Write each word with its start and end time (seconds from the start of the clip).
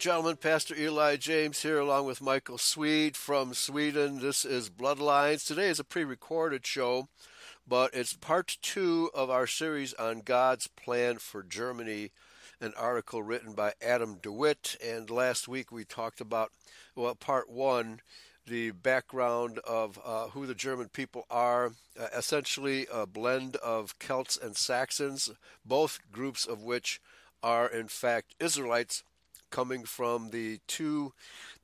Gentlemen. 0.00 0.36
Pastor 0.36 0.74
Eli 0.74 1.16
James 1.16 1.60
here, 1.60 1.78
along 1.78 2.06
with 2.06 2.22
Mikael 2.22 2.56
Swede 2.56 3.18
from 3.18 3.52
Sweden. 3.52 4.18
This 4.18 4.46
is 4.46 4.70
Bloodlines. 4.70 5.46
Today 5.46 5.68
is 5.68 5.78
a 5.78 5.84
pre 5.84 6.04
recorded 6.04 6.66
show, 6.66 7.08
but 7.68 7.92
it's 7.92 8.14
part 8.14 8.56
two 8.62 9.10
of 9.12 9.28
our 9.28 9.46
series 9.46 9.92
on 9.92 10.22
God's 10.22 10.68
plan 10.68 11.18
for 11.18 11.42
Germany, 11.42 12.12
an 12.62 12.72
article 12.78 13.22
written 13.22 13.52
by 13.52 13.74
Adam 13.82 14.16
DeWitt. 14.22 14.74
And 14.82 15.10
last 15.10 15.48
week 15.48 15.70
we 15.70 15.84
talked 15.84 16.22
about, 16.22 16.50
well, 16.96 17.14
part 17.14 17.50
one, 17.50 18.00
the 18.46 18.70
background 18.70 19.58
of 19.68 20.00
uh, 20.02 20.28
who 20.28 20.46
the 20.46 20.54
German 20.54 20.88
people 20.88 21.26
are, 21.30 21.72
uh, 22.00 22.06
essentially 22.16 22.86
a 22.90 23.06
blend 23.06 23.56
of 23.56 23.98
Celts 23.98 24.38
and 24.42 24.56
Saxons, 24.56 25.30
both 25.62 25.98
groups 26.10 26.46
of 26.46 26.62
which 26.62 27.02
are 27.42 27.66
in 27.66 27.88
fact 27.88 28.34
Israelites 28.40 29.02
coming 29.50 29.84
from 29.84 30.30
the 30.30 30.60
two 30.66 31.12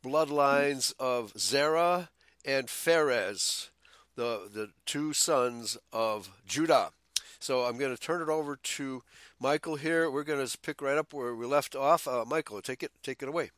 bloodlines 0.05 0.92
of 0.98 1.33
Zerah 1.39 2.11
and 2.45 2.69
Pharez, 2.69 3.70
the, 4.15 4.48
the 4.53 4.70
two 4.84 5.12
sons 5.12 5.77
of 5.93 6.31
Judah. 6.47 6.91
So 7.39 7.65
I'm 7.65 7.78
going 7.78 7.95
to 7.95 8.01
turn 8.01 8.23
it 8.23 8.28
over 8.28 8.56
to 8.56 9.03
Mikael 9.41 9.77
here. 9.77 10.11
We're 10.11 10.25
going 10.25 10.45
to 10.45 10.59
pick 10.59 10.81
right 10.81 10.98
up 10.98 11.12
where 11.12 11.34
we 11.34 11.47
left 11.47 11.77
off. 11.77 12.09
Uh, 12.09 12.25
Mikael, 12.27 12.61
take 12.62 12.83
it 12.83 12.93
take 13.03 13.23
it 13.23 13.28
away. 13.28 13.51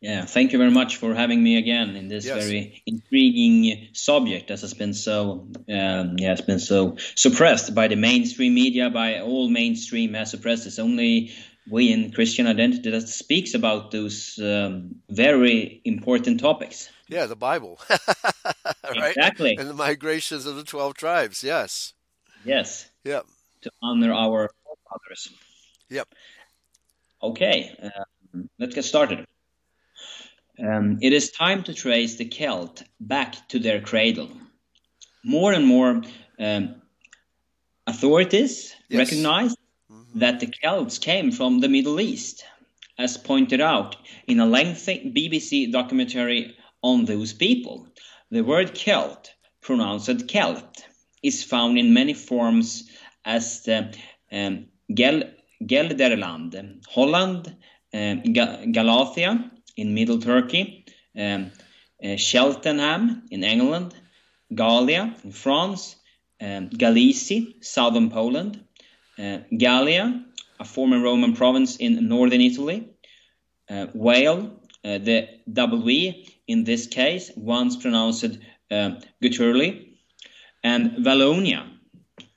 Yeah, 0.00 0.24
thank 0.26 0.52
you 0.52 0.58
very 0.58 0.70
much 0.70 0.96
for 0.96 1.14
having 1.14 1.42
me 1.42 1.56
again 1.56 1.96
in 1.96 2.08
this 2.08 2.26
yes. 2.26 2.44
very 2.44 2.82
intriguing 2.86 3.88
subject 3.92 4.48
that 4.48 4.60
has 4.60 4.74
been 4.74 4.92
so 4.92 5.48
um, 5.70 6.16
yeah, 6.18 6.30
has 6.30 6.42
been 6.42 6.58
so 6.58 6.96
suppressed 7.14 7.74
by 7.74 7.88
the 7.88 7.96
mainstream 7.96 8.54
media, 8.54 8.90
by 8.90 9.20
all 9.20 9.48
mainstream 9.48 10.14
has 10.14 10.30
suppressed. 10.30 10.66
It's 10.66 10.78
only 10.78 11.32
we 11.70 11.92
in 11.92 12.12
Christian 12.12 12.46
identity 12.46 12.90
that 12.90 13.08
speaks 13.08 13.54
about 13.54 13.90
those 13.90 14.38
um, 14.42 14.96
very 15.08 15.80
important 15.84 16.40
topics. 16.40 16.90
Yeah, 17.08 17.26
the 17.26 17.36
Bible, 17.36 17.80
right? 17.90 19.16
Exactly, 19.16 19.56
and 19.56 19.68
the 19.68 19.74
migrations 19.74 20.46
of 20.46 20.56
the 20.56 20.64
twelve 20.64 20.94
tribes. 20.94 21.42
Yes. 21.42 21.94
Yes. 22.44 22.88
Yep. 23.04 23.26
To 23.62 23.70
honor 23.82 24.12
our 24.12 24.50
forefathers. 24.64 25.30
Yep. 25.88 26.08
Okay, 27.22 27.76
um, 27.82 28.50
let's 28.58 28.74
get 28.74 28.84
started. 28.84 29.26
Um, 30.58 30.98
it 31.02 31.12
is 31.12 31.30
time 31.30 31.62
to 31.64 31.74
trace 31.74 32.16
the 32.16 32.24
Celt 32.24 32.82
back 33.00 33.48
to 33.48 33.58
their 33.58 33.80
cradle. 33.80 34.30
More 35.24 35.52
and 35.52 35.66
more 35.66 36.02
um, 36.38 36.82
authorities 37.86 38.74
yes. 38.88 38.98
recognize. 38.98 39.54
That 40.16 40.40
the 40.40 40.46
Celts 40.46 40.98
came 40.98 41.30
from 41.30 41.60
the 41.60 41.68
Middle 41.68 42.00
East, 42.00 42.44
as 42.98 43.18
pointed 43.18 43.60
out 43.60 43.96
in 44.26 44.40
a 44.40 44.46
lengthy 44.46 45.12
BBC 45.14 45.70
documentary 45.70 46.56
on 46.82 47.04
those 47.04 47.34
people. 47.34 47.86
The 48.30 48.42
word 48.42 48.74
Celt, 48.74 49.34
pronounced 49.60 50.26
Celt, 50.26 50.84
is 51.22 51.44
found 51.44 51.78
in 51.78 51.92
many 51.92 52.14
forms 52.14 52.90
as 53.26 53.62
the 53.64 53.94
um, 54.32 54.66
Gel- 54.92 55.30
Gelderland, 55.62 56.80
Holland, 56.88 57.54
um, 57.92 58.22
Ga- 58.32 58.66
Galatia, 58.72 59.50
in 59.76 59.92
Middle 59.92 60.18
Turkey, 60.18 60.86
um, 61.18 61.52
uh, 62.02 62.16
Cheltenham 62.16 63.26
in 63.30 63.44
England, 63.44 63.94
Gallia 64.54 65.14
in 65.24 65.32
France, 65.32 65.96
um, 66.40 66.70
Galicia, 66.70 67.42
southern 67.60 68.08
Poland, 68.08 68.64
Gallia, 69.18 70.24
a 70.60 70.64
former 70.64 71.00
Roman 71.00 71.34
province 71.34 71.76
in 71.76 72.08
northern 72.08 72.40
Italy, 72.40 72.88
uh, 73.70 73.86
Wale, 73.94 74.60
uh, 74.84 74.98
the 74.98 75.28
W 75.52 76.12
in 76.46 76.64
this 76.64 76.86
case, 76.86 77.30
once 77.36 77.76
pronounced 77.76 78.38
uh, 78.70 78.90
Guturli, 79.22 79.96
and 80.62 81.04
Wallonia. 81.04 81.68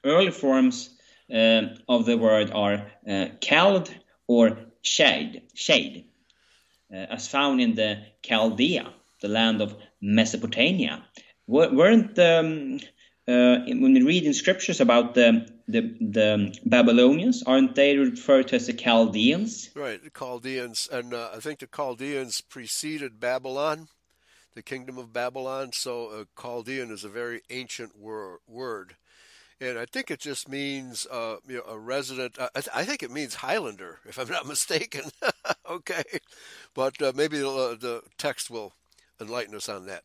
Early 0.03 0.31
forms 0.31 0.89
uh, 1.33 1.61
of 1.87 2.05
the 2.05 2.17
word 2.17 2.51
are 2.51 2.91
uh, 3.07 3.27
Cald 3.41 3.93
or 4.27 4.57
shade, 4.81 5.43
shade. 5.53 6.05
Uh, 6.91 7.05
as 7.11 7.27
found 7.27 7.61
in 7.61 7.75
the 7.75 8.03
Chaldea, 8.23 8.91
the 9.21 9.27
land 9.27 9.61
of 9.61 9.75
Mesopotamia. 10.01 11.03
weren't 11.47 12.17
um, 12.17 12.79
uh, 13.27 13.59
when 13.67 13.93
we 13.93 14.01
read 14.01 14.23
in 14.23 14.33
scriptures 14.33 14.81
about 14.81 15.13
the, 15.13 15.47
the, 15.71 15.95
the 15.99 16.57
Babylonians, 16.65 17.43
aren't 17.43 17.75
they 17.75 17.97
referred 17.97 18.49
to 18.49 18.55
as 18.55 18.67
the 18.67 18.73
Chaldeans? 18.73 19.69
Right, 19.75 20.03
the 20.03 20.09
Chaldeans, 20.09 20.89
and 20.91 21.13
uh, 21.13 21.29
I 21.35 21.39
think 21.39 21.59
the 21.59 21.67
Chaldeans 21.67 22.41
preceded 22.41 23.19
Babylon, 23.19 23.87
the 24.55 24.61
kingdom 24.61 24.97
of 24.97 25.13
Babylon. 25.13 25.71
So 25.73 26.07
uh, 26.07 26.41
Chaldean 26.41 26.91
is 26.91 27.03
a 27.03 27.09
very 27.09 27.41
ancient 27.49 27.97
wor- 27.97 28.39
word 28.47 28.95
and 29.61 29.77
I 29.77 29.85
think 29.85 30.09
it 30.09 30.19
just 30.19 30.47
means 30.47 31.05
uh, 31.07 31.37
you 31.47 31.57
know 31.57 31.63
a 31.67 31.77
resident. 31.77 32.37
Uh, 32.39 32.49
I, 32.55 32.61
th- 32.61 32.75
I, 32.75 32.83
think 32.83 33.03
it 33.03 33.11
means 33.11 33.35
Highlander, 33.35 33.99
if 34.05 34.17
I'm 34.17 34.29
not 34.29 34.45
mistaken. 34.47 35.03
okay, 35.69 36.03
but 36.73 37.01
uh, 37.01 37.11
maybe 37.15 37.39
the, 37.39 37.49
uh, 37.49 37.75
the, 37.75 38.01
text 38.17 38.49
will 38.49 38.73
enlighten 39.19 39.55
us 39.55 39.69
on 39.69 39.85
that. 39.87 40.03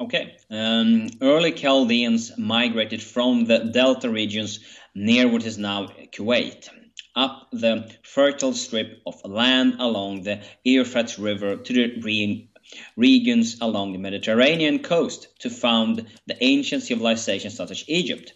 Okay, 0.00 0.36
um, 0.50 1.08
early 1.22 1.52
Chaldeans 1.52 2.36
migrated 2.36 3.00
from 3.00 3.44
the 3.44 3.58
delta 3.60 4.10
regions 4.10 4.58
near 4.94 5.28
what 5.28 5.46
is 5.46 5.56
now 5.56 5.86
Kuwait 6.12 6.68
up 7.16 7.48
the 7.52 7.88
fertile 8.02 8.52
strip 8.52 9.00
of 9.06 9.24
land 9.24 9.76
along 9.78 10.22
the 10.22 10.42
Euphrates 10.64 11.18
River 11.18 11.56
to 11.56 11.72
the 11.72 12.48
regions 12.96 13.56
along 13.60 13.92
the 13.92 13.98
Mediterranean 13.98 14.80
coast 14.80 15.28
to 15.40 15.50
found 15.50 16.06
the 16.26 16.42
ancient 16.42 16.82
civilizations 16.82 17.54
such 17.54 17.70
as 17.70 17.84
Egypt. 17.88 18.32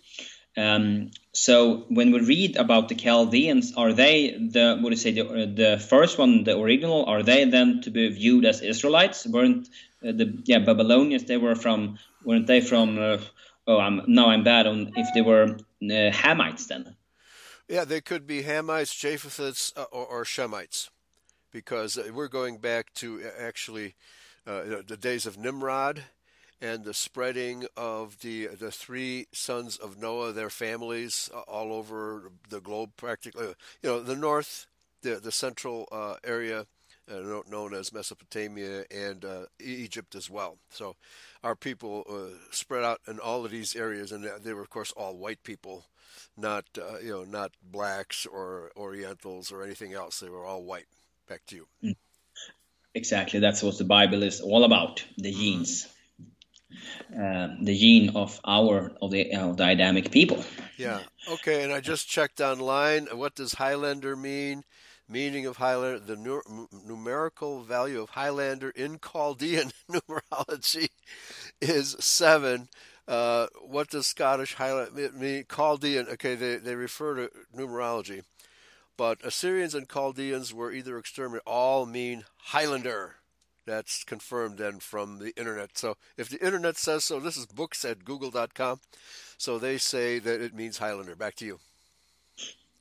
Um, 0.56 1.10
so 1.32 1.84
when 1.88 2.10
we 2.10 2.20
read 2.20 2.56
about 2.56 2.88
the 2.88 2.94
Chaldeans, 2.94 3.74
are 3.76 3.92
they 3.92 4.30
the 4.30 4.78
what 4.80 4.90
do 4.90 4.90
you 4.90 4.96
say 4.96 5.12
the, 5.12 5.24
the 5.46 5.78
first 5.78 6.18
one, 6.18 6.44
the 6.44 6.58
original? 6.58 7.04
Are 7.04 7.22
they 7.22 7.44
then 7.44 7.80
to 7.82 7.90
be 7.90 8.08
viewed 8.08 8.44
as 8.44 8.60
Israelites? 8.60 9.26
Weren't 9.26 9.68
uh, 10.02 10.12
the 10.12 10.42
yeah 10.44 10.58
Babylonians? 10.58 11.24
They 11.24 11.36
were 11.36 11.54
from 11.54 11.98
weren't 12.24 12.46
they 12.46 12.60
from? 12.60 12.98
Uh, 12.98 13.18
oh, 13.66 13.78
I'm 13.78 14.02
now 14.08 14.30
I'm 14.30 14.42
bad 14.42 14.66
on 14.66 14.92
if 14.96 15.08
they 15.14 15.22
were 15.22 15.44
uh, 15.44 16.10
Hamites 16.10 16.66
then. 16.66 16.96
Yeah, 17.68 17.84
they 17.84 18.00
could 18.00 18.26
be 18.26 18.42
Hamites, 18.42 18.94
Japhethites, 18.94 19.76
uh, 19.76 19.84
or, 19.92 20.06
or 20.06 20.24
Shemites, 20.24 20.88
because 21.52 21.98
uh, 21.98 22.10
we're 22.12 22.28
going 22.28 22.56
back 22.58 22.94
to 22.94 23.20
uh, 23.22 23.42
actually 23.42 23.94
the 24.46 24.96
days 24.98 25.26
of 25.26 25.36
Nimrod 25.36 26.04
and 26.60 26.84
the 26.84 26.94
spreading 26.94 27.66
of 27.76 28.20
the 28.20 28.48
the 28.48 28.70
three 28.70 29.26
sons 29.32 29.76
of 29.76 29.98
Noah, 29.98 30.32
their 30.32 30.50
families 30.50 31.30
uh, 31.34 31.40
all 31.40 31.72
over 31.72 32.30
the 32.48 32.60
globe, 32.60 32.90
practically. 32.96 33.54
You 33.82 33.90
know, 33.90 34.00
the 34.00 34.16
north, 34.16 34.66
the 35.02 35.16
the 35.16 35.32
central 35.32 35.88
uh, 35.92 36.16
area 36.24 36.66
uh, 37.10 37.42
known 37.48 37.74
as 37.74 37.92
Mesopotamia 37.92 38.84
and 38.90 39.24
uh, 39.24 39.46
Egypt 39.60 40.14
as 40.14 40.28
well. 40.28 40.58
So, 40.70 40.96
our 41.42 41.54
people 41.54 42.04
uh, 42.08 42.36
spread 42.50 42.84
out 42.84 43.00
in 43.06 43.18
all 43.18 43.44
of 43.44 43.50
these 43.50 43.76
areas, 43.76 44.12
and 44.12 44.28
they 44.42 44.52
were, 44.52 44.62
of 44.62 44.70
course, 44.70 44.92
all 44.92 45.16
white 45.16 45.42
people, 45.42 45.86
not 46.36 46.64
you 47.02 47.10
know, 47.10 47.24
not 47.24 47.52
blacks 47.62 48.26
or 48.26 48.72
Orientals 48.76 49.52
or 49.52 49.62
anything 49.62 49.94
else. 49.94 50.20
They 50.20 50.28
were 50.28 50.44
all 50.44 50.64
white. 50.64 50.86
Back 51.28 51.42
to 51.48 51.56
you. 51.56 51.66
Mm. 51.84 51.96
Exactly, 52.94 53.38
that's 53.38 53.62
what 53.62 53.78
the 53.78 53.84
Bible 53.84 54.22
is 54.22 54.40
all 54.40 54.64
about 54.64 55.04
the 55.18 55.30
genes. 55.30 55.86
Uh, 57.14 57.48
the 57.62 57.74
gene 57.76 58.10
of 58.16 58.40
our 58.44 58.92
of 59.00 59.10
the 59.10 59.24
the 59.56 59.68
Adamic 59.68 60.10
people. 60.10 60.44
Yeah. 60.76 61.00
Okay. 61.28 61.62
And 61.62 61.72
I 61.72 61.80
just 61.80 62.08
checked 62.08 62.40
online. 62.40 63.06
What 63.12 63.34
does 63.34 63.54
Highlander 63.54 64.16
mean? 64.16 64.64
Meaning 65.08 65.46
of 65.46 65.56
Highlander: 65.56 66.00
the 66.00 66.16
nu- 66.16 66.68
numerical 66.84 67.62
value 67.62 68.02
of 68.02 68.10
Highlander 68.10 68.70
in 68.70 68.98
Chaldean 69.00 69.72
numerology 69.90 70.90
is 71.60 71.96
seven. 72.00 72.68
Uh, 73.06 73.46
what 73.62 73.88
does 73.88 74.06
Scottish 74.06 74.54
Highlander 74.54 75.12
mean? 75.12 75.44
Chaldean. 75.50 76.08
Okay, 76.08 76.34
they 76.34 76.56
they 76.56 76.74
refer 76.74 77.14
to 77.16 77.30
numerology. 77.56 78.22
But 78.96 79.24
Assyrians 79.24 79.74
and 79.74 79.88
Chaldeans 79.88 80.52
were 80.54 80.72
either 80.72 80.98
exterminated. 80.98 81.44
All 81.46 81.86
mean 81.86 82.24
Highlander. 82.38 83.17
That's 83.68 84.02
confirmed 84.02 84.56
then 84.56 84.78
from 84.80 85.18
the 85.18 85.36
internet. 85.36 85.76
So 85.76 85.98
if 86.16 86.30
the 86.30 86.44
internet 86.44 86.78
says 86.78 87.04
so, 87.04 87.20
this 87.20 87.36
is 87.36 87.44
books 87.44 87.84
at 87.84 88.02
google.com. 88.02 88.80
So 89.36 89.58
they 89.58 89.76
say 89.76 90.18
that 90.18 90.40
it 90.40 90.54
means 90.54 90.78
Highlander. 90.78 91.14
Back 91.14 91.34
to 91.36 91.44
you. 91.44 91.58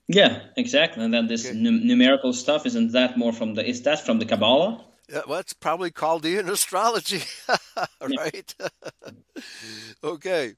Yeah, 0.07 0.43
exactly. 0.55 1.03
And 1.03 1.13
then 1.13 1.27
this 1.27 1.45
okay. 1.45 1.57
numerical 1.57 2.31
stuff 2.31 2.65
isn't 2.65 2.93
that 2.93 3.17
more 3.17 3.33
from 3.33 3.55
the 3.55 3.67
is 3.67 3.81
that 3.81 4.05
from 4.05 4.19
the 4.19 4.25
Kabbalah? 4.25 4.85
Yeah, 5.09 5.23
well, 5.27 5.39
it's 5.39 5.51
probably 5.51 5.91
Chaldean 5.91 6.47
astrology, 6.57 7.23
right? 8.01 8.55
okay. 10.03 10.53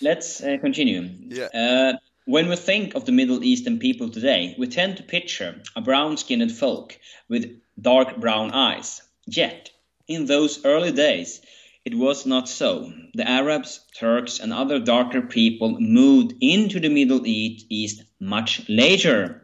Let's 0.00 0.42
uh, 0.42 0.56
continue. 0.58 1.02
Yeah. 1.28 1.48
Uh, 1.52 1.98
When 2.24 2.48
we 2.48 2.56
think 2.56 2.94
of 2.94 3.04
the 3.04 3.12
Middle 3.12 3.42
Eastern 3.42 3.78
people 3.78 4.08
today, 4.08 4.54
we 4.58 4.68
tend 4.68 4.96
to 4.96 5.02
picture 5.02 5.60
a 5.74 5.80
brown 5.80 6.16
skinned 6.16 6.52
folk 6.52 6.98
with 7.28 7.60
dark 7.80 8.16
brown 8.16 8.52
eyes. 8.52 9.02
Yet, 9.26 9.70
in 10.08 10.26
those 10.26 10.64
early 10.64 10.92
days, 10.92 11.40
it 11.84 11.94
was 11.94 12.26
not 12.26 12.48
so. 12.48 12.92
The 13.14 13.28
Arabs, 13.28 13.80
Turks, 13.96 14.38
and 14.38 14.52
other 14.52 14.78
darker 14.78 15.22
people 15.22 15.80
moved 15.80 16.34
into 16.40 16.78
the 16.78 16.88
Middle 16.88 17.26
East 17.26 18.04
much 18.20 18.68
later. 18.68 19.42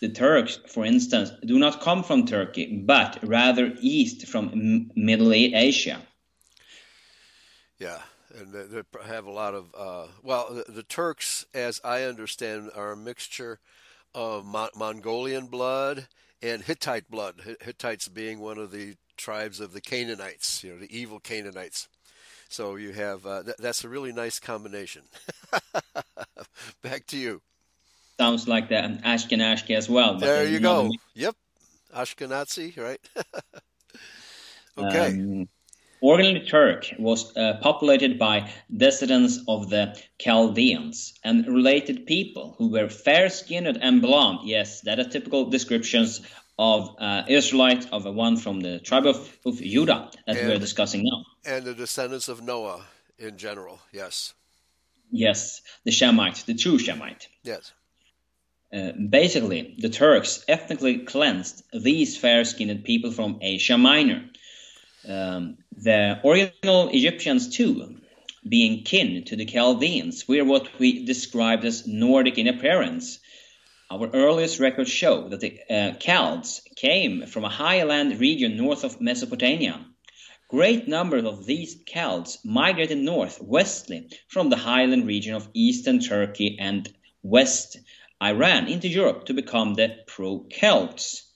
The 0.00 0.08
Turks, 0.08 0.58
for 0.66 0.84
instance, 0.84 1.30
do 1.44 1.58
not 1.58 1.80
come 1.80 2.02
from 2.02 2.26
Turkey, 2.26 2.82
but 2.86 3.18
rather 3.22 3.74
east 3.80 4.26
from 4.26 4.90
Middle 4.94 5.32
Asia. 5.32 6.00
Yeah, 7.78 8.00
and 8.34 8.52
they 8.52 8.82
have 9.06 9.26
a 9.26 9.30
lot 9.30 9.54
of 9.54 9.74
uh, 9.76 10.06
well, 10.22 10.62
the, 10.68 10.82
Turks, 10.82 11.46
as 11.54 11.80
I 11.84 12.02
understand, 12.02 12.70
are 12.74 12.92
a 12.92 12.96
mixture 12.96 13.58
of 14.14 14.44
Mo- 14.44 14.70
Mongolian 14.76 15.46
blood 15.46 16.08
and 16.42 16.62
Hittite 16.62 17.10
blood. 17.10 17.56
Hittites 17.60 18.08
being 18.08 18.40
one 18.40 18.58
of 18.58 18.70
the 18.70 18.96
tribes 19.20 19.60
of 19.60 19.72
the 19.72 19.80
Canaanites, 19.80 20.64
you 20.64 20.72
know, 20.72 20.78
the 20.78 20.96
evil 20.96 21.20
Canaanites. 21.20 21.88
So 22.48 22.76
you 22.76 22.92
have 22.92 23.26
uh, 23.26 23.42
th- 23.44 23.56
that's 23.58 23.84
a 23.84 23.88
really 23.88 24.12
nice 24.12 24.40
combination. 24.40 25.02
Back 26.82 27.06
to 27.08 27.16
you. 27.16 27.42
Sounds 28.18 28.48
like 28.48 28.68
that 28.70 29.02
Ashkenazi 29.02 29.76
as 29.76 29.88
well. 29.88 30.18
there 30.18 30.46
you 30.46 30.58
go. 30.58 30.90
Yep, 31.14 31.36
Ashkenazi, 31.94 32.76
right? 32.76 33.00
okay. 34.78 35.06
Um, 35.06 35.48
Originally 36.02 36.46
Turk 36.46 36.86
was 36.98 37.36
uh, 37.36 37.58
populated 37.60 38.18
by 38.18 38.50
descendants 38.74 39.38
of 39.46 39.68
the 39.68 40.00
Chaldeans 40.18 41.12
and 41.24 41.46
related 41.46 42.06
people 42.06 42.54
who 42.56 42.68
were 42.68 42.88
fair-skinned 42.88 43.66
and 43.66 44.00
blonde. 44.00 44.40
Yes, 44.44 44.80
that 44.82 44.98
are 44.98 45.04
typical 45.04 45.50
descriptions 45.50 46.22
of 46.60 46.94
uh, 46.98 47.22
Israelite 47.26 47.90
of 47.90 48.04
one 48.04 48.36
from 48.36 48.60
the 48.60 48.80
tribe 48.80 49.06
of, 49.06 49.16
of 49.46 49.56
Judah 49.56 50.10
that 50.26 50.36
and, 50.36 50.46
we're 50.46 50.58
discussing 50.58 51.02
now. 51.02 51.24
And 51.46 51.64
the 51.64 51.72
descendants 51.72 52.28
of 52.28 52.42
Noah 52.42 52.82
in 53.18 53.38
general, 53.38 53.80
yes. 53.92 54.34
Yes, 55.10 55.62
the 55.84 55.90
Shemite, 55.90 56.44
the 56.44 56.54
true 56.54 56.76
Shemite. 56.76 57.28
Yes. 57.44 57.72
Uh, 58.72 58.92
basically, 59.08 59.74
the 59.78 59.88
Turks 59.88 60.44
ethnically 60.48 60.98
cleansed 60.98 61.64
these 61.72 62.18
fair-skinned 62.18 62.84
people 62.84 63.10
from 63.10 63.38
Asia 63.40 63.78
Minor. 63.78 64.28
Um, 65.08 65.56
the 65.72 66.20
original 66.22 66.90
Egyptians, 66.90 67.56
too, 67.56 67.96
being 68.46 68.84
kin 68.84 69.24
to 69.24 69.34
the 69.34 69.46
Chaldeans, 69.46 70.28
were 70.28 70.44
what 70.44 70.78
we 70.78 71.06
described 71.06 71.64
as 71.64 71.86
Nordic 71.86 72.36
in 72.36 72.48
appearance 72.48 73.18
our 73.90 74.08
earliest 74.14 74.60
records 74.60 74.90
show 74.90 75.28
that 75.28 75.40
the 75.40 75.60
uh, 75.68 75.92
Chalds 75.94 76.62
came 76.76 77.26
from 77.26 77.44
a 77.44 77.48
highland 77.48 78.20
region 78.20 78.56
north 78.56 78.84
of 78.84 79.00
Mesopotamia. 79.00 79.84
Great 80.48 80.88
numbers 80.88 81.24
of 81.24 81.44
these 81.44 81.76
Celts 81.86 82.38
migrated 82.44 82.98
north 82.98 83.40
westly 83.40 84.12
from 84.28 84.48
the 84.48 84.56
highland 84.56 85.06
region 85.06 85.34
of 85.34 85.48
eastern 85.54 86.00
Turkey 86.00 86.56
and 86.58 86.92
west 87.22 87.78
Iran 88.22 88.68
into 88.68 88.88
Europe 88.88 89.26
to 89.26 89.34
become 89.34 89.74
the 89.74 89.96
Pro-Celts. 90.06 91.26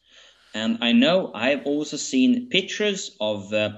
And 0.55 0.79
I 0.81 0.93
know 0.93 1.33
I've 1.35 1.67
also 1.67 1.97
seen 1.97 2.49
pictures 2.49 3.17
of 3.21 3.53
uh, 3.53 3.71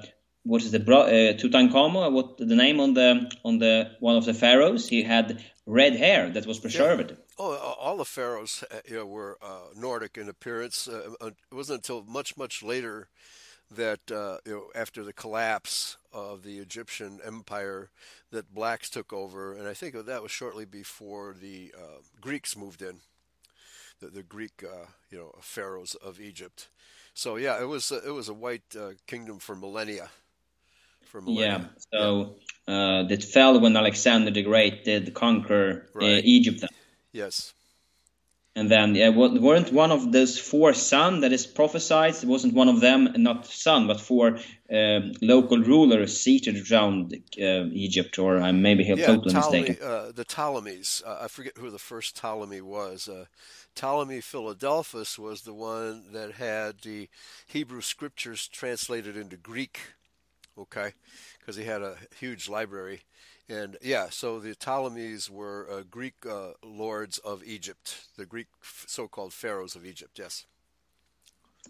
what 0.43 0.63
is 0.63 0.71
the 0.71 0.81
uh, 0.81 1.37
Tutankhamun? 1.39 2.13
What 2.13 2.39
the 2.39 2.57
name 2.57 2.81
on 2.81 2.95
the 2.95 3.31
on 3.45 3.59
the 3.59 3.93
one 4.01 4.17
of 4.17 4.27
the 4.27 4.35
pharaohs? 4.35 4.89
He 4.89 5.03
had 5.03 5.43
red 5.65 5.97
hair 5.97 6.31
that 6.31 6.47
was 6.47 6.59
preserved. 6.61 7.11
Yeah. 7.11 7.17
Oh, 7.39 7.55
all 7.55 7.99
the 7.99 8.05
pharaohs 8.05 8.65
uh, 8.71 8.77
you 8.89 8.97
know, 8.97 9.07
were 9.07 9.37
uh, 9.43 9.69
Nordic 9.77 10.17
in 10.17 10.29
appearance. 10.29 10.89
Uh, 10.89 11.13
uh, 11.21 11.27
it 11.27 11.55
wasn't 11.55 11.79
until 11.79 12.03
much, 12.05 12.37
much 12.37 12.63
later 12.63 13.09
that 13.71 14.11
uh, 14.11 14.39
you 14.47 14.53
know, 14.53 14.65
after 14.75 15.05
the 15.05 15.13
collapse 15.13 15.99
of 16.13 16.45
the 16.45 16.59
Egyptian 16.59 17.21
empire, 17.25 17.91
that 18.31 18.55
blacks 18.55 18.89
took 18.89 19.13
over, 19.13 19.55
and 19.55 19.69
I 19.69 19.75
think 19.75 19.95
that 19.95 20.23
was 20.23 20.31
shortly 20.31 20.65
before 20.65 21.35
the 21.39 21.75
uh, 21.77 22.01
Greeks 22.21 22.57
moved 22.57 22.81
in, 22.81 23.01
the, 24.01 24.07
the 24.07 24.23
Greek 24.23 24.63
you 25.11 25.19
know 25.19 25.35
pharaohs 25.41 25.95
of 25.97 26.21
Egypt. 26.21 26.69
So 27.13 27.37
yeah, 27.37 27.61
it 27.61 27.67
was 27.67 27.91
it 27.91 28.13
was 28.13 28.29
a 28.29 28.35
white 28.35 28.75
kingdom 29.07 29.41
for 29.41 29.57
millennia. 29.57 30.11
For 31.05 31.21
millennia. 31.21 31.71
Yeah. 31.93 31.99
So 31.99 32.37
uh, 32.69 33.03
that 33.05 33.23
fell 33.25 33.61
when 33.61 33.77
Alexander 33.77 34.31
the 34.31 34.43
Great 34.43 34.85
did 34.85 35.13
conquer 35.15 35.89
right. 35.95 36.25
Egypt. 36.25 36.65
Yes. 37.17 37.55
And 38.55 38.71
then, 38.71 38.95
yeah, 38.95 39.11
weren't 39.11 39.73
one 39.73 39.93
of 39.93 40.13
those 40.13 40.39
four 40.39 40.73
sons 40.73 41.21
that 41.21 41.33
is 41.33 41.47
prophesied? 41.47 42.15
It 42.15 42.25
wasn't 42.25 42.55
one 42.55 42.69
of 42.69 42.81
them, 42.81 43.13
not 43.17 43.47
son, 43.47 43.87
but 43.87 44.01
four 44.01 44.39
um, 44.73 45.13
local 45.21 45.59
rulers 45.59 46.19
seated 46.19 46.71
around 46.71 47.15
uh, 47.39 47.67
Egypt, 47.73 48.19
or 48.19 48.41
I 48.41 48.53
maybe 48.53 48.85
have 48.85 48.99
yeah, 48.99 49.07
totally 49.09 49.35
Ptolemy, 49.35 49.61
mistaken. 49.61 49.87
Uh, 49.87 50.13
the 50.15 50.25
Ptolemies. 50.25 51.03
Uh, 51.07 51.19
I 51.23 51.29
forget 51.29 51.59
who 51.59 51.71
the 51.71 51.79
first 51.79 52.17
Ptolemy 52.17 52.63
was. 52.63 53.09
Uh, 53.09 53.27
Ptolemy 53.75 54.23
Philadelphus 54.23 55.19
was 55.19 55.43
the 55.43 55.53
one 55.53 56.13
that 56.13 56.33
had 56.33 56.81
the 56.81 57.09
Hebrew 57.47 57.83
scriptures 57.83 58.49
translated 58.49 59.17
into 59.19 59.37
Greek. 59.37 59.81
Okay, 60.59 60.93
because 61.39 61.57
he 61.57 61.65
had 61.65 61.83
a 61.83 61.97
huge 62.19 62.49
library. 62.49 63.03
And 63.49 63.77
yeah, 63.81 64.09
so 64.11 64.41
the 64.41 64.55
Ptolemies 64.55 65.31
were 65.31 65.69
uh, 65.71 65.83
Greek 65.89 66.15
uh, 66.29 66.53
lords 66.65 67.19
of 67.19 67.45
Egypt, 67.45 68.09
the 68.17 68.27
Greek 68.27 68.49
so-called 68.87 69.33
pharaohs 69.33 69.77
of 69.77 69.87
Egypt. 69.87 70.19
Yes. 70.19 70.47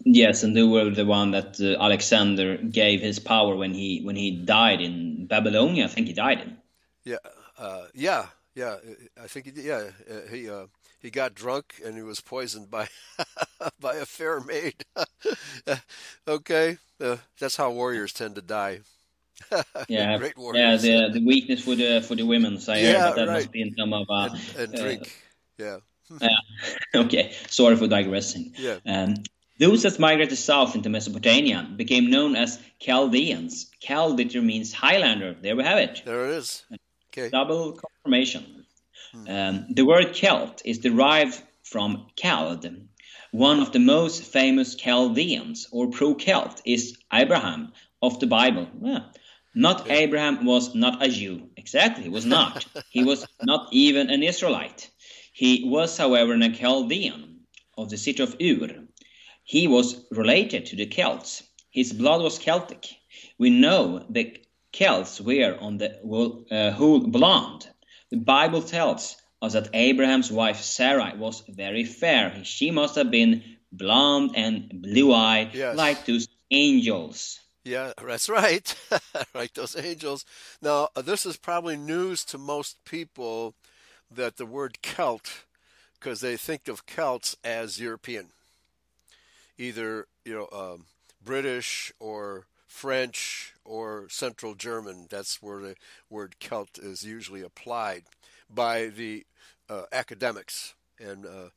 Yes, 0.03 0.43
and 0.43 0.55
they 0.55 0.63
were 0.63 0.89
the 0.89 1.05
one 1.05 1.31
that 1.31 1.59
uh, 1.59 1.81
Alexander 1.81 2.57
gave 2.57 3.01
his 3.01 3.19
power 3.19 3.55
when 3.55 3.73
he 3.73 4.01
when 4.03 4.15
he 4.15 4.31
died 4.31 4.81
in 4.81 5.25
Babylonia. 5.25 5.85
I 5.85 5.87
think 5.87 6.07
he 6.07 6.13
died 6.13 6.41
in. 6.41 6.57
Yeah, 7.03 7.17
uh, 7.57 7.85
yeah, 7.93 8.27
yeah. 8.53 8.77
I 9.21 9.27
think 9.27 9.45
he 9.47 9.61
yeah 9.61 9.89
uh, 10.09 10.29
he 10.29 10.49
uh, 10.49 10.67
he 10.99 11.09
got 11.09 11.33
drunk 11.33 11.81
and 11.83 11.95
he 11.95 12.03
was 12.03 12.21
poisoned 12.21 12.69
by 12.69 12.87
by 13.79 13.95
a 13.95 14.05
fair 14.05 14.39
maid. 14.39 14.85
okay, 16.27 16.77
that's 17.39 17.57
how 17.57 17.71
warriors 17.71 18.13
tend 18.13 18.35
to 18.35 18.41
die. 18.41 18.81
yeah, 19.87 20.17
great 20.17 20.33
Yeah, 20.37 20.77
the 20.77 21.09
the 21.13 21.25
weakness 21.25 21.63
for 21.63 21.75
the 21.75 22.01
for 22.01 22.15
the 22.15 22.25
women. 22.25 22.59
So 22.59 22.73
yeah, 22.73 23.11
that, 23.11 23.27
right. 23.27 23.33
must 23.33 23.51
be 23.51 23.61
in 23.61 23.75
some 23.77 23.93
of 23.93 24.07
uh, 24.09 24.29
and, 24.57 24.73
and 24.73 24.81
drink. 24.81 25.01
Uh, 25.59 25.63
yeah. 25.63 25.77
okay. 26.95 27.33
Sorry 27.47 27.75
for 27.75 27.87
digressing. 27.87 28.53
Yeah. 28.57 28.77
Um, 28.85 29.15
those 29.59 29.83
that 29.83 29.99
migrated 29.99 30.37
south 30.37 30.75
into 30.75 30.89
Mesopotamia 30.89 31.67
became 31.75 32.09
known 32.11 32.35
as 32.35 32.59
Chaldeans. 32.79 33.71
Chal 33.79 34.13
literally 34.13 34.45
means 34.45 34.71
Highlander. 34.71 35.35
There 35.41 35.55
we 35.55 35.63
have 35.63 35.79
it. 35.79 36.03
There 36.05 36.25
it 36.25 36.35
is. 36.35 36.63
Okay. 37.11 37.29
Double 37.29 37.73
confirmation. 37.73 38.65
Hmm. 39.13 39.27
Um, 39.27 39.65
the 39.71 39.83
word 39.83 40.13
Celt 40.13 40.61
is 40.63 40.77
derived 40.77 41.41
from 41.63 42.07
Chald. 42.15 42.87
One 43.31 43.59
of 43.59 43.71
the 43.71 43.79
most 43.79 44.23
famous 44.23 44.75
Chaldeans 44.75 45.67
or 45.71 45.89
pro-Celt 45.89 46.61
is 46.65 46.97
Abraham 47.11 47.73
of 48.01 48.19
the 48.19 48.27
Bible. 48.27 48.67
Yeah. 48.81 48.99
Not 49.55 49.89
Abraham 49.89 50.45
was 50.45 50.75
not 50.75 51.03
a 51.03 51.09
Jew. 51.09 51.49
Exactly, 51.57 52.03
he 52.03 52.09
was 52.09 52.25
not. 52.25 52.65
he 52.89 53.03
was 53.03 53.25
not 53.41 53.67
even 53.71 54.09
an 54.09 54.23
Israelite. 54.23 54.89
He 55.33 55.63
was, 55.65 55.97
however, 55.97 56.33
an 56.33 56.53
Chaldean 56.53 57.41
of 57.77 57.89
the 57.89 57.97
city 57.97 58.23
of 58.23 58.35
Ur. 58.41 58.87
He 59.43 59.67
was 59.67 60.05
related 60.11 60.65
to 60.67 60.75
the 60.75 60.87
Celts. 60.87 61.43
His 61.69 61.93
blood 61.93 62.21
was 62.21 62.39
Celtic. 62.39 62.87
We 63.37 63.49
know 63.49 64.05
the 64.09 64.37
Celts 64.71 65.21
were 65.21 65.57
on 65.59 65.77
the 65.77 65.91
uh, 66.51 66.71
whole 66.71 66.99
blonde. 66.99 67.67
The 68.09 68.17
Bible 68.17 68.61
tells 68.61 69.15
us 69.41 69.53
that 69.53 69.69
Abraham's 69.73 70.31
wife 70.31 70.61
Sarah 70.61 71.13
was 71.17 71.43
very 71.47 71.83
fair. 71.83 72.43
She 72.43 72.71
must 72.71 72.95
have 72.95 73.11
been 73.11 73.43
blonde 73.71 74.31
and 74.35 74.81
blue-eyed, 74.81 75.53
yes. 75.53 75.75
like 75.75 76.05
those 76.05 76.27
angels. 76.51 77.39
Yeah, 77.67 77.91
that's 78.01 78.29
right. 78.29 78.73
like 79.35 79.53
those 79.53 79.75
angels. 79.75 80.23
Now, 80.61 80.87
uh, 80.95 81.01
this 81.01 81.25
is 81.25 81.35
probably 81.35 81.75
news 81.75 82.23
to 82.25 82.37
most 82.37 82.77
people 82.85 83.55
that 84.09 84.37
the 84.37 84.45
word 84.45 84.77
Celt, 84.81 85.43
because 85.99 86.21
they 86.21 86.37
think 86.37 86.69
of 86.69 86.85
Celts 86.85 87.35
as 87.43 87.77
European, 87.77 88.27
either 89.57 90.07
you 90.23 90.33
know 90.33 90.47
um, 90.57 90.85
British 91.21 91.91
or 91.99 92.45
French 92.67 93.53
or 93.65 94.07
Central 94.09 94.55
German. 94.55 95.07
That's 95.09 95.41
where 95.41 95.59
the 95.59 95.75
word 96.09 96.35
Celt 96.39 96.79
is 96.81 97.03
usually 97.03 97.41
applied 97.41 98.03
by 98.49 98.87
the 98.87 99.25
uh, 99.69 99.83
academics 99.91 100.73
and 101.01 101.25
uh, 101.25 101.49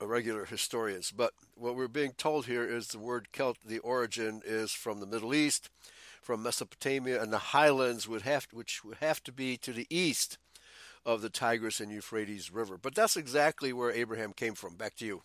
regular 0.00 0.44
historians. 0.44 1.10
But 1.10 1.32
what 1.54 1.76
we're 1.76 1.88
being 1.88 2.12
told 2.12 2.46
here 2.46 2.64
is 2.64 2.88
the 2.88 2.98
word 2.98 3.28
Celt, 3.32 3.56
the 3.64 3.78
origin 3.78 4.42
is 4.44 4.72
from 4.72 5.00
the 5.00 5.06
Middle 5.06 5.34
East, 5.34 5.70
from 6.22 6.42
Mesopotamia, 6.42 7.22
and 7.22 7.32
the 7.32 7.38
highlands 7.38 8.08
would 8.08 8.22
have, 8.22 8.46
which 8.52 8.84
would 8.84 8.98
have 8.98 9.22
to 9.24 9.32
be 9.32 9.56
to 9.58 9.72
the 9.72 9.86
east 9.90 10.38
of 11.04 11.22
the 11.22 11.30
Tigris 11.30 11.80
and 11.80 11.92
Euphrates 11.92 12.52
River. 12.52 12.76
But 12.76 12.94
that's 12.94 13.16
exactly 13.16 13.72
where 13.72 13.92
Abraham 13.92 14.32
came 14.32 14.54
from. 14.54 14.74
Back 14.74 14.96
to 14.96 15.06
you. 15.06 15.22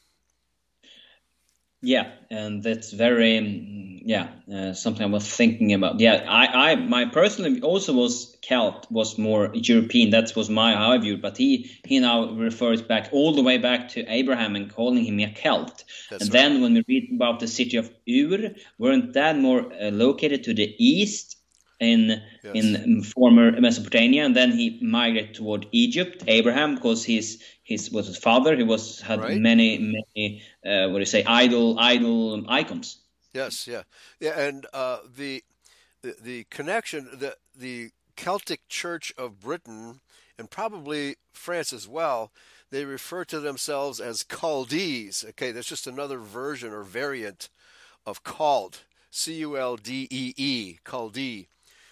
Yeah, 1.83 2.11
and 2.29 2.61
that's 2.61 2.91
very 2.91 3.39
um, 3.39 4.01
yeah 4.05 4.27
uh, 4.53 4.73
something 4.73 5.03
I 5.03 5.09
was 5.09 5.27
thinking 5.27 5.73
about. 5.73 5.99
Yeah, 5.99 6.25
I, 6.27 6.71
I 6.71 6.75
my 6.75 7.05
personally 7.05 7.61
also 7.61 7.93
was 7.93 8.37
Celt 8.43 8.85
was 8.91 9.17
more 9.17 9.49
European. 9.53 10.11
That 10.11 10.35
was 10.35 10.47
my 10.47 10.75
how 10.75 10.91
I 10.91 10.99
viewed. 10.99 11.23
But 11.23 11.37
he 11.37 11.71
he 11.85 11.99
now 11.99 12.31
refers 12.33 12.83
back 12.83 13.09
all 13.11 13.33
the 13.33 13.41
way 13.41 13.57
back 13.57 13.89
to 13.89 14.05
Abraham 14.05 14.55
and 14.55 14.71
calling 14.71 15.03
him 15.05 15.19
a 15.21 15.33
Celt. 15.33 15.83
That's 16.11 16.23
and 16.23 16.33
right. 16.33 16.39
then 16.41 16.61
when 16.61 16.73
we 16.75 16.85
read 16.87 17.09
about 17.15 17.39
the 17.39 17.47
city 17.47 17.77
of 17.77 17.89
Ur, 18.07 18.53
weren't 18.77 19.13
that 19.13 19.37
more 19.37 19.73
uh, 19.73 19.89
located 19.89 20.43
to 20.43 20.53
the 20.53 20.75
east 20.77 21.40
in 21.81 22.21
yes. 22.43 22.55
in 22.55 23.03
former 23.03 23.59
Mesopotamia, 23.59 24.23
and 24.23 24.35
then 24.35 24.51
he 24.51 24.79
migrated 24.81 25.35
toward 25.35 25.67
Egypt. 25.71 26.23
Abraham, 26.27 26.75
because 26.75 27.03
his 27.03 27.43
his 27.63 27.91
was 27.91 28.07
his 28.07 28.17
father. 28.17 28.55
He 28.55 28.63
was 28.63 29.01
had 29.01 29.19
right. 29.19 29.37
many 29.37 29.79
many 29.79 30.43
uh, 30.65 30.87
what 30.89 30.93
do 30.93 30.99
you 30.99 31.05
say 31.05 31.23
idol 31.25 31.79
idol 31.79 32.45
icons. 32.47 32.99
Yes, 33.33 33.67
yeah, 33.67 33.83
yeah, 34.19 34.39
and 34.39 34.65
uh, 34.73 34.99
the, 35.17 35.43
the 36.03 36.15
the 36.21 36.45
connection 36.49 37.09
the 37.11 37.35
the 37.55 37.89
Celtic 38.15 38.67
Church 38.69 39.11
of 39.17 39.39
Britain 39.39 40.01
and 40.37 40.49
probably 40.49 41.15
France 41.33 41.73
as 41.73 41.87
well. 41.87 42.31
They 42.69 42.85
refer 42.85 43.25
to 43.25 43.39
themselves 43.39 43.99
as 43.99 44.23
Culdees. 44.23 45.27
Okay, 45.29 45.51
that's 45.51 45.67
just 45.67 45.87
another 45.87 46.19
version 46.19 46.71
or 46.71 46.83
variant 46.83 47.49
of 48.05 48.23
Chald. 48.23 48.81
C 49.13 49.33
U 49.39 49.57
L 49.57 49.75
D 49.75 50.07
E 50.09 50.33
E, 50.37 50.77
Culdee. 50.85 51.47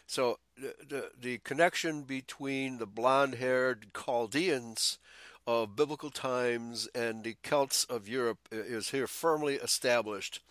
So 0.09 0.39
the, 0.57 0.73
the, 0.87 1.11
the 1.21 1.37
connection 1.37 2.01
between 2.01 2.79
the 2.79 2.87
blonde 2.87 3.35
haired 3.35 3.93
Chaldeans 3.93 4.97
of 5.45 5.75
biblical 5.75 6.09
times 6.09 6.89
and 6.95 7.23
the 7.23 7.35
Celts 7.43 7.83
of 7.83 8.09
Europe 8.09 8.39
is 8.51 8.89
here 8.89 9.05
firmly 9.05 9.57
established 9.57 10.41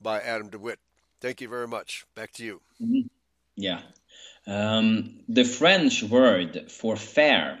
by 0.00 0.20
Adam 0.20 0.50
DeWitt. 0.50 0.78
Thank 1.20 1.40
you 1.40 1.48
very 1.48 1.66
much. 1.66 2.06
Back 2.14 2.30
to 2.34 2.44
you. 2.44 2.60
Mm-hmm. 2.80 3.08
Yeah. 3.56 3.80
Um, 4.46 5.24
the 5.28 5.42
French 5.42 6.04
word 6.04 6.70
for 6.70 6.94
fair 6.94 7.58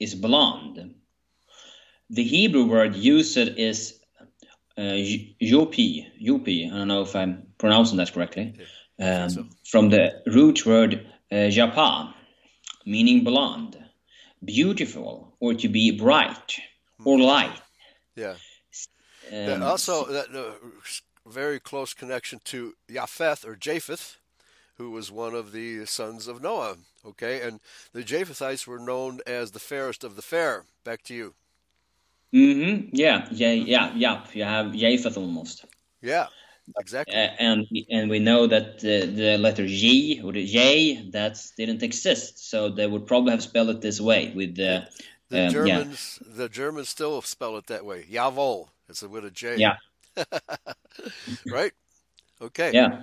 is 0.00 0.16
blonde. 0.16 0.96
The 2.10 2.24
Hebrew 2.24 2.64
word 2.64 2.96
used 2.96 3.38
is 3.38 4.00
uh, 4.76 4.80
yopi. 4.80 6.04
Yopi. 6.20 6.66
I 6.66 6.78
don't 6.78 6.88
know 6.88 7.02
if 7.02 7.14
I'm 7.14 7.46
pronouncing 7.58 7.98
that 7.98 8.12
correctly. 8.12 8.56
Yeah 8.58 8.64
um, 9.00 9.30
so. 9.30 9.44
from 9.64 9.90
the 9.90 10.22
root 10.26 10.64
word 10.66 11.06
uh, 11.30 11.34
japa, 11.50 12.12
meaning 12.84 13.24
blonde, 13.24 13.76
beautiful, 14.44 15.34
or 15.40 15.54
to 15.54 15.68
be 15.68 15.90
bright 15.90 16.58
or 17.04 17.16
hmm. 17.16 17.22
light. 17.22 17.60
Yeah. 18.14 18.34
Um, 19.32 19.62
also, 19.62 20.04
that 20.06 20.34
uh, 20.34 20.52
very 21.26 21.58
close 21.58 21.92
connection 21.92 22.40
to 22.44 22.74
Japheth 22.88 23.44
or 23.44 23.56
Japheth, 23.56 24.18
who 24.78 24.90
was 24.90 25.10
one 25.10 25.34
of 25.34 25.52
the 25.52 25.84
sons 25.86 26.28
of 26.28 26.42
Noah. 26.42 26.76
Okay, 27.04 27.40
and 27.40 27.60
the 27.92 28.02
Japhethites 28.02 28.66
were 28.66 28.78
known 28.78 29.20
as 29.26 29.52
the 29.52 29.60
fairest 29.60 30.04
of 30.04 30.16
the 30.16 30.22
fair. 30.22 30.64
Back 30.84 31.02
to 31.04 31.14
you. 31.14 31.34
Mm-hmm. 32.32 32.88
Yeah, 32.92 33.28
yeah, 33.30 33.52
yeah, 33.52 33.92
yeah. 33.94 34.24
You 34.32 34.44
have 34.44 34.72
Japheth 34.72 35.16
almost. 35.16 35.64
Yeah. 36.02 36.26
Exactly. 36.78 37.14
And 37.14 37.66
and 37.90 38.10
we 38.10 38.18
know 38.18 38.46
that 38.46 38.80
the, 38.80 39.06
the 39.06 39.38
letter 39.38 39.66
J 39.66 40.20
or 40.22 40.32
the 40.32 40.44
J 40.44 41.10
that 41.10 41.40
didn't 41.56 41.82
exist, 41.82 42.50
so 42.50 42.68
they 42.68 42.86
would 42.86 43.06
probably 43.06 43.32
have 43.32 43.42
spelled 43.42 43.70
it 43.70 43.80
this 43.80 44.00
way 44.00 44.32
with 44.34 44.56
the. 44.56 44.88
The 45.28 45.46
um, 45.46 45.52
Germans, 45.52 46.20
yeah. 46.22 46.36
the 46.36 46.48
Germans 46.48 46.88
still 46.88 47.20
spell 47.20 47.56
it 47.56 47.66
that 47.66 47.84
way. 47.84 48.04
Jawohl. 48.08 48.68
It's 48.88 49.02
with 49.02 49.24
a 49.24 49.30
J. 49.32 49.56
Yeah. 49.56 49.74
right. 51.50 51.72
Okay. 52.40 52.70
Yeah. 52.72 53.02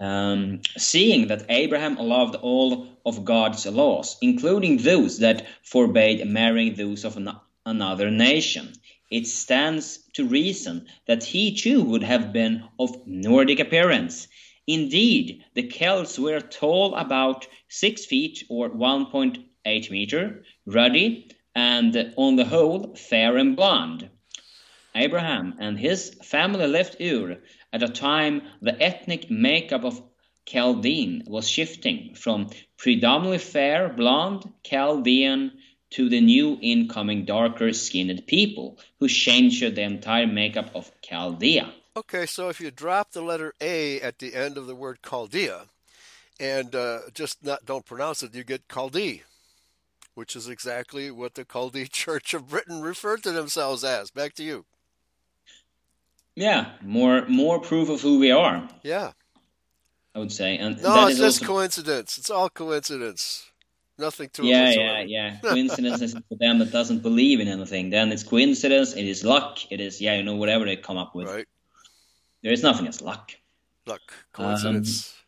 Um, 0.00 0.60
seeing 0.76 1.28
that 1.28 1.44
Abraham 1.48 1.96
loved 1.96 2.36
all 2.36 2.88
of 3.04 3.24
God's 3.24 3.66
laws, 3.66 4.16
including 4.22 4.78
those 4.78 5.18
that 5.18 5.46
forbade 5.62 6.26
marrying 6.26 6.74
those 6.74 7.04
of 7.04 7.16
an, 7.16 7.30
another 7.66 8.10
nation, 8.10 8.72
it 9.10 9.26
stands 9.26 9.98
to 10.12 10.26
reason 10.26 10.86
that 11.06 11.24
he 11.24 11.54
too 11.54 11.82
would 11.82 12.02
have 12.02 12.32
been 12.32 12.64
of 12.78 13.06
Nordic 13.06 13.60
appearance. 13.60 14.28
Indeed, 14.66 15.44
the 15.54 15.66
Celts 15.66 16.18
were 16.18 16.40
tall 16.40 16.94
about 16.94 17.46
six 17.68 18.04
feet 18.04 18.44
or 18.50 18.68
1.8 18.68 19.90
meter, 19.90 20.44
ruddy, 20.66 21.30
and 21.54 22.12
on 22.16 22.36
the 22.36 22.44
whole 22.44 22.94
fair 22.94 23.36
and 23.38 23.56
blond. 23.56 24.10
Abraham 24.94 25.54
and 25.58 25.78
his 25.78 26.14
family 26.22 26.66
left 26.66 27.00
Ur 27.00 27.38
at 27.72 27.82
a 27.82 27.88
time 27.88 28.42
the 28.60 28.80
ethnic 28.82 29.30
makeup 29.30 29.84
of 29.84 30.02
Chaldean 30.44 31.24
was 31.26 31.48
shifting 31.48 32.14
from 32.14 32.50
predominantly 32.76 33.38
fair, 33.38 33.88
blond 33.88 34.52
Chaldean 34.64 35.52
to 35.90 36.08
the 36.08 36.20
new 36.20 36.58
incoming 36.60 37.24
darker 37.24 37.72
skinned 37.72 38.26
people 38.26 38.78
who 39.00 39.08
changed 39.08 39.62
the 39.62 39.82
entire 39.82 40.26
makeup 40.26 40.70
of 40.74 40.90
Chaldea. 41.02 41.72
Okay, 41.96 42.26
so 42.26 42.48
if 42.48 42.60
you 42.60 42.70
drop 42.70 43.12
the 43.12 43.22
letter 43.22 43.54
A 43.60 44.00
at 44.00 44.18
the 44.18 44.34
end 44.34 44.56
of 44.56 44.66
the 44.66 44.74
word 44.74 44.98
Chaldea 45.02 45.66
and 46.38 46.74
uh, 46.74 47.00
just 47.14 47.44
not 47.44 47.64
don't 47.64 47.84
pronounce 47.84 48.22
it, 48.22 48.34
you 48.34 48.44
get 48.44 48.68
Chaldee, 48.68 49.22
which 50.14 50.36
is 50.36 50.48
exactly 50.48 51.10
what 51.10 51.34
the 51.34 51.44
Chaldee 51.44 51.88
Church 51.90 52.34
of 52.34 52.48
Britain 52.48 52.82
referred 52.82 53.22
to 53.24 53.32
themselves 53.32 53.82
as. 53.82 54.10
Back 54.10 54.34
to 54.34 54.44
you. 54.44 54.64
Yeah, 56.36 56.72
more 56.82 57.26
more 57.26 57.58
proof 57.60 57.88
of 57.88 58.00
who 58.00 58.20
we 58.20 58.30
are. 58.30 58.68
Yeah. 58.84 59.12
I 60.14 60.20
would 60.20 60.32
say. 60.32 60.56
And 60.56 60.80
no, 60.80 61.08
it's 61.08 61.18
just 61.18 61.42
also... 61.42 61.52
coincidence. 61.52 62.18
It's 62.18 62.30
all 62.30 62.48
coincidence. 62.48 63.50
Nothing 63.98 64.28
to 64.34 64.46
yeah, 64.46 64.70
yeah, 64.70 65.00
yeah. 65.00 65.36
Coincidence 65.42 66.00
is 66.00 66.12
for 66.12 66.36
them 66.38 66.60
that 66.60 66.70
doesn't 66.70 67.02
believe 67.02 67.40
in 67.40 67.48
anything. 67.48 67.90
Then 67.90 68.12
it's 68.12 68.22
coincidence. 68.22 68.94
It 68.94 69.06
is 69.06 69.24
luck. 69.24 69.58
It 69.72 69.80
is 69.80 70.00
yeah, 70.00 70.14
you 70.14 70.22
know, 70.22 70.36
whatever 70.36 70.64
they 70.64 70.76
come 70.76 70.96
up 70.96 71.16
with. 71.16 71.26
Right. 71.26 71.46
There 72.42 72.52
is 72.52 72.62
nothing 72.62 72.86
as 72.86 73.02
luck. 73.02 73.32
Luck, 73.86 74.12
coincidence. 74.32 75.12
Um, 75.12 75.18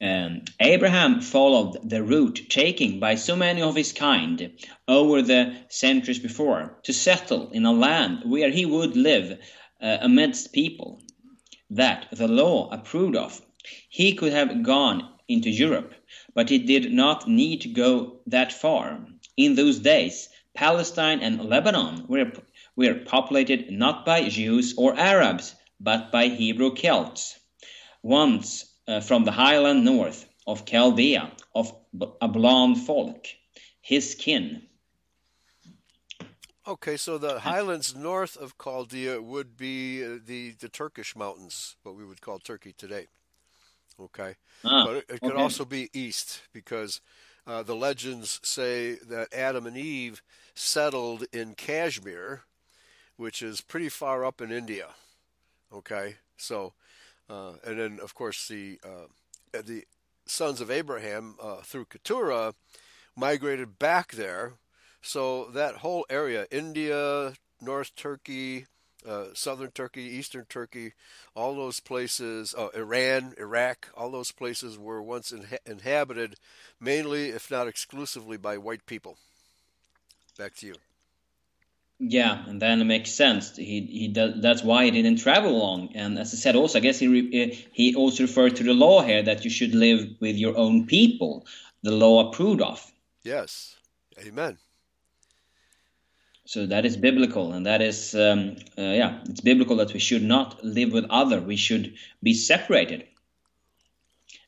um, 0.00 0.42
Abraham 0.60 1.20
followed 1.20 1.88
the 1.88 2.02
route 2.02 2.40
taken 2.48 2.98
by 2.98 3.14
so 3.14 3.36
many 3.36 3.62
of 3.62 3.76
his 3.76 3.92
kind 3.92 4.52
over 4.86 5.22
the 5.22 5.56
centuries 5.68 6.18
before 6.20 6.78
to 6.84 6.92
settle 6.92 7.50
in 7.50 7.64
a 7.66 7.72
land 7.72 8.22
where 8.24 8.50
he 8.50 8.64
would 8.64 8.96
live 8.96 9.38
uh, 9.80 9.98
amidst 10.00 10.52
people 10.52 11.02
that 11.70 12.06
the 12.12 12.28
law 12.28 12.68
approved 12.70 13.16
of. 13.16 13.40
He 13.88 14.14
could 14.14 14.32
have 14.32 14.62
gone 14.62 15.08
into 15.28 15.50
Europe 15.50 15.94
but 16.34 16.50
it 16.50 16.66
did 16.66 16.92
not 16.92 17.28
need 17.28 17.62
to 17.62 17.68
go 17.68 18.20
that 18.26 18.52
far. 18.52 19.00
In 19.36 19.54
those 19.54 19.78
days, 19.78 20.28
Palestine 20.54 21.20
and 21.20 21.44
Lebanon 21.44 22.06
were, 22.08 22.32
were 22.76 22.94
populated 22.94 23.70
not 23.70 24.04
by 24.04 24.28
Jews 24.28 24.74
or 24.76 24.98
Arabs, 24.98 25.54
but 25.80 26.10
by 26.10 26.28
Hebrew 26.28 26.74
Celts, 26.74 27.38
once 28.02 28.64
uh, 28.88 29.00
from 29.00 29.24
the 29.24 29.30
highland 29.30 29.84
north 29.84 30.28
of 30.46 30.64
Chaldea, 30.64 31.30
of 31.54 31.72
a 32.20 32.28
blond 32.28 32.78
folk, 32.78 33.26
his 33.80 34.14
kin. 34.14 34.62
Okay, 36.66 36.96
so 36.96 37.16
the 37.16 37.40
highlands 37.40 37.94
north 37.94 38.36
of 38.36 38.58
Chaldea 38.58 39.22
would 39.22 39.56
be 39.56 40.04
uh, 40.04 40.18
the, 40.24 40.50
the 40.50 40.68
Turkish 40.68 41.16
mountains, 41.16 41.76
what 41.82 41.94
we 41.94 42.04
would 42.04 42.20
call 42.20 42.38
Turkey 42.38 42.74
today. 42.76 43.06
Okay, 44.00 44.36
ah, 44.64 44.84
but 44.86 44.96
it, 44.96 45.04
it 45.08 45.20
could 45.20 45.32
okay. 45.32 45.42
also 45.42 45.64
be 45.64 45.90
east 45.92 46.42
because 46.52 47.00
uh, 47.46 47.62
the 47.62 47.74
legends 47.74 48.40
say 48.42 48.94
that 48.94 49.32
Adam 49.34 49.66
and 49.66 49.76
Eve 49.76 50.22
settled 50.54 51.24
in 51.32 51.54
Kashmir, 51.54 52.42
which 53.16 53.42
is 53.42 53.60
pretty 53.60 53.88
far 53.88 54.24
up 54.24 54.40
in 54.40 54.52
India. 54.52 54.88
Okay, 55.72 56.16
so 56.36 56.74
uh, 57.28 57.52
and 57.64 57.78
then 57.78 57.98
of 58.02 58.14
course 58.14 58.46
the 58.48 58.78
uh, 58.84 59.06
the 59.52 59.84
sons 60.26 60.60
of 60.60 60.70
Abraham 60.70 61.36
uh, 61.42 61.56
through 61.62 61.86
Keturah 61.86 62.54
migrated 63.16 63.78
back 63.78 64.12
there. 64.12 64.54
So 65.00 65.46
that 65.54 65.76
whole 65.76 66.06
area, 66.10 66.46
India, 66.50 67.34
North 67.60 67.94
Turkey, 67.96 68.66
uh, 69.06 69.26
southern 69.34 69.70
Turkey, 69.70 70.02
eastern 70.02 70.46
Turkey, 70.48 70.92
all 71.34 71.54
those 71.54 71.80
places, 71.80 72.54
uh, 72.56 72.68
Iran, 72.74 73.34
Iraq, 73.38 73.88
all 73.96 74.10
those 74.10 74.32
places 74.32 74.78
were 74.78 75.02
once 75.02 75.32
inhabited 75.66 76.36
mainly, 76.80 77.28
if 77.28 77.50
not 77.50 77.68
exclusively, 77.68 78.36
by 78.36 78.58
white 78.58 78.86
people. 78.86 79.16
Back 80.36 80.54
to 80.56 80.66
you. 80.66 80.74
Yeah, 82.00 82.44
and 82.46 82.62
then 82.62 82.80
it 82.80 82.84
makes 82.84 83.10
sense. 83.10 83.56
He 83.56 83.80
he 83.80 84.08
does. 84.08 84.40
That's 84.40 84.62
why 84.62 84.84
he 84.84 84.92
didn't 84.92 85.18
travel 85.18 85.58
long. 85.58 85.90
And 85.96 86.16
as 86.16 86.32
I 86.32 86.36
said, 86.36 86.54
also 86.54 86.78
I 86.78 86.80
guess 86.80 87.00
he 87.00 87.08
re, 87.08 87.68
he 87.72 87.94
also 87.96 88.22
referred 88.22 88.54
to 88.56 88.62
the 88.62 88.72
law 88.72 89.02
here 89.02 89.22
that 89.24 89.44
you 89.44 89.50
should 89.50 89.74
live 89.74 90.08
with 90.20 90.36
your 90.36 90.56
own 90.56 90.86
people, 90.86 91.44
the 91.82 91.90
law 91.90 92.28
approved 92.28 92.62
of. 92.62 92.92
Yes, 93.24 93.78
Amen. 94.24 94.58
So 96.48 96.64
that 96.64 96.86
is 96.86 96.96
biblical, 96.96 97.52
and 97.52 97.66
that 97.66 97.82
is, 97.82 98.14
um, 98.14 98.56
uh, 98.78 98.80
yeah, 98.80 99.18
it's 99.28 99.42
biblical 99.42 99.76
that 99.76 99.92
we 99.92 99.98
should 99.98 100.22
not 100.22 100.64
live 100.64 100.94
with 100.94 101.04
other. 101.10 101.42
We 101.42 101.56
should 101.56 101.96
be 102.22 102.32
separated 102.32 103.04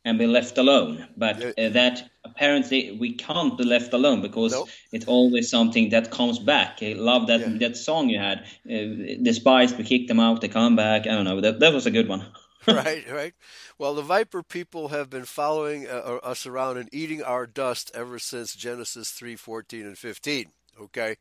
and 0.03 0.19
be 0.19 0.27
left 0.27 0.57
alone. 0.57 1.07
But 1.15 1.59
uh, 1.59 1.69
that 1.69 2.09
apparently 2.25 2.97
we 2.99 3.13
can't 3.17 3.59
be 3.59 3.65
left 3.65 3.93
alone 3.93 4.23
because 4.23 4.53
nope. 4.53 4.71
it's 4.93 5.05
always 5.05 5.51
something 5.51 5.91
that 5.91 6.11
comes 6.11 6.39
back. 6.39 6.79
I 6.81 6.95
love 6.95 7.27
that 7.27 7.41
yeah. 7.41 7.69
that 7.69 7.77
song 7.77 8.09
you 8.09 8.19
had. 8.19 8.47
Uh, 8.65 9.21
despised, 9.23 9.77
we 9.77 9.85
kicked 9.85 10.09
them 10.09 10.21
out, 10.21 10.41
they 10.41 10.49
come 10.49 10.77
back. 10.77 11.03
I 11.03 11.11
don't 11.11 11.27
know. 11.27 11.43
That 11.43 11.61
that 11.61 11.75
was 11.75 11.85
a 11.85 11.91
good 11.91 12.09
one. 12.09 12.25
right, 12.67 13.05
right. 13.13 13.35
Well, 13.77 13.95
the 13.95 14.01
viper 14.01 14.43
people 14.43 14.89
have 14.89 15.11
been 15.11 15.27
following 15.27 15.87
uh, 15.87 16.21
us 16.23 16.47
around 16.47 16.79
and 16.79 16.89
eating 16.93 17.23
our 17.23 17.47
dust 17.47 17.91
ever 17.93 18.19
since 18.19 18.55
Genesis 18.55 19.11
three 19.11 19.37
fourteen 19.37 19.85
and 19.85 19.99
fifteen. 19.99 20.47
Okay, 20.81 21.17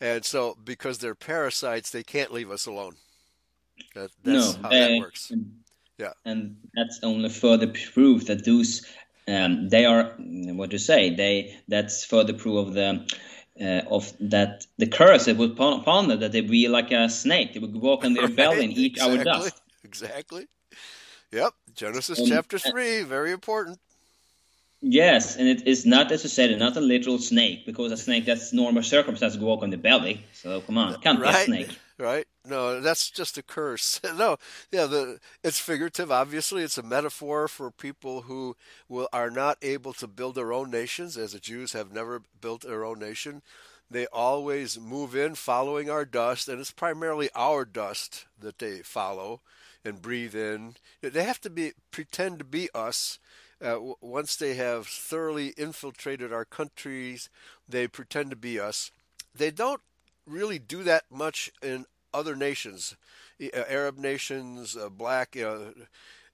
and 0.00 0.24
so 0.24 0.56
because 0.64 0.98
they're 0.98 1.14
parasites, 1.14 1.90
they 1.90 2.02
can't 2.02 2.32
leave 2.32 2.50
us 2.50 2.66
alone. 2.66 2.96
That, 3.94 4.10
that's 4.22 4.56
no, 4.56 4.62
how 4.62 4.68
that 4.70 4.98
works. 4.98 5.32
Yeah, 5.98 6.12
and 6.24 6.56
that's 6.74 7.00
only 7.02 7.28
further 7.28 7.68
proof 7.68 8.26
that 8.26 8.44
those 8.44 8.86
um, 9.28 9.68
they 9.68 9.84
are 9.84 10.14
what 10.18 10.72
you 10.72 10.78
say 10.78 11.14
they 11.14 11.56
that's 11.68 12.04
further 12.04 12.32
proof 12.32 12.68
of 12.68 12.74
the 12.74 13.06
uh, 13.60 13.82
of 13.90 14.12
that 14.20 14.66
the 14.78 14.86
curse 14.86 15.24
that 15.24 15.36
was 15.36 15.50
upon 15.50 16.08
them 16.08 16.20
that 16.20 16.32
they 16.32 16.42
be 16.42 16.68
like 16.68 16.92
a 16.92 17.08
snake. 17.08 17.54
They 17.54 17.60
would 17.60 17.74
walk 17.74 18.04
on 18.04 18.14
their 18.14 18.24
right, 18.26 18.36
belly 18.36 18.64
and 18.64 18.72
eat 18.72 18.92
exactly, 18.92 19.18
our 19.18 19.24
dust. 19.24 19.62
exactly 19.84 20.46
yep 21.32 21.52
genesis 21.74 22.18
um, 22.20 22.26
chapter 22.28 22.58
3 22.58 23.02
very 23.02 23.32
important 23.32 23.78
Yes, 24.82 25.36
and 25.36 25.48
it 25.48 25.66
is 25.66 25.86
not, 25.86 26.12
as 26.12 26.22
you 26.22 26.28
said, 26.28 26.56
not 26.58 26.76
a 26.76 26.80
literal 26.80 27.18
snake 27.18 27.64
because 27.64 27.92
a 27.92 27.96
snake 27.96 28.26
that's 28.26 28.52
normal 28.52 28.82
circumstance 28.82 29.36
walk 29.36 29.62
on 29.62 29.70
the 29.70 29.76
belly. 29.76 30.24
So 30.32 30.60
come 30.60 30.76
on, 30.76 31.00
can't 31.00 31.18
right, 31.18 31.46
be 31.46 31.52
a 31.54 31.64
snake. 31.64 31.78
Right? 31.98 32.26
No, 32.44 32.80
that's 32.80 33.10
just 33.10 33.38
a 33.38 33.42
curse. 33.42 34.00
no, 34.16 34.36
yeah, 34.70 34.84
the 34.84 35.18
it's 35.42 35.58
figurative. 35.58 36.12
Obviously, 36.12 36.62
it's 36.62 36.76
a 36.76 36.82
metaphor 36.82 37.48
for 37.48 37.70
people 37.70 38.22
who 38.22 38.54
will 38.88 39.08
are 39.12 39.30
not 39.30 39.56
able 39.62 39.94
to 39.94 40.06
build 40.06 40.34
their 40.34 40.52
own 40.52 40.70
nations, 40.70 41.16
as 41.16 41.32
the 41.32 41.40
Jews 41.40 41.72
have 41.72 41.90
never 41.90 42.22
built 42.40 42.62
their 42.62 42.84
own 42.84 42.98
nation. 42.98 43.42
They 43.90 44.06
always 44.06 44.78
move 44.78 45.14
in 45.14 45.36
following 45.36 45.88
our 45.88 46.04
dust, 46.04 46.48
and 46.48 46.60
it's 46.60 46.72
primarily 46.72 47.30
our 47.34 47.64
dust 47.64 48.26
that 48.38 48.58
they 48.58 48.80
follow 48.80 49.40
and 49.84 50.02
breathe 50.02 50.34
in. 50.34 50.74
They 51.00 51.22
have 51.22 51.40
to 51.42 51.50
be 51.50 51.72
pretend 51.92 52.40
to 52.40 52.44
be 52.44 52.68
us 52.74 53.18
uh, 53.64 53.78
once 54.00 54.36
they 54.36 54.54
have 54.54 54.86
thoroughly 54.86 55.48
infiltrated 55.56 56.32
our 56.32 56.44
countries, 56.44 57.28
they 57.68 57.88
pretend 57.88 58.30
to 58.30 58.36
be 58.36 58.60
us. 58.60 58.90
They 59.34 59.50
don't 59.50 59.80
really 60.26 60.58
do 60.58 60.82
that 60.82 61.04
much 61.10 61.50
in 61.62 61.86
other 62.12 62.36
nations, 62.36 62.96
uh, 63.42 63.64
Arab 63.68 63.98
nations, 63.98 64.76
uh, 64.76 64.88
black. 64.88 65.34
You 65.34 65.42
know, 65.42 65.72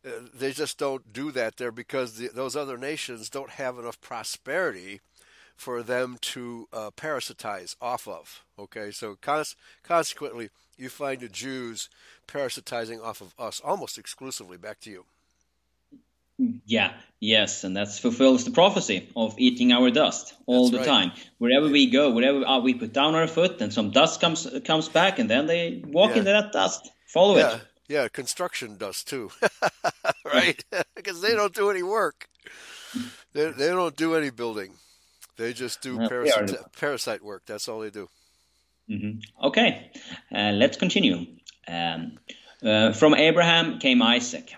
uh, 0.04 0.10
they 0.34 0.52
just 0.52 0.78
don't 0.78 1.12
do 1.12 1.30
that 1.32 1.56
there 1.56 1.72
because 1.72 2.14
the, 2.14 2.28
those 2.28 2.56
other 2.56 2.76
nations 2.76 3.30
don't 3.30 3.50
have 3.50 3.78
enough 3.78 4.00
prosperity 4.00 5.00
for 5.56 5.82
them 5.82 6.18
to 6.20 6.68
uh, 6.72 6.90
parasitize 6.96 7.76
off 7.80 8.08
of. 8.08 8.42
Okay, 8.58 8.90
so 8.90 9.16
cons- 9.20 9.56
consequently, 9.82 10.50
you 10.76 10.88
find 10.88 11.20
the 11.20 11.28
Jews 11.28 11.88
parasitizing 12.26 13.02
off 13.02 13.20
of 13.20 13.34
us 13.38 13.60
almost 13.64 13.98
exclusively. 13.98 14.56
Back 14.56 14.80
to 14.80 14.90
you. 14.90 15.04
Yeah, 16.66 16.92
yes, 17.20 17.64
and 17.64 17.76
that 17.76 17.88
fulfills 17.92 18.44
the 18.44 18.50
prophecy 18.50 19.08
of 19.16 19.34
eating 19.38 19.72
our 19.72 19.90
dust 19.90 20.34
all 20.46 20.68
That's 20.68 20.84
the 20.84 20.90
right. 20.90 21.10
time. 21.10 21.12
Wherever 21.38 21.68
we 21.68 21.90
go, 21.90 22.10
wherever 22.10 22.46
uh, 22.46 22.58
we 22.60 22.74
put 22.74 22.92
down 22.92 23.14
our 23.14 23.26
foot, 23.26 23.60
and 23.60 23.72
some 23.72 23.90
dust 23.90 24.20
comes 24.20 24.48
comes 24.64 24.88
back, 24.88 25.18
and 25.18 25.30
then 25.30 25.46
they 25.46 25.82
walk 25.86 26.10
yeah. 26.10 26.18
into 26.18 26.30
that 26.32 26.52
dust. 26.52 26.90
Follow 27.06 27.36
yeah. 27.36 27.56
it. 27.56 27.62
Yeah, 27.88 28.08
construction 28.08 28.78
dust 28.78 29.08
too, 29.08 29.30
right? 30.24 30.64
because 30.96 31.20
they 31.20 31.34
don't 31.34 31.54
do 31.54 31.70
any 31.70 31.82
work. 31.82 32.28
They 33.32 33.50
they 33.50 33.68
don't 33.68 33.96
do 33.96 34.14
any 34.14 34.30
building. 34.30 34.72
They 35.36 35.52
just 35.52 35.82
do 35.82 35.98
parasite, 36.08 36.50
parasite 36.78 37.22
work. 37.22 37.42
That's 37.46 37.68
all 37.68 37.80
they 37.80 37.90
do. 37.90 38.08
Mm-hmm. 38.88 39.46
Okay, 39.46 39.90
uh, 40.34 40.52
let's 40.52 40.76
continue. 40.76 41.26
Um, 41.66 42.18
uh, 42.64 42.92
from 42.92 43.14
Abraham 43.14 43.78
came 43.78 44.02
Isaac. 44.02 44.52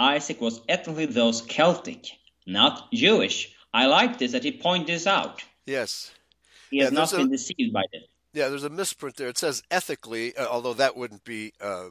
Isaac 0.00 0.40
was 0.40 0.62
ethnically 0.66 1.04
those 1.04 1.42
Celtic, 1.42 2.06
not 2.46 2.90
Jewish. 2.90 3.54
I 3.72 3.84
like 3.86 4.18
this 4.18 4.32
that 4.32 4.42
he 4.42 4.52
pointed 4.52 4.88
this 4.88 5.06
out. 5.06 5.44
Yes. 5.66 6.12
He 6.70 6.78
has 6.78 6.90
yeah, 6.90 6.98
not 6.98 7.10
been 7.10 7.26
a, 7.26 7.28
deceived 7.28 7.72
by 7.72 7.84
this. 7.92 8.04
Yeah, 8.32 8.48
there's 8.48 8.64
a 8.64 8.70
misprint 8.70 9.16
there. 9.16 9.28
It 9.28 9.36
says 9.36 9.62
ethically, 9.70 10.34
uh, 10.36 10.46
although 10.46 10.72
that 10.74 10.96
wouldn't 10.96 11.24
be 11.24 11.52
uh, 11.60 11.90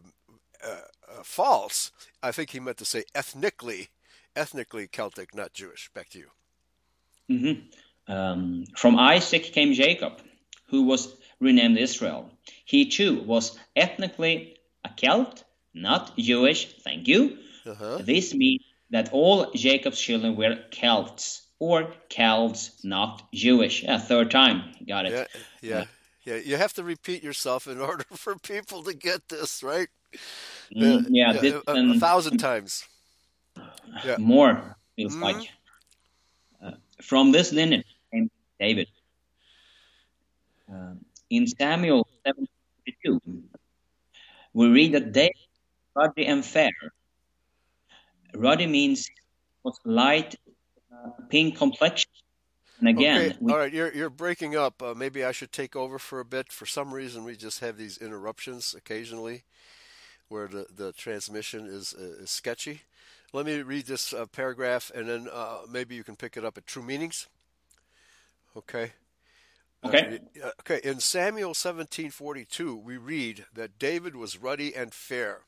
uh, 0.66 0.68
uh, 0.68 1.24
false. 1.24 1.92
I 2.24 2.32
think 2.32 2.50
he 2.50 2.60
meant 2.60 2.78
to 2.78 2.86
say 2.86 3.04
ethnically, 3.14 3.90
ethnically 4.36 4.88
Celtic, 4.88 5.36
not 5.36 5.54
Jewish. 5.54 5.92
Back 5.94 6.10
to 6.10 6.20
you. 6.20 6.30
Mm-hmm. 7.30 8.12
Um, 8.12 8.66
from 8.76 8.98
Isaac 8.98 9.44
came 9.44 9.74
Jacob, 9.74 10.14
who 10.68 10.84
was 10.84 11.16
renamed 11.40 11.78
Israel. 11.78 12.32
He 12.66 12.88
too 12.88 13.22
was 13.22 13.60
ethnically 13.76 14.58
a 14.84 14.90
Celt, 14.90 15.44
not 15.76 16.18
Jewish. 16.18 16.74
Thank 16.82 17.08
you 17.08 17.38
uh-huh. 17.70 18.00
This 18.04 18.34
means 18.34 18.64
that 18.90 19.10
all 19.12 19.52
Jacob's 19.52 20.00
children 20.00 20.36
were 20.36 20.58
Celts 20.72 21.44
or 21.60 21.94
Celts, 22.10 22.84
not 22.84 23.32
Jewish. 23.34 23.84
Yeah, 23.84 24.00
third 24.00 24.32
time, 24.32 24.64
got 24.88 25.06
it. 25.06 25.12
Yeah, 25.12 25.26
yeah, 25.62 25.86
yeah. 26.24 26.42
You 26.42 26.58
have 26.58 26.74
to 26.74 26.84
repeat 26.84 27.24
yourself 27.24 27.68
in 27.68 27.80
order 27.90 28.06
for 28.12 28.36
people 28.36 28.84
to 28.84 28.94
get 28.94 29.30
this, 29.30 29.62
right? 29.62 29.88
Mm, 30.76 31.08
yeah, 31.10 31.34
yeah 31.34 31.42
this, 31.42 31.54
a, 31.68 31.72
a, 31.74 32.00
thousand 32.00 32.38
times. 32.38 32.88
Yeah. 34.06 34.18
More 34.18 34.78
feels 34.96 35.14
mm-hmm. 35.14 35.24
like. 35.24 35.50
Uh, 36.64 36.72
from 37.02 37.32
this 37.32 37.52
lineage 37.54 37.86
came 38.12 38.30
David. 38.60 38.88
Uh, 40.72 40.94
in 41.30 41.48
Samuel 41.48 42.08
7:22, 42.26 43.42
we 44.54 44.68
read 44.68 44.94
that 44.94 45.12
David, 45.12 45.36
ruddy 45.96 46.26
and 46.26 46.44
fair, 46.44 46.72
Ruddy 48.36 48.68
means 48.68 49.10
light 49.86 50.36
uh, 50.94 51.10
pink 51.30 51.58
complexion. 51.58 52.10
And 52.80 52.90
again, 52.90 53.22
okay. 53.22 53.38
we... 53.40 53.52
all 53.52 53.58
right, 53.60 53.74
you're 53.74 53.94
you're 53.94 54.10
breaking 54.10 54.56
up. 54.56 54.82
Uh, 54.82 54.94
maybe 54.96 55.24
I 55.24 55.32
should 55.32 55.52
take 55.52 55.76
over 55.76 56.00
for 56.00 56.20
a 56.20 56.26
bit. 56.26 56.52
For 56.52 56.66
some 56.66 56.94
reason, 56.94 57.26
we 57.26 57.36
just 57.36 57.60
have 57.60 57.78
these 57.78 57.98
interruptions 57.98 58.74
occasionally, 58.74 59.44
where 60.30 60.48
the 60.48 60.66
the 60.74 60.94
transmission 60.94 61.66
is 61.66 61.94
uh, 61.94 62.24
is 62.24 62.30
sketchy. 62.30 62.82
Let 63.34 63.46
me 63.46 63.62
read 63.62 63.86
this 63.86 64.14
uh, 64.14 64.26
paragraph, 64.26 64.92
and 64.96 65.10
then 65.10 65.28
uh, 65.32 65.60
maybe 65.70 65.96
you 65.96 66.04
can 66.04 66.16
pick 66.16 66.38
it 66.38 66.46
up 66.46 66.58
at 66.58 66.66
True 66.66 66.82
Meanings. 66.82 67.28
Okay. 68.56 68.94
Okay. 69.84 70.20
Okay. 70.62 70.80
In 70.84 71.00
Samuel 71.00 71.54
17:42, 71.54 72.82
we 72.82 72.98
read 72.98 73.46
that 73.54 73.78
David 73.78 74.16
was 74.16 74.38
ruddy 74.38 74.74
and 74.76 74.94
fair. 74.94 75.42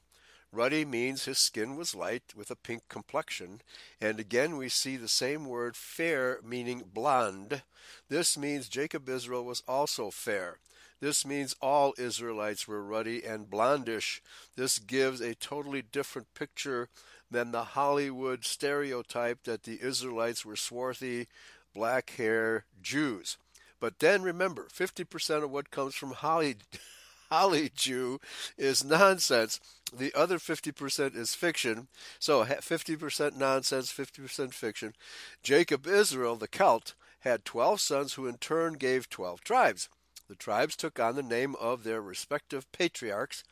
Ruddy 0.53 0.83
means 0.83 1.25
his 1.25 1.37
skin 1.37 1.77
was 1.77 1.95
light 1.95 2.33
with 2.35 2.51
a 2.51 2.57
pink 2.57 2.83
complexion, 2.89 3.61
and 4.01 4.19
again 4.19 4.57
we 4.57 4.67
see 4.67 4.97
the 4.97 5.07
same 5.07 5.45
word 5.45 5.77
fair 5.77 6.39
meaning 6.43 6.83
blonde. 6.93 7.63
This 8.09 8.37
means 8.37 8.67
Jacob 8.67 9.07
Israel 9.07 9.45
was 9.45 9.63
also 9.65 10.11
fair. 10.11 10.59
This 10.99 11.25
means 11.25 11.55
all 11.61 11.93
Israelites 11.97 12.67
were 12.67 12.83
ruddy 12.83 13.23
and 13.23 13.49
blondish. 13.49 14.19
This 14.57 14.77
gives 14.77 15.21
a 15.21 15.35
totally 15.35 15.81
different 15.81 16.33
picture 16.33 16.89
than 17.31 17.51
the 17.51 17.63
Hollywood 17.63 18.43
stereotype 18.43 19.43
that 19.45 19.63
the 19.63 19.79
Israelites 19.81 20.45
were 20.45 20.57
swarthy, 20.57 21.27
black 21.73 22.11
hair 22.11 22.65
Jews. 22.81 23.37
But 23.79 23.99
then 23.99 24.21
remember, 24.21 24.67
50% 24.71 25.43
of 25.43 25.49
what 25.49 25.71
comes 25.71 25.95
from 25.95 26.11
Holly, 26.11 26.57
Holly 27.32 27.72
Jew 27.74 28.20
is 28.58 28.84
nonsense. 28.84 29.62
The 29.98 30.13
other 30.13 30.38
50% 30.38 31.15
is 31.15 31.34
fiction. 31.34 31.88
So 32.20 32.44
50% 32.44 33.38
nonsense, 33.38 33.91
50% 33.91 34.54
fiction. 34.54 34.94
Jacob 35.41 35.88
Israel, 35.88 36.36
the 36.36 36.50
Celt, 36.50 36.94
had 37.22 37.46
12 37.46 37.80
sons 37.80 38.13
who 38.13 38.28
in 38.28 38.36
turn 38.38 38.74
gave 38.74 39.10
12 39.10 39.41
tribes. 39.41 39.88
The 40.28 40.36
tribes 40.36 40.76
took 40.76 41.00
on 41.00 41.15
the 41.15 41.24
name 41.24 41.56
of 41.60 41.84
their 41.84 42.02
respective 42.02 42.70
patriarchs. 42.74 43.44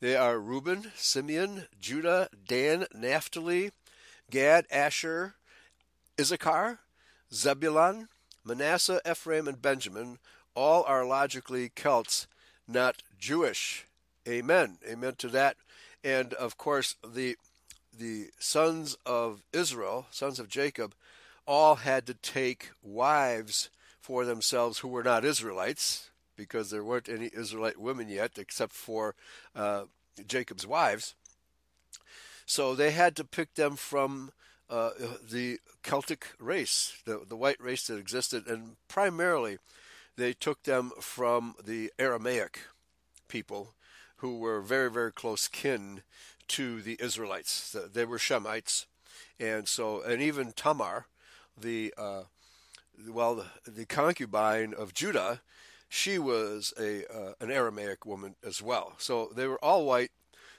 They 0.00 0.16
are 0.16 0.38
Reuben, 0.38 0.92
Simeon, 0.94 1.66
Judah, 1.78 2.28
Dan, 2.46 2.86
Naphtali, 2.94 3.70
Gad, 4.30 4.66
Asher, 4.70 5.34
Issachar, 6.18 6.78
Zebulun, 7.32 8.08
Manasseh, 8.44 9.00
Ephraim, 9.08 9.46
and 9.46 9.60
Benjamin. 9.60 10.18
All 10.54 10.84
are 10.84 11.04
logically 11.04 11.70
Celts, 11.74 12.26
not 12.68 13.02
Jewish. 13.18 13.86
Amen. 14.28 14.78
Amen 14.88 15.14
to 15.18 15.28
that. 15.28 15.56
And 16.02 16.34
of 16.34 16.56
course, 16.56 16.96
the 17.06 17.36
the 17.98 18.26
sons 18.38 18.96
of 19.06 19.42
Israel, 19.52 20.06
sons 20.10 20.38
of 20.38 20.48
Jacob, 20.48 20.94
all 21.46 21.76
had 21.76 22.06
to 22.06 22.14
take 22.14 22.70
wives 22.82 23.70
for 24.00 24.24
themselves 24.24 24.78
who 24.78 24.88
were 24.88 25.02
not 25.02 25.24
Israelites, 25.24 26.10
because 26.36 26.70
there 26.70 26.84
weren't 26.84 27.08
any 27.08 27.30
Israelite 27.32 27.78
women 27.78 28.08
yet, 28.08 28.32
except 28.36 28.72
for 28.72 29.14
uh, 29.54 29.84
Jacob's 30.26 30.66
wives. 30.66 31.14
So 32.44 32.74
they 32.74 32.90
had 32.90 33.16
to 33.16 33.24
pick 33.24 33.54
them 33.54 33.76
from 33.76 34.30
uh, 34.68 34.90
the 35.28 35.58
Celtic 35.82 36.28
race, 36.38 36.98
the, 37.04 37.22
the 37.26 37.36
white 37.36 37.60
race 37.60 37.86
that 37.86 37.98
existed, 37.98 38.46
and 38.46 38.76
primarily 38.88 39.58
they 40.16 40.32
took 40.32 40.62
them 40.62 40.92
from 41.00 41.54
the 41.64 41.92
Aramaic 41.98 42.60
people 43.28 43.74
who 44.18 44.38
were 44.38 44.60
very, 44.60 44.90
very 44.90 45.12
close 45.12 45.48
kin 45.48 46.02
to 46.48 46.80
the 46.80 46.96
Israelites. 47.00 47.76
They 47.92 48.04
were 48.04 48.18
Shemites. 48.18 48.86
And 49.38 49.68
so, 49.68 50.00
and 50.02 50.22
even 50.22 50.52
Tamar, 50.52 51.06
the, 51.60 51.92
uh, 51.98 52.22
well, 53.08 53.34
the, 53.34 53.70
the 53.70 53.84
concubine 53.86 54.72
of 54.72 54.94
Judah, 54.94 55.40
she 55.88 56.18
was 56.18 56.72
a 56.78 57.04
uh, 57.06 57.34
an 57.40 57.50
Aramaic 57.50 58.04
woman 58.04 58.34
as 58.44 58.60
well. 58.60 58.94
So 58.98 59.30
they 59.34 59.46
were 59.46 59.62
all 59.62 59.84
white. 59.84 60.10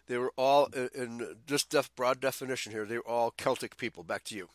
They 0.07 0.17
were 0.17 0.31
all, 0.37 0.69
in 0.95 1.35
just 1.45 1.69
def, 1.69 1.93
broad 1.95 2.21
definition 2.21 2.71
here, 2.71 2.85
they 2.85 2.97
were 2.97 3.07
all 3.07 3.31
Celtic 3.31 3.75
people. 3.75 4.03
Back 4.03 4.23
to 4.25 4.35
you. 4.35 4.47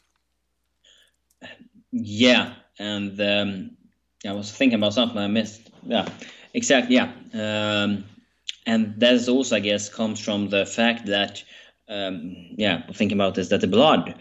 Yeah, 1.90 2.54
and 2.78 3.20
um, 3.20 3.76
I 4.26 4.32
was 4.32 4.50
thinking 4.52 4.78
about 4.78 4.94
something 4.94 5.18
I 5.18 5.26
missed. 5.26 5.70
Yeah, 5.84 6.08
exactly. 6.54 6.96
Yeah, 6.96 7.12
um, 7.34 8.04
and 8.66 8.94
that 9.00 9.14
is 9.14 9.28
also, 9.28 9.56
I 9.56 9.60
guess, 9.60 9.88
comes 9.88 10.20
from 10.20 10.48
the 10.48 10.64
fact 10.64 11.06
that, 11.06 11.42
um, 11.88 12.36
yeah, 12.56 12.82
thinking 12.92 13.16
about 13.16 13.34
this, 13.34 13.48
that 13.48 13.60
the 13.60 13.66
blood 13.66 14.14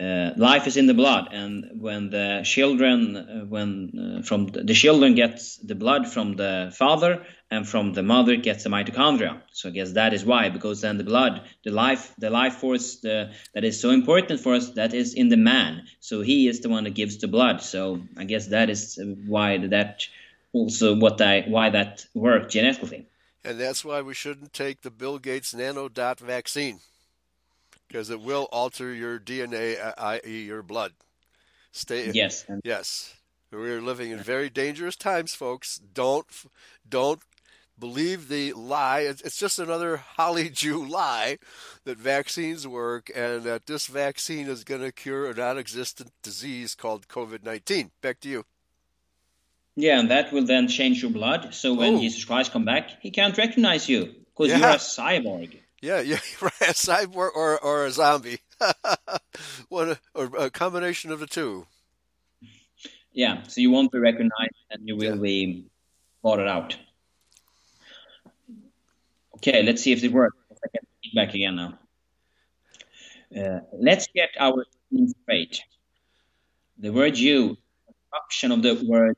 uh, 0.00 0.30
life 0.36 0.68
is 0.68 0.76
in 0.76 0.86
the 0.86 0.94
blood 0.94 1.28
and 1.32 1.80
when 1.80 2.10
the 2.10 2.42
children 2.44 3.16
uh, 3.16 3.44
when 3.46 4.18
uh, 4.20 4.22
from 4.22 4.46
the, 4.46 4.62
the, 4.62 4.72
children 4.74 5.16
gets 5.16 5.56
the 5.56 5.74
blood 5.74 6.06
from 6.06 6.36
the 6.36 6.72
father 6.72 7.26
and 7.50 7.68
from 7.68 7.94
the 7.94 8.02
mother 8.02 8.36
gets 8.36 8.62
the 8.62 8.70
mitochondria. 8.70 9.42
So 9.52 9.70
i 9.70 9.72
guess 9.72 9.92
that 9.92 10.14
is 10.14 10.24
why 10.24 10.50
because 10.50 10.82
then 10.82 10.98
the 10.98 11.04
blood 11.04 11.42
the 11.64 11.72
life 11.72 12.14
the 12.16 12.30
life 12.30 12.54
force 12.54 13.00
the, 13.00 13.32
that 13.54 13.64
is 13.64 13.80
so 13.80 13.90
important 13.90 14.40
for 14.40 14.54
us 14.54 14.70
that 14.74 14.94
is 14.94 15.14
in 15.14 15.30
the 15.30 15.36
man. 15.36 15.82
So 15.98 16.20
he 16.20 16.46
is 16.46 16.60
the 16.60 16.68
one 16.68 16.84
that 16.84 16.94
gives 16.94 17.18
the 17.18 17.28
blood. 17.28 17.60
So 17.60 18.00
i 18.16 18.22
guess 18.22 18.46
that 18.48 18.70
is 18.70 19.00
why 19.26 19.58
that 19.66 20.04
also 20.52 20.94
what 20.94 21.20
i 21.20 21.42
why 21.48 21.70
that 21.70 22.06
worked 22.14 22.52
genetically. 22.52 23.08
And 23.42 23.58
that's 23.58 23.84
why 23.84 24.02
we 24.02 24.14
shouldn't 24.14 24.52
take 24.52 24.82
the 24.82 24.92
bill 24.92 25.18
gates 25.18 25.54
nanodot 25.54 26.20
vaccine 26.20 26.78
because 27.88 28.10
it 28.10 28.20
will 28.20 28.48
alter 28.52 28.92
your 28.92 29.18
DNA, 29.18 29.82
uh, 29.82 29.94
i.e., 29.98 30.42
your 30.42 30.62
blood. 30.62 30.92
Stay. 31.72 32.10
Yes. 32.12 32.44
Yes. 32.64 33.14
We're 33.50 33.80
living 33.80 34.10
in 34.10 34.18
very 34.18 34.50
dangerous 34.50 34.96
times, 34.96 35.34
folks. 35.34 35.78
Don't 35.78 36.26
don't 36.86 37.20
believe 37.78 38.28
the 38.28 38.52
lie. 38.52 39.00
It's 39.00 39.38
just 39.38 39.58
another 39.58 39.96
Holly 39.96 40.50
Jew 40.52 40.86
lie 40.86 41.38
that 41.84 41.98
vaccines 41.98 42.66
work 42.66 43.10
and 43.14 43.44
that 43.44 43.66
this 43.66 43.86
vaccine 43.86 44.48
is 44.48 44.64
going 44.64 44.82
to 44.82 44.92
cure 44.92 45.30
a 45.30 45.34
non-existent 45.34 46.10
disease 46.22 46.74
called 46.74 47.08
COVID-19. 47.08 47.90
Back 48.02 48.20
to 48.20 48.28
you. 48.28 48.44
Yeah, 49.76 50.00
and 50.00 50.10
that 50.10 50.32
will 50.32 50.44
then 50.44 50.66
change 50.66 51.02
your 51.02 51.12
blood. 51.12 51.54
So 51.54 51.72
when 51.72 51.94
oh. 51.94 52.00
Jesus 52.00 52.24
Christ 52.24 52.52
come 52.52 52.64
back, 52.64 53.00
he 53.00 53.10
can't 53.10 53.38
recognize 53.38 53.88
you 53.88 54.14
because 54.36 54.48
yeah. 54.48 54.58
you're 54.58 54.68
a 54.70 54.74
cyborg. 54.74 55.56
Yeah, 55.80 56.00
yeah, 56.00 56.18
right. 56.40 56.52
A 56.60 56.74
cyborg 56.74 57.30
or 57.34 57.58
or 57.58 57.86
a 57.86 57.90
zombie, 57.90 58.40
one 59.68 59.96
or 60.14 60.30
a 60.36 60.50
combination 60.50 61.12
of 61.12 61.20
the 61.20 61.26
two. 61.26 61.66
Yeah, 63.12 63.42
so 63.44 63.60
you 63.60 63.70
won't 63.70 63.92
be 63.92 63.98
recognized, 63.98 64.54
and 64.70 64.86
you 64.86 64.96
will 64.96 65.16
yeah. 65.16 65.22
be 65.22 65.66
blotted 66.22 66.48
out. 66.48 66.76
Okay, 69.36 69.62
let's 69.62 69.82
see 69.82 69.92
if 69.92 70.02
it 70.02 70.12
works. 70.12 70.36
I 70.50 70.68
can 70.68 70.86
back 71.14 71.34
again 71.34 71.56
now. 71.56 71.78
Uh, 73.34 73.60
let's 73.72 74.08
get 74.14 74.30
our 74.38 74.64
theme 74.90 75.08
straight. 75.22 75.62
The 76.78 76.90
word 76.90 77.16
"you," 77.16 77.56
option 78.12 78.50
of 78.50 78.62
the 78.62 78.74
word 78.84 79.16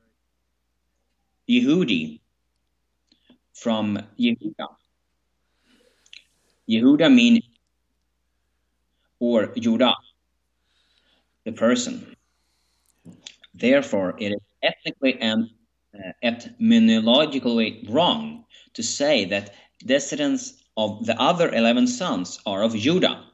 Yehudi 1.49 2.19
from 3.53 3.99
Yehuda 4.19 4.67
Yehuda 6.69 7.13
means 7.13 7.41
or 9.19 9.47
Judah, 9.55 9.95
the 11.45 11.51
person. 11.51 12.15
Therefore, 13.53 14.15
it 14.17 14.31
is 14.33 14.41
ethnically 14.63 15.19
and 15.19 15.49
uh, 15.93 16.11
etymologically 16.23 17.85
wrong 17.89 18.45
to 18.73 18.83
say 18.83 19.25
that 19.25 19.53
descendants 19.85 20.63
of 20.77 21.05
the 21.05 21.19
other 21.19 21.53
11 21.53 21.87
sons 21.87 22.39
are 22.45 22.63
of 22.63 22.75
Judah. 22.75 23.25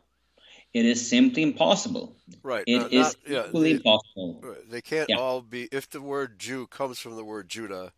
It 0.74 0.86
is 0.86 1.10
simply 1.10 1.44
impossible. 1.44 2.18
Right. 2.44 2.64
It 2.68 2.92
is 2.92 3.06
not, 3.08 3.16
yeah, 3.28 3.46
equally 3.48 3.74
they, 3.74 3.78
impossible. 3.78 4.56
They 4.70 4.82
can't 4.82 5.10
yeah. 5.10 5.18
all 5.18 5.42
be, 5.42 5.70
if 5.72 5.90
the 5.90 6.02
word 6.02 6.40
Jew 6.40 6.68
comes 6.68 7.00
from 7.00 7.16
the 7.16 7.24
word 7.24 7.50
Judah, 7.50 7.94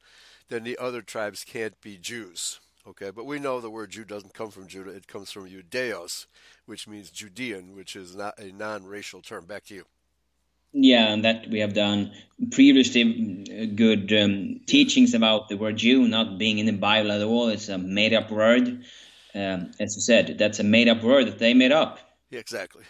then 0.50 0.64
the 0.64 0.78
other 0.78 1.02
tribes 1.02 1.44
can't 1.44 1.80
be 1.82 1.98
Jews. 1.98 2.60
Okay, 2.90 3.12
but 3.12 3.26
we 3.26 3.38
know 3.38 3.62
the 3.62 3.70
word 3.70 3.92
Jew 3.92 4.04
doesn't 4.04 4.34
come 4.34 4.50
from 4.50 4.68
Judah; 4.68 4.90
it 4.90 5.08
comes 5.08 5.32
from 5.32 5.48
Judeos, 5.48 6.26
which 6.66 6.88
means 6.88 7.12
Judean, 7.12 7.76
which 7.76 7.96
is 7.96 8.16
not 8.16 8.40
a 8.40 8.52
non-racial 8.52 9.22
term. 9.22 9.46
Back 9.46 9.66
to 9.66 9.76
you. 9.76 9.86
Yeah, 10.72 11.14
and 11.14 11.24
that 11.24 11.50
we 11.50 11.60
have 11.60 11.74
done 11.74 12.12
previously 12.52 13.46
uh, 13.52 13.66
good 13.76 14.12
um, 14.14 14.62
teachings 14.66 15.14
about 15.14 15.50
the 15.50 15.58
word 15.58 15.78
Jew 15.78 16.08
not 16.08 16.38
being 16.38 16.58
in 16.58 16.66
the 16.66 16.72
Bible 16.72 17.12
at 17.12 17.22
all. 17.22 17.50
It's 17.50 17.70
a 17.70 17.78
made-up 17.78 18.32
word. 18.32 18.84
Um, 19.36 19.72
as 19.80 19.96
you 19.96 20.02
said, 20.02 20.38
that's 20.38 20.60
a 20.60 20.64
made-up 20.64 21.04
word 21.04 21.28
that 21.28 21.40
they 21.40 21.54
made 21.54 21.72
up. 21.72 22.00
Yeah, 22.30 22.40
exactly. 22.40 22.84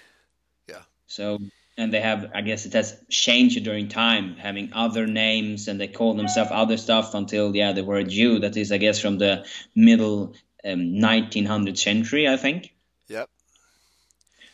Yeah. 0.67 0.81
So 1.07 1.39
and 1.79 1.93
they 1.93 2.01
have 2.01 2.29
i 2.35 2.41
guess 2.41 2.65
it 2.65 2.73
has 2.73 2.95
changed 3.09 3.63
during 3.63 3.87
time 3.87 4.35
having 4.35 4.71
other 4.73 5.07
names 5.07 5.67
and 5.69 5.79
they 5.79 5.87
call 5.87 6.13
themselves 6.13 6.51
other 6.53 6.75
stuff 6.75 7.13
until 7.13 7.55
yeah 7.55 7.71
the 7.71 7.83
word 7.83 8.09
jew. 8.09 8.39
That 8.39 8.57
is 8.57 8.71
i 8.71 8.77
guess 8.77 8.99
from 8.99 9.17
the 9.17 9.45
middle 9.73 10.33
um, 10.65 10.81
1900th 11.07 11.77
century 11.77 12.27
i 12.27 12.37
think. 12.37 12.73
Yep. 13.07 13.29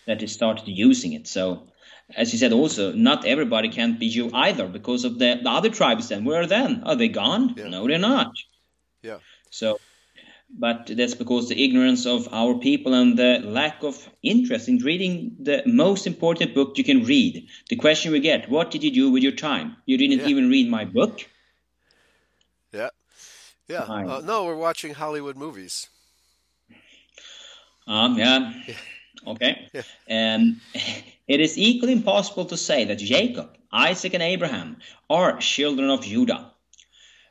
That 0.05 0.19
they 0.19 0.27
started 0.27 0.67
using 0.67 1.13
it. 1.13 1.27
So 1.27 1.67
as 2.15 2.31
you 2.31 2.37
said 2.37 2.53
also 2.53 2.93
not 2.93 3.25
everybody 3.25 3.69
can 3.69 3.97
be 3.97 4.09
jew 4.09 4.29
either 4.31 4.67
because 4.67 5.03
of 5.03 5.17
the, 5.17 5.39
the 5.43 5.49
other 5.49 5.69
tribes 5.69 6.09
then. 6.09 6.25
Where 6.25 6.41
are 6.41 6.47
then? 6.47 6.83
Are 6.85 6.95
they 6.95 7.07
gone? 7.09 7.55
Yeah. 7.57 7.69
no 7.69 7.87
they're 7.87 7.97
not. 7.97 8.33
Yeah. 9.01 9.17
So 9.49 9.79
but 10.57 10.89
that's 10.95 11.13
because 11.13 11.49
the 11.49 11.63
ignorance 11.63 12.05
of 12.05 12.29
our 12.31 12.55
people 12.55 12.93
and 12.93 13.17
the 13.17 13.39
lack 13.43 13.83
of 13.83 14.09
interest 14.23 14.69
in 14.69 14.77
reading 14.77 15.35
the 15.39 15.61
most 15.65 16.07
important 16.07 16.55
book 16.55 16.77
you 16.77 16.83
can 16.83 17.03
read. 17.03 17.47
The 17.69 17.75
question 17.75 18.11
we 18.11 18.21
get, 18.21 18.49
what 18.49 18.71
did 18.71 18.83
you 18.83 18.91
do 18.91 19.11
with 19.11 19.21
your 19.21 19.33
time? 19.33 19.75
You 19.85 19.97
didn't 19.97 20.19
yeah. 20.19 20.27
even 20.27 20.49
read 20.49 20.69
my 20.69 20.85
book? 20.85 21.19
Yeah. 22.71 22.89
Yeah. 23.67 23.81
Uh, 23.81 24.21
no, 24.23 24.45
we're 24.45 24.55
watching 24.55 24.93
Hollywood 24.93 25.35
movies. 25.35 25.87
Um, 27.85 28.17
yeah. 28.17 28.53
yeah. 28.67 28.75
Okay. 29.27 29.69
Yeah. 29.73 29.81
And 30.07 30.61
it 31.27 31.41
is 31.41 31.57
equally 31.57 31.93
impossible 31.93 32.45
to 32.45 32.57
say 32.57 32.85
that 32.85 32.99
Jacob, 32.99 33.57
Isaac, 33.71 34.13
and 34.13 34.23
Abraham 34.23 34.77
are 35.09 35.37
children 35.39 35.89
of 35.89 36.01
Judah 36.01 36.51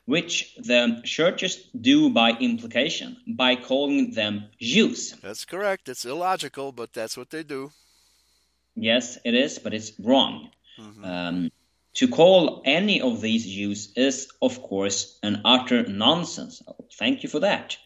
which 0.07 0.55
the 0.57 1.01
churches 1.05 1.57
do 1.81 2.11
by 2.11 2.31
implication 2.33 3.17
by 3.27 3.57
calling 3.57 4.13
them 4.13 4.45
Jews. 4.61 5.13
That's 5.23 5.45
correct. 5.45 5.89
It's 5.89 6.05
illogical, 6.05 6.73
but 6.73 6.93
that's 6.93 7.17
what 7.17 7.31
they 7.31 7.43
do. 7.43 7.71
Yes, 8.77 9.19
it 9.25 9.35
is, 9.35 9.59
but 9.59 9.73
it's 9.73 9.93
wrong. 9.99 10.51
Mm-hmm. 10.79 11.05
Um, 11.05 11.51
to 11.95 12.09
call 12.09 12.63
any 12.65 13.01
of 13.01 13.21
these 13.21 13.47
Jews 13.47 13.93
is, 13.95 14.29
of 14.43 14.61
course, 14.63 15.19
an 15.23 15.43
utter 15.45 15.87
nonsense. 15.87 16.61
Thank 16.99 17.23
you 17.23 17.29
for 17.29 17.41
that. 17.41 17.77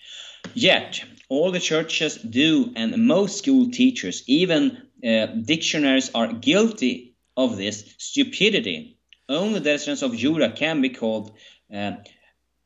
Yet, 0.55 1.05
all 1.29 1.53
the 1.53 1.61
churches 1.61 2.17
do, 2.17 2.73
and 2.75 3.07
most 3.07 3.39
school 3.39 3.71
teachers, 3.71 4.25
even 4.27 4.79
uh, 5.05 5.27
dictionaries, 5.27 6.11
are 6.15 6.33
guilty 6.33 7.17
of 7.37 7.57
this 7.57 7.85
stupidity. 7.99 8.97
Only 9.29 9.59
the 9.59 9.73
descendants 9.73 10.03
of 10.03 10.17
Judah 10.17 10.53
can 10.53 10.81
be 10.81 10.89
called 10.89 11.37
uh, 11.73 11.93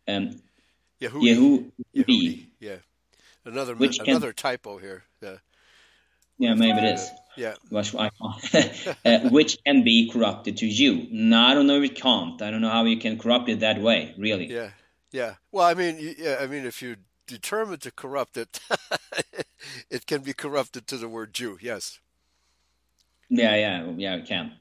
um, 0.09 0.41
Yehudi. 1.01 1.71
Yehudi. 1.95 2.47
Yeah. 2.61 2.77
Another 3.45 3.75
Which 3.75 3.99
another 3.99 4.33
can, 4.33 4.37
typo 4.37 4.79
here. 4.79 5.03
Yeah. 5.21 5.37
Yeah, 6.39 6.55
maybe 6.55 6.79
it 6.79 6.95
is. 6.95 7.11
Yeah. 7.37 7.55
uh, 9.05 9.29
which 9.31 9.59
can 9.65 9.85
be 9.85 10.11
corrupted 10.11 10.59
to 10.59 10.67
you. 10.67 11.07
No, 11.11 11.41
I 11.41 11.55
don't 11.55 11.67
know 11.67 11.81
if 11.81 11.91
it 11.91 11.97
can't. 11.97 12.41
I 12.43 12.51
don't 12.51 12.61
know 12.61 12.71
how 12.71 12.85
you 12.85 12.99
can 12.99 13.19
corrupt 13.19 13.49
it 13.49 13.61
that 13.61 13.81
way, 13.81 14.15
really. 14.19 14.47
Yeah. 14.53 14.71
Yeah. 15.13 15.35
Well, 15.51 15.67
I 15.67 15.75
mean, 15.75 16.15
yeah, 16.19 16.39
I 16.41 16.47
mean, 16.47 16.65
if 16.65 16.83
you 16.83 16.97
determine 17.27 17.79
to 17.81 17.91
corrupt 17.91 18.37
it, 18.37 18.61
it 19.91 20.07
can 20.07 20.23
be 20.23 20.33
corrupted 20.33 20.87
to 20.89 20.97
the 20.97 21.09
word 21.09 21.33
Jew. 21.33 21.59
Yes. 21.61 22.01
Yeah, 23.29 23.55
yeah, 23.57 23.93
yeah, 23.97 24.15
it 24.17 24.27
can. 24.27 24.53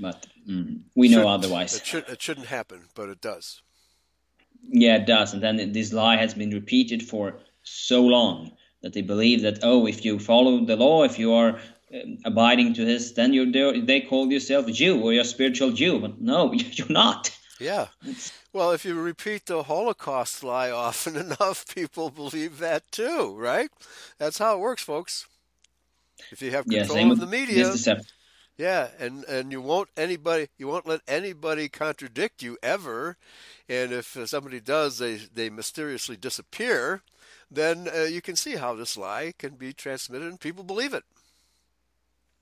but 0.00 0.26
mm, 0.48 0.80
we 0.94 1.08
know 1.08 1.18
Shouldn't- 1.18 1.44
otherwise. 1.44 1.76
It, 1.76 1.86
should, 1.86 2.08
it 2.08 2.22
shouldn't 2.22 2.46
happen, 2.46 2.84
but 2.94 3.08
it 3.08 3.20
does. 3.20 3.62
Yeah, 4.68 4.96
it 4.96 5.06
does. 5.06 5.32
And 5.32 5.42
then 5.42 5.72
this 5.72 5.92
lie 5.92 6.16
has 6.16 6.34
been 6.34 6.50
repeated 6.50 7.02
for 7.02 7.40
so 7.62 8.02
long 8.02 8.52
that 8.82 8.92
they 8.92 9.02
believe 9.02 9.42
that, 9.42 9.60
oh, 9.62 9.86
if 9.86 10.04
you 10.04 10.18
follow 10.18 10.64
the 10.64 10.76
law, 10.76 11.04
if 11.04 11.18
you 11.18 11.32
are 11.32 11.58
um, 11.92 12.18
abiding 12.24 12.74
to 12.74 12.84
this, 12.84 13.12
then 13.12 13.32
you're 13.32 13.50
there, 13.50 13.80
they 13.80 14.00
call 14.00 14.30
yourself 14.30 14.66
a 14.66 14.72
Jew 14.72 15.02
or 15.02 15.12
you're 15.12 15.22
a 15.22 15.26
spiritual 15.26 15.72
Jew. 15.72 15.98
But 15.98 16.20
no, 16.20 16.52
you're 16.52 16.88
not. 16.88 17.30
Yeah. 17.58 17.88
Well, 18.52 18.72
if 18.72 18.84
you 18.84 18.94
repeat 18.94 19.46
the 19.46 19.64
Holocaust 19.64 20.42
lie 20.42 20.70
often 20.70 21.16
enough, 21.26 21.66
people 21.74 22.10
believe 22.10 22.58
that 22.58 22.90
too, 22.92 23.34
right? 23.36 23.70
That's 24.18 24.38
how 24.38 24.56
it 24.56 24.60
works, 24.60 24.82
folks. 24.82 25.26
If 26.30 26.42
you 26.42 26.50
have 26.50 26.66
Yeah, 26.66 26.80
control 26.80 26.98
same 26.98 27.10
of 27.10 27.20
the 27.20 27.26
media. 27.26 27.74
Yeah, 28.58 28.88
and 28.98 29.24
and 29.24 29.52
you 29.52 29.62
won't 29.62 29.88
anybody, 29.96 30.48
you 30.58 30.66
won't 30.66 30.86
let 30.86 31.00
anybody 31.06 31.68
contradict 31.68 32.42
you 32.42 32.58
ever. 32.60 33.16
And 33.68 33.92
if 33.92 34.16
uh, 34.16 34.26
somebody 34.26 34.60
does, 34.60 34.98
they 34.98 35.16
they 35.16 35.48
mysteriously 35.48 36.16
disappear. 36.16 37.02
Then 37.50 37.88
uh, 37.88 38.02
you 38.02 38.20
can 38.20 38.34
see 38.34 38.56
how 38.56 38.74
this 38.74 38.96
lie 38.96 39.32
can 39.38 39.54
be 39.54 39.72
transmitted, 39.72 40.28
and 40.28 40.40
people 40.40 40.64
believe 40.64 40.92
it. 40.92 41.04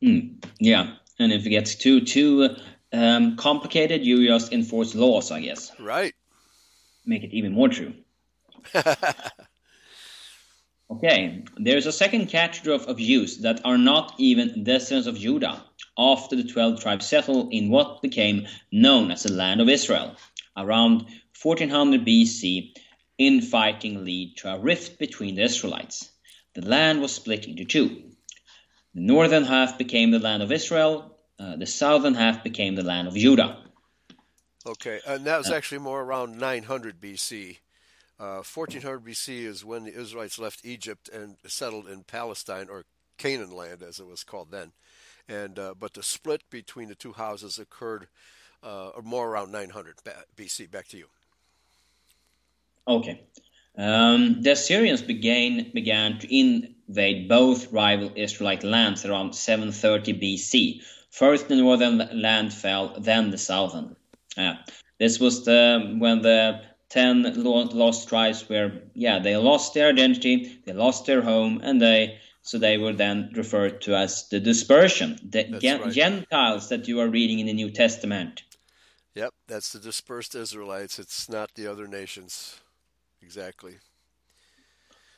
Mm, 0.02 0.42
yeah, 0.58 0.94
and 1.18 1.32
if 1.32 1.44
it 1.44 1.50
gets 1.50 1.74
too 1.74 2.00
too 2.00 2.56
um, 2.94 3.36
complicated, 3.36 4.02
you 4.02 4.26
just 4.26 4.54
enforce 4.54 4.94
laws, 4.94 5.30
I 5.30 5.42
guess. 5.42 5.70
Right. 5.78 6.14
Make 7.04 7.24
it 7.24 7.34
even 7.34 7.52
more 7.52 7.68
true. 7.68 7.92
Okay, 10.88 11.42
there's 11.56 11.86
a 11.86 11.92
second 11.92 12.26
category 12.28 12.76
of 12.76 12.96
Jews 12.96 13.38
that 13.38 13.60
are 13.64 13.76
not 13.76 14.14
even 14.18 14.62
descendants 14.62 15.08
of 15.08 15.18
Judah 15.18 15.64
after 15.98 16.36
the 16.36 16.44
12 16.44 16.80
tribes 16.80 17.06
settled 17.06 17.52
in 17.52 17.70
what 17.70 18.02
became 18.02 18.46
known 18.70 19.10
as 19.10 19.22
the 19.22 19.32
land 19.32 19.60
of 19.60 19.68
Israel. 19.68 20.16
Around 20.56 21.06
1400 21.40 22.04
BC, 22.06 22.74
infighting 23.18 24.04
led 24.04 24.36
to 24.36 24.54
a 24.54 24.58
rift 24.58 24.98
between 24.98 25.36
the 25.36 25.42
Israelites. 25.42 26.10
The 26.54 26.62
land 26.62 27.00
was 27.00 27.12
split 27.12 27.46
into 27.46 27.64
two. 27.64 28.02
The 28.94 29.00
northern 29.00 29.44
half 29.44 29.78
became 29.78 30.10
the 30.10 30.18
land 30.18 30.42
of 30.42 30.52
Israel, 30.52 31.16
uh, 31.38 31.56
the 31.56 31.66
southern 31.66 32.14
half 32.14 32.42
became 32.42 32.74
the 32.74 32.82
land 32.82 33.08
of 33.08 33.14
Judah. 33.14 33.58
Okay, 34.66 35.00
and 35.06 35.24
that 35.26 35.38
was 35.38 35.50
actually 35.50 35.78
more 35.78 36.02
around 36.02 36.38
900 36.38 37.00
BC. 37.00 37.58
Uh, 38.18 38.42
1400 38.42 39.04
BC 39.04 39.44
is 39.44 39.64
when 39.64 39.84
the 39.84 39.94
Israelites 39.94 40.38
left 40.38 40.64
Egypt 40.64 41.08
and 41.10 41.36
settled 41.46 41.86
in 41.86 42.02
Palestine 42.04 42.68
or 42.70 42.84
Canaan 43.18 43.52
land, 43.54 43.82
as 43.82 44.00
it 44.00 44.06
was 44.06 44.24
called 44.24 44.50
then. 44.50 44.72
And 45.28 45.58
uh, 45.58 45.74
but 45.78 45.94
the 45.94 46.02
split 46.02 46.42
between 46.50 46.88
the 46.88 46.94
two 46.94 47.12
houses 47.12 47.58
occurred 47.58 48.06
uh, 48.62 48.90
more 49.02 49.28
around 49.28 49.52
900 49.52 49.96
BC. 50.36 50.70
Back 50.70 50.88
to 50.88 50.96
you. 50.96 51.06
Okay. 52.88 53.20
Um, 53.78 54.42
the 54.42 54.52
Assyrians 54.52 55.02
began 55.02 55.70
began 55.74 56.18
to 56.20 56.34
invade 56.34 57.28
both 57.28 57.72
rival 57.72 58.10
Israelite 58.14 58.64
lands 58.64 59.04
around 59.04 59.34
730 59.34 60.14
BC. 60.14 60.82
First 61.10 61.48
the 61.48 61.56
northern 61.56 61.98
land 62.12 62.54
fell, 62.54 62.94
then 62.98 63.30
the 63.30 63.38
southern. 63.38 63.96
Yeah, 64.36 64.58
this 64.98 65.18
was 65.18 65.44
the 65.44 65.96
when 65.98 66.22
the 66.22 66.62
ten 66.88 67.42
lost 67.42 68.08
tribes 68.08 68.48
were 68.48 68.72
yeah 68.94 69.18
they 69.18 69.36
lost 69.36 69.74
their 69.74 69.88
identity, 69.88 70.60
they 70.64 70.72
lost 70.72 71.06
their 71.06 71.20
home, 71.20 71.60
and 71.62 71.80
they 71.80 72.18
so 72.46 72.58
they 72.58 72.78
were 72.78 72.92
then 72.92 73.32
referred 73.34 73.80
to 73.82 73.96
as 73.96 74.28
the 74.28 74.38
dispersion, 74.38 75.18
the 75.28 75.58
Gen- 75.60 75.80
right. 75.80 75.92
Gentiles 75.92 76.68
that 76.68 76.86
you 76.86 77.00
are 77.00 77.08
reading 77.08 77.40
in 77.40 77.46
the 77.46 77.52
New 77.52 77.72
Testament. 77.72 78.44
Yep, 79.16 79.34
that's 79.48 79.72
the 79.72 79.80
dispersed 79.80 80.36
Israelites. 80.36 81.00
It's 81.00 81.28
not 81.28 81.54
the 81.54 81.66
other 81.66 81.88
nations. 81.88 82.60
Exactly. 83.20 83.74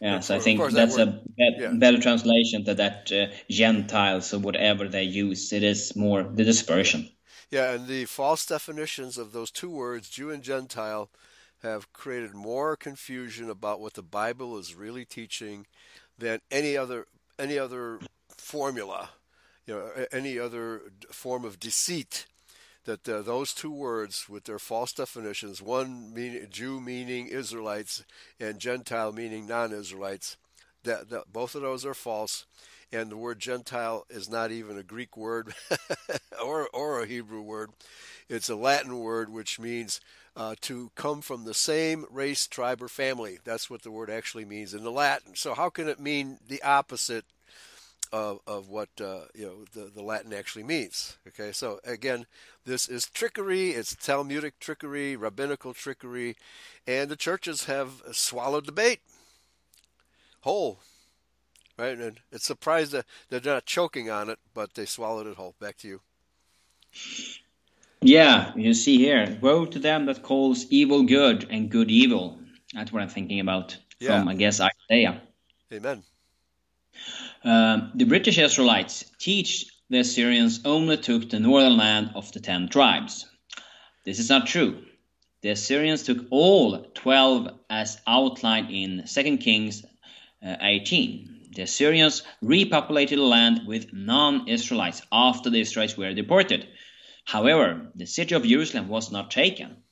Yeah, 0.00 0.20
so 0.20 0.36
I 0.36 0.38
think 0.38 0.58
course 0.58 0.72
that 0.72 0.86
that's 0.86 0.96
a 0.96 1.06
word- 1.06 1.20
yeah. 1.58 1.72
better 1.74 2.00
translation 2.00 2.64
to 2.64 2.74
that 2.74 3.12
uh, 3.12 3.26
Gentiles 3.50 4.32
or 4.32 4.38
whatever 4.38 4.88
they 4.88 5.02
use. 5.02 5.52
It 5.52 5.62
is 5.62 5.94
more 5.94 6.22
the 6.22 6.44
dispersion. 6.44 7.10
Yeah, 7.50 7.72
and 7.72 7.86
the 7.86 8.06
false 8.06 8.46
definitions 8.46 9.18
of 9.18 9.32
those 9.32 9.50
two 9.50 9.70
words, 9.70 10.08
Jew 10.08 10.30
and 10.30 10.42
Gentile, 10.42 11.10
have 11.62 11.92
created 11.92 12.34
more 12.34 12.74
confusion 12.74 13.50
about 13.50 13.80
what 13.80 13.94
the 13.94 14.02
Bible 14.02 14.56
is 14.56 14.74
really 14.74 15.04
teaching 15.04 15.66
than 16.16 16.40
any 16.50 16.76
other 16.76 17.06
any 17.38 17.58
other 17.58 18.00
formula, 18.36 19.10
you 19.66 19.74
know, 19.74 20.06
any 20.12 20.38
other 20.38 20.82
form 21.10 21.44
of 21.44 21.60
deceit. 21.60 22.26
That 22.84 23.06
uh, 23.06 23.20
those 23.20 23.52
two 23.52 23.72
words, 23.72 24.30
with 24.30 24.44
their 24.44 24.58
false 24.58 24.94
definitions, 24.94 25.60
one 25.60 26.14
meaning 26.14 26.46
Jew 26.48 26.80
meaning 26.80 27.26
Israelites 27.26 28.02
and 28.40 28.58
Gentile 28.58 29.12
meaning 29.12 29.46
non-Israelites, 29.46 30.38
that, 30.84 31.10
that 31.10 31.30
both 31.30 31.54
of 31.54 31.60
those 31.60 31.84
are 31.84 31.92
false 31.92 32.46
and 32.92 33.10
the 33.10 33.16
word 33.16 33.38
Gentile 33.38 34.06
is 34.08 34.28
not 34.28 34.50
even 34.50 34.78
a 34.78 34.82
Greek 34.82 35.16
word 35.16 35.54
or 36.44 36.68
or 36.72 37.02
a 37.02 37.06
Hebrew 37.06 37.42
word. 37.42 37.70
It's 38.28 38.48
a 38.48 38.56
Latin 38.56 38.98
word 38.98 39.30
which 39.30 39.58
means 39.58 40.00
uh, 40.36 40.54
to 40.62 40.90
come 40.94 41.20
from 41.20 41.44
the 41.44 41.54
same 41.54 42.04
race, 42.10 42.46
tribe, 42.46 42.82
or 42.82 42.88
family. 42.88 43.38
That's 43.44 43.68
what 43.68 43.82
the 43.82 43.90
word 43.90 44.10
actually 44.10 44.44
means 44.44 44.74
in 44.74 44.84
the 44.84 44.90
Latin. 44.90 45.34
So 45.34 45.54
how 45.54 45.70
can 45.70 45.88
it 45.88 46.00
mean 46.00 46.38
the 46.46 46.62
opposite 46.62 47.24
of, 48.12 48.40
of 48.46 48.68
what 48.68 48.88
uh, 49.00 49.26
you 49.34 49.46
know 49.46 49.64
the, 49.72 49.90
the 49.90 50.02
Latin 50.02 50.32
actually 50.32 50.64
means? 50.64 51.18
Okay, 51.28 51.52
so 51.52 51.80
again, 51.84 52.26
this 52.64 52.88
is 52.88 53.08
trickery. 53.08 53.70
It's 53.70 53.96
Talmudic 53.96 54.58
trickery, 54.60 55.16
rabbinical 55.16 55.74
trickery, 55.74 56.36
and 56.86 57.10
the 57.10 57.16
churches 57.16 57.64
have 57.64 58.02
swallowed 58.12 58.66
the 58.66 58.72
bait 58.72 59.00
whole 60.42 60.78
right? 61.78 61.96
And 61.96 62.20
it's 62.32 62.44
surprised 62.44 62.92
that 62.92 63.06
they're 63.30 63.40
not 63.40 63.64
choking 63.64 64.10
on 64.10 64.28
it, 64.28 64.38
but 64.52 64.74
they 64.74 64.84
swallowed 64.84 65.26
it 65.26 65.36
whole. 65.36 65.54
Back 65.60 65.78
to 65.78 65.88
you. 65.88 66.00
Yeah, 68.00 68.52
you 68.54 68.74
see 68.74 68.98
here, 68.98 69.38
woe 69.40 69.66
to 69.66 69.78
them 69.78 70.06
that 70.06 70.22
calls 70.22 70.66
evil 70.70 71.02
good 71.02 71.46
and 71.50 71.70
good 71.70 71.90
evil. 71.90 72.38
That's 72.72 72.92
what 72.92 73.02
I'm 73.02 73.08
thinking 73.08 73.40
about 73.40 73.76
Yeah. 73.98 74.18
from, 74.18 74.28
I 74.28 74.34
guess, 74.34 74.60
Isaiah. 74.60 75.20
Amen. 75.72 76.04
Um, 77.44 77.92
the 77.94 78.04
British 78.04 78.38
Israelites 78.38 79.04
teach 79.18 79.66
the 79.90 80.00
Assyrians 80.00 80.60
only 80.64 80.96
took 80.96 81.30
the 81.30 81.40
northern 81.40 81.76
land 81.76 82.10
of 82.14 82.30
the 82.32 82.40
ten 82.40 82.68
tribes. 82.68 83.26
This 84.04 84.18
is 84.18 84.28
not 84.28 84.46
true. 84.46 84.84
The 85.42 85.50
Assyrians 85.50 86.02
took 86.02 86.26
all 86.30 86.84
12 86.94 87.48
as 87.70 88.00
outlined 88.06 88.70
in 88.70 89.04
2 89.06 89.38
Kings 89.38 89.84
uh, 90.44 90.56
18. 90.60 91.50
The 91.54 91.62
Assyrians 91.62 92.22
repopulated 92.42 93.16
the 93.16 93.22
land 93.22 93.62
with 93.66 93.92
non 93.92 94.48
Israelites 94.48 95.02
after 95.10 95.50
the 95.50 95.60
Israelites 95.60 95.96
were 95.96 96.12
deported. 96.12 96.68
However, 97.28 97.92
the 97.94 98.06
city 98.06 98.34
of 98.34 98.42
Jerusalem 98.42 98.88
was 98.88 99.12
not 99.12 99.30
taken. 99.30 99.82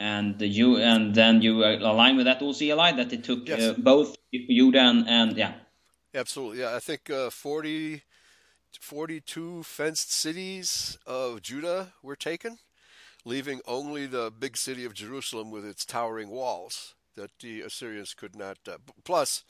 And 0.00 0.40
you 0.40 0.78
and 0.78 1.14
then 1.14 1.42
you 1.42 1.62
uh, 1.62 1.76
align 1.76 2.16
with 2.16 2.24
that 2.24 2.40
also, 2.40 2.64
Eli, 2.64 2.92
that 2.92 3.10
they 3.10 3.18
took 3.18 3.46
Yes. 3.46 3.60
uh, 3.60 3.74
both 3.76 4.16
Judah 4.32 4.80
and, 4.80 5.06
and 5.06 5.36
yeah, 5.36 5.52
Absolutely. 6.14 6.60
Yeah, 6.60 6.74
I 6.74 6.78
think 6.80 7.10
uh, 7.10 7.28
40, 7.28 8.02
42 8.80 9.62
fenced 9.62 10.10
cities 10.10 10.96
of 11.06 11.42
Judah 11.42 11.92
were 12.02 12.16
taken, 12.16 12.58
leaving 13.26 13.60
only 13.66 14.06
the 14.06 14.30
big 14.30 14.56
city 14.56 14.86
of 14.86 14.94
Jerusalem 14.94 15.50
with 15.50 15.66
its 15.66 15.84
towering 15.84 16.30
walls 16.30 16.94
that 17.14 17.30
the 17.40 17.60
Assyrians 17.60 18.14
could 18.14 18.34
not. 18.34 18.56
Uh, 18.66 18.78
plus, 19.04 19.44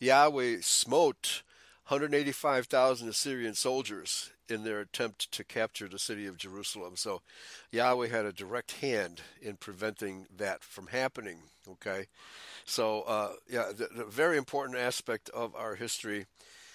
Yahweh 0.00 0.56
smote 0.62 1.42
185,000 1.86 3.08
Assyrian 3.08 3.54
soldiers 3.54 4.30
in 4.48 4.64
their 4.64 4.80
attempt 4.80 5.30
to 5.32 5.44
capture 5.44 5.88
the 5.88 5.98
city 5.98 6.26
of 6.26 6.36
Jerusalem. 6.36 6.96
So 6.96 7.22
Yahweh 7.70 8.08
had 8.08 8.24
a 8.24 8.32
direct 8.32 8.72
hand 8.80 9.20
in 9.40 9.56
preventing 9.56 10.26
that 10.36 10.62
from 10.62 10.88
happening. 10.88 11.38
Okay. 11.68 12.06
So, 12.64 13.02
uh, 13.02 13.32
yeah, 13.48 13.70
the, 13.76 13.88
the 13.94 14.04
very 14.04 14.36
important 14.36 14.78
aspect 14.78 15.28
of 15.30 15.54
our 15.54 15.74
history. 15.74 16.26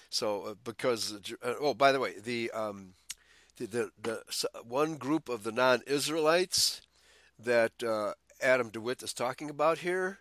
So, 0.08 0.42
uh, 0.42 0.54
because, 0.64 1.20
uh, 1.42 1.54
oh, 1.60 1.74
by 1.74 1.92
the 1.92 2.00
way, 2.00 2.14
the, 2.22 2.50
um, 2.52 2.94
the, 3.56 3.66
the, 3.66 3.90
the 4.00 4.22
one 4.66 4.96
group 4.96 5.28
of 5.28 5.42
the 5.42 5.52
non 5.52 5.82
Israelites 5.86 6.80
that 7.38 7.82
uh, 7.82 8.12
Adam 8.40 8.70
DeWitt 8.70 9.02
is 9.02 9.12
talking 9.12 9.50
about 9.50 9.78
here 9.78 10.18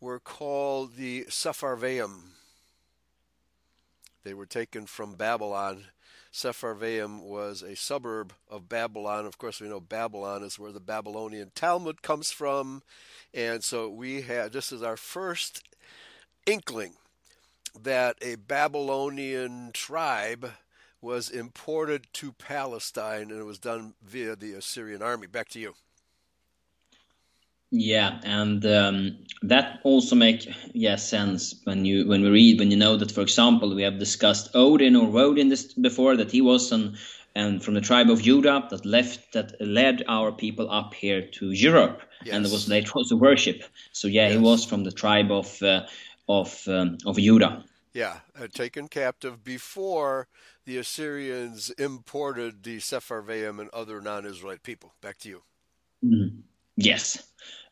were 0.00 0.18
called 0.18 0.96
the 0.96 1.24
Sepharvaim. 1.24 2.20
They 4.24 4.34
were 4.34 4.46
taken 4.46 4.86
from 4.86 5.14
Babylon. 5.14 5.84
Sepharvaim 6.32 7.22
was 7.22 7.62
a 7.62 7.76
suburb 7.76 8.32
of 8.48 8.68
Babylon. 8.68 9.26
Of 9.26 9.38
course, 9.38 9.60
we 9.60 9.68
know 9.68 9.80
Babylon 9.80 10.42
is 10.42 10.58
where 10.58 10.72
the 10.72 10.80
Babylonian 10.80 11.52
Talmud 11.54 12.02
comes 12.02 12.30
from. 12.30 12.82
And 13.34 13.62
so 13.62 13.88
we 13.88 14.22
had 14.22 14.52
this 14.52 14.72
is 14.72 14.82
our 14.82 14.96
first 14.96 15.62
inkling 16.46 16.94
that 17.80 18.16
a 18.22 18.36
Babylonian 18.36 19.70
tribe 19.72 20.52
was 21.00 21.28
imported 21.28 22.06
to 22.14 22.32
Palestine, 22.32 23.30
and 23.30 23.40
it 23.40 23.44
was 23.44 23.58
done 23.58 23.94
via 24.02 24.36
the 24.36 24.52
Assyrian 24.52 25.02
army. 25.02 25.26
Back 25.26 25.48
to 25.50 25.58
you. 25.58 25.74
Yeah, 27.74 28.20
and 28.22 28.64
um, 28.66 29.16
that 29.40 29.80
also 29.82 30.14
make 30.14 30.46
yeah 30.74 30.96
sense 30.96 31.54
when 31.64 31.86
you 31.86 32.06
when 32.06 32.22
we 32.22 32.28
read 32.28 32.58
when 32.58 32.70
you 32.70 32.76
know 32.76 32.98
that 32.98 33.10
for 33.10 33.22
example 33.22 33.74
we 33.74 33.82
have 33.82 33.98
discussed 33.98 34.50
Odin 34.54 34.94
or 34.94 35.08
Woden 35.08 35.48
this 35.48 35.72
before 35.72 36.14
that 36.16 36.30
he 36.30 36.42
was 36.42 36.70
an 36.70 36.98
and 37.34 37.64
from 37.64 37.72
the 37.72 37.80
tribe 37.80 38.10
of 38.10 38.20
Judah 38.20 38.66
that 38.68 38.84
left 38.84 39.32
that 39.32 39.58
led 39.58 40.04
our 40.06 40.32
people 40.32 40.70
up 40.70 40.92
here 40.92 41.26
to 41.26 41.50
Europe 41.50 42.02
yes. 42.24 42.34
and 42.34 42.44
was 42.44 42.68
later 42.68 42.92
also 42.94 43.16
worship. 43.16 43.64
So 43.92 44.06
yeah, 44.06 44.28
yes. 44.28 44.32
he 44.32 44.38
was 44.38 44.66
from 44.66 44.84
the 44.84 44.92
tribe 44.92 45.32
of 45.32 45.62
uh, 45.62 45.86
of 46.28 46.68
um, 46.68 46.98
of 47.06 47.16
Judah. 47.16 47.64
Yeah, 47.94 48.20
uh, 48.38 48.48
taken 48.52 48.88
captive 48.88 49.42
before 49.42 50.28
the 50.66 50.76
Assyrians 50.76 51.70
imported 51.70 52.62
the 52.62 52.78
Sepharvaim 52.78 53.60
and 53.60 53.70
other 53.70 54.00
non-Israelite 54.00 54.62
people. 54.62 54.94
Back 55.00 55.18
to 55.18 55.28
you. 55.28 55.42
Mm-hmm. 56.04 56.40
Yes. 56.76 57.22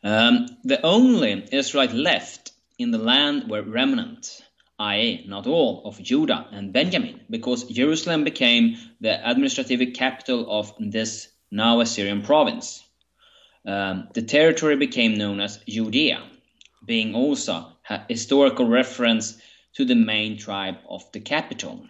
Um, 0.03 0.47
the 0.63 0.81
only 0.85 1.47
Israelite 1.51 1.93
left 1.93 2.51
in 2.77 2.91
the 2.91 2.97
land 2.97 3.49
were 3.49 3.61
remnant, 3.61 4.41
i.e., 4.79 5.25
not 5.27 5.47
all, 5.47 5.83
of 5.85 6.01
Judah 6.01 6.47
and 6.51 6.73
Benjamin, 6.73 7.21
because 7.29 7.63
Jerusalem 7.63 8.23
became 8.23 8.77
the 8.99 9.29
administrative 9.29 9.93
capital 9.93 10.45
of 10.49 10.73
this 10.79 11.29
now 11.51 11.81
Assyrian 11.81 12.21
province. 12.21 12.83
Um, 13.65 14.07
the 14.13 14.21
territory 14.21 14.75
became 14.75 15.17
known 15.17 15.39
as 15.39 15.59
Judea, 15.67 16.23
being 16.85 17.13
also 17.13 17.73
a 17.89 18.01
historical 18.07 18.67
reference 18.67 19.37
to 19.73 19.85
the 19.85 19.95
main 19.95 20.37
tribe 20.37 20.77
of 20.89 21.11
the 21.11 21.19
capital. 21.19 21.85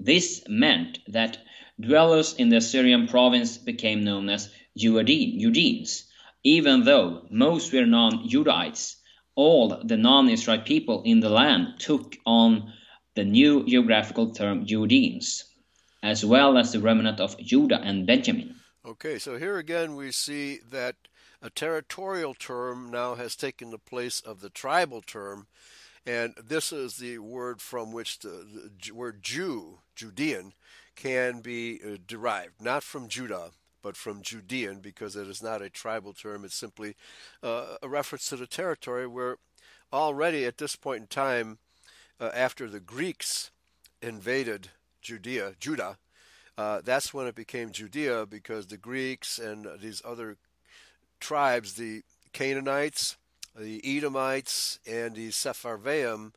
This 0.00 0.42
meant 0.48 0.98
that 1.08 1.38
dwellers 1.80 2.34
in 2.34 2.48
the 2.48 2.56
Assyrian 2.56 3.06
province 3.06 3.58
became 3.58 4.02
known 4.02 4.28
as 4.28 4.50
Judeans, 4.76 6.04
even 6.44 6.84
though 6.84 7.26
most 7.30 7.72
were 7.72 7.86
non-Judahites, 7.86 8.96
all 9.34 9.80
the 9.84 9.96
non-Israelite 9.96 10.66
people 10.66 11.02
in 11.04 11.20
the 11.20 11.30
land 11.30 11.78
took 11.78 12.16
on 12.26 12.72
the 13.14 13.24
new 13.24 13.64
geographical 13.66 14.32
term 14.32 14.66
Judeans, 14.66 15.44
as 16.02 16.24
well 16.24 16.58
as 16.58 16.72
the 16.72 16.80
remnant 16.80 17.20
of 17.20 17.38
Judah 17.38 17.80
and 17.82 18.06
Benjamin. 18.06 18.56
Okay, 18.84 19.18
so 19.18 19.38
here 19.38 19.58
again 19.58 19.94
we 19.94 20.10
see 20.10 20.58
that 20.70 20.96
a 21.40 21.50
territorial 21.50 22.34
term 22.34 22.90
now 22.90 23.14
has 23.14 23.36
taken 23.36 23.70
the 23.70 23.78
place 23.78 24.20
of 24.20 24.40
the 24.40 24.50
tribal 24.50 25.02
term, 25.02 25.46
and 26.04 26.34
this 26.42 26.72
is 26.72 26.96
the 26.96 27.18
word 27.18 27.60
from 27.60 27.92
which 27.92 28.18
the, 28.20 28.70
the 28.84 28.92
word 28.92 29.22
Jew, 29.22 29.78
Judean, 29.94 30.52
can 30.96 31.40
be 31.40 31.80
uh, 31.84 31.96
derived, 32.06 32.60
not 32.60 32.82
from 32.82 33.08
Judah, 33.08 33.50
but 33.82 33.96
from 33.96 34.22
Judean 34.22 34.80
because 34.80 35.16
it 35.16 35.28
is 35.28 35.42
not 35.42 35.60
a 35.60 35.68
tribal 35.68 36.12
term. 36.12 36.44
It's 36.44 36.54
simply 36.54 36.94
uh, 37.42 37.76
a 37.82 37.88
reference 37.88 38.28
to 38.28 38.36
the 38.36 38.46
territory 38.46 39.06
where 39.06 39.36
already 39.92 40.44
at 40.46 40.58
this 40.58 40.76
point 40.76 41.00
in 41.00 41.06
time, 41.06 41.58
uh, 42.20 42.30
after 42.34 42.68
the 42.68 42.80
Greeks 42.80 43.50
invaded 44.00 44.68
Judea, 45.02 45.54
Judah, 45.58 45.98
uh, 46.56 46.80
that's 46.84 47.12
when 47.12 47.26
it 47.26 47.34
became 47.34 47.72
Judea 47.72 48.26
because 48.26 48.66
the 48.66 48.76
Greeks 48.76 49.38
and 49.38 49.66
these 49.80 50.02
other 50.04 50.36
tribes, 51.20 51.74
the 51.74 52.02
Canaanites, 52.32 53.16
the 53.58 53.80
Edomites, 53.84 54.78
and 54.86 55.14
the 55.14 55.28
Sepharvaim, 55.28 56.32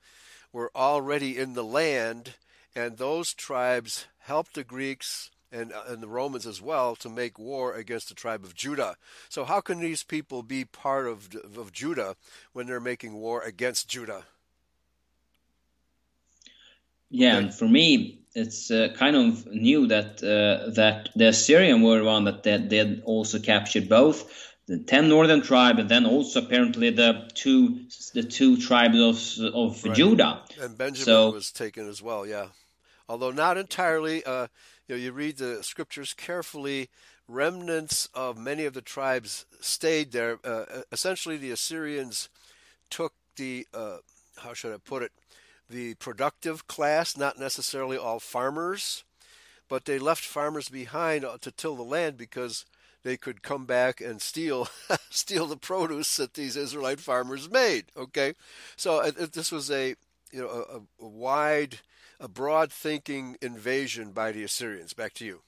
were 0.51 0.71
already 0.75 1.37
in 1.37 1.53
the 1.53 1.63
land, 1.63 2.35
and 2.75 2.97
those 2.97 3.33
tribes 3.33 4.07
helped 4.19 4.53
the 4.53 4.63
Greeks 4.63 5.31
and, 5.51 5.71
uh, 5.71 5.83
and 5.87 6.01
the 6.01 6.07
Romans 6.07 6.45
as 6.45 6.61
well 6.61 6.95
to 6.97 7.09
make 7.09 7.39
war 7.39 7.73
against 7.73 8.09
the 8.09 8.15
tribe 8.15 8.43
of 8.43 8.55
Judah. 8.55 8.95
So 9.29 9.45
how 9.45 9.61
can 9.61 9.79
these 9.79 10.03
people 10.03 10.43
be 10.43 10.65
part 10.65 11.07
of 11.07 11.29
of 11.57 11.71
Judah 11.71 12.15
when 12.53 12.67
they're 12.67 12.79
making 12.79 13.13
war 13.13 13.41
against 13.41 13.87
Judah? 13.87 14.25
Yeah, 17.09 17.37
and 17.37 17.53
for 17.53 17.67
me, 17.67 18.19
it's 18.33 18.69
uh, 18.71 18.89
kind 18.97 19.15
of 19.15 19.45
new 19.47 19.87
that 19.87 20.21
uh, 20.23 20.71
that 20.71 21.09
the 21.15 21.27
Assyrian 21.27 21.81
were 21.81 22.03
one 22.03 22.25
that 22.25 22.43
they, 22.43 22.57
they 22.57 23.01
also 23.05 23.39
captured 23.39 23.87
both 23.87 24.53
the 24.67 24.79
ten 24.79 25.07
northern 25.07 25.41
tribe 25.41 25.79
and 25.79 25.89
then 25.89 26.05
also 26.05 26.41
apparently 26.41 26.89
the 26.89 27.29
two 27.33 27.85
the 28.13 28.23
two 28.23 28.57
tribes 28.57 29.39
of 29.39 29.55
of 29.55 29.83
right. 29.83 29.95
Judah. 29.95 30.41
And 30.59 30.77
Benjamin 30.77 31.05
so, 31.05 31.31
was 31.31 31.51
taken 31.51 31.87
as 31.87 32.01
well. 32.01 32.25
Yeah, 32.25 32.47
although 33.07 33.31
not 33.31 33.57
entirely. 33.57 34.23
Uh, 34.23 34.47
you 34.87 34.95
know, 34.95 35.01
you 35.01 35.11
read 35.11 35.37
the 35.37 35.63
scriptures 35.63 36.13
carefully. 36.13 36.89
Remnants 37.27 38.07
of 38.13 38.37
many 38.37 38.65
of 38.65 38.73
the 38.73 38.81
tribes 38.81 39.45
stayed 39.59 40.11
there. 40.11 40.37
Uh, 40.43 40.81
essentially, 40.91 41.37
the 41.37 41.51
Assyrians 41.51 42.29
took 42.89 43.13
the 43.35 43.67
uh, 43.73 43.97
how 44.37 44.53
should 44.53 44.73
I 44.73 44.77
put 44.77 45.03
it, 45.03 45.11
the 45.69 45.95
productive 45.95 46.67
class, 46.67 47.17
not 47.17 47.39
necessarily 47.39 47.97
all 47.97 48.19
farmers, 48.19 49.03
but 49.67 49.85
they 49.85 49.97
left 49.97 50.23
farmers 50.23 50.69
behind 50.69 51.25
uh, 51.25 51.37
to 51.41 51.51
till 51.51 51.75
the 51.75 51.83
land 51.83 52.17
because 52.17 52.65
they 53.03 53.17
could 53.17 53.43
come 53.43 53.65
back 53.65 54.01
and 54.01 54.21
steal 54.21 54.67
steal 55.09 55.47
the 55.47 55.57
produce 55.57 56.17
that 56.17 56.33
these 56.33 56.55
Israelite 56.55 56.99
farmers 56.99 57.49
made. 57.49 57.85
Okay, 57.97 58.33
so 58.75 58.99
uh, 58.99 59.11
this 59.31 59.51
was 59.51 59.71
a 59.71 59.95
you 60.35 60.41
know 60.41 60.49
a, 60.49 61.03
a 61.03 61.07
wide 61.07 61.79
a 62.19 62.27
broad 62.27 62.71
thinking 62.71 63.37
invasion 63.41 64.11
by 64.11 64.31
the 64.31 64.43
Assyrians. 64.43 64.93
Back 64.93 65.13
to 65.15 65.25
you. 65.25 65.41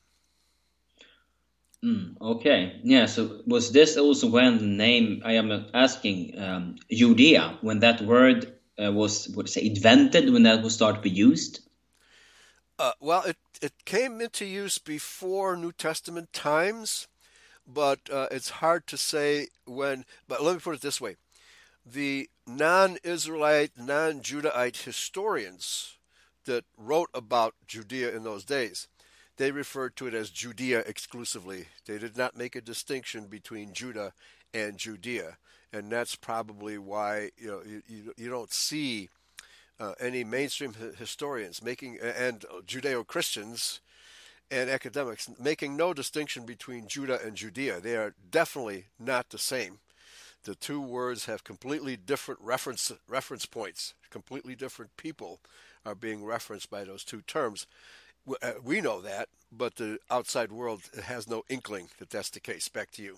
Mm, 1.84 2.20
okay. 2.20 2.80
Yeah. 2.84 3.06
So 3.06 3.42
was 3.46 3.72
this 3.72 3.98
also 3.98 4.28
when 4.28 4.58
the 4.58 4.66
name 4.66 5.22
I 5.24 5.34
am 5.34 5.68
asking 5.74 6.40
um, 6.40 6.76
Judea 6.92 7.58
when 7.62 7.80
that 7.80 8.02
word 8.02 8.54
uh, 8.84 8.92
was 8.92 9.30
say 9.52 9.66
invented 9.66 10.32
when 10.32 10.44
that 10.44 10.64
was 10.64 10.74
started 10.74 10.98
to 10.98 11.10
be 11.10 11.10
used? 11.10 11.60
Uh, 12.80 12.94
well, 13.00 13.24
it 13.24 13.38
it 13.62 13.74
came 13.86 14.22
into 14.22 14.46
use 14.46 14.78
before 14.78 15.56
New 15.56 15.72
Testament 15.72 16.34
times, 16.34 17.08
but 17.68 18.00
uh, 18.12 18.28
it's 18.32 18.50
hard 18.50 18.88
to 18.88 18.98
say 18.98 19.48
when. 19.66 20.06
But 20.28 20.44
let 20.44 20.56
me 20.56 20.60
put 20.60 20.76
it 20.76 20.82
this 20.82 21.02
way: 21.02 21.16
the 21.94 22.30
non-Israelite, 22.46 23.72
non-Judahite 23.78 24.84
historians 24.84 25.98
that 26.46 26.66
wrote 26.78 27.10
about 27.14 27.56
Judea 27.68 28.16
in 28.16 28.24
those 28.24 28.44
days, 28.44 28.88
they 29.38 29.52
referred 29.52 29.96
to 29.98 30.08
it 30.08 30.14
as 30.14 30.30
Judea 30.30 30.80
exclusively. 30.80 31.68
They 31.86 31.98
did 31.98 32.18
not 32.18 32.36
make 32.36 32.56
a 32.56 32.62
distinction 32.62 33.26
between 33.26 33.74
Judah 33.74 34.14
and 34.54 34.78
Judea, 34.78 35.38
and 35.72 35.92
that's 35.92 36.16
probably 36.16 36.78
why 36.78 37.32
you 37.38 37.48
know 37.48 37.62
you, 37.66 37.82
you, 37.88 38.14
you 38.18 38.30
don't 38.30 38.52
see 38.52 39.10
uh, 39.80 39.94
any 40.00 40.24
mainstream 40.24 40.74
historians 40.98 41.62
making 41.62 42.00
and 42.02 42.46
Judeo 42.66 43.06
Christians 43.06 43.82
and 44.50 44.70
academics 44.70 45.30
making 45.40 45.78
no 45.78 45.94
distinction 45.94 46.46
between 46.46 46.88
Judah 46.88 47.20
and 47.24 47.36
Judea. 47.36 47.80
They 47.80 47.96
are 47.96 48.16
definitely 48.32 48.86
not 48.98 49.30
the 49.30 49.38
same. 49.38 49.80
The 50.44 50.56
two 50.56 50.80
words 50.80 51.26
have 51.26 51.44
completely 51.44 51.98
different 51.98 52.40
reference 52.42 52.92
reference 53.08 53.46
points, 53.46 53.94
completely 54.10 54.56
different 54.56 54.96
people 54.98 55.40
are 55.86 55.96
being 55.96 56.24
referenced 56.24 56.70
by 56.70 56.84
those 56.84 57.04
two 57.04 57.22
terms. 57.22 57.68
Uh, 58.42 58.54
we 58.64 58.82
know 58.82 59.02
that, 59.02 59.30
but 59.52 59.76
the 59.76 60.00
outside 60.12 60.52
world 60.52 60.82
has 61.04 61.30
no 61.30 61.44
inkling 61.50 61.88
that 62.00 62.10
that's 62.10 62.30
the 62.30 62.40
case. 62.40 62.68
Back 62.68 62.92
to 62.92 63.04
you. 63.04 63.18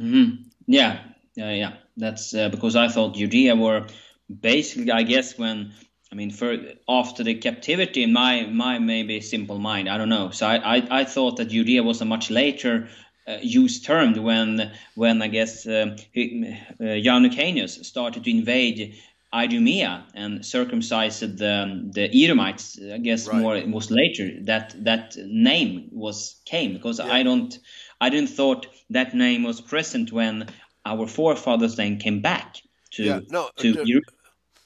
Mm-hmm. 0.00 0.42
Yeah, 0.66 1.00
yeah, 1.34 1.52
yeah. 1.52 1.72
That's 1.96 2.34
uh, 2.34 2.48
because 2.48 2.76
I 2.76 2.88
thought 2.88 3.14
Judea 3.14 3.56
were 3.56 3.86
basically, 4.28 4.92
I 4.92 5.02
guess, 5.02 5.38
when 5.38 5.72
I 6.12 6.14
mean, 6.14 6.30
for 6.30 6.56
after 6.88 7.24
the 7.24 7.34
captivity, 7.34 8.02
in 8.02 8.12
my 8.12 8.46
my 8.46 8.78
maybe 8.78 9.20
simple 9.20 9.58
mind, 9.58 9.88
I 9.88 9.98
don't 9.98 10.08
know. 10.08 10.30
So 10.30 10.46
I 10.46 10.76
I, 10.76 11.00
I 11.00 11.04
thought 11.04 11.36
that 11.38 11.46
Judea 11.46 11.82
was 11.82 12.00
a 12.00 12.04
much 12.04 12.30
later 12.30 12.88
uh, 13.28 13.38
used 13.42 13.84
term 13.84 14.14
when 14.22 14.72
when 14.94 15.22
I 15.22 15.28
guess 15.28 15.66
uh, 15.66 15.96
uh, 16.16 17.66
started 17.66 18.24
to 18.24 18.30
invade 18.30 18.96
Idumea 19.34 20.06
and 20.14 20.46
circumcised 20.46 21.20
the, 21.20 21.90
the 21.92 22.24
Edomites. 22.24 22.78
I 22.80 22.98
guess 22.98 23.26
right. 23.26 23.36
more 23.36 23.56
it 23.56 23.68
was 23.68 23.90
later 23.90 24.30
that 24.42 24.74
that 24.84 25.16
name 25.16 25.88
was 25.90 26.40
came 26.44 26.72
because 26.72 27.00
yeah. 27.00 27.12
I 27.12 27.22
don't 27.22 27.58
I 28.00 28.08
didn't 28.08 28.30
thought 28.30 28.66
that 28.90 29.14
name 29.14 29.42
was 29.42 29.60
present 29.60 30.12
when 30.12 30.48
our 30.84 31.06
forefathers 31.06 31.76
then 31.76 31.98
came 31.98 32.22
back 32.22 32.62
to 32.92 33.02
yeah, 33.02 33.20
no, 33.28 33.50
to 33.58 33.80
uh, 33.80 34.00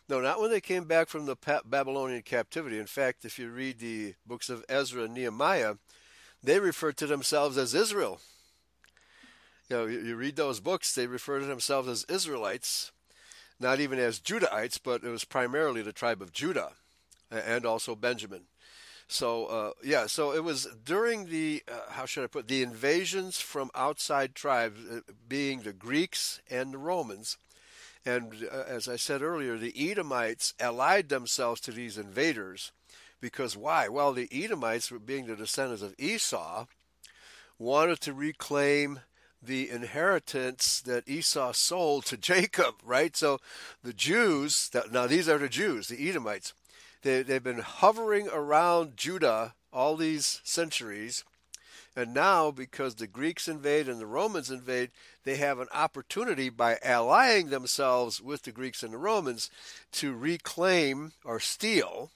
No, 0.08 0.20
not 0.20 0.40
when 0.40 0.50
they 0.50 0.60
came 0.60 0.84
back 0.84 1.08
from 1.08 1.26
the 1.26 1.36
Babylonian 1.64 2.22
captivity. 2.22 2.78
In 2.78 2.86
fact, 2.86 3.24
if 3.24 3.38
you 3.38 3.48
read 3.50 3.78
the 3.78 4.14
books 4.26 4.50
of 4.50 4.64
Ezra 4.68 5.04
and 5.04 5.14
Nehemiah, 5.14 5.76
they 6.42 6.60
refer 6.60 6.92
to 6.92 7.06
themselves 7.06 7.56
as 7.56 7.74
Israel. 7.74 8.20
You 9.70 9.76
know, 9.76 9.86
you, 9.86 10.16
read 10.16 10.36
those 10.36 10.60
books; 10.60 10.94
they 10.94 11.06
refer 11.06 11.38
to 11.38 11.46
themselves 11.46 11.88
as 11.88 12.04
Israelites 12.08 12.90
not 13.60 13.78
even 13.78 13.98
as 13.98 14.18
Judahites, 14.18 14.80
but 14.82 15.04
it 15.04 15.10
was 15.10 15.24
primarily 15.24 15.82
the 15.82 15.92
tribe 15.92 16.22
of 16.22 16.32
Judah 16.32 16.72
and 17.30 17.66
also 17.66 17.94
Benjamin. 17.94 18.44
So 19.06 19.46
uh, 19.46 19.70
yeah, 19.84 20.06
so 20.06 20.32
it 20.32 20.42
was 20.42 20.68
during 20.84 21.26
the 21.26 21.62
uh, 21.70 21.92
how 21.92 22.06
should 22.06 22.24
I 22.24 22.28
put 22.28 22.48
the 22.48 22.62
invasions 22.62 23.40
from 23.40 23.70
outside 23.74 24.34
tribes, 24.34 24.78
uh, 24.90 25.00
being 25.28 25.60
the 25.60 25.72
Greeks 25.72 26.40
and 26.48 26.72
the 26.72 26.78
Romans, 26.78 27.36
and 28.06 28.48
uh, 28.50 28.64
as 28.68 28.88
I 28.88 28.96
said 28.96 29.20
earlier, 29.20 29.58
the 29.58 29.74
Edomites 29.90 30.54
allied 30.60 31.08
themselves 31.08 31.60
to 31.62 31.72
these 31.72 31.98
invaders 31.98 32.70
because 33.20 33.56
why? 33.56 33.88
Well, 33.88 34.12
the 34.12 34.28
Edomites, 34.32 34.92
being 35.04 35.26
the 35.26 35.36
descendants 35.36 35.82
of 35.82 35.94
Esau, 35.98 36.66
wanted 37.58 38.00
to 38.02 38.14
reclaim 38.14 39.00
the 39.42 39.70
inheritance 39.70 40.80
that 40.82 41.08
Esau 41.08 41.52
sold 41.52 42.04
to 42.06 42.16
Jacob, 42.16 42.74
right? 42.84 43.16
So 43.16 43.38
the 43.82 43.92
Jews, 43.92 44.70
now 44.90 45.06
these 45.06 45.28
are 45.28 45.38
the 45.38 45.48
Jews, 45.48 45.88
the 45.88 46.08
Edomites, 46.08 46.52
they, 47.02 47.22
they've 47.22 47.42
been 47.42 47.60
hovering 47.60 48.28
around 48.28 48.96
Judah 48.96 49.54
all 49.72 49.96
these 49.96 50.40
centuries. 50.44 51.24
And 51.96 52.14
now, 52.14 52.50
because 52.50 52.94
the 52.94 53.06
Greeks 53.06 53.48
invade 53.48 53.88
and 53.88 54.00
the 54.00 54.06
Romans 54.06 54.50
invade, 54.50 54.90
they 55.24 55.36
have 55.36 55.58
an 55.58 55.66
opportunity 55.74 56.48
by 56.48 56.78
allying 56.84 57.50
themselves 57.50 58.20
with 58.20 58.42
the 58.42 58.52
Greeks 58.52 58.82
and 58.82 58.92
the 58.92 58.98
Romans 58.98 59.50
to 59.92 60.14
reclaim 60.14 61.12
or 61.24 61.40
steal 61.40 62.10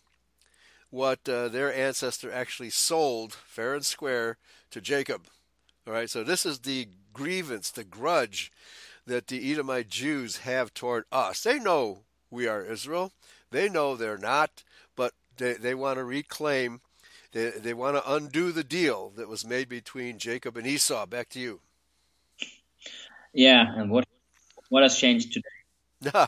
what 0.90 1.28
uh, 1.28 1.48
their 1.48 1.74
ancestor 1.74 2.32
actually 2.32 2.70
sold 2.70 3.32
fair 3.32 3.74
and 3.74 3.84
square 3.84 4.36
to 4.70 4.80
Jacob. 4.80 5.22
All 5.86 5.92
right, 5.92 6.08
so 6.08 6.22
this 6.22 6.46
is 6.46 6.60
the 6.60 6.86
grievance, 7.14 7.70
the 7.70 7.84
grudge 7.84 8.52
that 9.06 9.28
the 9.28 9.50
Edomite 9.50 9.88
Jews 9.88 10.38
have 10.38 10.74
toward 10.74 11.04
us. 11.10 11.42
They 11.42 11.58
know 11.58 12.00
we 12.30 12.46
are 12.46 12.62
Israel. 12.62 13.12
They 13.50 13.68
know 13.68 13.96
they're 13.96 14.18
not, 14.18 14.62
but 14.96 15.12
they, 15.36 15.54
they 15.54 15.74
want 15.74 15.98
to 15.98 16.04
reclaim, 16.04 16.80
they, 17.32 17.50
they 17.50 17.72
want 17.72 17.96
to 17.96 18.12
undo 18.12 18.52
the 18.52 18.64
deal 18.64 19.12
that 19.16 19.28
was 19.28 19.46
made 19.46 19.68
between 19.68 20.18
Jacob 20.18 20.56
and 20.56 20.66
Esau. 20.66 21.06
Back 21.06 21.30
to 21.30 21.40
you. 21.40 21.60
Yeah, 23.32 23.64
and 23.76 23.90
what 23.90 24.06
what 24.68 24.82
has 24.82 24.96
changed 24.96 25.32
today? 25.32 25.48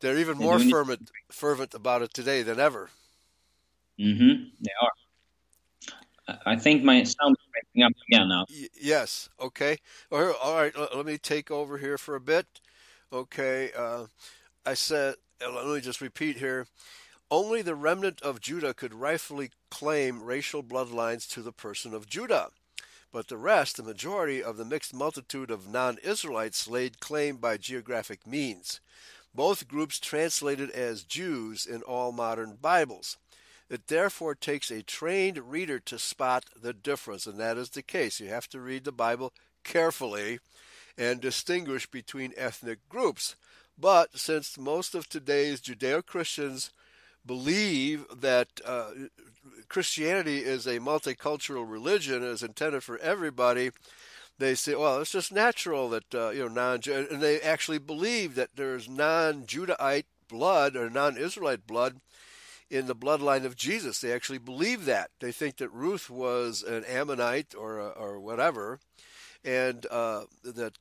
They're 0.00 0.18
even 0.18 0.38
more 0.38 0.58
fervent, 0.58 1.10
fervent 1.30 1.74
about 1.74 2.02
it 2.02 2.14
today 2.14 2.42
than 2.42 2.60
ever. 2.60 2.88
Mm-hmm. 3.98 4.44
They 4.60 4.70
are. 4.80 4.92
I 6.46 6.56
think 6.56 6.84
my 6.84 7.02
sound 7.04 7.36
is 7.38 7.46
breaking 7.52 7.84
up 7.84 7.92
again 8.08 8.28
now. 8.28 8.46
Y- 8.50 8.68
yes. 8.80 9.28
Okay. 9.40 9.78
All 10.10 10.20
right. 10.56 10.74
Let 10.96 11.06
me 11.06 11.18
take 11.18 11.50
over 11.50 11.78
here 11.78 11.98
for 11.98 12.16
a 12.16 12.20
bit. 12.20 12.46
Okay. 13.12 13.70
Uh, 13.76 14.06
I 14.66 14.74
said. 14.74 15.16
Uh, 15.44 15.52
let 15.52 15.66
me 15.66 15.80
just 15.80 16.00
repeat 16.00 16.38
here. 16.38 16.66
Only 17.30 17.62
the 17.62 17.74
remnant 17.76 18.22
of 18.22 18.40
Judah 18.40 18.74
could 18.74 18.94
rightfully 18.94 19.50
claim 19.70 20.22
racial 20.22 20.62
bloodlines 20.64 21.28
to 21.30 21.42
the 21.42 21.52
person 21.52 21.94
of 21.94 22.08
Judah. 22.08 22.50
But 23.12 23.28
the 23.28 23.38
rest, 23.38 23.76
the 23.78 23.82
majority 23.82 24.42
of 24.42 24.56
the 24.58 24.64
mixed 24.66 24.94
multitude 24.94 25.50
of 25.50 25.68
non 25.68 25.98
Israelites, 26.04 26.68
laid 26.68 27.00
claim 27.00 27.38
by 27.38 27.56
geographic 27.58 28.26
means. 28.26 28.80
Both 29.34 29.68
groups 29.68 30.00
translated 30.00 30.70
as 30.70 31.04
Jews 31.04 31.66
in 31.66 31.82
all 31.82 32.12
modern 32.12 32.56
Bibles. 32.60 33.18
It 33.70 33.88
therefore 33.88 34.34
takes 34.34 34.70
a 34.70 34.82
trained 34.82 35.50
reader 35.50 35.78
to 35.80 35.98
spot 35.98 36.46
the 36.60 36.72
difference, 36.72 37.26
and 37.26 37.38
that 37.38 37.58
is 37.58 37.70
the 37.70 37.82
case. 37.82 38.18
You 38.18 38.28
have 38.28 38.48
to 38.50 38.60
read 38.60 38.84
the 38.84 38.92
Bible 38.92 39.32
carefully 39.62 40.38
and 40.96 41.20
distinguish 41.20 41.86
between 41.86 42.32
ethnic 42.36 42.88
groups. 42.88 43.36
But 43.78 44.18
since 44.18 44.58
most 44.58 44.94
of 44.94 45.08
today's 45.08 45.60
Judeo 45.60 46.04
Christians 46.04 46.70
believe 47.24 48.06
that 48.20 48.48
uh, 48.64 48.90
Christianity 49.68 50.38
is 50.38 50.66
a 50.66 50.80
multicultural 50.80 51.70
religion, 51.70 52.22
is 52.22 52.42
intended 52.42 52.82
for 52.82 52.98
everybody, 52.98 53.70
they 54.38 54.54
say, 54.54 54.74
well, 54.74 55.00
it's 55.00 55.12
just 55.12 55.30
natural 55.30 55.90
that 55.90 56.14
uh, 56.14 56.30
you 56.30 56.48
know 56.48 56.48
non 56.48 56.80
and 56.86 57.20
they 57.20 57.40
actually 57.40 57.78
believe 57.78 58.34
that 58.34 58.50
there's 58.56 58.88
non-Judahite 58.88 60.04
blood 60.28 60.76
or 60.76 60.88
non-Israelite 60.88 61.66
blood 61.66 62.00
in 62.70 62.86
the 62.86 62.96
bloodline 62.96 63.44
of 63.44 63.56
Jesus. 63.56 64.00
They 64.00 64.12
actually 64.12 64.38
believe 64.38 64.84
that. 64.84 65.10
They 65.20 65.32
think 65.32 65.56
that 65.56 65.70
Ruth 65.70 66.10
was 66.10 66.62
an 66.62 66.84
Ammonite 66.84 67.54
or 67.56 67.80
or 67.80 68.20
whatever, 68.20 68.80
and 69.44 69.86
uh, 69.90 70.24
that 70.44 70.78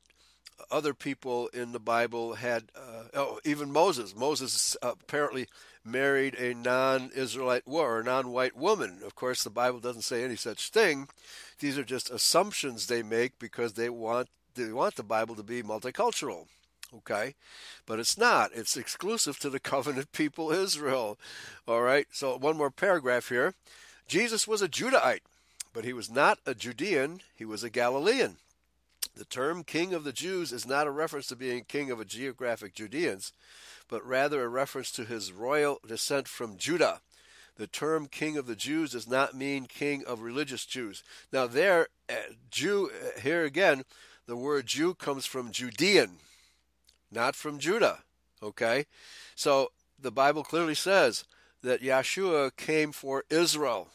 other 0.71 0.93
people 0.93 1.47
in 1.47 1.71
the 1.71 1.79
Bible 1.79 2.35
had, 2.35 2.71
uh, 2.75 3.03
oh, 3.13 3.39
even 3.45 3.71
Moses. 3.71 4.15
Moses 4.15 4.75
apparently 4.81 5.47
married 5.85 6.35
a 6.35 6.53
non-Israelite 6.53 7.63
or 7.65 7.99
a 7.99 8.03
non-white 8.03 8.57
woman. 8.57 8.99
Of 9.05 9.15
course, 9.15 9.43
the 9.43 9.49
Bible 9.49 9.79
doesn't 9.79 10.01
say 10.01 10.23
any 10.23 10.35
such 10.35 10.69
thing. 10.69 11.07
These 11.59 11.77
are 11.77 11.83
just 11.83 12.09
assumptions 12.09 12.87
they 12.87 13.03
make 13.03 13.39
because 13.39 13.73
they 13.73 13.89
want 13.89 14.29
they 14.55 14.71
want 14.71 14.95
the 14.95 15.03
Bible 15.03 15.35
to 15.35 15.43
be 15.43 15.61
multicultural. 15.61 16.47
Okay? 16.95 17.35
But 17.85 17.99
it's 17.99 18.17
not. 18.17 18.51
It's 18.53 18.77
exclusive 18.77 19.39
to 19.39 19.49
the 19.49 19.59
covenant 19.59 20.11
people 20.11 20.51
Israel. 20.51 21.17
All 21.67 21.81
right? 21.81 22.07
So, 22.11 22.37
one 22.37 22.57
more 22.57 22.71
paragraph 22.71 23.29
here. 23.29 23.53
Jesus 24.07 24.47
was 24.47 24.61
a 24.61 24.69
Judahite, 24.69 25.23
but 25.73 25.83
he 25.83 25.93
was 25.93 26.09
not 26.09 26.39
a 26.45 26.53
Judean, 26.53 27.21
he 27.35 27.43
was 27.43 27.63
a 27.63 27.69
Galilean. 27.69 28.37
The 29.15 29.25
term 29.25 29.63
king 29.63 29.93
of 29.93 30.03
the 30.03 30.13
Jews 30.13 30.51
is 30.51 30.67
not 30.67 30.87
a 30.87 30.91
reference 30.91 31.27
to 31.27 31.35
being 31.35 31.63
king 31.63 31.91
of 31.91 31.99
a 31.99 32.05
geographic 32.05 32.73
Judeans, 32.75 33.33
but 33.89 34.05
rather 34.05 34.43
a 34.43 34.47
reference 34.47 34.91
to 34.91 35.05
his 35.05 35.31
royal 35.31 35.79
descent 35.85 36.27
from 36.27 36.57
Judah. 36.57 37.01
The 37.57 37.67
term 37.67 38.07
king 38.07 38.37
of 38.37 38.45
the 38.45 38.55
Jews 38.55 38.91
does 38.91 39.07
not 39.07 39.33
mean 39.33 39.65
king 39.65 40.05
of 40.05 40.21
religious 40.21 40.65
Jews. 40.65 41.03
Now, 41.33 41.47
there, 41.47 41.87
uh, 42.07 42.13
Jew, 42.51 42.91
uh, 42.91 43.19
here 43.19 43.43
again, 43.43 43.83
the 44.27 44.35
word 44.35 44.67
Jew 44.67 44.93
comes 44.93 45.25
from 45.25 45.51
Judean, 45.51 46.17
not 47.11 47.35
from 47.35 47.59
Judah. 47.59 48.03
Okay? 48.41 48.85
So 49.35 49.71
the 49.99 50.11
Bible 50.11 50.43
clearly 50.43 50.75
says 50.75 51.23
that 51.63 51.81
Yeshua 51.81 52.55
came 52.55 52.91
for 52.91 53.23
Israel. 53.29 53.89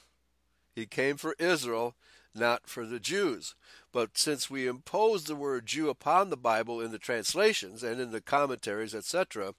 He 0.75 0.87
came 0.87 1.17
for 1.17 1.37
Israel, 1.39 1.95
not 2.35 2.69
for 2.69 2.87
the 2.87 2.99
Jews. 2.99 3.55
But 3.93 4.17
since 4.17 4.51
we 4.51 4.67
impose 4.67 5.25
the 5.25 5.37
word 5.37 5.67
Jew 5.67 5.91
upon 5.91 6.31
the 6.31 6.37
Bible 6.37 6.81
in 6.81 6.93
the 6.93 6.99
translations 6.99 7.83
and 7.83 8.01
in 8.01 8.11
the 8.11 8.23
commentaries, 8.23 8.95
etc., 8.95 9.55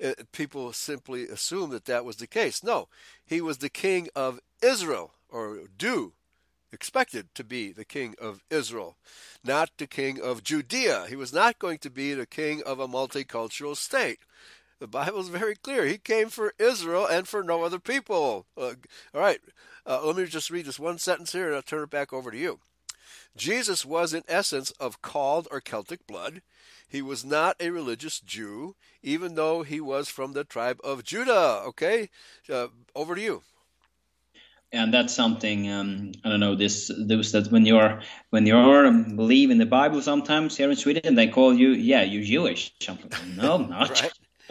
eh, 0.00 0.14
people 0.32 0.72
simply 0.72 1.26
assume 1.28 1.70
that 1.70 1.86
that 1.86 2.04
was 2.04 2.16
the 2.16 2.28
case. 2.28 2.62
No, 2.62 2.88
he 3.26 3.40
was 3.40 3.58
the 3.58 3.68
king 3.68 4.08
of 4.14 4.40
Israel, 4.62 5.12
or 5.28 5.62
do 5.76 6.12
expected 6.74 7.34
to 7.34 7.44
be 7.44 7.72
the 7.72 7.84
king 7.84 8.14
of 8.20 8.42
Israel, 8.50 8.96
not 9.42 9.70
the 9.78 9.86
king 9.86 10.20
of 10.20 10.42
Judea. 10.42 11.06
He 11.08 11.16
was 11.16 11.32
not 11.32 11.58
going 11.58 11.78
to 11.78 11.90
be 11.90 12.12
the 12.12 12.26
king 12.26 12.62
of 12.64 12.80
a 12.80 12.88
multicultural 12.88 13.76
state. 13.76 14.18
The 14.80 14.86
Bible 14.86 15.20
is 15.20 15.28
very 15.28 15.54
clear. 15.54 15.86
He 15.86 15.98
came 15.98 16.28
for 16.28 16.52
Israel 16.58 17.06
and 17.06 17.26
for 17.26 17.42
no 17.42 17.62
other 17.62 17.78
people. 17.78 18.46
Uh, 18.56 18.74
all 19.14 19.20
right, 19.20 19.40
uh, 19.86 20.04
let 20.04 20.16
me 20.16 20.26
just 20.26 20.50
read 20.50 20.66
this 20.66 20.78
one 20.78 20.98
sentence 20.98 21.32
here 21.32 21.46
and 21.46 21.56
I'll 21.56 21.62
turn 21.62 21.84
it 21.84 21.90
back 21.90 22.12
over 22.12 22.30
to 22.30 22.36
you. 22.36 22.58
Jesus 23.36 23.84
was, 23.84 24.12
in 24.12 24.22
essence, 24.28 24.70
of 24.72 25.00
Chald 25.02 25.46
or 25.50 25.60
Celtic 25.60 26.06
blood. 26.06 26.42
He 26.88 27.02
was 27.02 27.24
not 27.24 27.56
a 27.58 27.70
religious 27.70 28.20
Jew, 28.20 28.76
even 29.02 29.34
though 29.34 29.62
he 29.62 29.80
was 29.80 30.08
from 30.08 30.32
the 30.32 30.44
tribe 30.44 30.80
of 30.84 31.04
Judah. 31.04 31.62
Okay, 31.66 32.10
uh, 32.50 32.68
over 32.94 33.14
to 33.14 33.20
you 33.20 33.42
and 34.72 34.92
that's 34.92 35.14
something 35.14 35.70
um, 35.70 36.12
I 36.24 36.28
don't 36.28 36.40
know. 36.40 36.54
This 36.54 36.90
those 36.96 37.32
that 37.32 37.50
when 37.50 37.64
you're 37.66 38.02
when 38.30 38.46
you're 38.46 38.86
um, 38.86 39.16
believe 39.16 39.50
in 39.50 39.58
the 39.58 39.66
Bible, 39.66 40.02
sometimes 40.02 40.56
here 40.56 40.70
in 40.70 40.76
Sweden 40.76 41.14
they 41.14 41.28
call 41.28 41.54
you 41.54 41.70
yeah 41.70 42.02
you're 42.02 42.24
Jewish. 42.24 42.72
no, 43.36 43.54
I'm 43.54 43.70
not. 43.70 44.12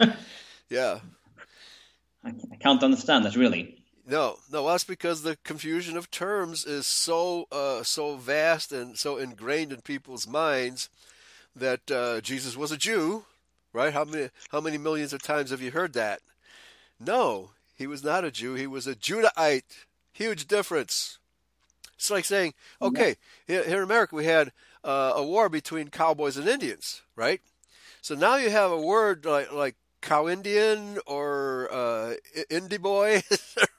yeah, 0.68 0.98
I, 2.24 2.30
I, 2.30 2.56
can't 2.56 2.82
understand 2.82 3.24
that 3.24 3.36
really. 3.36 3.84
No, 4.06 4.36
no, 4.50 4.66
that's 4.68 4.84
because 4.84 5.22
the 5.22 5.38
confusion 5.44 5.96
of 5.96 6.10
terms 6.10 6.66
is 6.66 6.86
so 6.86 7.46
uh, 7.52 7.82
so 7.82 8.16
vast 8.16 8.72
and 8.72 8.98
so 8.98 9.16
ingrained 9.16 9.72
in 9.72 9.80
people's 9.80 10.26
minds 10.26 10.90
that 11.56 11.90
uh, 11.90 12.20
Jesus 12.20 12.56
was 12.56 12.72
a 12.72 12.76
Jew, 12.76 13.24
right? 13.72 13.92
How 13.92 14.04
many 14.04 14.30
how 14.50 14.60
many 14.60 14.78
millions 14.78 15.12
of 15.12 15.22
times 15.22 15.50
have 15.50 15.62
you 15.62 15.70
heard 15.70 15.92
that? 15.94 16.20
No, 17.00 17.50
he 17.76 17.86
was 17.86 18.04
not 18.04 18.24
a 18.24 18.30
Jew. 18.30 18.54
He 18.54 18.66
was 18.66 18.86
a 18.86 18.94
Judahite. 18.94 19.86
Huge 20.14 20.46
difference. 20.46 21.18
It's 21.96 22.10
like 22.10 22.24
saying, 22.24 22.54
okay, 22.80 23.16
here 23.46 23.62
in 23.62 23.82
America 23.82 24.14
we 24.14 24.24
had 24.24 24.52
uh, 24.84 25.12
a 25.16 25.24
war 25.24 25.48
between 25.48 25.88
cowboys 25.88 26.36
and 26.36 26.48
Indians, 26.48 27.02
right? 27.16 27.40
So 28.00 28.14
now 28.14 28.36
you 28.36 28.48
have 28.50 28.70
a 28.70 28.80
word 28.80 29.24
like, 29.24 29.52
like 29.52 29.74
cow 30.00 30.28
Indian 30.28 30.98
or 31.04 31.68
uh, 31.72 32.14
indie 32.48 32.80
boy, 32.80 33.22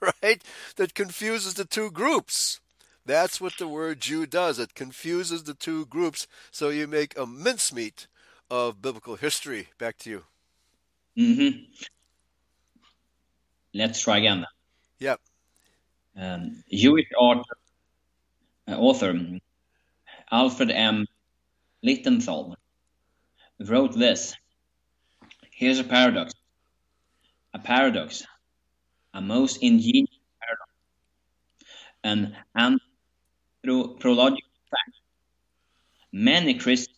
right? 0.22 0.42
That 0.76 0.94
confuses 0.94 1.54
the 1.54 1.64
two 1.64 1.90
groups. 1.90 2.60
That's 3.06 3.40
what 3.40 3.56
the 3.56 3.68
word 3.68 4.00
Jew 4.00 4.26
does. 4.26 4.58
It 4.58 4.74
confuses 4.74 5.44
the 5.44 5.54
two 5.54 5.86
groups, 5.86 6.26
so 6.50 6.68
you 6.68 6.86
make 6.86 7.16
a 7.16 7.24
mincemeat 7.24 8.08
of 8.50 8.82
biblical 8.82 9.16
history. 9.16 9.68
Back 9.78 9.96
to 9.98 10.10
you. 10.10 10.24
Mm-hmm. 11.16 11.62
Let's 13.72 14.00
try 14.00 14.18
again. 14.18 14.44
Yep. 14.98 15.20
Um, 16.18 16.64
Jewish 16.72 17.08
author, 17.18 17.56
uh, 18.68 18.76
author 18.76 19.38
Alfred 20.30 20.70
M. 20.70 21.06
Lichtenthal 21.84 22.54
wrote 23.60 23.92
this. 23.92 24.34
Here's 25.50 25.78
a 25.78 25.84
paradox. 25.84 26.32
A 27.52 27.58
paradox. 27.58 28.24
A 29.12 29.20
most 29.20 29.62
ingenious 29.62 30.18
paradox. 30.40 30.70
An 32.02 32.36
anthropological 33.64 34.50
fact. 34.70 34.96
Many 36.12 36.54
Christians 36.54 36.96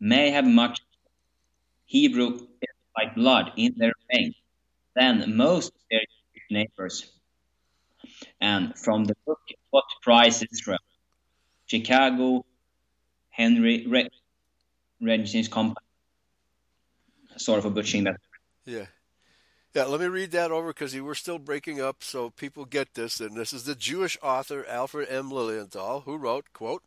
may 0.00 0.30
have 0.30 0.46
much 0.46 0.80
Hebrew 1.86 2.46
like 2.96 3.14
blood 3.14 3.52
in 3.56 3.74
their 3.76 3.94
veins 4.12 4.34
than 4.94 5.36
most 5.36 5.68
of 5.68 5.80
their 5.90 6.02
neighbors. 6.50 7.17
And 8.40 8.76
from 8.78 9.04
the 9.04 9.16
book 9.26 9.40
What 9.70 9.84
Price 10.02 10.44
Israel, 10.50 10.78
Chicago, 11.66 12.44
Henry 13.30 13.86
Re- 13.86 14.10
Regency's 15.00 15.48
Company. 15.48 15.84
Sorry 17.36 17.60
for 17.62 17.70
butchering 17.70 18.04
that. 18.04 18.16
Yeah. 18.64 18.86
Yeah, 19.74 19.84
let 19.84 20.00
me 20.00 20.06
read 20.06 20.30
that 20.32 20.50
over 20.50 20.68
because 20.68 20.98
we're 20.98 21.14
still 21.14 21.38
breaking 21.38 21.80
up 21.80 22.02
so 22.02 22.30
people 22.30 22.64
get 22.64 22.94
this. 22.94 23.20
And 23.20 23.36
this 23.36 23.52
is 23.52 23.64
the 23.64 23.74
Jewish 23.74 24.18
author 24.22 24.64
Alfred 24.68 25.08
M. 25.08 25.30
Lilienthal 25.30 26.00
who 26.00 26.16
wrote, 26.16 26.46
quote, 26.52 26.82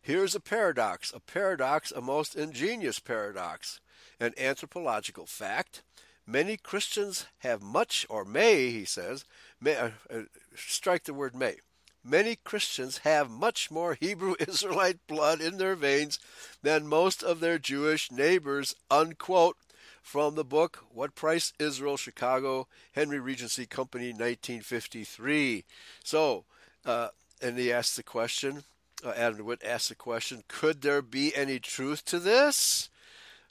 Here's 0.00 0.34
a 0.34 0.40
paradox, 0.40 1.12
a 1.14 1.20
paradox, 1.20 1.90
a 1.90 2.02
most 2.02 2.36
ingenious 2.36 2.98
paradox, 2.98 3.80
an 4.20 4.34
anthropological 4.38 5.24
fact. 5.24 5.82
Many 6.26 6.56
Christians 6.56 7.26
have 7.40 7.62
much, 7.62 8.06
or 8.08 8.24
may, 8.24 8.70
he 8.70 8.84
says, 8.84 9.24
may, 9.60 9.76
uh, 9.76 9.90
uh, 10.10 10.22
strike 10.56 11.04
the 11.04 11.14
word 11.14 11.34
may. 11.34 11.56
Many 12.02 12.36
Christians 12.36 12.98
have 12.98 13.30
much 13.30 13.70
more 13.70 13.94
Hebrew 13.94 14.34
Israelite 14.40 15.06
blood 15.06 15.40
in 15.40 15.58
their 15.58 15.74
veins 15.74 16.18
than 16.62 16.86
most 16.86 17.22
of 17.22 17.40
their 17.40 17.58
Jewish 17.58 18.10
neighbors, 18.10 18.74
unquote, 18.90 19.56
from 20.02 20.34
the 20.34 20.44
book 20.44 20.84
What 20.90 21.14
Price 21.14 21.54
Israel, 21.58 21.96
Chicago, 21.96 22.68
Henry 22.92 23.18
Regency 23.18 23.64
Company, 23.64 24.08
1953. 24.08 25.64
So, 26.04 26.44
uh, 26.84 27.08
and 27.40 27.58
he 27.58 27.72
asked 27.72 27.96
the 27.96 28.02
question, 28.02 28.64
uh, 29.02 29.12
Adam 29.16 29.44
Witt 29.44 29.62
asked 29.64 29.88
the 29.88 29.94
question, 29.94 30.44
could 30.46 30.82
there 30.82 31.02
be 31.02 31.34
any 31.34 31.58
truth 31.58 32.04
to 32.06 32.18
this? 32.18 32.90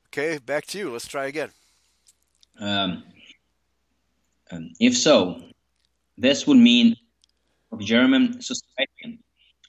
Okay, 0.07 0.37
back 0.37 0.67
to 0.67 0.77
you. 0.77 0.91
Let's 0.91 1.07
try 1.07 1.25
again. 1.25 1.49
Um, 2.59 3.03
um, 4.51 4.73
if 4.79 4.97
so, 4.97 5.41
this 6.17 6.45
would 6.45 6.57
mean 6.57 6.95
German 7.79 8.41
society 8.41 9.19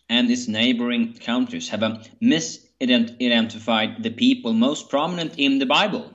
and 0.09 0.31
its 0.31 0.49
neighboring 0.49 1.15
countries 1.15 1.69
have 1.71 1.81
misidentified 2.23 4.03
the 4.03 4.11
people 4.11 4.53
most 4.53 4.91
prominent 4.91 5.39
in 5.39 5.59
the 5.59 5.67
Bible. 5.67 6.13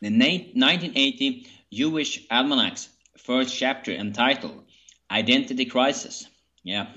The 0.00 0.10
1980 0.10 1.46
Jewish 1.72 2.26
Almanac's 2.30 2.88
first 3.16 3.56
chapter 3.56 3.92
entitled 3.92 4.64
Identity 5.10 5.64
Crisis. 5.66 6.26
Yeah. 6.62 6.88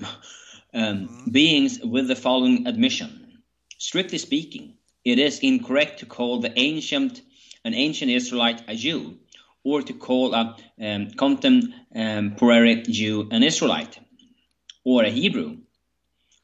Um, 0.72 1.08
mm-hmm. 1.08 1.30
Beings 1.32 1.80
with 1.80 2.06
the 2.06 2.14
following 2.14 2.68
admission. 2.68 3.42
Strictly 3.78 4.18
speaking, 4.18 4.74
it 5.04 5.18
is 5.18 5.40
incorrect 5.40 5.98
to 5.98 6.06
call 6.06 6.40
the 6.40 6.56
ancient 6.56 7.22
an 7.64 7.74
ancient 7.74 8.10
Israelite 8.10 8.62
a 8.68 8.74
Jew 8.74 9.18
or 9.62 9.82
to 9.82 9.92
call 9.92 10.34
a 10.34 10.56
um, 10.80 11.10
contemporary 11.10 12.82
Jew 12.82 13.28
an 13.30 13.42
Israelite 13.42 13.98
or 14.84 15.04
a 15.04 15.10
Hebrew. 15.10 15.58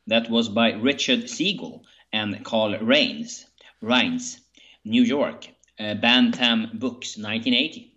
That 0.07 0.31
was 0.31 0.49
by 0.49 0.73
Richard 0.73 1.29
Siegel 1.29 1.85
and 2.13 2.45
Carl 2.45 2.79
Rheins, 2.79 3.45
Rheins, 3.83 4.39
New 4.85 5.03
York, 5.03 5.49
uh, 5.81 5.95
Bantam 5.95 6.71
Books, 6.75 7.17
1980. 7.17 7.93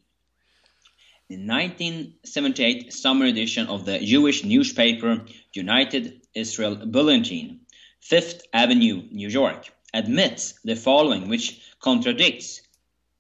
The 1.30 1.38
1978 1.38 2.92
summer 2.92 3.26
edition 3.26 3.68
of 3.68 3.86
the 3.86 4.00
Jewish 4.00 4.44
newspaper 4.44 5.26
United 5.54 6.22
Israel 6.34 6.76
Bulletin, 6.76 7.60
Fifth 8.00 8.42
Avenue, 8.52 9.04
New 9.12 9.30
York, 9.30 9.70
admits 9.94 10.54
the 10.64 10.76
following, 10.76 11.30
which 11.30 11.62
contradicts 11.80 12.62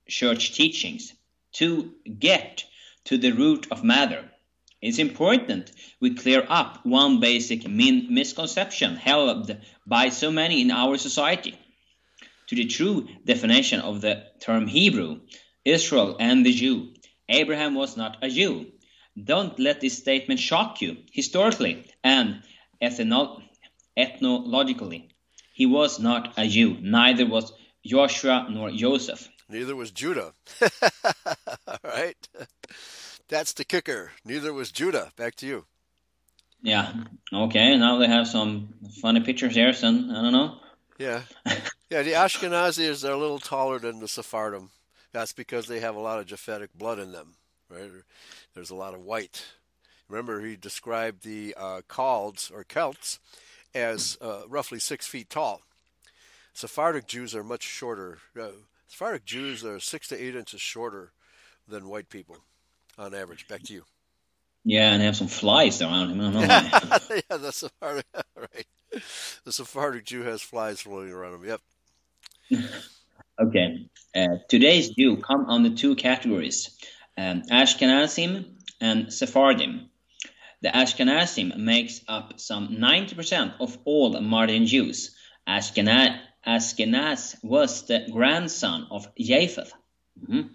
church 0.10 0.54
teachings 0.54 1.14
to 1.54 1.94
get 2.20 2.66
to 3.06 3.18
the 3.18 3.32
root 3.32 3.68
of 3.72 3.84
matter. 3.84 4.30
It's 4.82 5.00
important 5.00 5.72
we 6.00 6.16
clear 6.16 6.46
up 6.48 6.86
one 6.86 7.20
basic 7.20 7.68
min- 7.68 8.14
misconception 8.14 8.96
held 8.96 9.58
by 9.86 10.10
so 10.10 10.32
many 10.32 10.62
in 10.62 10.72
our 10.72 10.98
society. 10.98 11.58
To 12.48 12.56
the 12.56 12.66
true 12.66 13.08
definition 13.26 13.82
of 13.82 14.02
the 14.02 14.24
term 14.40 14.68
Hebrew, 14.68 15.22
Israel 15.66 16.16
and 16.20 16.46
the 16.46 16.54
Jew, 16.54 16.94
Abraham 17.28 17.76
was 17.76 17.98
not 17.98 18.18
a 18.22 18.30
Jew. 18.30 18.72
Don't 19.22 19.60
let 19.60 19.82
this 19.82 19.98
statement 19.98 20.40
shock 20.40 20.82
you. 20.82 20.98
Historically 21.12 21.86
and 22.04 22.42
ethno- 22.82 23.42
ethnologically, 23.98 25.10
he 25.54 25.66
was 25.66 26.00
not 26.00 26.34
a 26.38 26.48
Jew. 26.48 26.78
Neither 26.80 27.26
was 27.26 27.52
Joshua 27.86 28.48
nor 28.50 28.72
Joseph. 28.72 29.28
Neither 29.50 29.76
was 29.76 29.92
Judah. 29.92 30.34
All 31.68 31.78
right. 31.84 32.28
That's 33.28 33.54
the 33.54 33.66
kicker. 33.66 34.12
Neither 34.24 34.54
was 34.54 34.72
Judah. 34.72 35.12
Back 35.16 35.36
to 35.38 35.48
you. 35.48 35.66
Yeah. 36.62 36.94
Okay. 37.34 37.76
Now 37.78 37.98
they 37.98 38.08
have 38.08 38.28
some 38.28 38.70
funny 39.02 39.22
pictures 39.22 39.56
here, 39.56 39.74
son. 39.74 40.12
I 40.12 40.22
don't 40.22 40.34
know. 40.34 40.58
Yeah. 40.98 41.22
Yeah. 41.90 42.04
The 42.04 42.12
Ashkenazis 42.12 43.08
are 43.08 43.14
a 43.14 43.18
little 43.18 43.40
taller 43.40 43.80
than 43.80 44.00
the 44.00 44.08
Sephardim. 44.08 44.70
That's 45.12 45.34
because 45.34 45.68
they 45.68 45.80
have 45.80 45.96
a 45.96 46.00
lot 46.00 46.20
of 46.20 46.28
Japhetic 46.28 46.70
blood 46.76 47.00
in 47.00 47.12
them. 47.12 47.34
Right? 47.70 47.90
There's 48.54 48.70
a 48.70 48.76
lot 48.76 48.94
of 48.94 49.02
white. 49.02 49.46
Remember, 50.08 50.42
he 50.42 50.56
described 50.56 51.24
the 51.24 51.56
uh, 51.58 51.82
Chalds 51.92 52.52
or 52.54 52.64
Celts 52.64 53.20
as 53.74 54.18
uh, 54.22 54.42
roughly 54.48 54.80
six 54.80 55.08
feet 55.08 55.30
tall. 55.30 55.62
Sephardic 56.54 57.08
Jews 57.08 57.36
are 57.36 57.44
much 57.44 57.64
shorter. 57.64 58.18
Uh, 58.40 58.50
Sephardic 58.90 59.24
Jews 59.24 59.64
are 59.64 59.80
six 59.80 60.08
to 60.08 60.22
eight 60.22 60.36
inches 60.36 60.60
shorter 60.60 61.12
than 61.68 61.88
white 61.88 62.10
people 62.10 62.38
on 62.98 63.14
average. 63.14 63.48
Back 63.48 63.62
to 63.64 63.74
you. 63.74 63.84
Yeah, 64.66 64.92
and 64.92 65.00
they 65.00 65.06
have 65.06 65.16
some 65.16 65.28
flies 65.28 65.80
around 65.82 66.10
him. 66.10 66.34
yeah, 66.34 67.38
the 67.38 67.52
Sephardic, 67.52 68.06
right. 68.36 68.66
The 69.46 69.52
Sephardic 69.52 70.06
Jew 70.06 70.24
has 70.24 70.42
flies 70.42 70.82
floating 70.82 71.14
around 71.14 71.36
him. 71.36 71.60
Yep. 72.52 72.62
okay. 73.40 73.88
Uh, 74.16 74.38
today's 74.50 74.90
Jew 74.90 75.18
come 75.18 75.46
under 75.46 75.70
two 75.76 75.96
categories 75.96 76.76
um, 77.16 77.44
Ashkenazim 77.44 78.56
and 78.82 79.14
Sephardim. 79.14 79.92
The 80.62 80.70
Ashkenazim 80.70 81.56
makes 81.58 82.02
up 82.08 82.40
some 82.40 82.70
90% 82.70 83.54
of 83.60 83.78
all 83.86 84.20
modern 84.20 84.66
Jews. 84.66 85.16
Ashkenaz 85.48 86.20
Ashkenaz 86.46 87.36
was 87.44 87.86
the 87.88 88.08
grandson 88.12 88.88
of 88.92 89.08
Japheth. 89.16 89.74
Mm-hmm. 90.22 90.48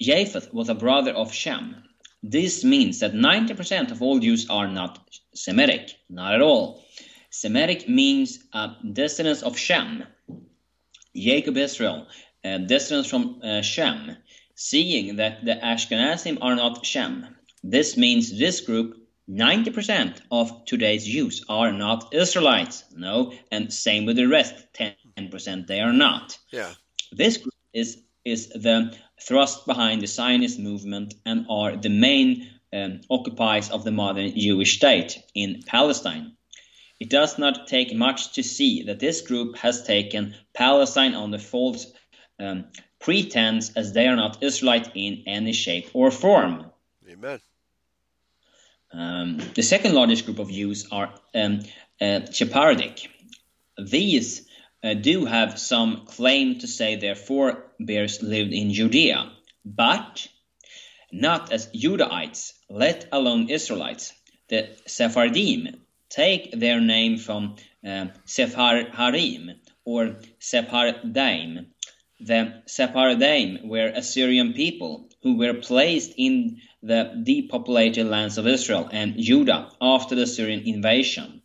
Japheth 0.00 0.52
was 0.52 0.68
a 0.68 0.74
brother 0.74 1.12
of 1.12 1.32
Shem. 1.32 1.84
This 2.22 2.64
means 2.64 3.00
that 3.00 3.12
90% 3.12 3.90
of 3.90 4.02
all 4.02 4.18
Jews 4.18 4.48
are 4.50 4.68
not 4.68 4.98
Semitic, 5.34 5.90
not 6.08 6.34
at 6.34 6.42
all. 6.42 6.84
Semitic 7.30 7.88
means 7.88 8.40
a 8.52 8.72
descendants 8.92 9.42
of 9.42 9.56
Shem. 9.56 10.04
Jacob 11.14 11.56
Israel, 11.56 12.06
a 12.44 12.58
descendants 12.58 13.08
from 13.08 13.40
uh, 13.42 13.62
Shem, 13.62 14.16
seeing 14.54 15.16
that 15.16 15.44
the 15.44 15.54
Ashkenazim 15.54 16.38
are 16.42 16.56
not 16.56 16.84
Shem. 16.84 17.36
This 17.62 17.96
means 17.96 18.38
this 18.38 18.60
group 18.60 18.96
90% 19.30 20.22
of 20.32 20.64
today's 20.64 21.06
Jews 21.06 21.44
are 21.48 21.72
not 21.72 22.12
Israelites. 22.12 22.84
No, 22.96 23.32
and 23.52 23.72
same 23.72 24.04
with 24.04 24.16
the 24.16 24.26
rest, 24.26 24.54
10% 25.28 25.66
they 25.66 25.80
are 25.80 25.92
not. 25.92 26.38
Yeah. 26.50 26.72
This 27.12 27.36
group 27.36 27.54
is 27.72 28.02
is 28.24 28.48
the 28.48 28.94
thrust 29.20 29.66
behind 29.66 30.02
the 30.02 30.06
Zionist 30.06 30.58
movement 30.58 31.14
and 31.24 31.46
are 31.48 31.76
the 31.76 31.88
main 31.88 32.48
um, 32.72 33.00
occupiers 33.10 33.70
of 33.70 33.84
the 33.84 33.90
modern 33.90 34.38
Jewish 34.38 34.76
state 34.76 35.22
in 35.34 35.62
Palestine. 35.66 36.36
It 36.98 37.08
does 37.08 37.38
not 37.38 37.66
take 37.66 37.94
much 37.94 38.34
to 38.34 38.42
see 38.42 38.82
that 38.84 39.00
this 39.00 39.22
group 39.22 39.56
has 39.56 39.82
taken 39.82 40.34
Palestine 40.52 41.14
on 41.14 41.30
the 41.30 41.38
false 41.38 41.86
um, 42.38 42.66
pretense 42.98 43.72
as 43.74 43.92
they 43.92 44.06
are 44.06 44.16
not 44.16 44.42
Israelite 44.42 44.90
in 44.94 45.24
any 45.26 45.54
shape 45.54 45.90
or 45.94 46.10
form. 46.10 46.66
Amen. 47.08 47.40
Um, 48.92 49.38
the 49.54 49.62
second 49.62 49.94
largest 49.94 50.26
group 50.26 50.38
of 50.38 50.50
Jews 50.50 50.86
are 50.92 51.14
um, 51.34 51.60
uh, 52.00 52.26
Sephardic. 52.26 53.08
These 53.78 54.46
uh, 54.82 54.94
do 54.94 55.24
have 55.24 55.58
some 55.58 56.06
claim 56.06 56.58
to 56.58 56.66
say 56.66 56.96
their 56.96 57.14
forebears 57.14 58.22
lived 58.22 58.52
in 58.52 58.72
Judea, 58.72 59.30
but 59.64 60.26
not 61.12 61.52
as 61.52 61.68
Judahites, 61.68 62.52
let 62.68 63.08
alone 63.12 63.50
Israelites. 63.50 64.12
the 64.48 64.68
Sephardim 64.86 65.80
take 66.08 66.58
their 66.58 66.80
name 66.80 67.18
from 67.18 67.56
uh, 67.84 68.06
Sepharvaim 68.26 69.54
or 69.84 70.16
Sephardaim. 70.40 71.66
The 72.20 72.62
Sephardaim 72.66 73.64
were 73.64 73.92
Assyrian 73.94 74.52
people 74.52 75.08
who 75.22 75.36
were 75.36 75.54
placed 75.54 76.12
in 76.16 76.60
the 76.82 77.22
depopulated 77.22 78.06
lands 78.06 78.38
of 78.38 78.46
Israel 78.46 78.88
and 78.90 79.18
Judah 79.18 79.70
after 79.80 80.14
the 80.14 80.26
Syrian 80.26 80.62
invasion. 80.66 81.39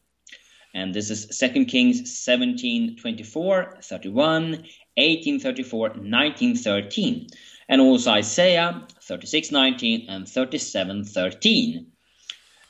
And 0.75 0.93
this 0.93 1.09
is 1.09 1.25
2 1.27 1.65
Kings 1.65 2.17
17 2.19 2.97
24, 2.97 3.77
31, 3.81 4.51
1834, 4.51 5.79
1913, 5.79 7.27
and 7.69 7.81
also 7.81 8.11
Isaiah 8.11 8.85
36 9.01 9.51
19 9.51 10.09
and 10.09 10.27
37 10.27 11.05
13. 11.05 11.87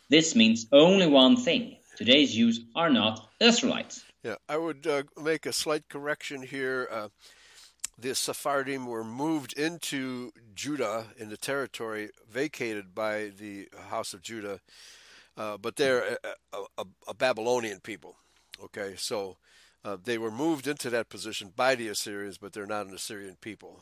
This 0.09 0.35
means 0.35 0.67
only 0.71 1.07
one 1.07 1.35
thing 1.35 1.77
today's 1.97 2.35
Jews 2.35 2.59
are 2.75 2.91
not 2.91 3.27
Israelites. 3.39 4.03
Yeah, 4.23 4.35
I 4.47 4.57
would 4.57 4.85
uh, 4.85 5.03
make 5.21 5.47
a 5.47 5.53
slight 5.53 5.89
correction 5.89 6.43
here. 6.43 6.87
Uh, 6.91 7.09
the 7.97 8.13
Sephardim 8.13 8.85
were 8.85 9.03
moved 9.03 9.53
into 9.53 10.31
Judah 10.53 11.07
in 11.17 11.29
the 11.29 11.37
territory 11.37 12.09
vacated 12.29 12.93
by 12.93 13.31
the 13.35 13.67
house 13.89 14.13
of 14.13 14.21
Judah, 14.21 14.59
uh, 15.37 15.57
but 15.57 15.75
they're 15.75 16.17
a, 16.53 16.57
a, 16.77 16.85
a, 17.07 17.13
Babylonian 17.13 17.79
people. 17.79 18.15
Okay, 18.63 18.95
so 18.97 19.37
uh, 19.83 19.97
they 20.03 20.17
were 20.17 20.31
moved 20.31 20.67
into 20.67 20.89
that 20.89 21.09
position 21.09 21.51
by 21.55 21.75
the 21.75 21.89
Assyrians, 21.89 22.37
but 22.37 22.53
they're 22.53 22.65
not 22.65 22.87
an 22.87 22.93
Assyrian 22.93 23.35
people. 23.41 23.81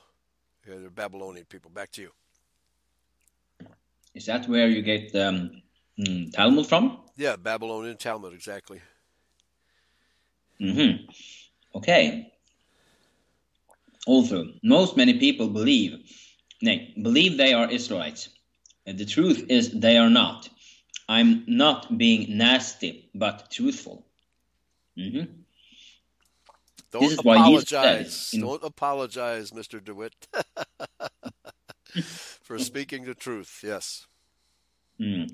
Yeah, 0.67 0.75
they're 0.79 0.89
Babylonian 0.89 1.45
people. 1.45 1.69
Back 1.69 1.91
to 1.91 2.01
you. 2.01 2.11
Is 4.13 4.25
that 4.27 4.47
where 4.47 4.67
you 4.67 4.81
get 4.81 5.15
um, 5.15 5.61
Talmud 6.33 6.67
from? 6.67 6.99
Yeah, 7.17 7.35
Babylonian 7.35 7.97
Talmud, 7.97 8.33
exactly. 8.33 8.81
Mm-hmm. 10.59 11.05
Okay. 11.75 12.31
Also, 14.05 14.45
most 14.63 14.97
many 14.97 15.17
people 15.17 15.47
believe, 15.47 15.99
nay, 16.61 16.93
believe 17.01 17.37
they 17.37 17.53
are 17.53 17.69
Israelites. 17.69 18.29
And 18.85 18.97
the 18.97 19.05
truth 19.05 19.45
is 19.49 19.71
they 19.71 19.97
are 19.97 20.09
not. 20.09 20.49
I'm 21.13 21.43
not 21.47 21.95
being 21.95 22.37
nasty, 22.37 23.09
but 23.13 23.51
truthful. 23.51 24.03
Mm-hmm. 24.97 25.25
Don't 26.91 27.19
apologize. 27.19 28.31
Don't 28.31 28.63
apologize, 28.63 29.51
Mr. 29.51 29.83
DeWitt, 29.83 30.27
for 32.43 32.57
speaking 32.57 33.05
the 33.05 33.13
truth. 33.13 33.59
Yes. 33.63 34.07
Mm. 34.99 35.31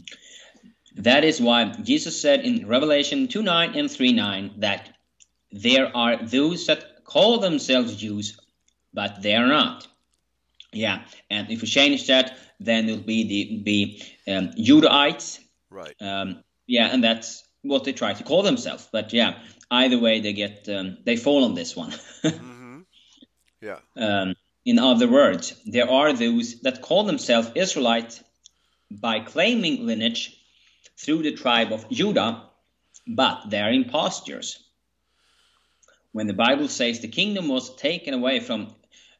That 0.96 1.24
is 1.24 1.40
why 1.40 1.72
Jesus 1.82 2.22
said 2.22 2.42
in 2.42 2.68
Revelation 2.68 3.30
2 3.30 3.42
9 3.42 3.78
and 3.78 3.90
3 3.90 4.12
9 4.12 4.56
that 4.58 4.90
there 5.52 5.96
are 5.96 6.18
those 6.18 6.68
that 6.68 7.06
call 7.06 7.40
themselves 7.40 7.96
Jews, 7.96 8.38
but 8.94 9.22
they 9.22 9.36
are 9.36 9.48
not. 9.48 9.88
Yeah, 10.74 11.04
and 11.30 11.50
if 11.50 11.62
we 11.62 11.68
change 11.68 12.08
that, 12.08 12.38
then 12.60 12.90
it'll 12.90 13.04
be 13.04 13.28
the 13.28 13.58
be 13.64 14.04
um, 14.28 14.50
Judahites. 14.58 15.40
Right. 15.70 15.96
Um, 16.02 16.44
yeah, 16.68 16.88
and 16.92 17.04
that's 17.04 17.44
what 17.62 17.84
they 17.84 17.94
try 17.94 18.14
to 18.14 18.24
call 18.24 18.44
themselves. 18.44 18.88
But 18.92 19.14
yeah, 19.14 19.40
either 19.70 20.00
way, 20.00 20.22
they 20.22 20.34
get 20.34 20.68
um, 20.70 20.98
they 21.06 21.16
fall 21.16 21.44
on 21.46 21.54
this 21.54 21.76
one. 21.76 21.92
mm-hmm. 22.24 22.80
Yeah. 23.62 23.80
Um, 23.98 24.36
in 24.66 24.80
other 24.80 25.08
words, 25.08 25.54
there 25.66 25.90
are 25.90 26.14
those 26.14 26.62
that 26.62 26.82
call 26.82 27.04
themselves 27.04 27.52
Israelites 27.56 28.24
by 28.92 29.20
claiming 29.20 29.86
lineage 29.86 30.36
through 30.98 31.24
the 31.24 31.34
tribe 31.34 31.72
of 31.72 31.90
Judah, 31.90 32.44
but 33.08 33.50
they 33.50 33.60
are 33.60 33.72
impostors 33.72 34.60
when 36.12 36.28
the 36.28 36.34
Bible 36.34 36.68
says 36.68 37.00
the 37.00 37.08
kingdom 37.08 37.48
was 37.48 37.76
taken 37.76 38.14
away 38.14 38.40
from 38.40 38.74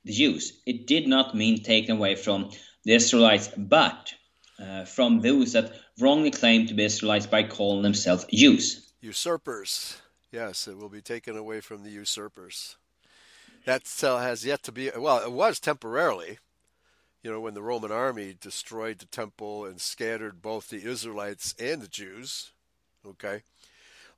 the 0.06 0.14
Jews, 0.14 0.54
it 0.66 0.88
did 0.88 1.08
not 1.08 1.36
mean 1.36 1.62
taken 1.62 1.98
away 1.98 2.16
from 2.16 2.50
the 2.84 2.94
Israelites, 2.94 3.50
but 3.56 4.14
uh, 4.62 4.86
from 4.86 5.22
those 5.22 5.54
that 5.54 5.74
wrongly 6.00 6.32
claim 6.32 6.68
to 6.68 6.74
be 6.74 6.86
Israelites 6.86 7.28
by 7.28 7.44
calling 7.44 7.82
themselves 7.82 8.26
Jews. 8.32 8.92
Usurpers. 9.02 10.02
Yes, 10.32 10.68
it 10.68 10.78
will 10.78 10.90
be 10.90 11.02
taken 11.02 11.38
away 11.38 11.62
from 11.62 11.84
the 11.84 11.90
usurpers. 11.90 12.76
That 13.66 13.84
has 14.02 14.46
yet 14.46 14.62
to 14.64 14.72
be, 14.72 14.90
well, 14.96 15.22
it 15.24 15.32
was 15.32 15.60
temporarily. 15.60 16.40
You 17.24 17.32
know, 17.32 17.40
when 17.42 17.54
the 17.54 17.62
Roman 17.62 17.92
army 17.92 18.36
destroyed 18.40 19.00
the 19.00 19.06
temple 19.06 19.66
and 19.66 19.82
scattered 19.82 20.42
both 20.42 20.70
the 20.70 20.84
Israelites 20.84 21.54
and 21.60 21.82
the 21.82 21.88
Jews. 21.88 22.52
Okay. 23.06 23.44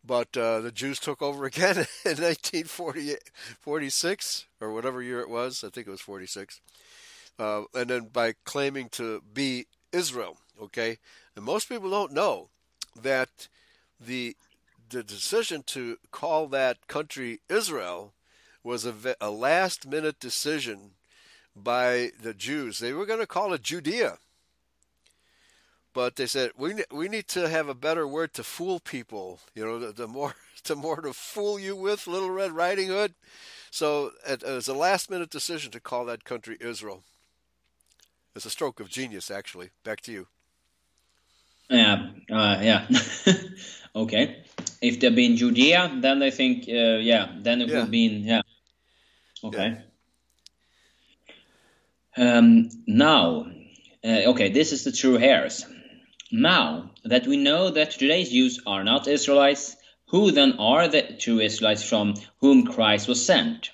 But 0.03 0.35
uh, 0.37 0.61
the 0.61 0.71
Jews 0.71 0.99
took 0.99 1.21
over 1.21 1.45
again 1.45 1.77
in 2.05 2.17
1946 2.17 4.45
or 4.59 4.73
whatever 4.73 5.01
year 5.01 5.21
it 5.21 5.29
was. 5.29 5.63
I 5.63 5.69
think 5.69 5.87
it 5.87 5.91
was 5.91 6.01
46. 6.01 6.59
Uh, 7.39 7.61
and 7.73 7.89
then 7.89 8.09
by 8.11 8.33
claiming 8.45 8.89
to 8.89 9.23
be 9.33 9.67
Israel, 9.91 10.37
okay? 10.61 10.97
And 11.35 11.45
most 11.45 11.69
people 11.69 11.89
don't 11.89 12.13
know 12.13 12.49
that 13.01 13.47
the 13.99 14.35
the 14.89 15.03
decision 15.03 15.63
to 15.65 15.97
call 16.11 16.47
that 16.47 16.85
country 16.87 17.39
Israel 17.47 18.13
was 18.61 18.85
a, 18.85 18.93
a 19.21 19.31
last 19.31 19.87
minute 19.87 20.19
decision 20.19 20.91
by 21.55 22.11
the 22.21 22.33
Jews. 22.33 22.79
They 22.79 22.91
were 22.91 23.05
going 23.05 23.21
to 23.21 23.27
call 23.27 23.53
it 23.53 23.63
Judea 23.63 24.17
but 25.93 26.15
they 26.15 26.25
said 26.25 26.51
we 26.57 26.83
we 26.91 27.09
need 27.09 27.27
to 27.29 27.49
have 27.49 27.67
a 27.67 27.73
better 27.73 28.07
word 28.07 28.33
to 28.33 28.43
fool 28.43 28.79
people. 28.79 29.39
You 29.55 29.65
know, 29.65 29.79
the, 29.79 29.91
the 29.91 30.07
more 30.07 30.35
the 30.63 30.75
more 30.75 31.01
to 31.01 31.13
fool 31.13 31.59
you 31.59 31.75
with, 31.75 32.07
Little 32.07 32.31
Red 32.31 32.51
Riding 32.51 32.87
Hood. 32.87 33.13
So 33.69 34.11
it, 34.27 34.43
it 34.43 34.51
was 34.51 34.67
a 34.67 34.73
last 34.73 35.09
minute 35.09 35.29
decision 35.29 35.71
to 35.71 35.79
call 35.79 36.05
that 36.05 36.25
country 36.25 36.57
Israel. 36.59 37.03
It's 38.35 38.45
a 38.45 38.49
stroke 38.49 38.79
of 38.79 38.89
genius, 38.89 39.29
actually. 39.29 39.69
Back 39.83 40.01
to 40.01 40.11
you. 40.11 40.27
Yeah, 41.69 42.09
uh, 42.29 42.59
yeah. 42.61 42.87
okay. 43.95 44.43
If 44.81 44.99
they've 44.99 45.15
been 45.15 45.37
Judea, 45.37 45.99
then 46.01 46.19
they 46.19 46.31
think, 46.31 46.65
uh, 46.67 46.99
yeah, 46.99 47.29
then 47.39 47.61
it 47.61 47.69
yeah. 47.69 47.79
would 47.79 47.91
be 47.91 48.05
in, 48.05 48.23
yeah. 48.23 48.41
Okay. 49.43 49.77
Yeah. 52.17 52.37
Um, 52.37 52.69
now, 52.87 53.47
uh, 54.03 54.21
okay, 54.31 54.49
this 54.51 54.71
is 54.71 54.83
the 54.83 54.91
true 54.91 55.17
heirs. 55.17 55.65
Now 56.31 56.91
that 57.03 57.27
we 57.27 57.37
know 57.37 57.69
that 57.69 57.91
today's 57.91 58.31
Jews 58.31 58.59
are 58.65 58.83
not 58.83 59.07
Israelites, 59.07 59.75
who 60.07 60.31
then 60.31 60.53
are 60.59 60.87
the 60.87 61.15
true 61.19 61.39
Israelites 61.39 61.83
from 61.83 62.15
whom 62.39 62.65
Christ 62.65 63.07
was 63.07 63.25
sent? 63.25 63.71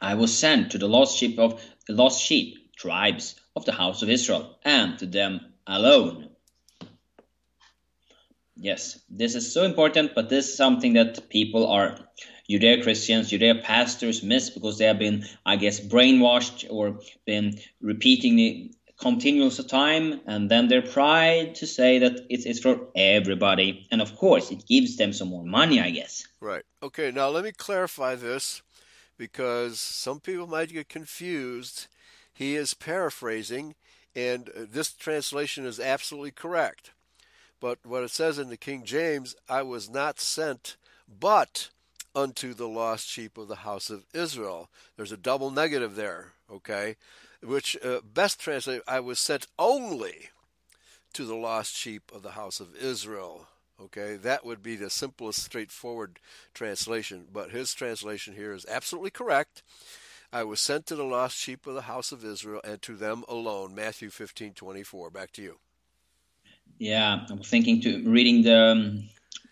I 0.00 0.14
was 0.14 0.36
sent 0.36 0.72
to 0.72 0.78
the 0.78 0.88
lost 0.88 1.16
sheep 1.16 1.38
of 1.38 1.62
the 1.86 1.92
lost 1.92 2.20
sheep 2.20 2.63
tribes 2.76 3.36
of 3.56 3.64
the 3.64 3.72
house 3.72 4.02
of 4.02 4.10
Israel, 4.10 4.58
and 4.64 4.98
to 4.98 5.06
them 5.06 5.40
alone. 5.66 6.30
Yes, 8.56 9.00
this 9.10 9.34
is 9.34 9.52
so 9.52 9.64
important, 9.64 10.14
but 10.14 10.28
this 10.28 10.48
is 10.48 10.56
something 10.56 10.94
that 10.94 11.28
people 11.28 11.66
are 11.66 11.98
Judeo 12.48 12.82
Christians, 12.82 13.30
Judeo 13.30 13.62
pastors 13.62 14.22
miss 14.22 14.50
because 14.50 14.78
they 14.78 14.84
have 14.84 14.98
been, 14.98 15.24
I 15.46 15.56
guess, 15.56 15.80
brainwashed 15.80 16.66
or 16.70 17.00
been 17.26 17.58
repeating 17.80 18.36
the 18.36 18.74
continuous 18.98 19.62
time 19.64 20.20
and 20.26 20.50
then 20.50 20.68
their 20.68 20.82
pride 20.82 21.56
to 21.56 21.66
say 21.66 21.98
that 21.98 22.20
it's, 22.28 22.44
it's 22.44 22.60
for 22.60 22.88
everybody. 22.94 23.86
And 23.90 24.00
of 24.00 24.16
course 24.16 24.50
it 24.50 24.66
gives 24.66 24.96
them 24.96 25.12
some 25.12 25.28
more 25.28 25.44
money 25.44 25.80
i 25.80 25.90
guess. 25.90 26.24
Right. 26.40 26.62
Okay 26.82 27.10
now 27.10 27.28
let 27.28 27.44
me 27.44 27.52
clarify 27.52 28.14
this 28.14 28.62
because 29.18 29.80
some 29.80 30.20
people 30.20 30.46
might 30.46 30.72
get 30.72 30.88
confused 30.88 31.88
he 32.34 32.56
is 32.56 32.74
paraphrasing 32.74 33.74
and 34.14 34.50
this 34.54 34.92
translation 34.92 35.64
is 35.64 35.80
absolutely 35.80 36.30
correct 36.30 36.90
but 37.60 37.78
what 37.84 38.02
it 38.02 38.10
says 38.10 38.38
in 38.38 38.48
the 38.48 38.56
king 38.56 38.84
james 38.84 39.34
i 39.48 39.62
was 39.62 39.88
not 39.88 40.20
sent 40.20 40.76
but 41.08 41.70
unto 42.14 42.54
the 42.54 42.68
lost 42.68 43.08
sheep 43.08 43.38
of 43.38 43.48
the 43.48 43.56
house 43.56 43.88
of 43.90 44.04
israel 44.12 44.68
there's 44.96 45.12
a 45.12 45.16
double 45.16 45.50
negative 45.50 45.96
there 45.96 46.32
okay 46.50 46.96
which 47.44 47.76
uh, 47.84 48.00
best 48.00 48.40
translated, 48.40 48.82
I 48.86 49.00
was 49.00 49.18
sent 49.18 49.46
only 49.58 50.30
to 51.12 51.24
the 51.24 51.34
lost 51.34 51.76
sheep 51.76 52.10
of 52.14 52.22
the 52.22 52.32
house 52.32 52.60
of 52.60 52.74
Israel. 52.76 53.46
Okay, 53.80 54.16
that 54.16 54.44
would 54.44 54.62
be 54.62 54.76
the 54.76 54.88
simplest, 54.88 55.42
straightforward 55.42 56.18
translation. 56.54 57.26
But 57.32 57.50
his 57.50 57.74
translation 57.74 58.34
here 58.34 58.52
is 58.52 58.66
absolutely 58.68 59.10
correct. 59.10 59.62
I 60.34 60.42
was 60.42 60.60
sent 60.60 60.86
to 60.86 60.96
the 60.96 61.04
lost 61.04 61.36
sheep 61.36 61.64
of 61.66 61.74
the 61.74 61.82
house 61.82 62.10
of 62.10 62.24
Israel 62.24 62.60
and 62.64 62.82
to 62.82 62.96
them 62.96 63.24
alone. 63.28 63.72
Matthew 63.74 64.10
fifteen 64.10 64.52
twenty 64.52 64.82
four. 64.82 65.08
Back 65.10 65.30
to 65.32 65.42
you. 65.42 65.58
Yeah, 66.78 67.20
I'm 67.30 67.38
thinking 67.38 67.80
to 67.82 68.02
reading 68.04 68.42
the 68.42 68.60
um, 68.72 69.08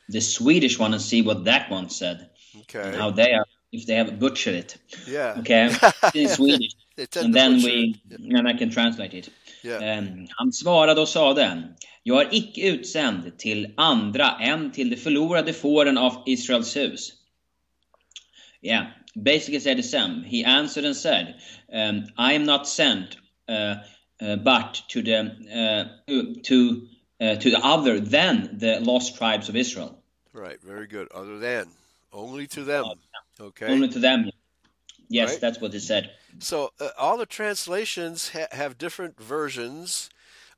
the 0.09 0.21
Swedish 0.21 0.81
one 0.81 0.93
and 0.93 1.01
see 1.01 1.23
what 1.23 1.45
that 1.45 1.71
one 1.71 1.89
said. 1.89 2.31
Okay. 2.63 2.97
how 2.97 3.11
they 3.11 3.33
are, 3.33 3.47
if 3.71 3.87
they 3.87 3.95
have 3.95 4.19
butchered 4.19 4.55
it. 4.55 4.77
Yeah. 5.07 5.37
Okay. 5.39 5.71
in 6.15 6.29
Swedish. 6.41 6.73
And 7.17 7.33
then 7.33 7.63
we, 7.63 8.03
and 8.11 8.49
I 8.49 8.55
can 8.55 8.71
translate 8.71 9.15
it. 9.15 9.31
Yeah. 9.63 9.99
Um, 9.99 10.27
han 10.37 10.53
svarade 10.53 11.01
och 11.01 11.09
sade, 11.09 11.75
Jag 12.03 12.23
är 12.23 12.35
icke 12.35 12.69
utsänd 12.69 13.39
till 13.39 13.75
andra 13.77 14.31
än 14.41 14.73
till 14.73 14.91
de 14.91 14.97
förlorade 14.97 15.53
fåren 15.53 15.99
av 15.99 16.23
Israels 16.27 16.77
hus. 16.77 17.13
Yeah, 18.63 18.87
basically 19.21 19.61
said 19.61 19.79
the 19.79 19.83
same. 19.83 20.23
He 20.23 20.45
answered 20.45 20.85
and 20.85 20.97
said, 20.97 21.37
um, 21.73 22.07
I 22.17 22.33
am 22.35 22.45
not 22.45 22.69
sent 22.69 23.17
uh, 23.49 23.77
uh, 24.21 24.37
but 24.37 24.83
to 24.89 25.03
the 25.03 25.19
uh, 26.09 26.13
to 26.45 26.87
uh, 27.21 27.37
to 27.37 27.51
the 27.51 27.61
other 27.63 28.01
than 28.01 28.59
the 28.59 28.81
lost 28.81 29.17
tribes 29.17 29.49
of 29.49 29.57
Israel. 29.57 29.99
Right, 30.33 30.61
very 30.63 30.87
good. 30.87 31.09
Other 31.13 31.39
than, 31.39 31.69
only 32.13 32.47
to 32.49 32.65
them. 32.65 32.85
Okay. 33.41 33.67
Only 33.67 33.89
to 33.89 33.99
them. 33.99 34.31
Yes, 35.09 35.33
Right. 35.33 35.41
that's 35.41 35.61
what 35.61 35.73
he 35.73 35.79
said. 35.79 36.13
So 36.39 36.73
uh, 36.81 36.89
all 36.99 37.19
the 37.19 37.27
translations 37.27 38.31
ha- 38.31 38.47
have 38.53 38.79
different 38.79 39.21
versions. 39.21 40.09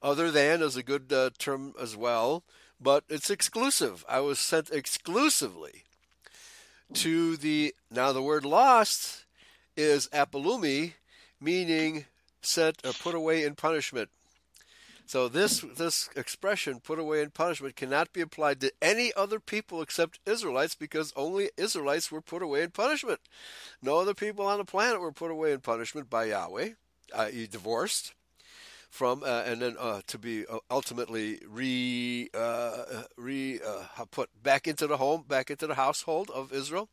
Other 0.02 0.30
than 0.30 0.60
is 0.60 0.76
a 0.76 0.82
good 0.82 1.10
uh, 1.12 1.30
term 1.38 1.72
as 1.80 1.96
well, 1.96 2.44
but 2.78 3.04
it's 3.08 3.30
exclusive. 3.30 4.04
I 4.06 4.20
was 4.20 4.38
sent 4.38 4.70
exclusively 4.70 5.83
to 6.92 7.36
the. 7.36 7.74
Now 7.90 8.12
the 8.12 8.22
word 8.22 8.44
lost 8.44 9.24
is 9.76 10.08
apolumi, 10.08 10.94
meaning 11.40 12.06
sent 12.42 12.84
or 12.84 12.90
uh, 12.90 12.92
put 13.00 13.14
away 13.14 13.44
in 13.44 13.54
punishment. 13.54 14.10
So 15.06 15.28
this 15.28 15.60
this 15.60 16.08
expression 16.16 16.80
"put 16.80 16.98
away 16.98 17.22
in 17.22 17.30
punishment" 17.30 17.76
cannot 17.76 18.12
be 18.12 18.20
applied 18.20 18.60
to 18.60 18.72
any 18.80 19.12
other 19.14 19.40
people 19.40 19.82
except 19.82 20.20
Israelites, 20.26 20.74
because 20.74 21.12
only 21.16 21.50
Israelites 21.56 22.10
were 22.10 22.22
put 22.22 22.42
away 22.42 22.62
in 22.62 22.70
punishment. 22.70 23.20
No 23.82 23.98
other 23.98 24.14
people 24.14 24.46
on 24.46 24.58
the 24.58 24.64
planet 24.64 25.00
were 25.00 25.12
put 25.12 25.30
away 25.30 25.52
in 25.52 25.60
punishment 25.60 26.08
by 26.08 26.26
Yahweh, 26.26 26.70
i.e., 27.14 27.46
divorced 27.46 28.14
from, 28.94 29.24
uh, 29.24 29.42
and 29.44 29.60
then 29.60 29.76
uh, 29.76 30.02
to 30.06 30.16
be 30.16 30.46
uh, 30.46 30.58
ultimately 30.70 31.40
re 31.48 32.30
uh, 32.32 33.02
re 33.16 33.58
uh, 33.58 34.04
put 34.12 34.30
back 34.40 34.68
into 34.68 34.86
the 34.86 34.98
home, 34.98 35.24
back 35.26 35.50
into 35.50 35.66
the 35.66 35.74
household 35.74 36.30
of 36.30 36.52
Israel. 36.52 36.88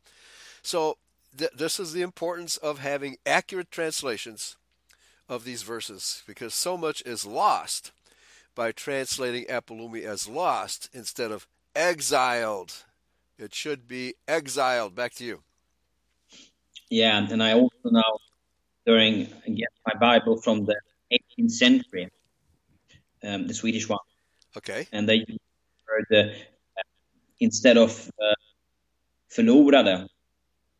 So 0.62 0.98
th- 1.38 1.52
this 1.56 1.78
is 1.78 1.92
the 1.92 2.02
importance 2.02 2.56
of 2.56 2.80
having 2.80 3.18
accurate 3.24 3.70
translations 3.70 4.56
of 5.28 5.44
these 5.44 5.62
verses, 5.62 6.24
because 6.26 6.54
so 6.54 6.76
much 6.76 7.02
is 7.06 7.24
lost 7.24 7.92
by 8.56 8.72
translating 8.72 9.44
Apolumi 9.44 10.02
as 10.02 10.28
lost 10.28 10.90
instead 10.92 11.30
of 11.30 11.46
exiled. 11.76 12.82
It 13.38 13.54
should 13.54 13.86
be 13.86 14.14
exiled. 14.26 14.96
Back 14.96 15.14
to 15.14 15.24
you. 15.24 15.42
Yeah, 16.90 17.26
and 17.30 17.40
I 17.40 17.52
also 17.52 17.90
now 17.90 18.18
during 18.84 19.28
get 19.46 19.72
my 19.86 19.94
Bible 20.00 20.36
from 20.42 20.64
the 20.64 20.76
18th 21.12 21.52
century, 21.52 22.08
um, 23.24 23.46
the 23.46 23.54
Swedish 23.54 23.88
one, 23.88 23.98
Okay. 24.56 24.86
and 24.92 25.08
they 25.08 25.16
use 25.16 25.38
the 26.10 26.22
uh, 26.22 26.82
instead 27.40 27.76
of 27.76 28.10
uh, 28.20 28.34
förlorade, 29.36 30.08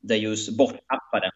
they 0.02 0.18
use 0.18 0.50
borttappade 0.50 1.30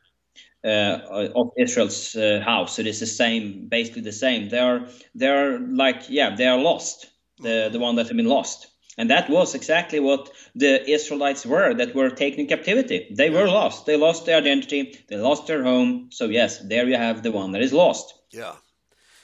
uh, 0.65 1.31
of 1.35 1.51
Israel's 1.57 2.17
uh, 2.17 2.41
house. 2.45 2.77
So 2.77 2.81
it 2.81 2.87
is 2.89 3.01
the 3.01 3.07
same, 3.07 3.69
basically 3.69 4.03
the 4.03 4.13
same. 4.13 4.49
They 4.49 4.59
are 4.59 4.89
they 5.15 5.29
are 5.29 5.59
like 5.59 6.09
yeah, 6.09 6.35
they 6.37 6.47
are 6.47 6.59
lost. 6.59 7.07
The 7.39 7.69
the 7.73 7.79
one 7.79 7.97
that 7.97 8.09
have 8.09 8.17
been 8.17 8.29
lost. 8.29 8.69
And 8.99 9.11
that 9.11 9.29
was 9.29 9.55
exactly 9.55 10.01
what 10.01 10.31
the 10.55 10.91
Israelites 10.91 11.45
were 11.45 11.75
that 11.75 11.95
were 11.95 12.09
taken 12.09 12.41
in 12.41 12.47
captivity. 12.47 13.15
They 13.15 13.29
were 13.29 13.47
lost. 13.47 13.85
They 13.85 13.97
lost 13.97 14.25
their 14.25 14.39
identity. 14.39 15.05
They 15.09 15.17
lost 15.17 15.47
their 15.47 15.63
home. 15.63 16.09
So 16.11 16.25
yes, 16.27 16.59
there 16.61 16.89
you 16.89 16.97
have 16.97 17.23
the 17.23 17.31
one 17.31 17.53
that 17.53 17.63
is 17.63 17.75
lost. 17.75 18.15
Yeah. 18.33 18.55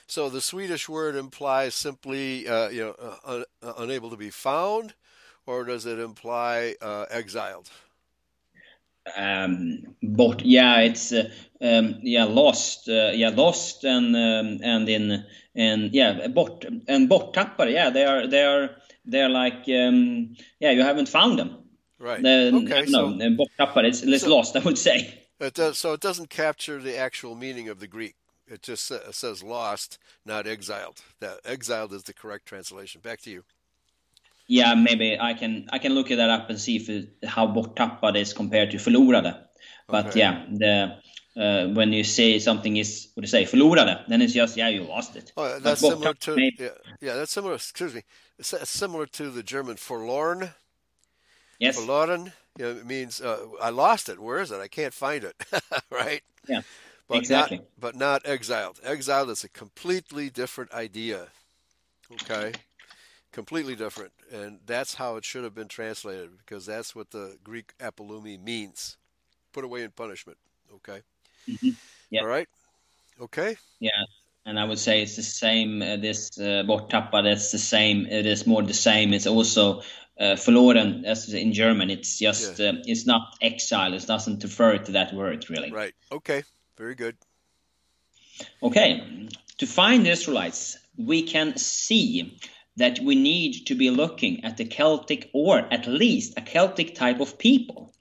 So 0.07 0.29
the 0.29 0.41
Swedish 0.41 0.89
word 0.89 1.15
implies 1.15 1.75
simply, 1.75 2.47
uh, 2.47 2.69
you 2.69 2.81
know, 2.81 2.95
uh, 2.99 3.15
un- 3.25 3.45
uh, 3.61 3.73
unable 3.77 4.09
to 4.09 4.17
be 4.17 4.29
found, 4.29 4.93
or 5.45 5.63
does 5.63 5.85
it 5.85 5.99
imply 5.99 6.75
uh, 6.81 7.05
exiled? 7.09 7.69
Um, 9.17 9.95
but 10.01 10.45
yeah, 10.45 10.79
it's 10.79 11.11
uh, 11.11 11.29
um, 11.61 11.95
yeah 12.01 12.23
lost, 12.23 12.87
uh, 12.87 13.11
yeah 13.13 13.29
lost, 13.29 13.83
and 13.83 14.15
um, 14.15 14.59
and 14.63 14.87
in 14.87 15.25
and 15.55 15.93
yeah 15.93 16.27
bort 16.27 16.63
and 16.87 17.09
borttappade. 17.09 17.73
Yeah, 17.73 17.89
they 17.89 18.05
are 18.05 18.27
they 18.27 18.43
are 18.43 18.69
they 19.05 19.21
are 19.21 19.29
like 19.29 19.65
um, 19.67 20.35
yeah 20.59 20.71
you 20.71 20.83
haven't 20.83 21.09
found 21.09 21.37
them. 21.37 21.57
Right. 21.99 22.21
The, 22.21 22.51
okay. 22.63 22.85
no, 22.89 23.17
so 23.17 23.25
uh. 23.59 23.81
It's, 23.81 24.03
it's 24.03 24.23
so- 24.23 24.35
lost, 24.35 24.55
I 24.55 24.59
would 24.59 24.77
say. 24.77 25.21
it 25.39 25.53
does. 25.53 25.77
So 25.77 25.93
it 25.93 25.99
doesn't 25.99 26.29
capture 26.29 26.79
the 26.79 26.97
actual 26.97 27.35
meaning 27.35 27.67
of 27.69 27.79
the 27.79 27.87
Greek. 27.87 28.15
It 28.53 28.61
just 28.61 28.91
says 29.11 29.43
lost, 29.43 29.97
not 30.25 30.45
exiled. 30.47 31.01
That 31.19 31.39
exiled 31.45 31.93
is 31.93 32.03
the 32.03 32.13
correct 32.13 32.45
translation. 32.45 33.01
Back 33.01 33.21
to 33.21 33.31
you. 33.31 33.43
Yeah, 34.47 34.75
maybe 34.75 35.17
I 35.19 35.33
can 35.33 35.67
I 35.71 35.79
can 35.79 35.93
look 35.95 36.09
that 36.09 36.29
up 36.29 36.49
and 36.49 36.59
see 36.59 36.75
if 36.75 36.89
it, 36.89 37.09
how 37.25 37.47
borttappade 37.47 38.17
is 38.17 38.33
compared 38.33 38.71
to 38.71 38.77
förlorade. 38.77 39.33
But 39.87 40.05
Okay. 40.07 40.19
yeah, 40.19 40.45
the 40.51 40.97
uh, 41.35 41.73
when 41.73 41.91
you 41.93 42.03
say 42.03 42.39
something 42.39 42.77
is 42.77 43.07
what 43.15 43.21
do 43.21 43.25
you 43.25 43.31
say 43.31 43.45
förlorade, 43.45 44.07
then 44.07 44.21
it's 44.21 44.33
just 44.33 44.57
yeah 44.57 44.69
you 44.69 44.83
lost 44.83 45.15
it. 45.15 45.31
Oh, 45.37 45.43
But 45.43 45.63
that's 45.63 45.81
similar 45.81 46.13
to 46.13 46.31
borttappade- 46.31 46.59
yeah, 46.59 46.69
yeah. 47.01 47.15
That's 47.15 47.31
similar. 47.31 47.55
Excuse 47.55 47.93
me. 47.95 48.03
It's 48.37 48.69
similar 48.69 49.05
to 49.07 49.29
the 49.31 49.43
German 49.43 49.77
forlorn. 49.77 50.49
yes, 51.59 51.77
Verloren. 51.77 52.33
You 52.59 52.65
know, 52.65 52.71
it 52.81 52.85
means 52.85 53.21
uh, 53.21 53.37
I 53.61 53.69
lost 53.71 54.09
it. 54.09 54.19
Where 54.19 54.41
is 54.41 54.51
it? 54.51 54.59
I 54.61 54.67
can't 54.67 54.93
find 54.93 55.23
it. 55.23 55.35
right. 55.91 56.21
Yeah, 56.47 56.61
But 57.07 57.17
exactly. 57.17 57.57
Not, 57.57 57.65
but 57.79 57.95
not 57.95 58.21
exiled. 58.25 58.79
Exiled 58.83 59.29
is 59.29 59.43
a 59.43 59.49
completely 59.49 60.29
different 60.29 60.71
idea. 60.73 61.27
Okay. 62.11 62.53
Completely 63.31 63.75
different, 63.75 64.11
and 64.31 64.59
that's 64.67 64.93
how 64.93 65.15
it 65.15 65.25
should 65.25 65.43
have 65.43 65.55
been 65.55 65.67
translated 65.67 66.29
because 66.37 66.67
that's 66.67 66.95
what 66.95 67.09
the 67.09 67.35
Greek 67.43 67.73
apolumi 67.79 68.39
means. 68.39 68.95
Put 69.53 69.63
away 69.63 69.81
in 69.81 69.89
punishment. 69.89 70.37
Okay. 70.75 71.01
Mhm. 71.49 71.75
Yeah. 72.11 72.21
All 72.21 72.27
right. 72.27 72.47
Okay. 73.19 73.57
Yeah, 73.79 74.05
and 74.45 74.59
I 74.59 74.65
would 74.65 74.77
say 74.77 75.01
it's 75.01 75.15
the 75.15 75.23
same. 75.23 75.81
Uh, 75.81 75.97
this 75.97 76.37
uh, 76.37 76.63
borttappad, 76.63 77.25
it's 77.25 77.51
the 77.51 77.57
same. 77.57 78.05
It 78.05 78.27
is 78.27 78.45
more 78.45 78.61
the 78.61 78.73
same. 78.73 79.13
It's 79.13 79.25
also 79.25 79.81
uh, 80.19 80.35
förloren 80.35 81.03
as 81.05 81.33
in 81.33 81.53
German. 81.53 81.89
It's 81.89 82.19
just 82.19 82.59
uh, 82.59 82.73
it's 82.85 83.07
not 83.07 83.35
exile. 83.41 83.93
It 83.95 84.05
doesn't 84.05 84.43
refer 84.43 84.77
to 84.77 84.91
that 84.91 85.13
word 85.13 85.49
really. 85.49 85.71
Right. 85.71 85.95
Okay. 86.11 86.43
Very 86.77 86.95
good. 86.95 87.15
Okay, 88.61 89.27
to 89.59 89.67
find 89.67 90.05
the 90.05 90.11
Israelites, 90.11 90.77
we 90.97 91.23
can 91.23 91.57
see 91.57 92.39
that 92.77 92.99
we 92.99 93.15
need 93.15 93.67
to 93.67 93.75
be 93.75 93.91
looking 93.91 94.43
at 94.43 94.57
the 94.57 94.65
Celtic, 94.65 95.29
or 95.33 95.59
at 95.59 95.85
least 95.85 96.33
a 96.37 96.41
Celtic 96.41 96.95
type 96.95 97.19
of 97.19 97.37
people. 97.37 97.93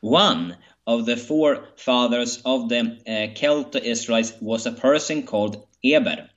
One 0.00 0.56
of 0.86 1.06
the 1.06 1.16
forefathers 1.16 2.42
of 2.44 2.68
the 2.68 2.98
uh, 3.06 3.34
Celtic 3.34 3.84
Israelites 3.84 4.32
was 4.40 4.66
a 4.66 4.72
person 4.72 5.24
called 5.24 5.64
Eber, 5.84 6.28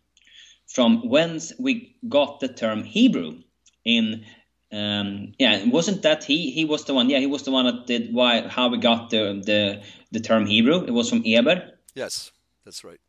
from 0.67 1.09
whence 1.09 1.53
we 1.57 1.95
got 2.07 2.39
the 2.39 2.47
term 2.47 2.83
Hebrew. 2.83 3.41
In 3.83 4.25
um, 4.71 5.33
yeah, 5.39 5.65
wasn't 5.65 6.03
that 6.03 6.23
he? 6.23 6.51
He 6.51 6.65
was 6.65 6.85
the 6.85 6.93
one. 6.93 7.09
Yeah, 7.09 7.19
he 7.19 7.25
was 7.25 7.43
the 7.43 7.51
one 7.51 7.65
that 7.65 7.87
did 7.87 8.13
why 8.13 8.47
how 8.47 8.67
we 8.67 8.77
got 8.77 9.09
the 9.09 9.41
the 9.43 9.81
the 10.11 10.19
term 10.19 10.45
Hebrew. 10.45 10.83
It 10.83 10.91
was 10.91 11.09
from 11.09 11.23
Eber 11.25 11.68
Yes, 11.95 12.31
that's 12.65 12.83
right. 12.83 12.99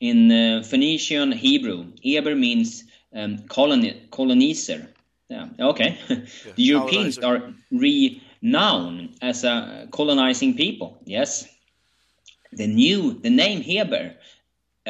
in 0.00 0.30
uh, 0.30 0.62
Phoenician 0.62 1.32
Hebrew, 1.32 1.86
Eber 2.04 2.34
means 2.34 2.84
um, 3.14 3.38
coloni- 3.48 4.10
colonizer. 4.10 4.88
Yeah, 5.28 5.48
okay. 5.60 5.98
the 6.08 6.26
Europeans 6.56 7.18
colonizer. 7.18 7.46
are 7.46 7.54
renowned 8.42 9.16
as 9.20 9.44
a 9.44 9.88
colonizing 9.90 10.54
people. 10.54 10.98
Yes. 11.04 11.48
The 12.52 12.66
new, 12.66 13.12
the 13.12 13.30
name 13.30 13.60
Heber 13.60 14.14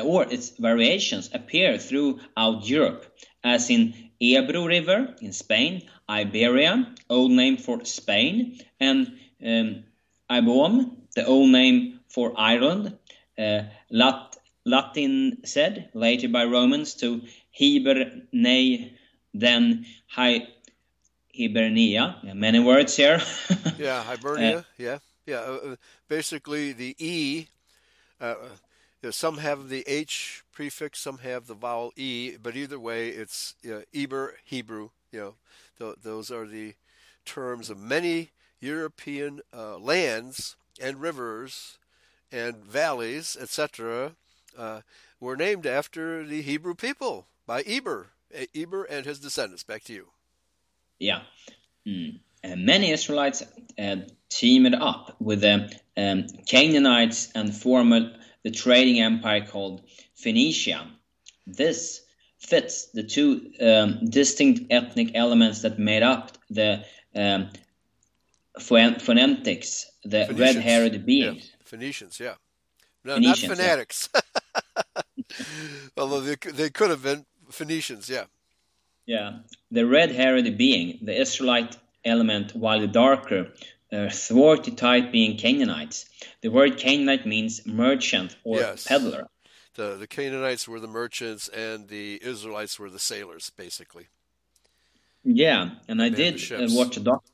or 0.00 0.24
its 0.32 0.50
variations 0.50 1.30
appear 1.32 1.76
throughout 1.78 2.68
Europe, 2.68 3.04
as 3.42 3.68
in 3.68 4.10
Ebro 4.20 4.66
River 4.66 5.14
in 5.20 5.32
Spain, 5.32 5.82
Iberia, 6.08 6.94
old 7.10 7.32
name 7.32 7.56
for 7.56 7.84
Spain, 7.84 8.60
and 8.78 9.18
um, 9.44 9.84
Ibom, 10.30 10.96
the 11.16 11.26
old 11.26 11.50
name 11.50 11.97
for 12.08 12.32
Ireland, 12.36 12.98
uh, 13.38 13.62
Lat- 13.90 14.36
Latin 14.64 15.38
said 15.44 15.90
later 15.94 16.28
by 16.28 16.44
Romans 16.44 16.94
to 16.96 17.22
Heber, 17.50 18.22
then 18.32 19.86
Hi- 20.08 20.48
Hibernia. 21.36 22.16
Many 22.34 22.58
words 22.60 22.96
here. 22.96 23.20
Yeah, 23.78 24.02
Hibernia. 24.02 24.64
yeah, 24.76 24.98
yeah. 25.26 25.36
Uh, 25.40 25.58
uh, 25.72 25.76
basically, 26.08 26.72
the 26.72 26.96
e. 26.98 27.46
Uh, 28.20 28.24
uh, 28.24 28.34
you 29.02 29.06
know, 29.06 29.10
some 29.12 29.38
have 29.38 29.68
the 29.68 29.84
h 29.86 30.42
prefix, 30.52 30.98
some 30.98 31.18
have 31.18 31.46
the 31.46 31.54
vowel 31.54 31.92
e, 31.94 32.36
but 32.42 32.56
either 32.56 32.80
way, 32.80 33.10
it's 33.10 33.54
uh, 33.64 33.82
Eber 33.94 34.34
Hebrew. 34.44 34.90
You 35.12 35.20
know, 35.20 35.34
th- 35.78 35.98
those 36.02 36.32
are 36.32 36.44
the 36.46 36.74
terms 37.24 37.70
of 37.70 37.78
many 37.78 38.30
European 38.60 39.40
uh, 39.56 39.78
lands 39.78 40.56
and 40.82 41.00
rivers 41.00 41.78
and 42.32 42.56
valleys, 42.64 43.36
etc. 43.40 44.12
Uh, 44.56 44.80
were 45.20 45.36
named 45.36 45.66
after 45.66 46.24
the 46.24 46.42
Hebrew 46.42 46.74
people 46.74 47.26
by 47.46 47.62
Eber. 47.62 48.08
Eber 48.54 48.84
and 48.84 49.06
his 49.06 49.18
descendants. 49.18 49.62
Back 49.62 49.84
to 49.84 49.92
you. 49.92 50.08
Yeah. 50.98 51.22
Mm. 51.86 52.20
Uh, 52.44 52.56
many 52.56 52.90
Israelites 52.90 53.42
uh, 53.78 53.96
teamed 54.28 54.74
up 54.74 55.16
with 55.20 55.40
the 55.40 55.72
um, 55.96 56.26
Canaanites 56.46 57.30
and 57.34 57.54
formed 57.54 58.16
the 58.44 58.50
trading 58.50 59.00
empire 59.00 59.44
called 59.44 59.82
Phoenicia. 60.14 60.86
This 61.46 62.02
fits 62.38 62.86
the 62.92 63.02
two 63.02 63.50
um, 63.60 64.08
distinct 64.08 64.70
ethnic 64.70 65.12
elements 65.14 65.62
that 65.62 65.78
made 65.78 66.02
up 66.02 66.38
the 66.50 66.84
um, 67.14 67.50
phonetics, 68.60 69.86
the 70.04 70.28
red-haired 70.34 71.04
beings. 71.04 71.50
Yeah. 71.50 71.57
Phoenicians, 71.68 72.18
yeah. 72.18 72.34
No, 73.04 73.14
Phoenicians, 73.16 73.48
not 73.48 73.56
fanatics. 73.56 74.08
Yeah. 74.14 75.02
Although 75.96 76.20
they, 76.20 76.36
they 76.52 76.70
could 76.70 76.90
have 76.90 77.02
been 77.02 77.26
Phoenicians, 77.50 78.08
yeah. 78.08 78.24
Yeah, 79.06 79.38
the 79.70 79.86
red-haired 79.86 80.58
being, 80.58 80.98
the 81.02 81.18
Israelite 81.18 81.76
element, 82.04 82.54
while 82.54 82.80
the 82.80 82.86
darker, 82.86 83.48
uh, 83.92 84.10
thwarty 84.10 84.72
type 84.72 85.12
being 85.12 85.38
Canaanites. 85.38 86.04
The 86.42 86.50
word 86.50 86.76
Canaanite 86.76 87.26
means 87.26 87.66
merchant 87.66 88.36
or 88.44 88.58
yes. 88.58 88.86
peddler. 88.86 89.26
The, 89.74 89.96
the 89.98 90.06
Canaanites 90.06 90.68
were 90.68 90.80
the 90.80 90.88
merchants 90.88 91.48
and 91.48 91.88
the 91.88 92.20
Israelites 92.22 92.78
were 92.78 92.90
the 92.90 92.98
sailors, 92.98 93.50
basically. 93.56 94.08
Yeah, 95.24 95.70
and 95.88 96.02
I 96.02 96.08
did 96.08 96.40
uh, 96.52 96.66
watch 96.70 96.96
a 96.96 97.00
doc. 97.00 97.24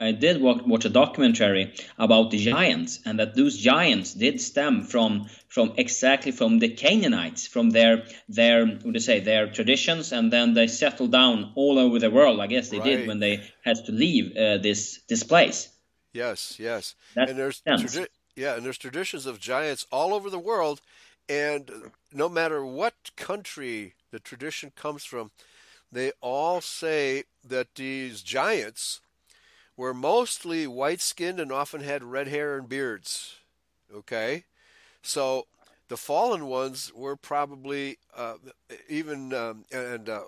I 0.00 0.10
did 0.10 0.42
watch 0.42 0.84
a 0.84 0.88
documentary 0.88 1.74
about 1.98 2.30
the 2.30 2.38
giants, 2.38 2.98
and 3.04 3.20
that 3.20 3.36
those 3.36 3.56
giants 3.56 4.12
did 4.12 4.40
stem 4.40 4.82
from 4.82 5.28
from 5.48 5.74
exactly 5.76 6.32
from 6.32 6.58
the 6.58 6.68
Canaanites, 6.68 7.46
from 7.46 7.70
their 7.70 8.04
their 8.28 8.66
what 8.66 8.82
do 8.82 8.90
you 8.94 9.00
say 9.00 9.20
their 9.20 9.46
traditions, 9.50 10.12
and 10.12 10.32
then 10.32 10.54
they 10.54 10.66
settled 10.66 11.12
down 11.12 11.52
all 11.54 11.78
over 11.78 12.00
the 12.00 12.10
world. 12.10 12.40
I 12.40 12.48
guess 12.48 12.70
they 12.70 12.78
right. 12.78 12.96
did 12.96 13.08
when 13.08 13.20
they 13.20 13.48
had 13.64 13.76
to 13.86 13.92
leave 13.92 14.36
uh, 14.36 14.58
this 14.58 15.00
this 15.08 15.22
place. 15.22 15.68
Yes, 16.12 16.58
yes, 16.58 16.94
That 17.14 17.28
and 17.28 17.38
there's 17.38 17.60
tradi- 17.62 18.08
yeah, 18.36 18.56
and 18.56 18.64
there's 18.64 18.78
traditions 18.78 19.26
of 19.26 19.38
giants 19.38 19.86
all 19.92 20.12
over 20.12 20.28
the 20.28 20.38
world, 20.38 20.80
and 21.28 21.92
no 22.12 22.28
matter 22.28 22.64
what 22.64 22.94
country 23.16 23.94
the 24.10 24.18
tradition 24.18 24.72
comes 24.74 25.04
from, 25.04 25.30
they 25.90 26.12
all 26.20 26.60
say 26.60 27.24
that 27.44 27.74
these 27.76 28.22
giants 28.22 29.00
were 29.76 29.94
mostly 29.94 30.66
white 30.66 31.00
skinned 31.00 31.40
and 31.40 31.52
often 31.52 31.80
had 31.80 32.02
red 32.04 32.28
hair 32.28 32.56
and 32.56 32.68
beards. 32.68 33.36
Okay? 33.94 34.44
So 35.02 35.46
the 35.88 35.96
fallen 35.96 36.46
ones 36.46 36.92
were 36.94 37.16
probably 37.16 37.98
uh, 38.16 38.34
even, 38.88 39.32
um, 39.32 39.64
and 39.72 40.08
uh, 40.08 40.22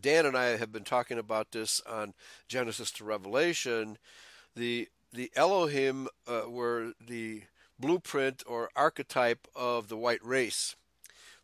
Dan 0.00 0.26
and 0.26 0.36
I 0.36 0.56
have 0.56 0.72
been 0.72 0.84
talking 0.84 1.18
about 1.18 1.52
this 1.52 1.80
on 1.88 2.14
Genesis 2.48 2.90
to 2.92 3.04
Revelation. 3.04 3.98
The 4.56 4.88
the 5.12 5.30
Elohim 5.36 6.08
uh, 6.26 6.44
were 6.48 6.92
the 7.06 7.42
blueprint 7.78 8.42
or 8.46 8.70
archetype 8.74 9.46
of 9.54 9.88
the 9.88 9.96
white 9.96 10.24
race. 10.24 10.74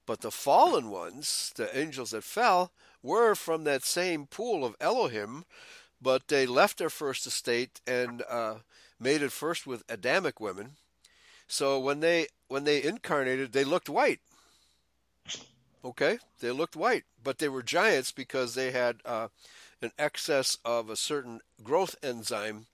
But 0.06 0.22
the 0.22 0.30
fallen 0.30 0.88
ones, 0.88 1.52
the 1.54 1.76
angels 1.78 2.12
that 2.12 2.24
fell, 2.24 2.72
were 3.02 3.34
from 3.34 3.64
that 3.64 3.84
same 3.84 4.26
pool 4.26 4.64
of 4.64 4.74
Elohim, 4.80 5.44
but 6.00 6.28
they 6.28 6.46
left 6.46 6.78
their 6.78 6.90
first 6.90 7.26
estate 7.26 7.80
and 7.86 8.22
uh, 8.28 8.56
mated 9.00 9.32
first 9.32 9.66
with 9.66 9.84
Adamic 9.88 10.40
women. 10.40 10.76
So 11.46 11.78
when 11.78 12.00
they 12.00 12.28
when 12.48 12.64
they 12.64 12.82
incarnated, 12.82 13.52
they 13.52 13.64
looked 13.64 13.88
white. 13.88 14.20
Okay, 15.84 16.18
they 16.40 16.50
looked 16.50 16.76
white, 16.76 17.04
but 17.22 17.38
they 17.38 17.48
were 17.48 17.62
giants 17.62 18.10
because 18.10 18.54
they 18.54 18.72
had 18.72 18.96
uh, 19.04 19.28
an 19.80 19.92
excess 19.98 20.58
of 20.64 20.90
a 20.90 20.96
certain 20.96 21.40
growth 21.62 21.94
enzyme 22.02 22.66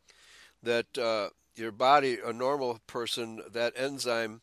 that 0.62 0.96
uh, 0.96 1.28
your 1.54 1.70
body, 1.70 2.18
a 2.24 2.32
normal 2.32 2.80
person, 2.86 3.42
that 3.52 3.74
enzyme 3.76 4.40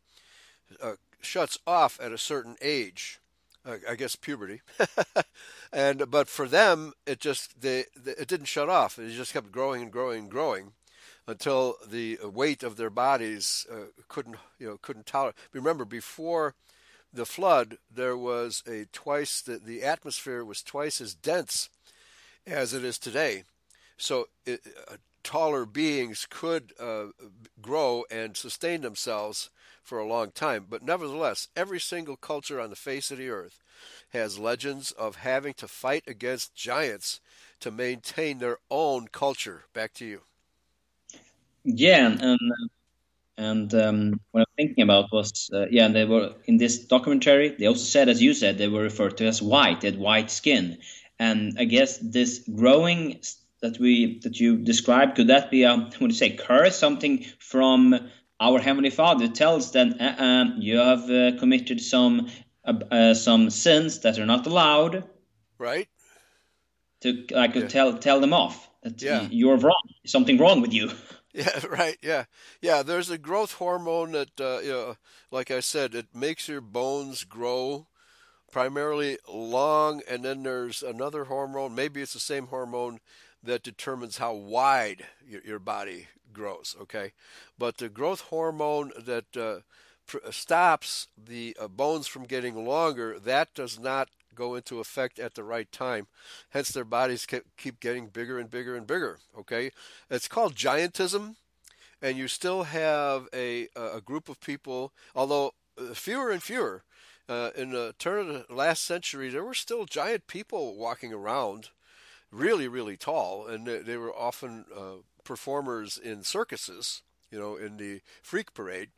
uh, 0.81 0.93
shuts 1.21 1.57
off 1.65 1.99
at 2.01 2.11
a 2.11 2.17
certain 2.17 2.55
age. 2.61 3.19
I 3.65 3.95
guess 3.95 4.15
puberty, 4.15 4.61
and 5.73 6.09
but 6.09 6.27
for 6.27 6.47
them 6.47 6.93
it 7.05 7.19
just 7.19 7.61
they, 7.61 7.85
it 8.05 8.27
didn't 8.27 8.47
shut 8.47 8.69
off. 8.69 8.97
It 8.97 9.11
just 9.11 9.33
kept 9.33 9.51
growing 9.51 9.83
and 9.83 9.91
growing 9.91 10.23
and 10.23 10.31
growing 10.31 10.73
until 11.27 11.75
the 11.87 12.17
weight 12.23 12.63
of 12.63 12.75
their 12.77 12.89
bodies 12.89 13.67
uh, 13.71 13.85
couldn't 14.07 14.37
you 14.57 14.67
know 14.67 14.79
couldn't 14.81 15.05
tolerate. 15.05 15.35
Remember 15.53 15.85
before 15.85 16.55
the 17.13 17.25
flood, 17.25 17.77
there 17.93 18.17
was 18.17 18.63
a 18.67 18.85
twice 18.91 19.41
the, 19.41 19.57
the 19.57 19.83
atmosphere 19.83 20.43
was 20.43 20.63
twice 20.63 21.01
as 21.01 21.13
dense 21.13 21.69
as 22.47 22.73
it 22.73 22.83
is 22.83 22.97
today. 22.97 23.43
So 23.97 24.29
it, 24.45 24.61
uh, 24.89 24.95
taller 25.23 25.65
beings 25.65 26.25
could 26.29 26.73
uh, 26.79 27.07
grow 27.61 28.05
and 28.09 28.35
sustain 28.35 28.81
themselves 28.81 29.49
for 29.83 29.99
a 29.99 30.07
long 30.07 30.31
time. 30.31 30.65
But 30.69 30.83
nevertheless, 30.83 31.47
every 31.55 31.79
single 31.79 32.15
culture 32.15 32.59
on 32.59 32.69
the 32.69 32.75
face 32.75 33.11
of 33.11 33.17
the 33.17 33.29
earth 33.29 33.59
has 34.09 34.39
legends 34.39 34.91
of 34.91 35.17
having 35.17 35.53
to 35.55 35.67
fight 35.67 36.03
against 36.07 36.55
giants 36.55 37.19
to 37.59 37.71
maintain 37.71 38.39
their 38.39 38.57
own 38.69 39.07
culture. 39.07 39.63
Back 39.73 39.93
to 39.95 40.05
you. 40.05 40.21
Yeah, 41.63 42.17
and 42.19 42.39
and 43.37 43.73
um, 43.73 44.19
what 44.31 44.41
I'm 44.41 44.45
thinking 44.57 44.83
about 44.83 45.11
was 45.11 45.49
uh, 45.53 45.65
yeah, 45.69 45.87
they 45.87 46.05
were 46.05 46.33
in 46.45 46.57
this 46.57 46.79
documentary. 46.79 47.49
They 47.49 47.67
also 47.67 47.83
said, 47.83 48.09
as 48.09 48.21
you 48.21 48.33
said, 48.33 48.57
they 48.57 48.67
were 48.67 48.81
referred 48.81 49.17
to 49.17 49.25
as 49.27 49.41
white, 49.41 49.81
they 49.81 49.91
had 49.91 49.99
white 49.99 50.31
skin, 50.31 50.79
and 51.19 51.55
I 51.59 51.65
guess 51.65 51.97
this 51.97 52.39
growing 52.39 53.21
that 53.61 53.77
we 53.79 54.19
that 54.19 54.39
you 54.39 54.57
described 54.57 55.15
could 55.15 55.27
that 55.27 55.51
be 55.51 55.63
a 55.63 55.75
what 55.75 55.91
do 55.99 56.05
you 56.05 56.11
say 56.11 56.31
curse, 56.35 56.77
something 56.77 57.25
from 57.37 58.09
our 58.41 58.59
Heavenly 58.59 58.89
Father 58.89 59.27
tells 59.27 59.71
them, 59.71 59.93
uh-uh, 59.99 60.55
you 60.57 60.77
have 60.77 61.09
uh, 61.09 61.37
committed 61.39 61.79
some 61.79 62.27
uh, 62.65 62.73
uh, 62.91 63.13
some 63.13 63.49
sins 63.49 63.99
that 63.99 64.17
are 64.19 64.25
not 64.25 64.47
allowed. 64.47 65.07
Right. 65.57 65.87
To 67.01 67.25
like 67.31 67.55
yeah. 67.55 67.67
tell 67.67 67.97
tell 67.97 68.19
them 68.19 68.33
off 68.33 68.69
that 68.83 69.01
yeah. 69.01 69.27
you're 69.29 69.57
wrong, 69.57 69.81
something 70.05 70.37
wrong 70.37 70.61
with 70.61 70.73
you. 70.73 70.91
Yeah, 71.33 71.61
right. 71.69 71.97
Yeah, 72.01 72.25
yeah. 72.61 72.83
There's 72.83 73.09
a 73.09 73.17
growth 73.17 73.53
hormone 73.53 74.11
that, 74.11 74.37
uh, 74.37 74.59
you 74.59 74.71
know, 74.71 74.97
like 75.31 75.49
I 75.49 75.61
said, 75.61 75.95
it 75.95 76.07
makes 76.13 76.49
your 76.49 76.59
bones 76.59 77.23
grow 77.23 77.87
primarily 78.51 79.17
long, 79.29 80.01
and 80.09 80.25
then 80.25 80.43
there's 80.43 80.83
another 80.83 81.23
hormone. 81.23 81.73
Maybe 81.73 82.01
it's 82.01 82.11
the 82.11 82.19
same 82.19 82.47
hormone 82.47 82.99
that 83.43 83.63
determines 83.63 84.17
how 84.17 84.33
wide 84.33 85.05
your, 85.27 85.41
your 85.43 85.59
body 85.59 86.07
grows. 86.33 86.75
Okay, 86.81 87.13
but 87.57 87.77
the 87.77 87.89
growth 87.89 88.21
hormone 88.21 88.91
that 88.97 89.35
uh, 89.37 89.61
pr- 90.07 90.31
stops 90.31 91.07
the 91.17 91.55
uh, 91.59 91.67
bones 91.67 92.07
from 92.07 92.25
getting 92.25 92.65
longer 92.65 93.19
that 93.19 93.53
does 93.53 93.79
not 93.79 94.09
go 94.33 94.55
into 94.55 94.79
effect 94.79 95.19
at 95.19 95.33
the 95.33 95.43
right 95.43 95.71
time. 95.71 96.07
Hence, 96.51 96.69
their 96.69 96.85
bodies 96.85 97.27
keep 97.57 97.79
getting 97.79 98.07
bigger 98.07 98.39
and 98.39 98.49
bigger 98.49 98.75
and 98.75 98.87
bigger. 98.87 99.19
Okay, 99.37 99.71
it's 100.09 100.27
called 100.27 100.55
giantism, 100.55 101.35
and 102.01 102.17
you 102.17 102.27
still 102.27 102.63
have 102.63 103.27
a 103.33 103.67
a 103.75 104.01
group 104.01 104.29
of 104.29 104.39
people, 104.39 104.93
although 105.15 105.53
uh, 105.77 105.93
fewer 105.93 106.31
and 106.31 106.43
fewer. 106.43 106.83
Uh, 107.29 107.51
in 107.55 107.71
the 107.71 107.95
turn 107.97 108.29
of 108.29 108.47
the 108.47 108.53
last 108.53 108.83
century, 108.83 109.29
there 109.29 109.43
were 109.43 109.53
still 109.53 109.85
giant 109.85 110.27
people 110.27 110.75
walking 110.75 111.13
around, 111.13 111.69
really, 112.31 112.67
really 112.67 112.97
tall, 112.97 113.47
and 113.47 113.65
they 113.67 113.97
were 113.97 114.13
often 114.15 114.65
uh, 114.75 115.01
performers 115.23 115.97
in 115.97 116.23
circuses, 116.23 117.01
you 117.29 117.39
know, 117.39 117.55
in 117.55 117.77
the 117.77 118.01
freak 118.21 118.53
parade. 118.53 118.89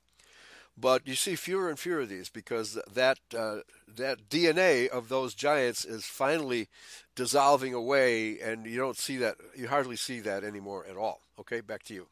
But 0.76 1.08
you 1.08 1.14
see 1.14 1.36
fewer 1.36 1.70
and 1.70 1.78
fewer 1.78 2.00
of 2.02 2.10
these 2.10 2.30
because 2.30 2.80
that 2.92 3.20
uh, 3.38 3.58
that 3.88 4.30
DNA 4.30 4.88
of 4.88 5.08
those 5.08 5.36
giants 5.36 5.86
is 5.86 6.06
finally 6.06 6.68
dissolving 7.16 7.76
away, 7.76 8.40
and 8.40 8.66
you 8.66 8.78
don't 8.78 8.98
see 8.98 9.18
that. 9.18 9.36
You 9.56 9.68
hardly 9.68 9.96
see 9.96 10.20
that 10.22 10.44
anymore 10.44 10.86
at 10.90 10.98
all. 10.98 11.22
Okay, 11.40 11.62
back 11.62 11.84
to 11.84 11.94
you. 11.94 12.08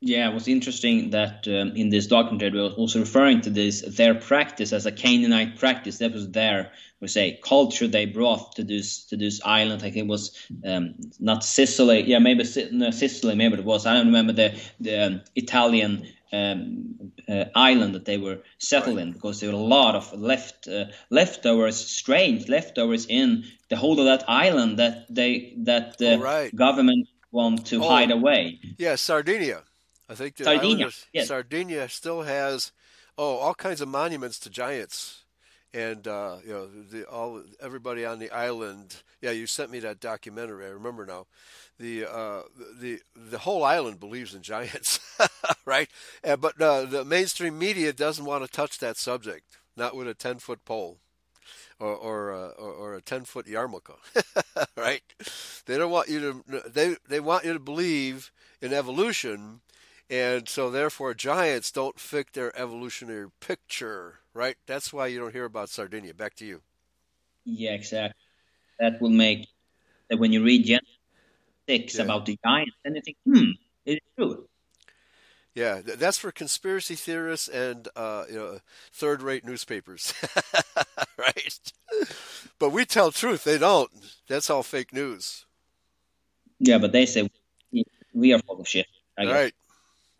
Yeah, 0.00 0.28
it 0.28 0.34
was 0.34 0.46
interesting 0.46 1.10
that 1.10 1.48
um, 1.48 1.74
in 1.74 1.88
this 1.88 2.06
documentary 2.06 2.50
we 2.50 2.60
were 2.60 2.74
also 2.74 3.00
referring 3.00 3.40
to 3.42 3.50
this 3.50 3.80
their 3.96 4.14
practice 4.14 4.74
as 4.74 4.84
a 4.84 4.92
Canaanite 4.92 5.58
practice. 5.58 5.98
That 5.98 6.12
was 6.12 6.30
their 6.30 6.72
we 7.00 7.08
say 7.08 7.40
culture 7.42 7.88
they 7.88 8.04
brought 8.04 8.56
to 8.56 8.64
this 8.64 9.04
to 9.06 9.16
this 9.16 9.40
island. 9.42 9.82
I 9.82 9.90
think 9.90 9.96
it 9.96 10.06
was 10.06 10.36
um, 10.66 10.96
not 11.18 11.44
Sicily. 11.44 12.02
Yeah, 12.02 12.18
maybe 12.18 12.44
no, 12.72 12.90
Sicily. 12.90 13.34
Maybe 13.36 13.54
it 13.54 13.64
was. 13.64 13.86
I 13.86 13.94
don't 13.94 14.06
remember 14.06 14.34
the 14.34 14.60
the 14.80 15.06
um, 15.06 15.20
Italian 15.34 16.06
um, 16.30 17.12
uh, 17.26 17.44
island 17.54 17.94
that 17.94 18.04
they 18.04 18.18
were 18.18 18.42
settled 18.58 18.96
right. 18.96 19.06
in 19.06 19.12
because 19.12 19.40
there 19.40 19.50
were 19.50 19.56
a 19.58 19.62
lot 19.62 19.94
of 19.94 20.12
left 20.12 20.68
uh, 20.68 20.86
leftovers, 21.08 21.76
strange 21.76 22.48
leftovers 22.48 23.06
in 23.06 23.44
the 23.70 23.76
whole 23.76 23.98
of 23.98 24.04
that 24.04 24.28
island 24.28 24.78
that 24.78 25.06
they 25.08 25.54
that 25.58 25.96
the 25.96 26.18
right. 26.18 26.54
government 26.54 27.08
want 27.30 27.66
to 27.66 27.82
oh, 27.82 27.88
hide 27.88 28.10
away. 28.10 28.60
Yeah, 28.78 28.96
Sardinia. 28.96 29.62
I 30.08 30.14
think 30.14 30.38
Sardinia. 30.38 30.90
Yes. 31.12 31.28
Sardinia 31.28 31.88
still 31.88 32.22
has 32.22 32.72
oh 33.18 33.36
all 33.36 33.54
kinds 33.54 33.80
of 33.80 33.88
monuments 33.88 34.38
to 34.40 34.50
giants, 34.50 35.24
and 35.74 36.06
uh, 36.06 36.36
you 36.44 36.52
know 36.52 36.66
the 36.66 37.04
all 37.04 37.42
everybody 37.60 38.04
on 38.04 38.18
the 38.18 38.30
island. 38.30 39.02
Yeah, 39.20 39.32
you 39.32 39.46
sent 39.46 39.70
me 39.70 39.80
that 39.80 40.00
documentary. 40.00 40.66
I 40.66 40.70
remember 40.70 41.06
now. 41.06 41.26
The 41.78 42.06
uh, 42.06 42.42
the 42.80 43.00
the 43.14 43.38
whole 43.38 43.64
island 43.64 44.00
believes 44.00 44.34
in 44.34 44.42
giants, 44.42 45.00
right? 45.66 45.88
Uh, 46.24 46.36
but 46.36 46.60
uh, 46.60 46.84
the 46.84 47.04
mainstream 47.04 47.58
media 47.58 47.92
doesn't 47.92 48.24
want 48.24 48.44
to 48.44 48.50
touch 48.50 48.78
that 48.78 48.96
subject, 48.96 49.58
not 49.76 49.96
with 49.96 50.08
a 50.08 50.14
ten 50.14 50.38
foot 50.38 50.64
pole. 50.64 50.98
Or 51.78 51.94
or, 51.94 52.32
uh, 52.32 52.48
or, 52.58 52.72
or 52.72 52.94
a 52.94 53.02
ten 53.02 53.24
foot 53.24 53.44
yarmulke, 53.46 53.96
right? 54.76 55.02
They 55.66 55.76
don't 55.76 55.90
want 55.90 56.08
you 56.08 56.42
to. 56.48 56.62
They 56.70 56.96
they 57.06 57.20
want 57.20 57.44
you 57.44 57.52
to 57.52 57.58
believe 57.58 58.32
in 58.62 58.72
evolution, 58.72 59.60
and 60.08 60.48
so 60.48 60.70
therefore 60.70 61.14
giants 61.14 61.70
don't 61.70 61.98
fit 61.98 62.32
their 62.32 62.56
evolutionary 62.58 63.28
picture, 63.40 64.20
right? 64.34 64.56
That's 64.66 64.92
why 64.92 65.08
you 65.08 65.18
don't 65.18 65.32
hear 65.32 65.44
about 65.44 65.68
Sardinia. 65.68 66.14
Back 66.14 66.34
to 66.36 66.46
you. 66.46 66.62
Yeah, 67.44 67.72
exactly. 67.72 68.20
That 68.78 69.00
will 69.00 69.10
make 69.10 69.48
that 70.08 70.18
when 70.18 70.32
you 70.32 70.44
read 70.44 70.66
Genesis 70.66 70.96
six 71.68 71.96
yeah. 71.96 72.04
about 72.04 72.26
the 72.26 72.38
giants, 72.44 72.76
then 72.84 72.94
you 72.94 73.02
think, 73.02 73.16
hmm, 73.24 73.50
it's 73.84 74.04
true. 74.16 74.48
Yeah, 75.54 75.80
that's 75.82 76.18
for 76.18 76.32
conspiracy 76.32 76.96
theorists 76.96 77.48
and 77.48 77.88
uh, 77.96 78.24
you 78.28 78.36
know 78.36 78.58
third-rate 78.92 79.42
newspapers, 79.42 80.12
right? 81.18 81.72
But 82.58 82.70
we 82.70 82.84
tell 82.84 83.10
truth; 83.10 83.44
they 83.44 83.56
don't. 83.56 83.90
That's 84.28 84.50
all 84.50 84.62
fake 84.62 84.92
news. 84.92 85.46
Yeah, 86.58 86.76
but 86.76 86.92
they 86.92 87.06
say 87.06 87.30
we 88.12 88.34
are 88.34 88.38
full 88.40 88.60
of 88.60 88.68
shit. 88.68 88.86
All 89.18 89.26
right, 89.26 89.54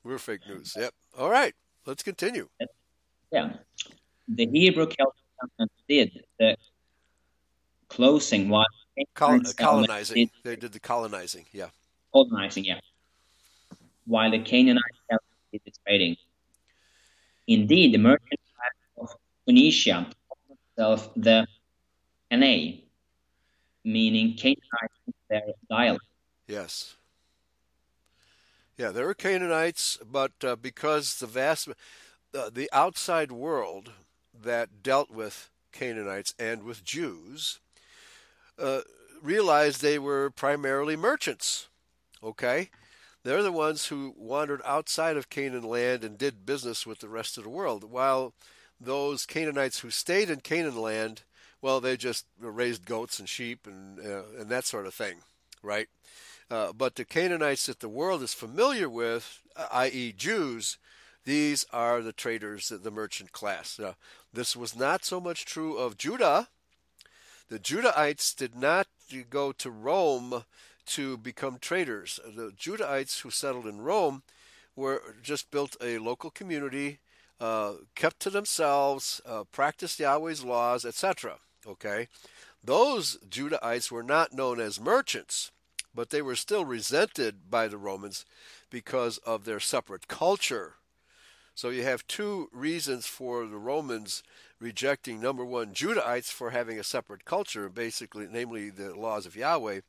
we're 0.07 0.19
fake 0.19 0.41
news. 0.49 0.75
Yep. 0.77 0.93
All 1.19 1.31
right, 1.31 1.55
let's 1.85 2.03
continue. 2.03 2.49
Yeah, 3.33 3.55
the 4.29 4.47
Hebrew 4.47 4.87
Celtic 4.87 5.71
did 5.89 6.25
the 6.39 6.57
closing 7.89 8.49
while 8.49 8.67
Col- 9.15 9.41
colonizing. 9.57 10.31
They 10.43 10.57
did 10.57 10.73
the 10.73 10.81
colonizing. 10.81 11.45
Yeah. 11.53 11.69
Colonizing. 12.13 12.65
Yeah 12.65 12.81
while 14.07 14.31
the 14.31 14.39
Canaanites 14.39 14.99
did 15.53 15.61
the 15.65 15.73
trading. 15.85 16.17
Indeed, 17.47 17.93
the 17.93 17.99
merchant 17.99 18.41
of 18.97 19.15
Phoenicia 19.45 20.07
called 20.29 20.59
themselves 20.77 21.09
the 21.17 21.47
Canaan, 22.31 22.81
meaning 23.85 24.37
Canaanites 24.37 24.95
in 25.07 25.15
their 25.29 25.43
dialect. 25.69 26.05
Yes. 26.49 26.97
Yeah, 28.77 28.91
there 28.91 29.07
were 29.07 29.15
Canaanites, 29.15 29.99
but 30.11 30.33
uh, 30.45 30.57
because 30.57 31.19
the 31.19 31.27
vast, 31.27 31.69
uh, 32.35 32.51
the 32.53 32.69
outside 32.73 33.33
world 33.33 33.93
that 34.39 34.83
dealt 34.83 35.11
with 35.11 35.51
Canaanites 35.73 36.35
and 36.39 36.63
with 36.63 36.85
Jews 36.85 37.59
uh, 38.59 38.81
realized 39.23 39.81
they 39.81 39.99
were 39.99 40.31
primarily 40.31 40.97
merchants. 40.97 41.69
Okay, 42.23 42.71
they're 43.25 43.43
the 43.43 43.53
ones 43.53 43.87
who 43.87 44.15
wandered 44.17 44.63
outside 44.65 45.17
of 45.17 45.31
Canaan 45.31 45.65
land 45.65 46.05
and 46.05 46.19
did 46.19 46.47
business 46.47 46.87
with 46.87 46.99
the 47.01 47.09
rest 47.09 47.39
of 47.39 47.45
the 47.45 47.51
world, 47.51 47.85
while 47.85 48.33
those 48.81 49.27
Canaanites 49.27 49.81
who 49.81 49.91
stayed 49.91 50.31
in 50.31 50.41
Canaan 50.41 50.77
land, 50.81 51.23
well, 51.63 51.81
they 51.81 51.97
just 51.97 52.27
raised 52.41 52.85
goats 52.87 53.19
and 53.19 53.29
sheep 53.29 53.67
and 53.67 53.99
uh, 54.01 54.23
and 54.39 54.49
that 54.51 54.65
sort 54.65 54.87
of 54.87 54.95
thing, 54.95 55.17
right? 55.63 55.89
Uh, 56.51 56.73
but 56.73 56.95
the 56.95 57.05
Canaanites 57.05 57.67
that 57.67 57.81
the 57.81 57.89
world 57.89 58.23
is 58.23 58.33
familiar 58.33 58.89
with, 58.89 59.43
uh, 59.57 59.67
i.e., 59.73 60.13
Jews, 60.17 60.79
these 61.25 61.67
are 61.73 62.03
the 62.03 62.13
traders, 62.13 62.69
the 62.69 62.91
merchant 62.91 63.33
class. 63.33 63.79
Now, 63.81 63.97
this 64.33 64.55
was 64.55 64.77
not 64.77 65.05
so 65.05 65.21
much 65.21 65.45
true 65.45 65.77
of 65.77 65.99
Judah. 65.99 66.49
The 67.49 67.59
Judahites 67.59 68.35
did 68.35 68.55
not 68.55 68.87
go 69.29 69.53
to 69.53 69.71
Rome 69.71 70.45
to 70.87 71.17
become 71.17 71.59
traders. 71.59 72.21
The 72.25 72.53
Judahites 72.57 73.21
who 73.21 73.31
settled 73.31 73.67
in 73.67 73.81
Rome 73.81 74.23
were 74.77 75.17
just 75.23 75.51
built 75.51 75.77
a 75.81 75.99
local 75.99 76.31
community, 76.31 76.99
uh, 77.41 77.75
kept 77.95 78.21
to 78.21 78.31
themselves, 78.31 79.21
uh, 79.27 79.45
practiced 79.51 79.99
Yahweh's 79.99 80.45
laws, 80.45 80.85
etc. 80.85 81.39
Okay, 81.67 82.07
those 82.63 83.19
Judahites 83.29 83.91
were 83.91 84.05
not 84.05 84.33
known 84.33 84.61
as 84.61 84.81
merchants, 84.81 85.51
but 85.97 86.11
they 86.11 86.23
were 86.23 86.37
still 86.37 86.65
resented 86.65 87.51
by 87.51 87.67
the 87.67 87.79
Romans 87.79 88.25
because 88.71 89.19
of 89.19 89.45
their 89.45 89.59
separate 89.59 90.07
culture. 90.07 90.75
So 91.55 91.71
you 91.71 91.85
have 91.85 92.07
two 92.07 92.51
reasons 92.53 93.07
for 93.07 93.47
the 93.47 93.57
Romans 93.57 94.23
rejecting 94.61 95.21
number 95.21 95.45
one 95.45 95.73
Judahites 95.73 96.31
for 96.31 96.51
having 96.51 96.79
a 96.79 96.85
separate 96.85 97.25
culture, 97.25 97.71
basically, 97.71 98.29
namely 98.31 98.69
the 98.69 98.95
laws 98.95 99.25
of 99.25 99.35
Yahweh, 99.35 99.81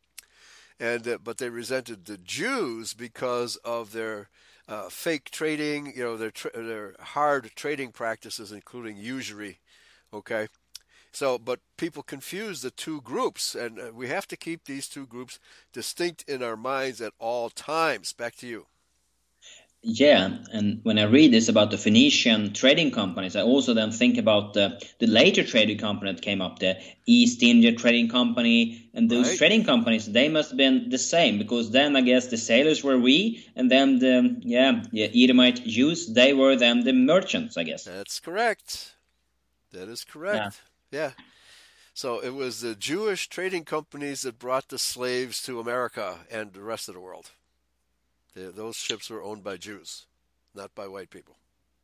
and 0.80 1.08
uh, 1.08 1.18
but 1.22 1.38
they 1.38 1.49
resented 1.49 2.05
the 2.05 2.18
Jews 2.18 2.93
because 2.93 3.58
of 3.58 3.91
their 3.91 4.30
uh, 4.70 4.89
fake 4.89 5.30
trading, 5.30 5.93
you 5.95 6.03
know, 6.03 6.16
their 6.16 6.32
tra- 6.32 6.51
their 6.53 6.95
hard 6.99 7.51
trading 7.55 7.91
practices, 7.91 8.51
including 8.51 8.95
usury. 8.95 9.60
Okay, 10.14 10.47
so 11.18 11.39
but 11.39 11.59
people 11.78 12.03
confuse 12.03 12.61
the 12.61 12.70
two 12.70 13.01
groups, 13.01 13.55
and 13.55 13.80
uh, 13.80 13.91
we 13.91 14.07
have 14.07 14.28
to 14.28 14.38
keep 14.38 14.65
these 14.65 14.88
two 14.88 15.07
groups 15.07 15.39
distinct 15.74 16.24
in 16.28 16.43
our 16.43 16.55
minds 16.55 17.01
at 17.01 17.13
all 17.18 17.49
times. 17.49 18.13
Back 18.13 18.36
to 18.38 18.47
you. 18.47 18.68
Yeah, 19.82 20.39
and 20.51 20.80
when 20.84 20.99
I 20.99 21.03
read 21.03 21.32
this 21.32 21.49
about 21.49 21.72
the 21.72 21.78
Phoenician 21.78 22.53
trading 22.53 22.91
companies, 22.91 23.36
I 23.36 23.41
also 23.41 23.74
then 23.74 23.91
think 23.91 24.18
about 24.18 24.53
the, 24.53 24.80
the 24.99 25.07
later 25.07 25.43
trading 25.43 25.78
company 25.78 26.11
that 26.11 26.22
came 26.22 26.41
up, 26.41 26.59
the 26.59 26.78
East 27.05 27.41
India 27.41 27.72
Trading 27.72 28.09
Company, 28.09 28.89
and 28.93 29.09
those 29.09 29.30
right. 29.30 29.38
trading 29.38 29.63
companies, 29.63 30.05
they 30.05 30.30
must 30.30 30.49
have 30.49 30.57
been 30.57 30.89
the 30.89 30.97
same 30.97 31.38
because 31.38 31.72
then 31.72 31.95
I 31.95 32.01
guess 32.01 32.28
the 32.28 32.38
sailors 32.38 32.84
were 32.84 32.99
we, 32.99 33.45
and 33.55 33.72
then 33.72 33.99
the 33.99 34.36
yeah, 34.41 34.84
yeah 34.91 35.07
Edomite 35.15 35.63
Jews, 35.63 36.13
they 36.13 36.34
were 36.34 36.55
then 36.55 36.84
the 36.84 36.93
merchants, 36.93 37.55
I 37.55 37.63
guess. 37.63 37.86
That's 37.86 38.20
correct. 38.20 38.95
That 39.72 39.89
is 39.89 40.03
correct. 40.03 40.36
Yeah. 40.36 40.77
Yeah. 40.92 41.12
So 41.94 42.20
it 42.20 42.36
was 42.36 42.62
the 42.62 42.76
Jewish 42.76 43.28
trading 43.28 43.66
companies 43.66 44.22
that 44.22 44.38
brought 44.38 44.70
the 44.70 44.78
slaves 44.78 45.42
to 45.44 45.60
America 45.60 46.20
and 46.30 46.54
the 46.54 46.62
rest 46.62 46.88
of 46.88 46.94
the 46.94 47.02
world. 47.02 47.32
They, 48.36 48.46
those 48.46 48.76
ships 48.76 49.10
were 49.10 49.24
owned 49.24 49.44
by 49.44 49.58
Jews, 49.58 50.06
not 50.54 50.76
by 50.76 50.88
white 50.88 51.10
people. 51.10 51.38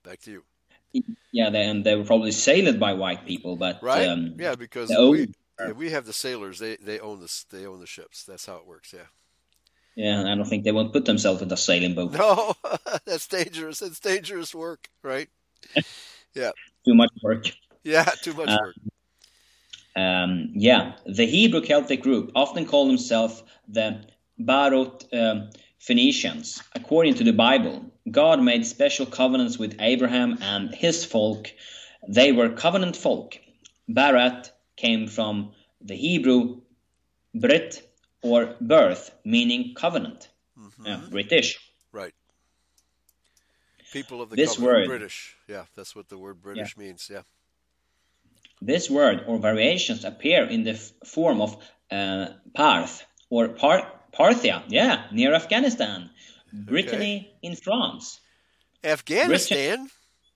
Back 0.04 0.22
to 0.22 0.32
you. 0.32 0.43
Yeah, 1.32 1.49
they, 1.49 1.66
and 1.66 1.84
they 1.84 1.95
were 1.95 2.04
probably 2.04 2.32
sailed 2.32 2.80
by 2.80 2.93
white 2.93 3.26
people, 3.26 3.56
but 3.56 3.82
right, 3.82 4.08
um, 4.08 4.36
yeah, 4.38 4.54
because 4.54 4.89
we, 4.89 5.34
we 5.76 5.89
have 5.89 6.06
the 6.06 6.14
sailors. 6.14 6.60
They 6.60 6.76
they 6.76 6.99
own 6.99 7.20
the 7.20 7.43
they 7.49 7.66
own 7.66 7.80
the 7.80 7.88
ships. 7.88 8.24
That's 8.24 8.45
how 8.45 8.58
it 8.58 8.68
works. 8.68 8.93
Yeah. 8.93 9.08
Yeah, 9.95 10.32
I 10.32 10.36
don't 10.36 10.45
think 10.45 10.64
they 10.64 10.72
won't 10.72 10.91
put 10.91 11.06
themselves 11.06 11.41
in 11.41 11.51
a 11.51 11.58
sailing 11.58 11.93
boat. 11.93 12.14
No, 12.14 12.54
that's 13.06 13.28
dangerous. 13.28 13.82
It's 13.82 13.99
dangerous 13.99 14.54
work, 14.54 14.89
right? 15.04 15.30
yeah. 16.34 16.51
Too 16.86 16.95
much 16.95 17.12
work. 17.22 17.45
Yeah, 17.84 18.06
too 18.22 18.34
much 18.34 18.49
work. 18.49 18.76
Um, 19.96 20.52
yeah, 20.54 20.94
the 21.06 21.26
Hebrew 21.26 21.62
Celtic 21.62 22.02
group 22.02 22.32
often 22.36 22.66
call 22.66 22.88
themselves 22.88 23.44
the 23.68 24.04
Barot 24.39 25.06
um, 25.14 25.50
Phoenicians. 25.80 26.64
According 26.74 27.16
to 27.16 27.24
the 27.24 27.34
Bible, 27.34 27.91
God 28.10 28.41
made 28.41 28.66
special 28.66 29.06
covenants 29.06 29.58
with 29.58 29.76
Abraham 29.80 30.38
and 30.41 30.74
his 30.74 31.06
folk. 31.06 31.52
They 32.08 32.32
were 32.32 32.50
covenant 32.50 32.96
folk. 32.96 33.38
Barat 33.88 34.52
came 34.76 35.08
from 35.08 35.52
the 35.82 35.96
Hebrew 35.96 36.62
Brit 37.36 37.82
or 38.22 38.56
birth, 38.62 39.12
meaning 39.24 39.74
covenant. 39.76 40.30
Mm-hmm. 40.60 40.86
Yeah, 40.86 41.02
British. 41.10 41.60
Right. 41.91 42.14
People 43.91 44.22
of 44.22 44.30
the 44.30 44.36
this 44.36 44.56
covenant, 44.56 44.78
word, 44.78 44.88
British. 44.88 45.36
Yeah, 45.48 45.66
that's 45.76 45.96
what 45.96 46.10
the 46.10 46.18
word 46.18 46.41
British 46.41 46.76
yeah. 46.78 46.84
means. 46.84 47.10
Yeah. 47.12 47.22
This 48.66 48.89
word 48.89 49.26
or 49.28 49.39
variations 49.39 50.05
appear 50.05 50.45
in 50.45 50.64
the 50.64 50.72
f- 50.72 50.91
form 51.05 51.41
of 51.41 51.57
uh, 51.91 52.28
Parth 52.55 53.03
or 53.30 53.49
Par- 53.49 53.91
Parthia, 54.14 54.64
yeah, 54.68 55.05
near 55.11 55.34
Afghanistan. 55.34 56.09
Brittany 56.53 57.16
okay. 57.18 57.38
in 57.41 57.55
France. 57.55 58.20
Afghanistan? 58.84 59.89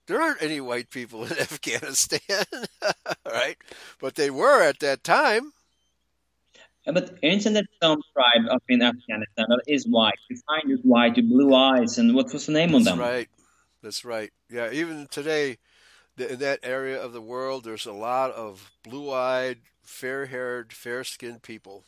There 0.06 0.20
aren't 0.20 0.42
any 0.42 0.60
white 0.60 0.90
people 0.90 1.24
in 1.24 1.32
Afghanistan, 1.38 2.44
right? 3.26 3.56
But 4.00 4.14
they 4.16 4.30
were 4.30 4.62
at 4.62 4.80
that 4.80 5.04
time. 5.04 5.52
Yeah, 6.86 6.92
but 6.92 7.18
isn't 7.22 7.52
there 7.52 7.68
some 7.82 8.00
tribe 8.14 8.50
up 8.50 8.62
in 8.68 8.82
Afghanistan 8.82 9.46
that 9.48 9.62
is 9.66 9.86
white? 9.86 10.18
You 10.28 10.36
find 10.46 10.70
it 10.70 10.80
white 10.82 11.16
blue 11.28 11.54
eyes, 11.54 11.98
and 11.98 12.14
what 12.14 12.32
was 12.32 12.46
the 12.46 12.52
name 12.52 12.72
That's 12.72 12.88
on 12.88 12.98
them? 12.98 13.00
right. 13.00 13.28
That's 13.82 14.04
right. 14.04 14.32
Yeah, 14.50 14.70
even 14.72 15.06
today, 15.10 15.58
in 16.20 16.38
that 16.40 16.60
area 16.62 17.00
of 17.00 17.12
the 17.12 17.20
world, 17.20 17.64
there's 17.64 17.86
a 17.86 17.92
lot 17.92 18.32
of 18.32 18.70
blue-eyed, 18.82 19.58
fair-haired, 19.82 20.72
fair-skinned 20.72 21.42
people, 21.42 21.84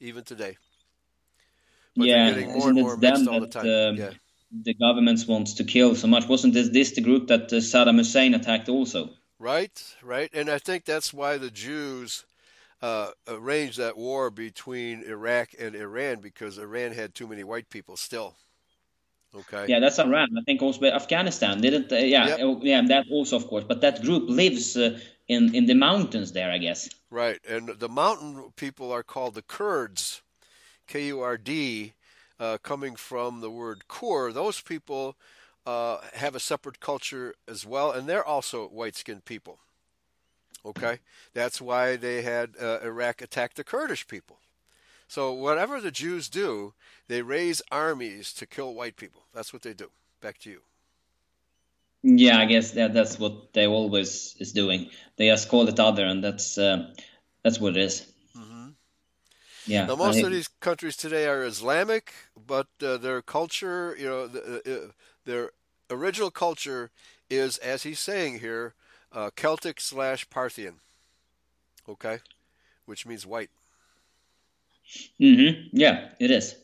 even 0.00 0.24
today. 0.24 0.56
But 1.96 2.06
yeah, 2.06 2.28
isn't 2.28 2.78
it 2.78 3.00
them 3.00 3.24
that 3.24 3.52
the, 3.52 3.88
um, 3.88 3.96
yeah. 3.96 4.10
the 4.64 4.74
governments 4.74 5.26
wants 5.26 5.54
to 5.54 5.64
kill 5.64 5.94
so 5.94 6.08
much? 6.08 6.28
Wasn't 6.28 6.52
this, 6.52 6.68
this 6.70 6.92
the 6.92 7.00
group 7.00 7.28
that 7.28 7.52
uh, 7.52 7.56
Saddam 7.56 7.98
Hussein 7.98 8.34
attacked 8.34 8.68
also? 8.68 9.10
Right, 9.38 9.96
right, 10.02 10.30
and 10.32 10.48
I 10.48 10.58
think 10.58 10.84
that's 10.84 11.12
why 11.12 11.38
the 11.38 11.50
Jews 11.50 12.24
uh, 12.82 13.10
arranged 13.28 13.78
that 13.78 13.96
war 13.96 14.30
between 14.30 15.02
Iraq 15.02 15.50
and 15.58 15.74
Iran 15.74 16.20
because 16.20 16.58
Iran 16.58 16.92
had 16.92 17.14
too 17.14 17.26
many 17.26 17.44
white 17.44 17.70
people 17.70 17.96
still. 17.96 18.34
Okay. 19.36 19.66
Yeah, 19.68 19.80
that's 19.80 19.98
Iran. 19.98 20.28
I 20.38 20.42
think 20.46 20.62
also 20.62 20.84
Afghanistan 20.84 21.60
didn't. 21.60 21.90
Uh, 21.90 21.96
yeah, 21.96 22.28
yep. 22.28 22.38
Oh, 22.42 22.60
yeah, 22.62 22.82
that 22.86 23.06
also 23.10 23.36
of 23.36 23.46
course. 23.48 23.64
But 23.64 23.80
that 23.80 24.02
group 24.02 24.28
lives 24.28 24.76
uh, 24.76 24.98
in 25.28 25.54
in 25.54 25.66
the 25.66 25.74
mountains 25.74 26.32
there, 26.32 26.50
I 26.52 26.58
guess. 26.58 26.88
Right, 27.10 27.40
and 27.48 27.68
the 27.78 27.88
mountain 27.88 28.52
people 28.56 28.92
are 28.92 29.02
called 29.02 29.34
the 29.34 29.42
Kurds, 29.42 30.22
K 30.86 31.06
U 31.08 31.20
R 31.20 31.36
D, 31.36 31.94
uh, 32.38 32.58
coming 32.62 32.96
from 32.96 33.40
the 33.40 33.50
word 33.50 33.88
Kur. 33.88 34.32
Those 34.32 34.60
people 34.60 35.16
uh, 35.66 35.98
have 36.14 36.34
a 36.34 36.40
separate 36.40 36.80
culture 36.80 37.34
as 37.48 37.66
well, 37.66 37.92
and 37.92 38.08
they're 38.08 38.24
also 38.26 38.68
white-skinned 38.68 39.24
people. 39.24 39.58
Okay, 40.66 40.98
that's 41.34 41.60
why 41.60 41.96
they 41.96 42.22
had 42.22 42.54
uh, 42.60 42.78
Iraq 42.82 43.22
attack 43.22 43.54
the 43.54 43.64
Kurdish 43.64 44.06
people. 44.06 44.38
So 45.08 45.32
whatever 45.32 45.80
the 45.80 45.90
Jews 45.90 46.28
do, 46.28 46.74
they 47.08 47.22
raise 47.22 47.62
armies 47.70 48.32
to 48.34 48.46
kill 48.46 48.74
white 48.74 48.96
people. 48.96 49.22
That's 49.34 49.52
what 49.52 49.62
they 49.62 49.74
do. 49.74 49.90
Back 50.20 50.38
to 50.38 50.50
you. 50.50 50.60
Yeah, 52.02 52.38
I 52.38 52.44
guess 52.44 52.72
that 52.72 52.92
that's 52.92 53.18
what 53.18 53.54
they 53.54 53.66
always 53.66 54.36
is 54.38 54.52
doing. 54.52 54.90
They 55.16 55.28
just 55.28 55.48
call 55.48 55.66
it 55.68 55.80
other, 55.80 56.04
and 56.04 56.22
that's 56.22 56.58
uh, 56.58 56.92
that's 57.42 57.58
what 57.58 57.76
it 57.76 57.82
is. 57.82 58.06
Mm-hmm. 58.36 58.68
Yeah. 59.66 59.86
Now 59.86 59.96
most 59.96 60.18
I, 60.18 60.26
of 60.26 60.30
these 60.30 60.48
countries 60.60 60.96
today 60.96 61.26
are 61.26 61.42
Islamic, 61.42 62.12
but 62.46 62.66
uh, 62.82 62.98
their 62.98 63.22
culture, 63.22 63.96
you 63.98 64.06
know, 64.06 64.26
the, 64.26 64.42
uh, 64.66 64.70
uh, 64.70 64.90
their 65.24 65.50
original 65.90 66.30
culture 66.30 66.90
is, 67.30 67.56
as 67.58 67.84
he's 67.84 68.00
saying 68.00 68.40
here, 68.40 68.74
uh, 69.10 69.30
Celtic 69.34 69.80
slash 69.80 70.28
Parthian. 70.28 70.80
Okay, 71.88 72.18
which 72.84 73.06
means 73.06 73.26
white. 73.26 73.50
Mm-hmm. 75.20 75.76
Yeah, 75.76 76.08
it 76.20 76.30
is. 76.30 76.56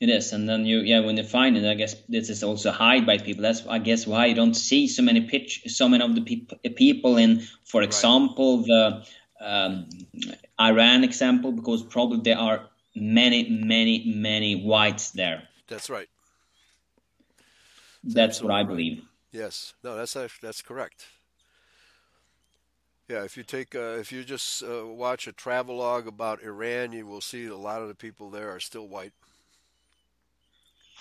It 0.00 0.08
is, 0.08 0.32
and 0.32 0.48
then 0.48 0.64
you, 0.64 0.78
yeah, 0.78 1.00
when 1.00 1.18
you 1.18 1.24
find 1.24 1.58
it, 1.58 1.70
I 1.70 1.74
guess 1.74 1.94
this 2.08 2.30
is 2.30 2.42
also 2.42 2.70
hide 2.70 3.04
by 3.04 3.18
people. 3.18 3.42
That's, 3.42 3.66
I 3.66 3.78
guess, 3.78 4.06
why 4.06 4.26
you 4.26 4.34
don't 4.34 4.54
see 4.54 4.88
so 4.88 5.02
many 5.02 5.20
pitch, 5.20 5.64
so 5.66 5.90
many 5.90 6.02
of 6.02 6.14
the 6.14 6.22
peop- 6.22 6.74
people 6.76 7.18
in, 7.18 7.42
for 7.64 7.82
example, 7.82 8.58
right. 8.58 8.66
the 8.66 9.04
um, 9.42 9.88
Iran 10.58 11.04
example, 11.04 11.52
because 11.52 11.82
probably 11.82 12.20
there 12.20 12.38
are 12.38 12.70
many, 12.94 13.50
many, 13.50 14.10
many 14.16 14.64
whites 14.64 15.10
there. 15.10 15.42
That's 15.68 15.90
right. 15.90 16.08
That's 18.02 18.40
what 18.40 18.52
I 18.52 18.62
believe. 18.62 19.04
Yes, 19.32 19.74
no, 19.84 19.96
that's 19.96 20.16
that's 20.40 20.62
correct. 20.62 21.04
Yeah, 23.10 23.24
if 23.24 23.36
you 23.36 23.42
take 23.42 23.74
uh, 23.74 23.98
if 23.98 24.12
you 24.12 24.22
just 24.22 24.62
uh, 24.62 24.86
watch 24.86 25.26
a 25.26 25.32
travelogue 25.32 26.06
about 26.06 26.44
Iran, 26.44 26.92
you 26.92 27.04
will 27.08 27.20
see 27.20 27.46
a 27.46 27.56
lot 27.56 27.82
of 27.82 27.88
the 27.88 27.94
people 27.96 28.30
there 28.30 28.54
are 28.54 28.60
still 28.60 28.86
white. 28.86 29.12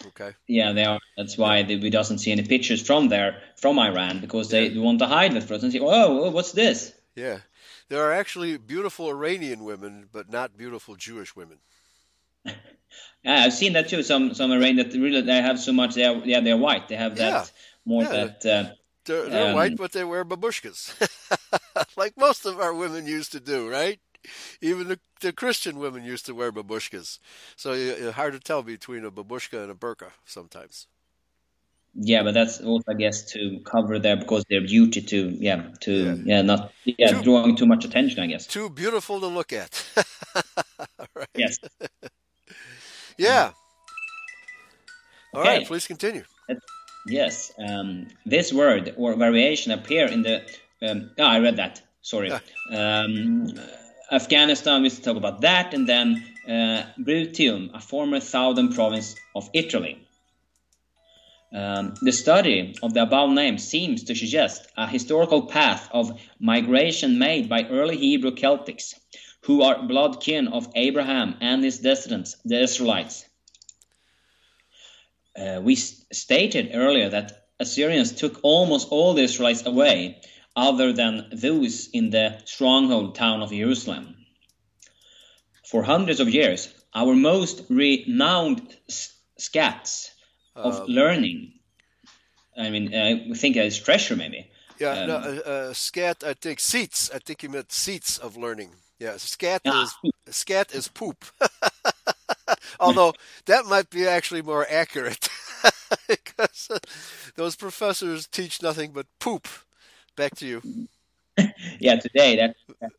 Okay. 0.07 0.31
Yeah, 0.47 0.71
they 0.71 0.85
are. 0.85 0.99
That's 1.17 1.37
why 1.37 1.61
they, 1.61 1.75
we 1.75 1.91
doesn't 1.91 2.17
see 2.17 2.31
any 2.31 2.41
pictures 2.41 2.81
from 2.81 3.09
there 3.09 3.43
from 3.57 3.77
Iran 3.77 4.21
because 4.21 4.49
they 4.49 4.69
yeah. 4.69 4.81
want 4.81 4.97
to 4.99 5.05
hide 5.05 5.35
it 5.35 5.43
for 5.43 5.53
us 5.53 5.61
and 5.61 5.71
say, 5.71 5.79
"Oh, 5.79 6.31
what's 6.31 6.53
this?" 6.53 6.95
Yeah, 7.15 7.41
there 7.89 8.01
are 8.01 8.13
actually 8.13 8.57
beautiful 8.57 9.09
Iranian 9.09 9.63
women, 9.63 10.09
but 10.11 10.31
not 10.31 10.57
beautiful 10.57 10.95
Jewish 10.95 11.35
women. 11.35 11.59
yeah, 12.45 13.43
I've 13.45 13.53
seen 13.53 13.73
that 13.73 13.89
too. 13.89 14.01
Some 14.01 14.33
some 14.33 14.51
Iranian 14.51 14.77
that 14.77 14.97
really 14.97 15.21
they 15.21 15.43
have 15.43 15.59
so 15.59 15.73
much. 15.73 15.93
They 15.93 16.05
are, 16.05 16.15
yeah, 16.25 16.39
they're 16.39 16.57
white. 16.57 16.87
They 16.87 16.95
have 16.95 17.17
that 17.17 17.31
yeah. 17.31 17.45
more 17.85 18.01
yeah. 18.01 18.09
that. 18.09 18.45
Uh, 18.45 18.73
they're, 19.05 19.29
they're 19.29 19.49
um, 19.49 19.55
white, 19.55 19.75
but 19.75 19.91
they 19.91 20.03
wear 20.03 20.23
babushkas, 20.23 20.93
like 21.97 22.17
most 22.17 22.45
of 22.45 22.59
our 22.59 22.73
women 22.73 23.05
used 23.05 23.31
to 23.31 23.39
do, 23.39 23.69
right? 23.69 23.99
Even 24.61 24.89
the, 24.89 24.99
the 25.21 25.31
Christian 25.31 25.79
women 25.79 26.03
used 26.03 26.25
to 26.25 26.33
wear 26.33 26.51
babushkas, 26.51 27.19
so 27.55 27.71
it's 27.71 28.15
hard 28.15 28.33
to 28.33 28.39
tell 28.39 28.63
between 28.63 29.05
a 29.05 29.11
babushka 29.11 29.61
and 29.61 29.71
a 29.71 29.75
burqa 29.75 30.11
sometimes. 30.25 30.87
Yeah, 31.95 32.23
but 32.23 32.33
that's 32.33 32.61
also, 32.61 32.91
I 32.91 32.93
guess, 32.93 33.23
to 33.31 33.59
cover 33.65 33.97
their 33.97 34.15
because 34.15 34.45
their 34.49 34.61
beauty 34.61 35.01
to 35.01 35.29
yeah 35.39 35.69
to 35.81 35.91
yeah, 35.93 36.15
yeah 36.23 36.41
not 36.41 36.71
yeah 36.85 37.11
too, 37.11 37.23
drawing 37.23 37.55
too 37.55 37.65
much 37.65 37.83
attention. 37.83 38.19
I 38.19 38.27
guess 38.27 38.45
too 38.45 38.69
beautiful 38.69 39.19
to 39.19 39.27
look 39.27 39.51
at. 39.51 39.83
right? 41.15 41.27
Yes. 41.35 41.57
yeah. 43.17 43.51
All 45.33 45.41
okay. 45.41 45.49
right, 45.49 45.67
please 45.67 45.87
continue. 45.87 46.23
Yes, 47.05 47.51
um, 47.57 48.07
this 48.25 48.53
word 48.53 48.93
or 48.97 49.15
variation 49.15 49.71
appear 49.71 50.05
in 50.05 50.21
the. 50.21 50.41
Um, 50.81 51.11
oh, 51.17 51.23
I 51.23 51.39
read 51.39 51.57
that. 51.57 51.81
Sorry. 52.01 52.31
Um, 52.73 53.53
Afghanistan. 54.11 54.81
We 54.81 54.89
talk 54.89 55.17
about 55.17 55.41
that, 55.41 55.73
and 55.73 55.87
then 55.87 56.23
uh, 56.47 56.83
Bruttium, 56.99 57.71
a 57.73 57.79
former 57.79 58.19
southern 58.19 58.73
province 58.73 59.15
of 59.35 59.49
Italy. 59.53 60.07
Um, 61.51 61.95
the 62.01 62.11
study 62.11 62.75
of 62.83 62.93
the 62.93 63.01
above 63.01 63.31
names 63.31 63.67
seems 63.67 64.03
to 64.03 64.15
suggest 64.15 64.67
a 64.77 64.87
historical 64.87 65.47
path 65.47 65.89
of 65.91 66.21
migration 66.39 67.17
made 67.17 67.49
by 67.49 67.63
early 67.63 67.97
Hebrew 67.97 68.31
Celtics, 68.31 68.93
who 69.41 69.63
are 69.63 69.87
blood 69.87 70.21
kin 70.21 70.47
of 70.47 70.69
Abraham 70.75 71.35
and 71.41 71.63
his 71.63 71.79
descendants, 71.79 72.35
the 72.45 72.61
Israelites. 72.61 73.25
Uh, 75.35 75.59
we 75.63 75.75
stated 75.75 76.71
earlier 76.73 77.09
that 77.09 77.47
Assyrians 77.59 78.11
took 78.11 78.39
almost 78.43 78.89
all 78.91 79.13
the 79.13 79.23
Israelites 79.23 79.65
away, 79.65 80.21
other 80.59 80.91
than 80.93 81.29
those 81.31 81.89
in 81.93 82.09
the 82.09 82.41
stronghold 82.45 83.15
town 83.15 83.41
of 83.41 83.49
Jerusalem. 83.51 84.15
For 85.65 85.83
hundreds 85.83 86.19
of 86.19 86.29
years, 86.29 86.73
our 86.93 87.15
most 87.15 87.63
renowned 87.69 88.75
scats 89.39 90.09
of 90.55 90.81
um, 90.81 90.87
learning, 90.87 91.53
I 92.57 92.69
mean, 92.69 92.93
I 92.93 93.33
think 93.35 93.55
it's 93.55 93.77
treasure 93.77 94.15
maybe. 94.15 94.51
Yeah, 94.79 94.91
um, 94.91 95.07
no, 95.07 95.15
uh, 95.15 95.49
uh, 95.49 95.73
scat, 95.73 96.23
I 96.25 96.33
think 96.33 96.59
seats. 96.59 97.09
I 97.13 97.19
think 97.19 97.43
you 97.43 97.49
meant 97.49 97.71
seats 97.71 98.17
of 98.17 98.35
learning. 98.35 98.71
Yeah, 98.97 99.17
scat 99.17 99.61
ah. 99.65 99.83
is 99.83 100.35
scat 100.35 100.73
is 100.73 100.87
poop. 100.87 101.25
Although 102.79 103.13
that 103.45 103.65
might 103.65 103.89
be 103.89 104.07
actually 104.07 104.41
more 104.41 104.65
accurate 104.69 105.29
because 106.07 106.67
uh, 106.71 106.79
those 107.35 107.55
professors 107.55 108.27
teach 108.27 108.61
nothing 108.61 108.91
but 108.91 109.05
poop. 109.19 109.47
Back 110.19 110.35
to 110.35 110.45
you. 110.45 110.61
yeah, 111.79 111.95
today 111.95 112.35
that, 112.35 112.55
that, 112.81 112.91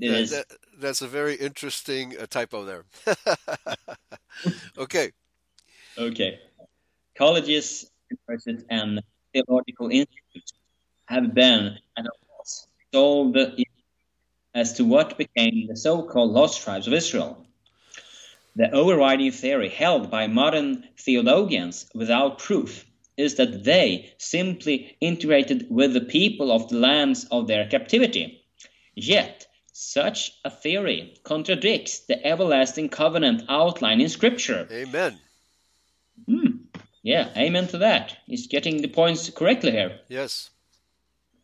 that, 0.00 0.28
that 0.30 0.46
that's 0.78 1.02
a 1.02 1.06
very 1.06 1.34
interesting 1.34 2.16
uh, 2.18 2.24
typo 2.24 2.64
there. 2.64 2.84
okay. 4.78 5.10
Okay. 5.98 6.40
Colleges, 7.14 7.90
universities, 8.08 8.64
and 8.70 9.02
theological 9.34 9.90
institutes 9.90 10.54
have 11.04 11.34
been 11.34 11.76
and 11.98 12.08
solved 12.94 13.36
as 14.54 14.72
to 14.72 14.86
what 14.86 15.18
became 15.18 15.66
the 15.66 15.76
so-called 15.76 16.30
lost 16.30 16.62
tribes 16.62 16.86
of 16.86 16.94
Israel. 16.94 17.36
The 18.56 18.70
overriding 18.70 19.32
theory 19.32 19.68
held 19.68 20.10
by 20.10 20.26
modern 20.26 20.88
theologians 20.96 21.90
without 21.94 22.38
proof 22.38 22.86
is 23.16 23.36
that 23.36 23.64
they 23.64 24.12
simply 24.18 24.96
integrated 25.00 25.66
with 25.70 25.92
the 25.92 26.00
people 26.00 26.50
of 26.50 26.68
the 26.68 26.76
lands 26.76 27.24
of 27.30 27.46
their 27.46 27.66
captivity. 27.68 28.42
Yet, 28.94 29.46
such 29.72 30.32
a 30.44 30.50
theory 30.50 31.16
contradicts 31.24 32.00
the 32.00 32.24
everlasting 32.26 32.88
covenant 32.88 33.42
outlined 33.48 34.02
in 34.02 34.08
Scripture. 34.08 34.68
Amen. 34.70 35.18
Hmm. 36.28 36.56
Yeah, 37.02 37.30
amen 37.36 37.68
to 37.68 37.78
that. 37.78 38.16
He's 38.26 38.46
getting 38.46 38.80
the 38.80 38.88
points 38.88 39.28
correctly 39.30 39.72
here. 39.72 40.00
Yes. 40.08 40.50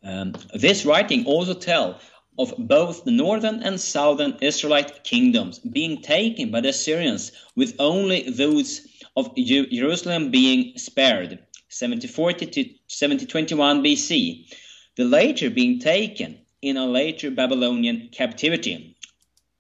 Um, 0.05 0.35
this 0.55 0.87
writing 0.87 1.27
also 1.27 1.55
tell 1.55 2.01
of 2.39 2.55
both 2.57 3.05
the 3.05 3.11
northern 3.11 3.63
and 3.65 3.81
southern 3.81 4.37
Israelite 4.41 5.03
kingdoms 5.03 5.59
being 5.59 6.01
taken 6.01 6.53
by 6.53 6.61
the 6.61 6.69
Assyrians, 6.69 7.33
with 7.57 7.75
only 7.81 8.31
those 8.31 8.87
of 9.17 9.35
Jerusalem 9.37 10.31
being 10.31 10.79
spared, 10.79 11.41
7040 11.79 12.47
to 12.47 12.71
7021 12.89 13.85
BC, 13.85 14.53
the 14.97 15.05
later 15.05 15.49
being 15.49 15.79
taken 15.79 16.39
in 16.61 16.77
a 16.77 16.85
later 16.85 17.31
Babylonian 17.31 18.09
captivity. 18.11 18.97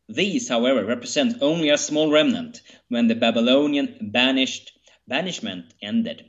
These, 0.09 0.49
however, 0.49 0.85
represent 0.85 1.41
only 1.41 1.69
a 1.71 1.79
small 1.79 2.11
remnant 2.11 2.61
when 2.89 3.07
the 3.07 3.15
Babylonian 3.15 4.11
banished, 4.11 4.73
banishment 5.07 5.75
ended. 5.81 6.25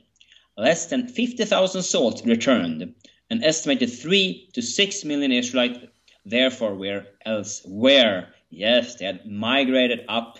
Less 0.56 0.86
than 0.86 1.08
50,000 1.08 1.82
souls 1.82 2.24
returned, 2.24 2.94
an 3.28 3.42
estimated 3.42 3.92
3 3.92 4.50
to 4.52 4.62
6 4.62 5.04
million 5.04 5.32
Israelites 5.32 5.86
therefore 6.24 6.76
were 6.76 7.06
elsewhere. 7.26 8.32
Yes, 8.48 8.94
they 8.94 9.06
had 9.06 9.26
migrated 9.26 10.04
up 10.08 10.38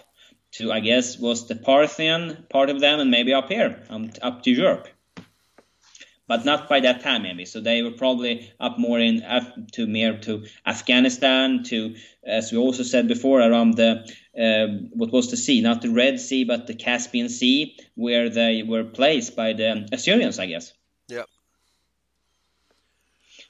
to, 0.53 0.71
I 0.71 0.79
guess, 0.79 1.19
was 1.19 1.49
the 1.49 1.57
Parthian 1.57 2.47
part 2.51 2.71
of 2.71 2.81
them, 2.81 3.01
and 3.01 3.11
maybe 3.11 3.35
up 3.35 3.49
here, 3.49 3.83
um, 3.91 4.11
up 4.23 4.45
to 4.45 4.53
Europe. 4.53 4.87
But 6.31 6.45
not 6.45 6.69
by 6.69 6.79
that 6.79 7.03
time 7.03 7.23
maybe. 7.23 7.45
So 7.45 7.61
they 7.61 7.83
were 7.83 7.91
probably 7.91 8.53
up 8.61 8.79
more 8.79 9.01
in 9.01 9.21
to 9.73 9.85
near 9.85 10.17
to 10.19 10.47
Afghanistan, 10.65 11.65
to 11.65 11.97
as 12.23 12.53
we 12.53 12.59
also 12.59 12.85
said 12.85 13.09
before 13.09 13.41
around 13.41 13.75
the 13.75 13.91
uh, 14.39 14.69
what 14.95 15.11
was 15.11 15.29
the 15.33 15.37
sea, 15.37 15.61
not 15.61 15.83
the 15.83 15.91
Red 15.91 16.21
Sea, 16.21 16.45
but 16.45 16.69
the 16.69 16.75
Caspian 16.75 17.29
Sea, 17.29 17.77
where 17.97 18.31
they 18.31 18.63
were 18.63 18.85
placed 18.85 19.35
by 19.35 19.55
the 19.55 19.89
Assyrians, 19.91 20.39
I 20.39 20.47
guess. 20.47 20.73
Yep. 21.09 21.27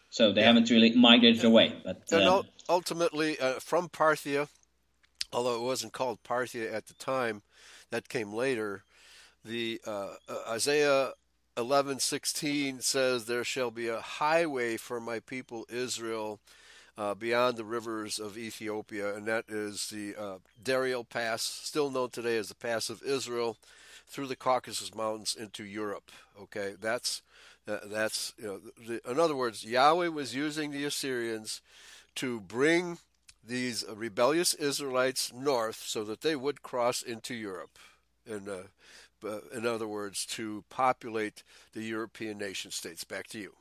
So 0.09 0.33
they 0.33 0.43
haven't 0.43 0.71
really 0.71 0.93
migrated 0.97 1.45
away, 1.45 1.77
but 1.85 2.11
uh, 2.11 2.43
ultimately 2.71 3.39
uh, 3.39 3.61
from 3.61 3.91
Parthia, 3.91 4.49
although 5.35 5.57
it 5.57 5.67
wasn't 5.73 5.93
called 5.93 6.23
Parthia 6.23 6.73
at 6.73 6.87
the 6.87 6.95
time, 6.95 7.43
that 7.91 8.09
came 8.09 8.33
later. 8.33 8.85
The 9.45 9.81
uh, 9.87 10.15
uh, 10.29 10.37
Isaiah 10.49 11.13
11:16 11.61 12.81
says, 12.83 13.27
"There 13.27 13.45
shall 13.45 13.71
be 13.71 13.89
a 13.89 14.01
highway 14.01 14.77
for 14.77 15.01
my 15.01 15.21
people 15.21 15.67
Israel." 15.69 16.41
Uh, 16.99 17.15
beyond 17.15 17.57
the 17.57 17.65
rivers 17.65 18.19
of 18.19 18.37
Ethiopia, 18.37 19.15
and 19.15 19.25
that 19.25 19.47
is 19.49 19.89
the 19.89 20.15
uh, 20.17 20.39
Dariel 20.63 21.09
Pass, 21.09 21.43
still 21.43 21.89
known 21.89 22.11
today 22.11 22.37
as 22.37 22.49
the 22.49 22.55
Pass 22.55 22.91
of 22.91 23.03
Israel, 23.03 23.57
through 24.07 24.27
the 24.27 24.37
Caucasus 24.37 24.95
Mountains 24.95 25.35
into 25.35 25.65
Europe. 25.65 26.11
Okay, 26.39 26.75
that's 26.79 27.23
uh, 27.67 27.79
that's 27.87 28.35
you 28.37 28.47
know, 28.47 28.61
the, 28.87 29.11
in 29.11 29.19
other 29.19 29.37
words, 29.37 29.65
Yahweh 29.65 30.09
was 30.09 30.35
using 30.35 30.73
the 30.73 30.85
Assyrians 30.85 31.63
to 32.17 32.41
bring 32.41 32.99
these 33.47 33.85
rebellious 33.89 34.53
Israelites 34.55 35.33
north 35.33 35.83
so 35.87 36.05
that 36.05 36.21
they 36.21 36.37
would 36.37 36.63
cross 36.63 37.03
into 37.03 37.35
Europe. 37.35 37.79
And 38.27 38.49
uh, 39.25 39.41
in 39.57 39.67
other 39.67 39.87
words, 39.87 40.27
to 40.27 40.65
populate 40.69 41.43
the 41.73 41.83
European 41.83 42.39
nation 42.39 42.71
states. 42.71 43.05
Back 43.05 43.27
to 43.29 43.39
you. 43.39 43.53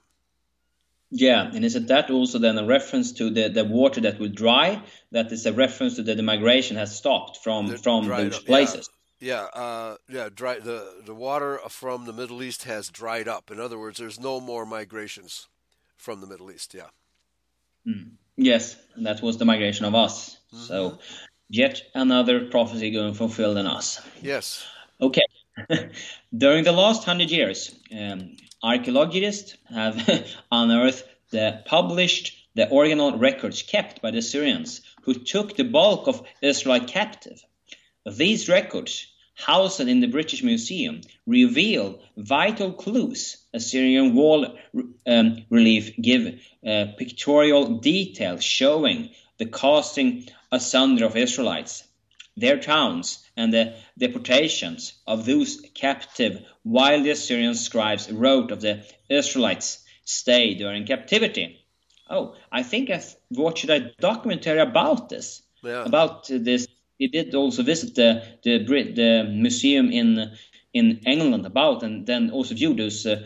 Yeah, 1.12 1.50
and 1.52 1.66
isn't 1.66 1.88
that 1.88 2.12
also 2.12 2.38
then 2.38 2.58
a 2.58 2.66
reference 2.66 3.12
to 3.14 3.32
the, 3.32 3.50
the 3.50 3.66
water 3.66 4.00
that 4.02 4.20
will 4.20 4.30
dry? 4.30 4.82
That 5.12 5.32
is 5.32 5.46
a 5.46 5.54
reference 5.54 5.96
to 5.96 6.04
that 6.04 6.18
the 6.18 6.24
migration 6.24 6.78
has 6.78 6.96
stopped 6.96 7.38
from 7.38 7.68
the, 7.68 7.78
from 7.80 8.08
those 8.08 8.38
up, 8.38 8.46
places. 8.46 8.90
Yeah, 9.20 9.48
yeah, 9.56 9.62
uh, 9.62 9.96
yeah. 10.08 10.30
Dry 10.34 10.60
the 10.60 11.02
the 11.06 11.16
water 11.16 11.60
from 11.70 12.06
the 12.06 12.14
Middle 12.14 12.44
East 12.44 12.66
has 12.66 12.90
dried 12.90 13.28
up. 13.28 13.50
In 13.50 13.60
other 13.60 13.80
words, 13.80 13.98
there's 13.98 14.20
no 14.20 14.40
more 14.40 14.68
migrations 14.68 15.48
from 15.98 16.22
the 16.22 16.28
Middle 16.28 16.52
East. 16.52 16.76
Yeah. 16.76 16.90
Mm. 17.88 18.12
Yes, 18.38 18.78
that 18.98 19.22
was 19.22 19.38
the 19.38 19.46
migration 19.46 19.86
of 19.86 19.96
us. 19.96 20.38
Mm-hmm. 20.54 20.64
So, 20.64 21.00
yet 21.50 21.82
another 21.94 22.46
prophecy 22.46 22.92
going 22.92 23.14
fulfilled 23.14 23.58
in 23.58 23.66
us. 23.66 24.00
Yes. 24.22 24.66
Okay. 25.02 25.26
During 26.38 26.64
the 26.64 26.72
last 26.72 27.04
hundred 27.04 27.32
years, 27.32 27.76
um, 27.98 28.38
archaeologists 28.64 29.56
have 29.70 30.28
unearthed 30.52 31.06
the 31.32 31.62
published 31.66 32.36
the 32.56 32.74
original 32.76 33.18
records 33.18 33.62
kept 33.62 34.02
by 34.02 34.12
the 34.12 34.22
Syrians, 34.22 34.82
who 35.04 35.14
took 35.14 35.56
the 35.56 35.64
bulk 35.64 36.08
of 36.08 36.24
Israel 36.42 36.82
captive. 36.82 37.42
These 38.06 38.50
records 38.50 39.08
housed 39.36 39.80
in 39.80 40.02
the 40.02 40.08
British 40.08 40.44
Museum 40.44 41.02
reveal 41.26 42.02
vital 42.18 42.74
clues. 42.74 43.38
Assyrian 43.54 44.14
wall 44.16 44.58
um, 45.08 45.46
relief 45.50 45.96
give 46.02 46.42
uh, 46.68 46.88
pictorial 46.98 47.78
details 47.78 48.44
showing 48.44 49.12
the 49.38 49.46
casting 49.46 50.28
asunder 50.52 51.06
of 51.06 51.16
Israelites, 51.16 51.84
their 52.40 52.60
towns, 52.60 53.24
and 53.36 53.54
the 53.54 53.76
deportations 53.98 54.94
of 55.06 55.26
those 55.26 55.62
captive, 55.74 56.42
while 56.64 57.02
the 57.04 57.12
Assyrian 57.12 57.56
scribes 57.56 58.12
wrote 58.12 58.52
of 58.52 58.62
the 58.62 58.84
Israelites' 59.10 59.84
stay 60.06 60.56
during 60.56 60.86
captivity. 60.86 61.66
Oh, 62.10 62.36
I 62.52 62.64
think 62.64 62.90
I 62.90 63.04
watched 63.30 63.70
a 63.70 63.94
documentary 64.00 64.60
about 64.60 65.10
this, 65.10 65.44
yeah. 65.64 65.84
about 65.86 66.28
this 66.28 66.68
he 67.00 67.08
did 67.08 67.34
also 67.34 67.64
visit 67.64 67.96
the 67.96 68.22
the, 68.44 68.58
the 68.94 69.24
museum 69.24 69.92
in 69.92 70.32
in 70.74 71.00
England 71.08 71.46
about, 71.46 71.82
and 71.82 72.06
then 72.06 72.30
also 72.30 72.54
view 72.54 72.76
those 72.76 73.06
uh, 73.06 73.26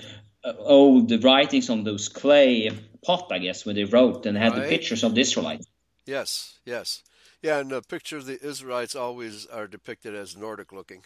old 0.60 1.12
writings 1.24 1.70
on 1.70 1.84
those 1.84 2.08
clay 2.08 2.70
pot, 3.04 3.32
I 3.32 3.40
guess, 3.40 3.66
where 3.66 3.76
they 3.76 3.84
wrote 3.84 4.26
and 4.26 4.38
had 4.38 4.54
right. 4.54 4.62
the 4.62 4.70
pictures 4.70 5.04
of 5.04 5.16
the 5.16 5.22
Israelites. 5.22 5.68
Yes, 6.06 6.60
yes, 6.66 7.02
yeah, 7.44 7.60
and 7.60 7.70
the 7.70 7.82
picture 7.82 8.18
of 8.18 8.26
the 8.26 8.44
Israelites 8.44 8.96
always 8.96 9.46
are 9.46 9.68
depicted 9.68 10.16
as 10.16 10.38
Nordic 10.38 10.72
looking. 10.72 11.04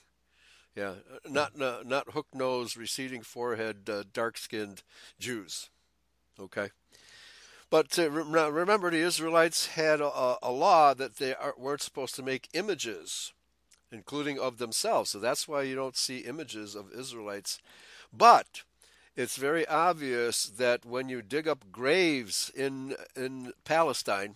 Yeah, 0.75 0.93
not 1.27 1.57
not, 1.57 1.87
not 1.87 2.11
hook 2.11 2.27
nose, 2.33 2.77
receding 2.77 3.23
forehead, 3.23 3.89
uh, 3.89 4.03
dark 4.13 4.37
skinned 4.37 4.83
Jews. 5.19 5.69
Okay. 6.39 6.69
But 7.71 7.97
uh, 7.99 8.09
remember, 8.11 8.91
the 8.91 8.97
Israelites 8.97 9.67
had 9.67 9.99
a, 9.99 10.37
a 10.41 10.51
law 10.51 10.93
that 10.93 11.17
they 11.17 11.33
weren't 11.57 11.81
supposed 11.81 12.15
to 12.15 12.23
make 12.23 12.47
images, 12.53 13.33
including 13.91 14.39
of 14.39 14.57
themselves. 14.57 15.09
So 15.09 15.19
that's 15.19 15.47
why 15.47 15.63
you 15.63 15.75
don't 15.75 15.97
see 15.97 16.19
images 16.19 16.75
of 16.75 16.93
Israelites. 16.93 17.59
But 18.13 18.61
it's 19.15 19.35
very 19.35 19.67
obvious 19.67 20.45
that 20.45 20.85
when 20.85 21.09
you 21.09 21.23
dig 21.23 21.47
up 21.47 21.71
graves 21.71 22.51
in 22.55 22.95
in 23.15 23.53
Palestine, 23.65 24.35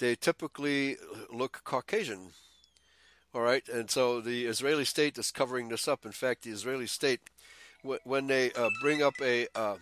they 0.00 0.16
typically 0.16 0.96
look 1.32 1.60
Caucasian. 1.62 2.32
All 3.32 3.42
right, 3.42 3.62
and 3.68 3.88
so 3.88 4.20
the 4.20 4.46
Israeli 4.46 4.84
state 4.84 5.16
is 5.16 5.30
covering 5.30 5.68
this 5.68 5.86
up. 5.86 6.04
In 6.04 6.10
fact, 6.10 6.42
the 6.42 6.50
Israeli 6.50 6.88
state, 6.88 7.20
when 8.02 8.26
they 8.26 8.50
uh, 8.52 8.68
bring 8.82 9.02
up 9.02 9.14
a 9.22 9.46
uh, 9.54 9.76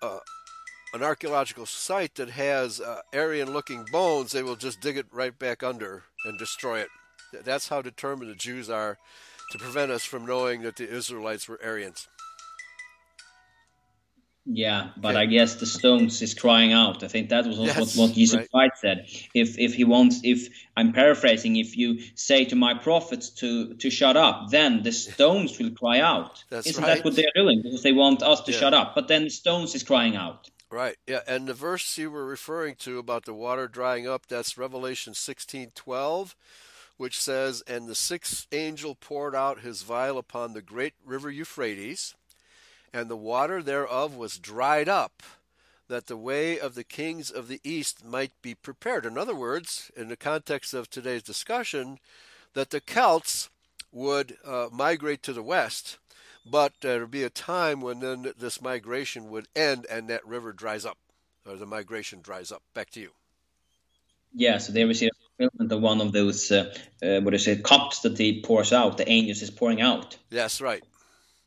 uh, 0.00 0.20
an 0.94 1.02
archaeological 1.02 1.66
site 1.66 2.14
that 2.16 2.30
has 2.30 2.80
uh, 2.80 3.00
Aryan-looking 3.12 3.86
bones, 3.90 4.30
they 4.30 4.42
will 4.42 4.56
just 4.56 4.80
dig 4.80 4.96
it 4.96 5.06
right 5.10 5.36
back 5.36 5.62
under 5.62 6.04
and 6.24 6.38
destroy 6.38 6.80
it. 6.80 6.88
That's 7.44 7.68
how 7.68 7.82
determined 7.82 8.30
the 8.30 8.36
Jews 8.36 8.68
are 8.68 8.98
to 9.52 9.58
prevent 9.58 9.90
us 9.90 10.04
from 10.04 10.26
knowing 10.26 10.62
that 10.62 10.76
the 10.76 10.88
Israelites 10.88 11.48
were 11.48 11.60
Aryans. 11.64 12.08
Yeah, 14.44 14.90
but. 14.96 15.16
I 15.16 15.26
guess 15.26 15.54
the 15.56 15.66
stones 15.66 16.20
is 16.20 16.34
crying 16.34 16.72
out. 16.72 17.04
I 17.04 17.08
think 17.08 17.28
that 17.28 17.46
was 17.46 17.60
also 17.60 17.80
yes, 17.80 17.96
what, 17.96 18.08
what 18.08 18.14
Jesus 18.14 18.38
right. 18.38 18.50
Christ 18.50 18.80
said. 18.80 19.06
If 19.34 19.56
if 19.56 19.74
he 19.74 19.84
wants, 19.84 20.20
if 20.24 20.48
I'm 20.76 20.92
paraphrasing, 20.92 21.56
if 21.56 21.76
you 21.76 22.00
say 22.16 22.44
to 22.46 22.56
my 22.56 22.74
prophets 22.74 23.30
to 23.40 23.74
to 23.74 23.88
shut 23.88 24.16
up, 24.16 24.50
then 24.50 24.82
the 24.82 24.90
stones 24.90 25.56
will 25.58 25.70
cry 25.70 26.00
out. 26.00 26.42
That's 26.50 26.66
Isn't 26.66 26.82
right. 26.82 26.96
that 26.96 27.04
what 27.04 27.14
they're 27.14 27.36
doing? 27.36 27.62
Because 27.62 27.84
they 27.84 27.92
want 27.92 28.22
us 28.22 28.40
to 28.42 28.52
yeah. 28.52 28.58
shut 28.58 28.74
up, 28.74 28.96
but 28.96 29.06
then 29.06 29.24
the 29.24 29.30
stones 29.30 29.76
is 29.76 29.84
crying 29.84 30.16
out. 30.16 30.50
Right. 30.70 30.96
Yeah, 31.06 31.20
and 31.28 31.46
the 31.46 31.54
verse 31.54 31.96
you 31.96 32.10
were 32.10 32.24
referring 32.24 32.76
to 32.76 32.98
about 32.98 33.26
the 33.26 33.34
water 33.34 33.68
drying 33.68 34.08
up, 34.08 34.26
that's 34.26 34.58
Revelation 34.58 35.12
16:12, 35.12 36.34
which 36.96 37.20
says, 37.20 37.62
"And 37.68 37.86
the 37.86 37.94
sixth 37.94 38.48
angel 38.50 38.96
poured 38.96 39.36
out 39.36 39.60
his 39.60 39.82
vial 39.82 40.18
upon 40.18 40.52
the 40.52 40.62
great 40.62 40.94
river 41.04 41.30
Euphrates, 41.30 42.16
and 42.92 43.08
the 43.08 43.16
water 43.16 43.62
thereof 43.62 44.14
was 44.14 44.38
dried 44.38 44.88
up, 44.88 45.22
that 45.88 46.06
the 46.06 46.16
way 46.16 46.58
of 46.58 46.74
the 46.74 46.84
kings 46.84 47.30
of 47.30 47.48
the 47.48 47.60
east 47.64 48.04
might 48.04 48.32
be 48.42 48.54
prepared." 48.54 49.06
In 49.06 49.18
other 49.18 49.34
words, 49.34 49.90
in 49.96 50.08
the 50.08 50.16
context 50.16 50.74
of 50.74 50.88
today's 50.88 51.22
discussion, 51.22 51.98
that 52.54 52.70
the 52.70 52.80
Celts 52.80 53.48
would 53.90 54.36
uh, 54.44 54.68
migrate 54.72 55.22
to 55.22 55.32
the 55.32 55.42
west 55.42 55.98
but 56.44 56.72
there 56.80 57.00
would 57.00 57.10
be 57.10 57.22
a 57.22 57.30
time 57.30 57.80
when 57.80 58.00
then 58.00 58.32
this 58.38 58.60
migration 58.60 59.30
would 59.30 59.46
end 59.54 59.86
and 59.90 60.08
that 60.08 60.26
river 60.26 60.52
dries 60.52 60.84
up, 60.84 60.98
or 61.46 61.56
the 61.56 61.66
migration 61.66 62.20
dries 62.20 62.50
up. 62.50 62.62
Back 62.74 62.90
to 62.90 63.00
you. 63.00 63.10
Yeah, 64.34 64.58
so 64.58 64.72
there 64.72 64.86
we 64.86 64.94
see 64.94 65.08
a 65.08 65.10
fulfillment 65.36 65.72
of 65.72 65.82
one 65.82 66.00
of 66.00 66.12
those, 66.12 66.50
uh, 66.50 66.74
uh, 67.02 67.20
what 67.20 67.34
is 67.34 67.46
it, 67.46 67.62
cups 67.62 68.00
that 68.00 68.16
he 68.16 68.40
pours 68.40 68.72
out, 68.72 68.96
the 68.96 69.08
angels 69.08 69.42
is 69.42 69.50
pouring 69.50 69.82
out. 69.82 70.16
That's 70.30 70.60
right. 70.60 70.82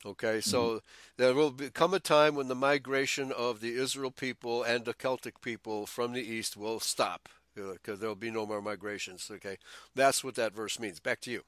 Okay, 0.05 0.39
so 0.39 0.63
mm-hmm. 0.63 0.77
there 1.17 1.33
will 1.33 1.51
be, 1.51 1.69
come 1.69 1.93
a 1.93 1.99
time 1.99 2.35
when 2.35 2.47
the 2.47 2.55
migration 2.55 3.31
of 3.31 3.59
the 3.59 3.75
Israel 3.75 4.11
people 4.11 4.61
and 4.61 4.85
the 4.85 4.93
Celtic 4.93 5.41
people 5.41 5.87
from 5.87 6.13
the 6.13 6.21
east 6.21 6.55
will 6.55 6.79
stop 6.79 7.27
because 7.55 7.99
there 7.99 8.09
will 8.09 8.15
be 8.15 8.29
no 8.31 8.45
more 8.45 8.61
migrations. 8.61 9.31
Okay, 9.31 9.57
that's 9.95 10.23
what 10.23 10.35
that 10.35 10.53
verse 10.53 10.79
means. 10.79 10.99
Back 10.99 11.21
to 11.21 11.31
you. 11.31 11.41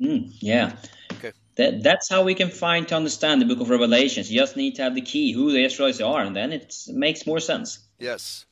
Mm, 0.00 0.32
yeah. 0.40 0.76
Okay. 1.14 1.32
That, 1.56 1.82
that's 1.82 2.08
how 2.08 2.24
we 2.24 2.34
can 2.34 2.50
find 2.50 2.86
to 2.88 2.96
understand 2.96 3.40
the 3.40 3.46
book 3.46 3.60
of 3.60 3.70
Revelations. 3.70 4.30
You 4.30 4.40
just 4.40 4.56
need 4.56 4.74
to 4.74 4.82
have 4.82 4.94
the 4.94 5.00
key, 5.00 5.32
who 5.32 5.52
the 5.52 5.64
Israelites 5.64 6.00
are, 6.00 6.22
and 6.22 6.34
then 6.34 6.52
it 6.52 6.74
makes 6.88 7.26
more 7.26 7.40
sense. 7.40 7.78
Yes. 7.98 8.44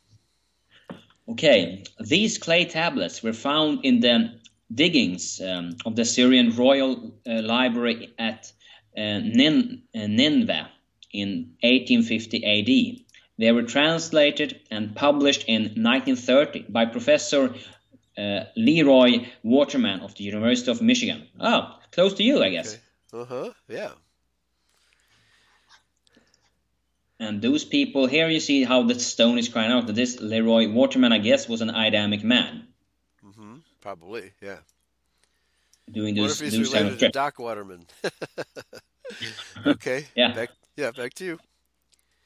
Okay. 1.29 1.85
These 2.01 2.39
clay 2.39 2.65
tablets 2.65 3.23
were 3.23 3.33
found 3.33 3.85
in 3.85 4.01
the 4.01 4.41
diggings 4.73 5.41
um, 5.41 5.77
of 5.85 5.97
the 5.97 6.05
Syrian 6.05 6.55
Royal 6.57 7.13
uh, 7.27 7.43
Library 7.43 8.15
at 8.19 8.53
uh, 8.97 9.19
Nin- 9.21 9.83
uh, 9.95 10.69
in 11.13 11.55
1850 11.61 12.45
AD. 12.45 13.05
They 13.39 13.53
were 13.53 13.63
translated 13.63 14.61
and 14.71 14.95
published 14.95 15.45
in 15.47 15.63
1930 15.63 16.67
by 16.69 16.87
Professor 16.87 17.55
uh, 18.17 18.41
Leroy 18.57 19.27
Waterman 19.43 20.01
of 20.01 20.15
the 20.15 20.25
University 20.25 20.71
of 20.71 20.83
Michigan. 20.83 21.27
Oh, 21.41 21.77
close 21.91 22.15
to 22.15 22.23
you, 22.23 22.43
I 22.43 22.51
guess. 22.51 22.79
Okay. 23.13 23.23
Uh 23.23 23.25
huh. 23.25 23.51
Yeah. 23.69 23.91
And 27.19 27.41
those 27.41 27.65
people 27.65 28.07
here, 28.07 28.29
you 28.29 28.41
see 28.41 28.65
how 28.65 28.83
the 28.83 28.99
stone 28.99 29.39
is 29.39 29.49
crying 29.49 29.71
out 29.71 29.87
that 29.87 29.95
this 29.95 30.21
Leroy 30.21 30.69
Waterman, 30.69 31.13
I 31.13 31.19
guess, 31.19 31.49
was 31.49 31.61
an 31.61 31.71
Idamic 31.71 32.25
man. 32.25 32.67
Mm-hmm. 33.25 33.57
Probably, 33.81 34.33
yeah. 34.41 34.59
Doing 35.91 36.17
What 36.17 36.29
those, 36.29 36.41
if 36.41 36.53
he's 36.53 36.73
kind 36.73 36.85
related 36.85 36.93
of 36.93 36.99
to. 36.99 37.09
Doc 37.11 37.39
Waterman? 37.39 37.87
okay. 39.67 40.07
Yeah. 40.15 40.33
Back, 40.33 40.51
yeah. 40.77 40.91
Back 40.91 41.15
to 41.15 41.25
you. 41.25 41.39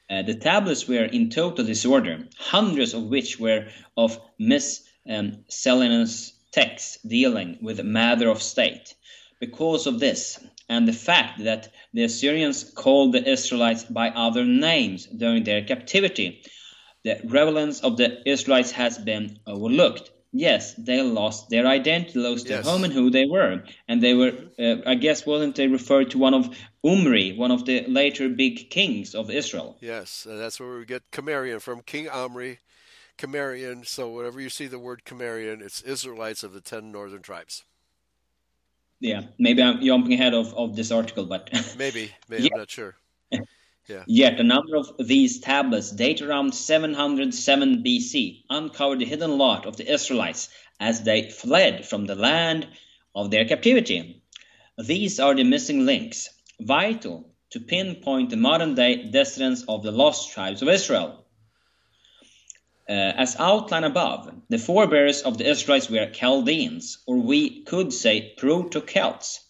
Uh, 0.09 0.21
the 0.21 0.35
tablets 0.35 0.87
were 0.87 1.03
in 1.03 1.29
total 1.29 1.65
disorder, 1.65 2.27
hundreds 2.37 2.93
of 2.93 3.03
which 3.03 3.39
were 3.39 3.67
of 3.97 4.19
Miss 4.39 4.83
miscellaneous 5.05 6.33
texts 6.51 6.97
dealing 7.05 7.57
with 7.61 7.83
matter 7.83 8.29
of 8.29 8.41
state. 8.41 8.95
Because 9.39 9.85
of 9.85 9.99
this, 9.99 10.39
and 10.69 10.87
the 10.87 10.93
fact 10.93 11.43
that 11.43 11.71
the 11.93 12.03
Assyrians 12.03 12.63
called 12.63 13.13
the 13.13 13.29
Israelites 13.29 13.83
by 13.83 14.09
other 14.09 14.43
names 14.45 15.05
during 15.05 15.43
their 15.43 15.63
captivity, 15.63 16.41
the 17.03 17.21
relevance 17.25 17.81
of 17.81 17.97
the 17.97 18.27
Israelites 18.27 18.71
has 18.71 18.97
been 18.97 19.39
overlooked. 19.45 20.11
Yes, 20.37 20.75
they 20.75 21.01
lost 21.01 21.49
their 21.49 21.65
identity, 21.65 22.19
lost 22.19 22.47
their 22.47 22.61
home 22.61 22.83
and 22.83 22.93
who 22.93 23.09
they 23.09 23.25
were, 23.25 23.63
and 23.87 24.03
they 24.03 24.13
were, 24.13 24.33
uh, 24.59 24.75
I 24.85 24.93
guess, 24.93 25.25
wasn't 25.25 25.55
they 25.55 25.67
referred 25.67 26.11
to 26.11 26.19
one 26.19 26.35
of 26.35 26.55
Umri, 26.85 27.35
one 27.35 27.49
of 27.49 27.65
the 27.65 27.85
later 27.87 28.29
big 28.29 28.69
kings 28.69 29.15
of 29.15 29.31
Israel? 29.31 29.77
Yes, 29.79 30.27
and 30.29 30.39
that's 30.39 30.59
where 30.59 30.77
we 30.77 30.85
get 30.85 31.03
Cimmerian 31.11 31.59
from 31.59 31.81
King 31.81 32.07
Omri. 32.07 32.59
Cimmerian. 33.17 33.83
So 33.83 34.11
whenever 34.11 34.39
you 34.39 34.49
see 34.49 34.67
the 34.67 34.77
word 34.77 35.01
Cimmerian, 35.05 35.61
it's 35.61 35.81
Israelites 35.81 36.43
of 36.43 36.53
the 36.53 36.61
ten 36.61 36.91
northern 36.91 37.23
tribes. 37.23 37.63
Yeah, 38.99 39.21
maybe 39.39 39.61
I'm 39.63 39.81
jumping 39.81 40.13
ahead 40.13 40.33
of, 40.33 40.53
of 40.55 40.75
this 40.75 40.91
article, 40.91 41.25
but 41.25 41.49
Maybe. 41.77 42.11
Maybe 42.29 42.43
Yeah. 42.43 42.49
I'm 42.53 42.59
not 42.59 42.69
sure. 42.69 42.95
Yet 44.05 44.39
a 44.39 44.43
number 44.43 44.75
of 44.75 44.91
these 44.99 45.39
tablets 45.39 45.91
date 45.91 46.21
around 46.21 46.53
707 46.53 47.83
BC 47.83 48.43
uncovered 48.49 48.99
the 48.99 49.05
hidden 49.05 49.37
lot 49.37 49.65
of 49.65 49.77
the 49.77 49.91
Israelites 49.91 50.49
as 50.79 51.03
they 51.03 51.29
fled 51.29 51.85
from 51.85 52.05
the 52.05 52.15
land 52.15 52.67
of 53.15 53.31
their 53.31 53.45
captivity. 53.45 54.21
These 54.77 55.19
are 55.19 55.33
the 55.33 55.43
missing 55.43 55.85
links, 55.85 56.29
vital 56.59 57.33
to 57.51 57.59
pinpoint 57.59 58.29
the 58.29 58.37
modern 58.37 58.75
day 58.75 59.09
descendants 59.09 59.63
of 59.67 59.83
the 59.83 59.91
lost 59.91 60.31
tribes 60.33 60.61
of 60.61 60.69
Israel. 60.69 61.25
Uh, 62.89 62.93
as 62.93 63.35
outlined 63.37 63.85
above, 63.85 64.33
the 64.49 64.57
forebears 64.57 65.21
of 65.21 65.37
the 65.37 65.49
Israelites 65.49 65.89
were 65.89 66.09
Chaldeans, 66.09 66.99
or 67.05 67.17
we 67.17 67.63
could 67.63 67.91
say 67.91 68.33
Proto-Celts. 68.37 69.41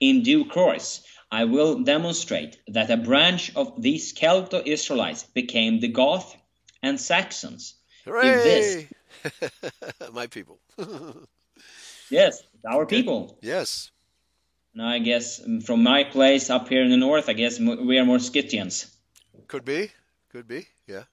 In 0.00 0.22
due 0.22 0.44
course, 0.44 1.02
I 1.30 1.44
will 1.44 1.82
demonstrate 1.82 2.58
that 2.68 2.90
a 2.90 2.96
branch 2.96 3.54
of 3.56 3.80
these 3.82 4.12
Celto-Israelites 4.14 5.24
became 5.24 5.80
the 5.80 5.88
Goth 5.88 6.36
and 6.82 7.00
Saxons. 7.00 7.74
Hooray! 8.04 8.30
this- 8.42 8.86
My 10.12 10.26
people. 10.26 10.58
Yes, 12.10 12.42
our 12.64 12.86
people. 12.86 13.36
yes. 13.42 13.90
Now, 14.74 14.88
I 14.88 14.98
guess 15.00 15.40
mm, 15.40 15.64
from 15.64 15.82
my 15.82 16.04
place 16.04 16.50
up 16.50 16.68
here 16.68 16.82
in 16.82 16.90
the 16.90 16.96
north, 16.96 17.28
I 17.28 17.32
guess 17.32 17.58
we 17.58 17.98
are 17.98 18.04
more 18.04 18.18
Scythians. 18.20 18.94
Could 19.48 19.64
be. 19.64 19.90
Could 20.30 20.46
be. 20.46 20.68
Yeah. 20.86 21.04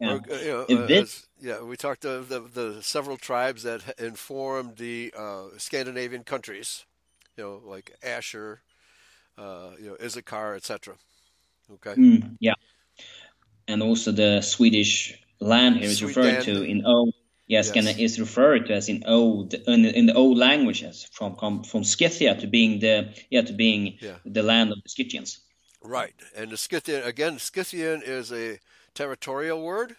Yeah. 0.00 0.12
Or, 0.14 0.20
uh, 0.30 0.36
you 0.38 0.46
know, 0.68 0.84
uh, 0.84 0.86
this- 0.86 1.26
yeah, 1.40 1.60
we 1.60 1.76
talked 1.76 2.04
of 2.06 2.28
the, 2.28 2.40
the 2.40 2.82
several 2.82 3.16
tribes 3.18 3.64
that 3.64 3.98
informed 3.98 4.76
the 4.76 5.12
uh, 5.16 5.48
Scandinavian 5.58 6.24
countries, 6.24 6.86
you 7.36 7.44
know, 7.44 7.60
like 7.64 7.94
Asher, 8.02 8.62
uh, 9.38 9.70
you 9.78 9.90
know, 9.90 9.96
Issachar, 10.02 10.54
etc. 10.54 10.94
Okay. 11.74 11.94
Mm, 11.94 12.36
yeah. 12.40 12.54
And 13.68 13.82
also 13.82 14.12
the 14.12 14.40
Swedish 14.40 15.14
land 15.40 15.76
here 15.76 15.88
is 15.88 16.02
referred 16.02 16.44
to 16.44 16.62
in 16.62 16.84
old. 16.84 17.14
Yes, 17.48 17.70
Yes. 17.72 17.74
can 17.74 18.00
is 18.00 18.18
referred 18.18 18.66
to 18.66 18.74
as 18.74 18.88
in 18.88 19.04
old 19.06 19.54
in, 19.54 19.84
in 19.84 20.06
the 20.06 20.14
old 20.14 20.36
languages 20.36 21.06
from 21.12 21.36
from, 21.36 21.62
from 21.62 21.84
Scythia 21.84 22.34
to 22.40 22.46
being 22.46 22.80
the 22.80 23.14
yeah 23.30 23.42
to 23.42 23.52
being 23.52 23.98
Yeah. 24.00 24.16
the 24.24 24.42
land 24.42 24.72
of 24.72 24.82
the 24.82 24.88
Scythians. 24.88 25.40
Right. 25.82 26.14
And 26.34 26.50
the 26.50 26.56
Scythian, 26.56 27.04
again, 27.04 27.38
Scythian 27.38 28.02
is 28.04 28.32
a 28.32 28.58
territorial 28.94 29.62
word. 29.62 29.96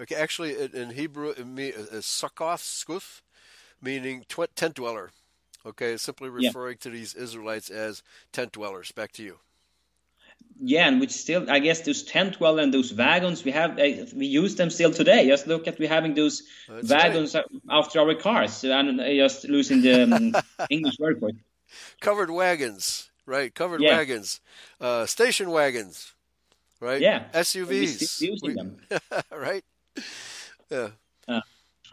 Okay, 0.00 0.16
actually, 0.16 0.56
in 0.74 0.90
Hebrew, 0.90 1.30
it 1.30 1.46
means 1.46 2.04
Succoth, 2.04 2.62
Skuth, 2.62 3.20
meaning 3.80 4.24
tent 4.56 4.74
dweller. 4.74 5.12
Okay, 5.64 5.92
it's 5.92 6.02
simply 6.02 6.28
Yeah. 6.38 6.48
referring 6.48 6.78
to 6.78 6.90
these 6.90 7.14
Israelites 7.14 7.70
as 7.70 8.02
tent 8.32 8.52
dwellers. 8.52 8.92
Back 8.92 9.12
to 9.12 9.22
you. 9.22 9.38
Yeah, 10.64 10.86
and 10.88 11.00
which 11.00 11.10
still 11.10 11.50
I 11.50 11.58
guess 11.58 11.80
those 11.80 12.02
tent 12.04 12.38
dwellers 12.38 12.62
and 12.64 12.74
those 12.74 12.94
wagons 12.94 13.42
we 13.44 13.50
have 13.52 13.72
uh, 13.78 14.06
we 14.14 14.26
use 14.26 14.54
them 14.56 14.70
still 14.70 14.92
today. 14.92 15.26
Just 15.26 15.46
look 15.46 15.66
at 15.66 15.78
we 15.78 15.86
having 15.86 16.14
those 16.14 16.42
That's 16.68 16.88
wagons 16.90 17.34
after 17.70 18.00
our 18.00 18.14
cars 18.14 18.62
and 18.64 19.00
uh, 19.00 19.04
just 19.14 19.44
losing 19.48 19.80
the 19.82 20.02
um, 20.04 20.36
English 20.70 20.98
word 20.98 21.18
for 21.20 21.30
it. 21.30 21.36
Covered 22.00 22.30
wagons, 22.30 23.10
right? 23.26 23.52
Covered 23.54 23.80
Yeah. 23.80 23.96
wagons, 23.96 24.40
uh, 24.80 25.06
station 25.06 25.50
wagons, 25.50 26.12
right? 26.80 27.00
Yeah, 27.00 27.24
We 27.32 27.40
SUVs, 27.40 28.08
still 28.08 28.30
using 28.32 28.48
We- 28.48 28.54
them. 28.54 28.76
right? 29.32 29.64
Yeah. 30.70 30.90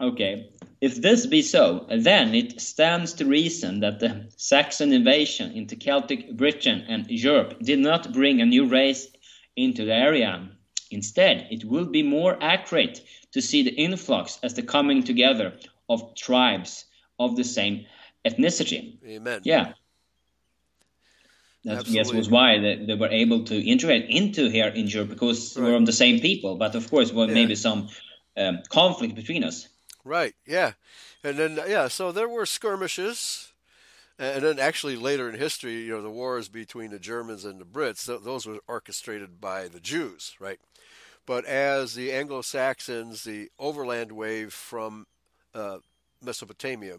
Okay. 0.00 0.50
If 0.80 0.96
this 0.96 1.26
be 1.26 1.42
so, 1.42 1.86
then 1.90 2.34
it 2.34 2.60
stands 2.60 3.12
to 3.14 3.26
reason 3.26 3.80
that 3.80 4.00
the 4.00 4.30
Saxon 4.36 4.92
invasion 4.92 5.52
into 5.52 5.76
Celtic 5.76 6.34
Britain 6.36 6.86
and 6.88 7.06
Europe 7.10 7.58
did 7.60 7.80
not 7.80 8.12
bring 8.12 8.40
a 8.40 8.46
new 8.46 8.66
race 8.66 9.06
into 9.56 9.84
the 9.84 9.94
area. 9.94 10.48
Instead, 10.90 11.48
it 11.50 11.64
will 11.64 11.84
be 11.84 12.02
more 12.02 12.36
accurate 12.40 13.02
to 13.32 13.42
see 13.42 13.62
the 13.62 13.70
influx 13.74 14.38
as 14.42 14.54
the 14.54 14.62
coming 14.62 15.04
together 15.04 15.52
of 15.88 16.14
tribes 16.16 16.86
of 17.18 17.36
the 17.36 17.44
same 17.44 17.84
ethnicity. 18.24 18.96
Amen. 19.06 19.40
Yeah. 19.44 19.74
That 21.64 21.84
guess 21.84 22.10
was 22.10 22.30
why 22.30 22.58
they, 22.58 22.86
they 22.86 22.94
were 22.94 23.08
able 23.10 23.44
to 23.44 23.54
integrate 23.54 24.06
into 24.08 24.48
here 24.48 24.68
in 24.68 24.86
Europe 24.86 25.10
because 25.10 25.56
Right. 25.56 25.68
we're 25.68 25.76
on 25.76 25.84
the 25.84 25.92
same 25.92 26.20
people. 26.20 26.56
But 26.56 26.74
of 26.74 26.88
course, 26.90 27.12
well, 27.12 27.28
Yeah. 27.28 27.34
maybe 27.34 27.54
some 27.54 27.90
um, 28.36 28.60
conflict 28.70 29.14
between 29.14 29.44
us. 29.44 29.68
Right. 30.04 30.34
Yeah. 30.46 30.72
And 31.22 31.36
then 31.38 31.58
yeah, 31.68 31.88
so 31.88 32.12
there 32.12 32.28
were 32.28 32.46
skirmishes, 32.46 33.52
and 34.18 34.42
then 34.42 34.58
actually 34.58 34.96
later 34.96 35.28
in 35.28 35.36
history, 35.38 35.82
you 35.82 35.92
know, 35.92 36.02
the 36.02 36.10
wars 36.10 36.48
between 36.48 36.90
the 36.90 36.98
Germans 36.98 37.44
and 37.44 37.60
the 37.60 37.64
Brits, 37.64 38.06
th- 38.06 38.22
those 38.22 38.46
were 38.46 38.58
orchestrated 38.68 39.40
by 39.40 39.68
the 39.68 39.80
Jews, 39.80 40.34
right? 40.40 40.60
But 41.26 41.44
as 41.44 41.94
the 41.94 42.12
Anglo-Saxons, 42.12 43.24
the 43.24 43.50
overland 43.58 44.12
wave 44.12 44.52
from 44.52 45.06
uh, 45.54 45.78
Mesopotamia, 46.22 46.98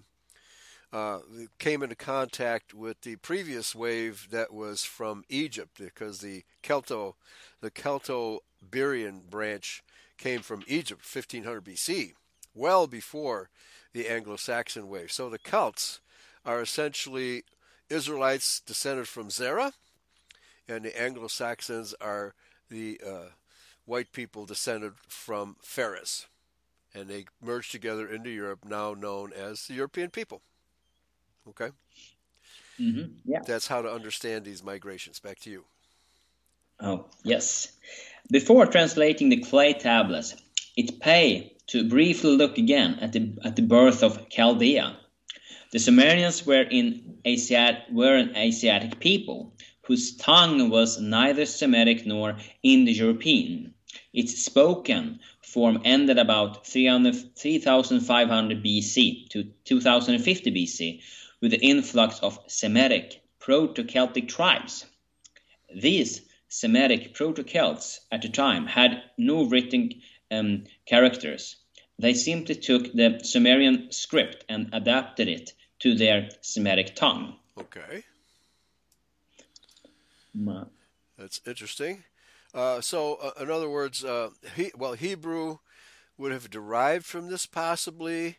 uh, 0.93 1.19
came 1.59 1.83
into 1.83 1.95
contact 1.95 2.73
with 2.73 3.01
the 3.01 3.15
previous 3.17 3.73
wave 3.73 4.27
that 4.31 4.53
was 4.53 4.83
from 4.83 5.23
Egypt, 5.29 5.71
because 5.77 6.19
the 6.19 6.43
Celto, 6.63 7.15
the 7.61 7.71
Celto-Berian 7.71 9.29
branch 9.29 9.83
came 10.17 10.41
from 10.41 10.63
Egypt, 10.67 11.01
1500 11.01 11.63
BC, 11.63 12.13
well 12.53 12.87
before 12.87 13.49
the 13.93 14.07
Anglo-Saxon 14.07 14.87
wave. 14.87 15.11
So 15.11 15.29
the 15.29 15.39
Celts 15.39 15.99
are 16.45 16.61
essentially 16.61 17.43
Israelites 17.89 18.61
descended 18.61 19.07
from 19.07 19.29
Zerah, 19.29 19.73
and 20.67 20.85
the 20.85 20.99
Anglo-Saxons 20.99 21.93
are 21.99 22.33
the 22.69 22.99
uh, 23.05 23.29
white 23.85 24.11
people 24.13 24.45
descended 24.45 24.93
from 25.07 25.57
Phares, 25.61 26.27
and 26.93 27.09
they 27.09 27.25
merged 27.41 27.71
together 27.71 28.07
into 28.07 28.29
Europe, 28.29 28.59
now 28.65 28.93
known 28.93 29.33
as 29.33 29.67
the 29.67 29.73
European 29.73 30.09
people. 30.09 30.41
Okay, 31.49 31.71
hmm 32.77 33.05
Yeah. 33.25 33.41
that's 33.45 33.67
how 33.67 33.81
to 33.81 33.91
understand 33.91 34.45
these 34.45 34.63
migrations. 34.63 35.19
Back 35.19 35.39
to 35.41 35.49
you. 35.49 35.65
Oh, 36.79 37.05
yes. 37.23 37.73
Before 38.31 38.65
translating 38.65 39.29
the 39.29 39.37
clay 39.41 39.73
tablets, 39.73 40.35
it 40.75 40.99
pay 40.99 41.55
to 41.71 41.87
briefly 41.87 42.31
look 42.31 42.57
again 42.57 42.99
at 42.99 43.13
the 43.13 43.33
at 43.45 43.55
the 43.55 43.61
birth 43.61 44.03
of 44.03 44.27
Chaldea. 44.27 44.97
The 45.71 45.79
Sumerians 45.79 46.45
were 46.45 46.63
in 46.63 47.19
Asiat 47.25 47.89
were 47.93 48.17
an 48.17 48.35
Asiatic 48.35 48.99
people 48.99 49.53
whose 49.83 50.17
tongue 50.17 50.69
was 50.69 50.99
neither 50.99 51.45
Semitic 51.45 52.05
nor 52.05 52.37
Indo-European. 52.61 53.73
Its 54.11 54.43
spoken 54.43 55.21
form 55.41 55.81
ended 55.85 56.17
about 56.19 56.67
300 56.67 57.37
3500 57.37 58.61
BC 58.61 59.29
to 59.29 59.45
2050 59.63 60.51
BC 60.51 61.01
with 61.39 61.51
the 61.51 61.61
influx 61.61 62.19
of 62.19 62.37
Semitic 62.47 63.23
Proto-Celtic 63.39 64.27
tribes. 64.27 64.85
These 65.73 66.21
Semitic 66.49 67.13
Proto-Celts 67.13 68.01
at 68.11 68.23
the 68.23 68.29
time 68.29 68.67
had 68.67 69.01
no 69.17 69.43
written 69.45 70.01
um, 70.29 70.65
characters. 70.85 71.55
They 72.01 72.15
simply 72.15 72.55
took 72.55 72.91
the 72.93 73.19
Sumerian 73.23 73.91
script 73.91 74.43
and 74.49 74.69
adapted 74.73 75.27
it 75.27 75.53
to 75.81 75.93
their 75.93 76.29
Semitic 76.41 76.95
tongue. 76.95 77.35
Okay, 77.55 78.03
Ma- 80.33 80.65
that's 81.15 81.41
interesting. 81.45 82.03
Uh, 82.55 82.81
so, 82.81 83.15
uh, 83.21 83.43
in 83.43 83.51
other 83.51 83.69
words, 83.69 84.03
uh, 84.03 84.31
he, 84.55 84.71
well, 84.75 84.93
Hebrew 84.93 85.59
would 86.17 86.31
have 86.31 86.49
derived 86.49 87.05
from 87.05 87.27
this 87.27 87.45
possibly, 87.45 88.37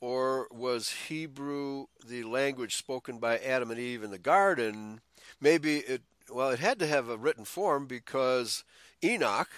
or 0.00 0.46
was 0.52 1.08
Hebrew 1.08 1.86
the 2.06 2.22
language 2.22 2.76
spoken 2.76 3.18
by 3.18 3.38
Adam 3.38 3.72
and 3.72 3.80
Eve 3.80 4.04
in 4.04 4.12
the 4.12 4.18
garden? 4.18 5.00
Maybe 5.40 5.78
it, 5.78 6.02
well, 6.32 6.50
it 6.50 6.60
had 6.60 6.78
to 6.78 6.86
have 6.86 7.08
a 7.08 7.16
written 7.16 7.44
form 7.44 7.86
because 7.86 8.62
Enoch, 9.02 9.50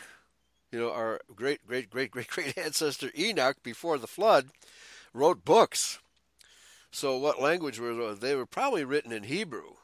you 0.77 0.83
know, 0.83 0.93
our 0.93 1.23
great, 1.35 1.67
great, 1.67 1.89
great, 1.89 2.11
great, 2.11 2.29
great 2.29 2.59
ancestor 2.63 3.11
Enoch 3.19 3.57
before 3.63 3.97
the 3.97 4.07
flood, 4.07 4.49
wrote 5.15 5.43
books. 5.43 6.01
So, 6.91 7.17
what 7.17 7.41
language 7.41 7.81
were 7.81 7.95
those? 7.95 8.19
They 8.19 8.35
were 8.35 8.45
probably 8.45 8.85
written 8.85 9.11
in 9.11 9.23
Hebrew. 9.23 9.77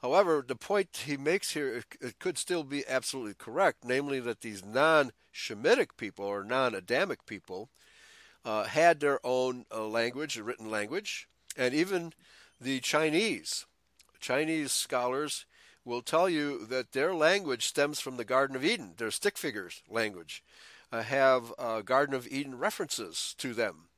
However, 0.00 0.42
the 0.46 0.56
point 0.56 1.02
he 1.04 1.18
makes 1.18 1.52
here 1.52 1.84
it 2.00 2.18
could 2.18 2.38
still 2.38 2.64
be 2.64 2.82
absolutely 2.88 3.34
correct, 3.34 3.84
namely 3.84 4.20
that 4.20 4.40
these 4.40 4.64
non-Shemitic 4.64 5.98
people 5.98 6.24
or 6.24 6.44
non-Adamic 6.44 7.26
people 7.26 7.68
uh, 8.42 8.64
had 8.64 9.00
their 9.00 9.20
own 9.22 9.66
uh, 9.70 9.86
language, 9.86 10.38
a 10.38 10.42
written 10.42 10.70
language, 10.70 11.28
and 11.58 11.74
even 11.74 12.14
the 12.58 12.80
Chinese. 12.80 13.66
Chinese 14.18 14.72
scholars 14.72 15.44
will 15.84 16.02
tell 16.02 16.28
you 16.28 16.64
that 16.66 16.92
their 16.92 17.14
language 17.14 17.66
stems 17.66 18.00
from 18.00 18.16
the 18.16 18.24
Garden 18.24 18.56
of 18.56 18.64
Eden. 18.64 18.94
Their 18.96 19.10
stick 19.10 19.36
figures 19.36 19.82
language 19.88 20.42
uh, 20.92 21.02
have 21.02 21.52
uh, 21.58 21.80
Garden 21.82 22.14
of 22.14 22.26
Eden 22.28 22.58
references 22.58 23.34
to 23.38 23.54
them. 23.54 23.88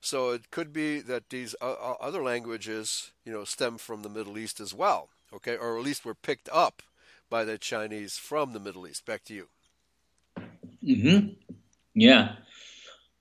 So 0.00 0.30
it 0.30 0.50
could 0.50 0.72
be 0.72 1.00
that 1.00 1.28
these 1.30 1.54
uh, 1.60 1.72
uh, 1.72 1.94
other 2.00 2.22
languages, 2.22 3.12
you 3.24 3.32
know, 3.32 3.44
stem 3.44 3.78
from 3.78 4.02
the 4.02 4.08
Middle 4.08 4.38
East 4.38 4.60
as 4.60 4.72
well, 4.74 5.08
okay, 5.32 5.56
or 5.56 5.76
at 5.76 5.84
least 5.84 6.04
were 6.04 6.14
picked 6.14 6.48
up 6.52 6.82
by 7.28 7.44
the 7.44 7.58
Chinese 7.58 8.16
from 8.16 8.52
the 8.52 8.60
Middle 8.60 8.86
East. 8.86 9.04
Back 9.06 9.24
to 9.24 9.34
you. 9.34 9.48
Mm-hmm. 10.84 11.28
Yeah. 11.94 12.36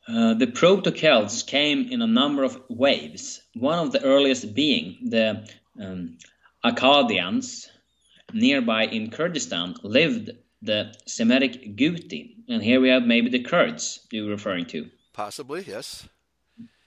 Uh, 0.07 0.33
the 0.33 0.47
Proto-Celts 0.47 1.43
came 1.43 1.89
in 1.91 2.01
a 2.01 2.07
number 2.07 2.43
of 2.43 2.59
waves. 2.69 3.41
One 3.53 3.77
of 3.77 3.91
the 3.91 4.03
earliest 4.03 4.55
being 4.55 4.97
the 5.09 5.47
um, 5.79 6.17
Akkadians, 6.65 7.67
nearby 8.34 8.85
in 8.85 9.11
Kurdistan, 9.11 9.76
lived 9.84 10.31
the 10.61 10.93
Semitic 11.06 11.76
Guti, 11.76 12.35
and 12.47 12.61
here 12.61 12.81
we 12.81 12.89
have 12.89 13.03
maybe 13.03 13.30
the 13.30 13.43
Kurds 13.43 14.06
you're 14.11 14.30
referring 14.30 14.65
to. 14.68 14.89
Possibly, 15.14 15.64
yes. 15.68 16.07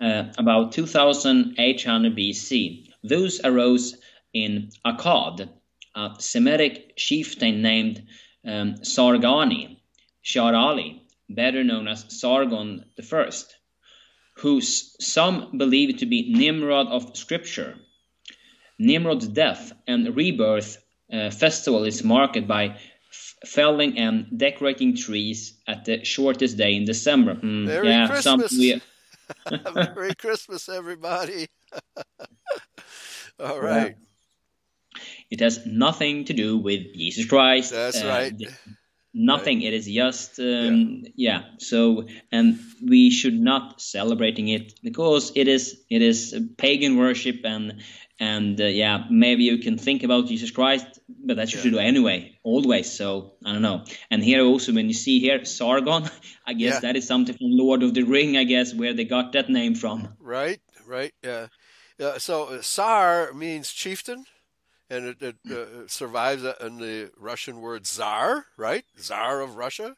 Uh, 0.01 0.24
about 0.36 0.73
2800 0.73 2.16
BC. 2.16 2.89
Those 3.02 3.40
arose 3.44 3.97
in 4.35 4.70
Akkad, 4.85 5.48
a 5.94 6.10
Semitic 6.19 6.97
chieftain 6.97 7.62
named 7.62 8.06
um, 8.47 8.74
Sargani, 8.82 9.78
Sharali, 10.24 11.01
better 11.28 11.64
known 11.64 11.89
as 11.89 12.05
Sargon 12.09 12.85
I, 12.98 13.31
who 14.36 14.60
some 14.60 15.56
believe 15.56 15.98
to 15.98 16.06
be 16.06 16.32
Nimrod 16.32 16.89
of 16.89 17.16
Scripture. 17.16 17.77
Nimrod's 18.78 19.28
death 19.28 19.73
and 19.86 20.16
rebirth 20.16 20.81
uh, 21.12 21.30
festival 21.30 21.84
is 21.84 22.02
marked 22.02 22.47
by 22.47 22.76
felling 23.47 23.98
and 23.98 24.26
decorating 24.36 24.97
trees 24.97 25.59
at 25.66 25.84
the 25.84 26.05
shortest 26.05 26.56
day 26.56 26.74
in 26.74 26.84
December. 26.84 27.34
Mm, 27.34 27.66
Merry 27.66 27.89
yeah, 27.89 28.06
Christmas! 28.09 28.52
We... 28.52 28.80
Merry 29.74 30.14
Christmas, 30.18 30.68
everybody! 30.68 31.48
All 33.40 33.60
right. 33.60 33.97
It 35.30 35.40
has 35.40 35.64
nothing 35.64 36.26
to 36.26 36.34
do 36.34 36.59
with 36.59 36.94
Jesus 36.94 37.26
Christ. 37.26 37.72
That's 37.72 38.02
uh, 38.02 38.06
right 38.06 38.32
nothing 39.14 39.59
right. 39.59 39.66
it 39.66 39.74
is 39.74 39.86
just 39.86 40.39
um, 40.39 41.02
yeah. 41.14 41.40
yeah. 41.40 41.43
so 41.59 42.06
and 42.30 42.59
we 42.86 43.10
should 43.10 43.39
not 43.39 43.80
celebrating 43.80 44.48
it 44.48 44.78
because 44.82 45.32
it 45.34 45.48
is 45.48 45.80
it 45.90 46.02
is 46.02 46.34
pagan 46.56 46.97
worship 46.97 47.40
and 47.44 47.82
and 48.18 48.60
uh, 48.60 48.64
yeah 48.64 49.05
maybe 49.10 49.44
you 49.44 49.59
can 49.59 49.76
think 49.76 50.02
about 50.02 50.26
jesus 50.26 50.51
christ 50.51 50.98
but 51.24 51.36
that 51.36 51.53
you 51.53 51.59
yeah. 51.59 51.62
should 51.62 51.73
do 51.73 51.78
anyway 51.78 52.39
always 52.43 52.90
so 52.90 53.32
i 53.44 53.53
don't 53.53 53.62
know 53.62 53.85
and 54.11 54.23
here 54.23 54.44
also 54.44 54.73
when 54.73 54.89
you 54.89 54.94
see 54.94 55.20
here 55.20 55.44
sargon 55.44 56.09
i 56.47 56.53
guess 56.53 56.74
yeah. 56.74 56.81
that 56.81 56.97
is 56.97 57.07
something 57.07 57.36
from 57.36 57.51
lord 57.51 57.82
of 57.82 57.94
the 57.94 58.03
ring 58.03 58.36
i 58.36 58.44
guess 58.44 58.74
where 58.74 58.93
they 58.93 59.05
got 59.05 59.32
that 59.32 59.49
name 59.49 59.74
from 59.74 60.09
right 60.20 60.61
right 60.86 61.12
yeah, 61.23 61.47
yeah 61.99 62.19
so 62.19 62.44
uh, 62.44 62.62
sar 62.62 63.32
means 63.32 63.70
chieftain 63.73 64.24
and 64.93 65.07
it, 65.07 65.23
it 65.23 65.36
uh, 65.51 65.86
survives 65.86 66.44
in 66.61 66.77
the 66.77 67.11
Russian 67.16 67.62
word 67.62 67.86
czar, 67.86 68.44
right? 68.59 68.85
Czar 69.01 69.40
of 69.40 69.57
Russia. 69.57 69.97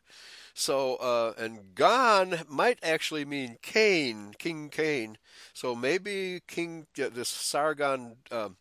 So, 0.54 0.94
uh, 0.96 1.32
and 1.36 1.74
Gon 1.74 2.42
might 2.48 2.78
actually 2.80 3.24
mean 3.24 3.56
Cain, 3.60 4.34
King 4.38 4.70
Cain. 4.70 5.18
So 5.52 5.74
maybe 5.74 6.42
King, 6.46 6.86
this 6.94 7.28
Sargon 7.28 8.18
um, 8.30 8.56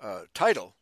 uh, 0.00 0.20
title 0.32 0.76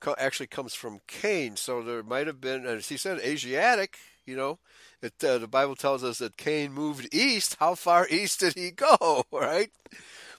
co- 0.00 0.14
actually 0.18 0.46
comes 0.48 0.74
from 0.74 1.00
Cain. 1.06 1.56
So 1.56 1.82
there 1.82 2.02
might 2.02 2.26
have 2.26 2.40
been, 2.40 2.66
as 2.66 2.88
he 2.88 2.96
said, 2.96 3.20
Asiatic, 3.20 3.98
you 4.26 4.36
know. 4.36 4.58
It, 5.02 5.14
uh, 5.24 5.38
the 5.38 5.48
Bible 5.48 5.76
tells 5.76 6.04
us 6.04 6.18
that 6.18 6.36
Cain 6.36 6.72
moved 6.72 7.14
east. 7.14 7.56
How 7.60 7.74
far 7.74 8.06
east 8.10 8.40
did 8.40 8.54
he 8.54 8.70
go, 8.70 9.24
right? 9.32 9.70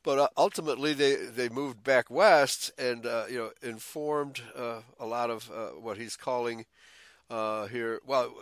But 0.03 0.19
uh, 0.19 0.27
ultimately, 0.38 0.93
they, 0.93 1.15
they 1.15 1.49
moved 1.49 1.83
back 1.83 2.09
west 2.09 2.71
and 2.77 3.05
uh, 3.05 3.25
you 3.29 3.38
know 3.38 3.51
informed 3.61 4.41
uh, 4.55 4.81
a 4.99 5.05
lot 5.05 5.29
of 5.29 5.49
uh, 5.51 5.69
what 5.79 5.97
he's 5.97 6.15
calling 6.15 6.65
uh, 7.29 7.67
here. 7.67 7.99
Well, 8.05 8.33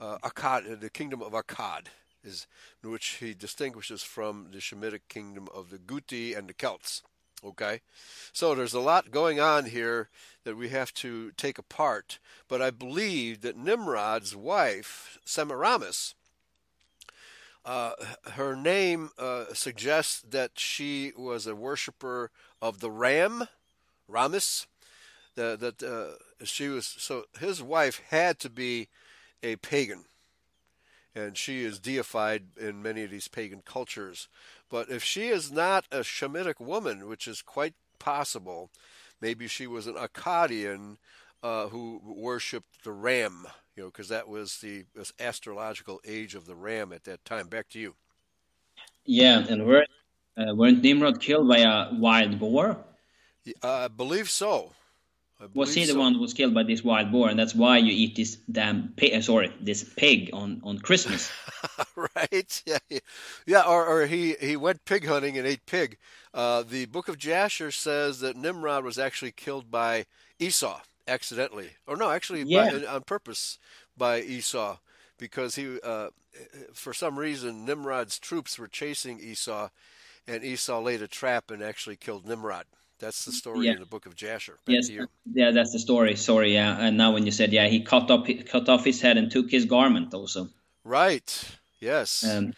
Akkad, 0.00 0.80
the 0.80 0.90
kingdom 0.90 1.22
of 1.22 1.32
Akkad, 1.32 1.86
is 2.22 2.46
which 2.82 3.18
he 3.20 3.34
distinguishes 3.34 4.02
from 4.02 4.48
the 4.52 4.58
Shemitic 4.58 5.02
kingdom 5.08 5.48
of 5.54 5.70
the 5.70 5.78
Guti 5.78 6.36
and 6.36 6.48
the 6.48 6.54
Celts. 6.54 7.02
Okay, 7.44 7.82
so 8.32 8.54
there's 8.54 8.74
a 8.74 8.80
lot 8.80 9.12
going 9.12 9.38
on 9.38 9.66
here 9.66 10.08
that 10.42 10.56
we 10.56 10.70
have 10.70 10.92
to 10.94 11.30
take 11.36 11.58
apart. 11.58 12.18
But 12.48 12.60
I 12.60 12.70
believe 12.70 13.42
that 13.42 13.56
Nimrod's 13.56 14.34
wife, 14.34 15.18
Semiramis, 15.24 16.14
uh, 17.64 17.92
her 18.32 18.56
name 18.56 19.10
uh, 19.18 19.44
suggests 19.52 20.22
that 20.22 20.52
she 20.56 21.12
was 21.16 21.46
a 21.46 21.54
worshiper 21.54 22.30
of 22.62 22.80
the 22.80 22.90
ram, 22.90 23.46
Ramis. 24.10 24.66
that 25.34 25.82
uh, 25.82 26.44
she 26.44 26.68
was 26.68 26.86
so 26.86 27.26
his 27.38 27.62
wife 27.62 28.00
had 28.08 28.38
to 28.40 28.50
be 28.50 28.88
a 29.42 29.56
pagan, 29.56 30.06
and 31.14 31.36
she 31.36 31.62
is 31.62 31.78
deified 31.78 32.44
in 32.58 32.82
many 32.82 33.04
of 33.04 33.10
these 33.10 33.28
pagan 33.28 33.62
cultures. 33.64 34.28
But 34.70 34.90
if 34.90 35.02
she 35.02 35.28
is 35.28 35.50
not 35.50 35.86
a 35.90 36.00
Shemitic 36.00 36.60
woman, 36.60 37.08
which 37.08 37.26
is 37.26 37.42
quite 37.42 37.74
possible, 37.98 38.70
maybe 39.20 39.48
she 39.48 39.66
was 39.66 39.86
an 39.86 39.94
Akkadian 39.94 40.96
uh, 41.42 41.68
who 41.68 42.00
worshipped 42.04 42.84
the 42.84 42.92
ram 42.92 43.46
you 43.78 43.84
know, 43.84 43.90
because 43.90 44.08
that 44.08 44.28
was 44.28 44.58
the 44.58 44.86
astrological 45.20 46.00
age 46.04 46.34
of 46.34 46.46
the 46.46 46.56
ram 46.56 46.92
at 46.92 47.04
that 47.04 47.24
time. 47.24 47.46
Back 47.46 47.68
to 47.68 47.78
you. 47.78 47.94
Yeah, 49.06 49.46
and 49.48 49.64
were, 49.64 49.86
uh, 50.36 50.52
weren't 50.56 50.82
Nimrod 50.82 51.20
killed 51.20 51.48
by 51.48 51.58
a 51.58 51.94
wild 51.94 52.40
boar? 52.40 52.76
Uh, 53.62 53.70
I 53.70 53.88
believe 53.88 54.28
so. 54.28 54.72
Was 55.54 55.72
he 55.72 55.84
the 55.84 55.96
one 55.96 56.14
who 56.14 56.20
was 56.20 56.34
killed 56.34 56.52
by 56.52 56.64
this 56.64 56.82
wild 56.82 57.12
boar, 57.12 57.28
and 57.28 57.38
that's 57.38 57.54
why 57.54 57.78
you 57.78 57.92
eat 57.92 58.16
this 58.16 58.36
damn 58.50 58.88
pig? 58.96 59.14
Uh, 59.14 59.20
sorry, 59.20 59.52
this 59.60 59.84
pig 59.84 60.30
on 60.32 60.60
on 60.64 60.78
Christmas. 60.78 61.30
right? 61.96 62.62
Yeah, 62.66 62.98
yeah. 63.46 63.62
Or, 63.62 63.86
or 63.86 64.06
he 64.06 64.34
he 64.40 64.56
went 64.56 64.84
pig 64.84 65.06
hunting 65.06 65.38
and 65.38 65.46
ate 65.46 65.64
pig. 65.64 65.96
Uh, 66.34 66.64
the 66.68 66.86
Book 66.86 67.08
of 67.08 67.18
Jasher 67.18 67.70
says 67.70 68.18
that 68.20 68.36
Nimrod 68.36 68.84
was 68.84 68.98
actually 68.98 69.32
killed 69.32 69.70
by 69.70 70.06
Esau 70.40 70.80
accidentally, 71.06 71.70
or 71.86 71.96
no, 71.96 72.10
actually 72.10 72.42
yeah. 72.42 72.70
by, 72.70 72.86
on 72.86 73.02
purpose 73.02 73.58
by 73.96 74.20
Esau, 74.20 74.78
because 75.18 75.54
he, 75.56 75.80
uh, 75.82 76.08
for 76.72 76.92
some 76.92 77.18
reason, 77.18 77.64
Nimrod's 77.64 78.18
troops 78.18 78.58
were 78.58 78.68
chasing 78.68 79.18
Esau, 79.18 79.70
and 80.26 80.44
Esau 80.44 80.80
laid 80.80 81.02
a 81.02 81.08
trap 81.08 81.50
and 81.50 81.62
actually 81.62 81.96
killed 81.96 82.26
Nimrod. 82.26 82.66
That's 82.98 83.24
the 83.24 83.32
story 83.32 83.66
yeah. 83.66 83.74
in 83.74 83.80
the 83.80 83.86
book 83.86 84.06
of 84.06 84.16
Jasher. 84.16 84.58
Back 84.66 84.74
yes, 84.74 84.90
yeah, 85.32 85.50
that's 85.52 85.72
the 85.72 85.78
story. 85.78 86.16
Sorry, 86.16 86.54
yeah. 86.54 86.76
And 86.78 86.96
now 86.96 87.12
when 87.12 87.24
you 87.24 87.30
said, 87.30 87.52
yeah, 87.52 87.68
he 87.68 87.80
cut 87.80 88.10
up 88.10 88.26
cut 88.46 88.68
off 88.68 88.84
his 88.84 89.00
head 89.00 89.16
and 89.16 89.30
took 89.30 89.50
his 89.50 89.64
garment 89.64 90.12
also. 90.14 90.48
Right. 90.84 91.44
Yes. 91.80 92.24
Um, 92.24 92.54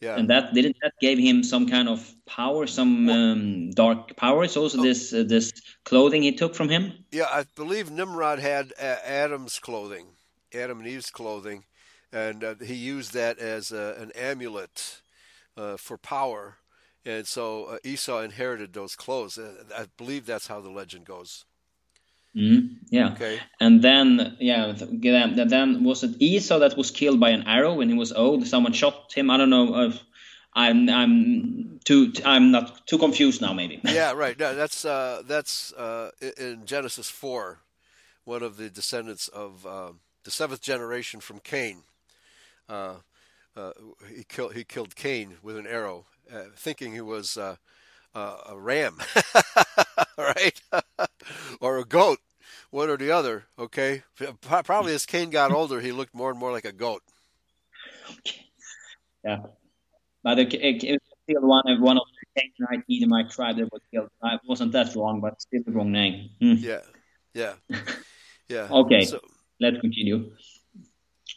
yeah. 0.00 0.16
And 0.16 0.30
that 0.30 0.54
didn't 0.54 0.76
that 0.82 0.94
gave 1.00 1.18
him 1.18 1.44
some 1.44 1.68
kind 1.68 1.88
of 1.88 2.14
power, 2.26 2.66
some 2.66 3.08
um, 3.08 3.70
dark 3.70 4.16
powers. 4.16 4.56
Also, 4.56 4.78
oh. 4.78 4.82
this 4.82 5.12
uh, 5.12 5.24
this 5.26 5.52
clothing 5.84 6.22
he 6.22 6.32
took 6.32 6.54
from 6.54 6.68
him. 6.68 7.04
Yeah, 7.12 7.26
I 7.30 7.44
believe 7.54 7.90
Nimrod 7.90 8.38
had 8.38 8.72
uh, 8.80 8.96
Adam's 9.04 9.58
clothing, 9.58 10.06
Adam 10.54 10.78
and 10.78 10.88
Eve's 10.88 11.10
clothing, 11.10 11.64
and 12.12 12.42
uh, 12.42 12.54
he 12.64 12.74
used 12.74 13.12
that 13.12 13.38
as 13.38 13.70
an 13.70 14.10
amulet 14.16 15.02
uh, 15.56 15.76
for 15.76 15.98
power. 15.98 16.56
And 17.04 17.26
so 17.26 17.64
uh, 17.64 17.78
Esau 17.84 18.20
inherited 18.20 18.72
those 18.72 18.94
clothes. 18.94 19.38
Uh, 19.38 19.64
I 19.76 19.86
believe 19.96 20.26
that's 20.26 20.46
how 20.46 20.60
the 20.60 20.70
legend 20.70 21.04
goes. 21.04 21.44
Mm, 22.36 22.76
yeah. 22.88 23.12
Okay. 23.12 23.40
And 23.60 23.82
then, 23.82 24.36
yeah, 24.40 24.72
then, 24.76 25.48
then 25.48 25.84
was 25.84 26.02
it 26.02 26.16
Esau 26.20 26.60
that 26.60 26.76
was 26.76 26.90
killed 26.90 27.20
by 27.20 27.30
an 27.30 27.42
arrow 27.46 27.74
when 27.74 27.88
he 27.88 27.94
was 27.94 28.12
old? 28.12 28.46
Someone 28.46 28.72
shot 28.72 29.12
him. 29.12 29.30
I 29.30 29.36
don't 29.36 29.50
know. 29.50 29.92
I'm 30.54 30.88
I'm 30.88 31.80
too 31.84 32.12
I'm 32.24 32.50
not 32.50 32.86
too 32.86 32.98
confused 32.98 33.40
now. 33.40 33.52
Maybe. 33.52 33.80
yeah, 33.84 34.12
right. 34.12 34.38
No, 34.38 34.54
that's 34.54 34.84
uh, 34.84 35.22
that's 35.26 35.72
uh, 35.72 36.10
in 36.36 36.66
Genesis 36.66 37.08
four, 37.08 37.60
one 38.24 38.42
of 38.42 38.56
the 38.56 38.68
descendants 38.68 39.28
of 39.28 39.66
uh, 39.66 39.92
the 40.24 40.30
seventh 40.30 40.60
generation 40.60 41.20
from 41.20 41.38
Cain. 41.40 41.82
Uh, 42.68 42.96
uh, 43.56 43.72
he 44.14 44.24
killed 44.24 44.54
he 44.54 44.64
killed 44.64 44.94
Cain 44.94 45.36
with 45.42 45.56
an 45.56 45.66
arrow, 45.66 46.04
uh, 46.32 46.44
thinking 46.56 46.92
he 46.92 47.00
was 47.00 47.36
a 47.36 47.58
ram, 48.54 48.98
right, 50.18 50.60
or 51.60 51.78
a 51.78 51.84
goat, 51.84 52.18
one 52.70 52.90
or 52.90 52.96
the 52.96 53.10
other. 53.10 53.44
Okay, 53.58 54.02
probably 54.42 54.94
as 54.94 55.06
Cain 55.06 55.30
got 55.30 55.52
older, 55.52 55.80
he 55.80 55.92
looked 55.92 56.14
more 56.14 56.30
and 56.30 56.38
more 56.38 56.52
like 56.52 56.64
a 56.64 56.72
goat. 56.72 57.02
Yeah. 59.24 59.38
But 60.24 60.38
it, 60.38 60.54
it, 60.54 60.84
it 60.84 61.00
was 61.00 61.18
still 61.24 61.42
one 61.42 61.62
of 61.68 61.80
one 61.80 61.96
of 61.96 62.04
the 62.34 62.42
Canaanite 62.58 62.84
Edomite 62.90 63.30
tribe 63.30 63.56
that 63.56 63.72
was 63.72 63.82
killed. 63.92 64.08
I 64.22 64.38
wasn't 64.46 64.72
that 64.72 64.94
wrong, 64.94 65.20
but 65.20 65.40
still 65.40 65.62
the 65.64 65.72
wrong 65.72 65.92
name. 65.92 66.30
Hmm. 66.40 66.54
Yeah, 66.58 66.80
yeah, 67.34 67.54
yeah. 68.48 68.68
okay, 68.70 69.04
so, 69.04 69.20
let's 69.60 69.80
continue. 69.80 70.32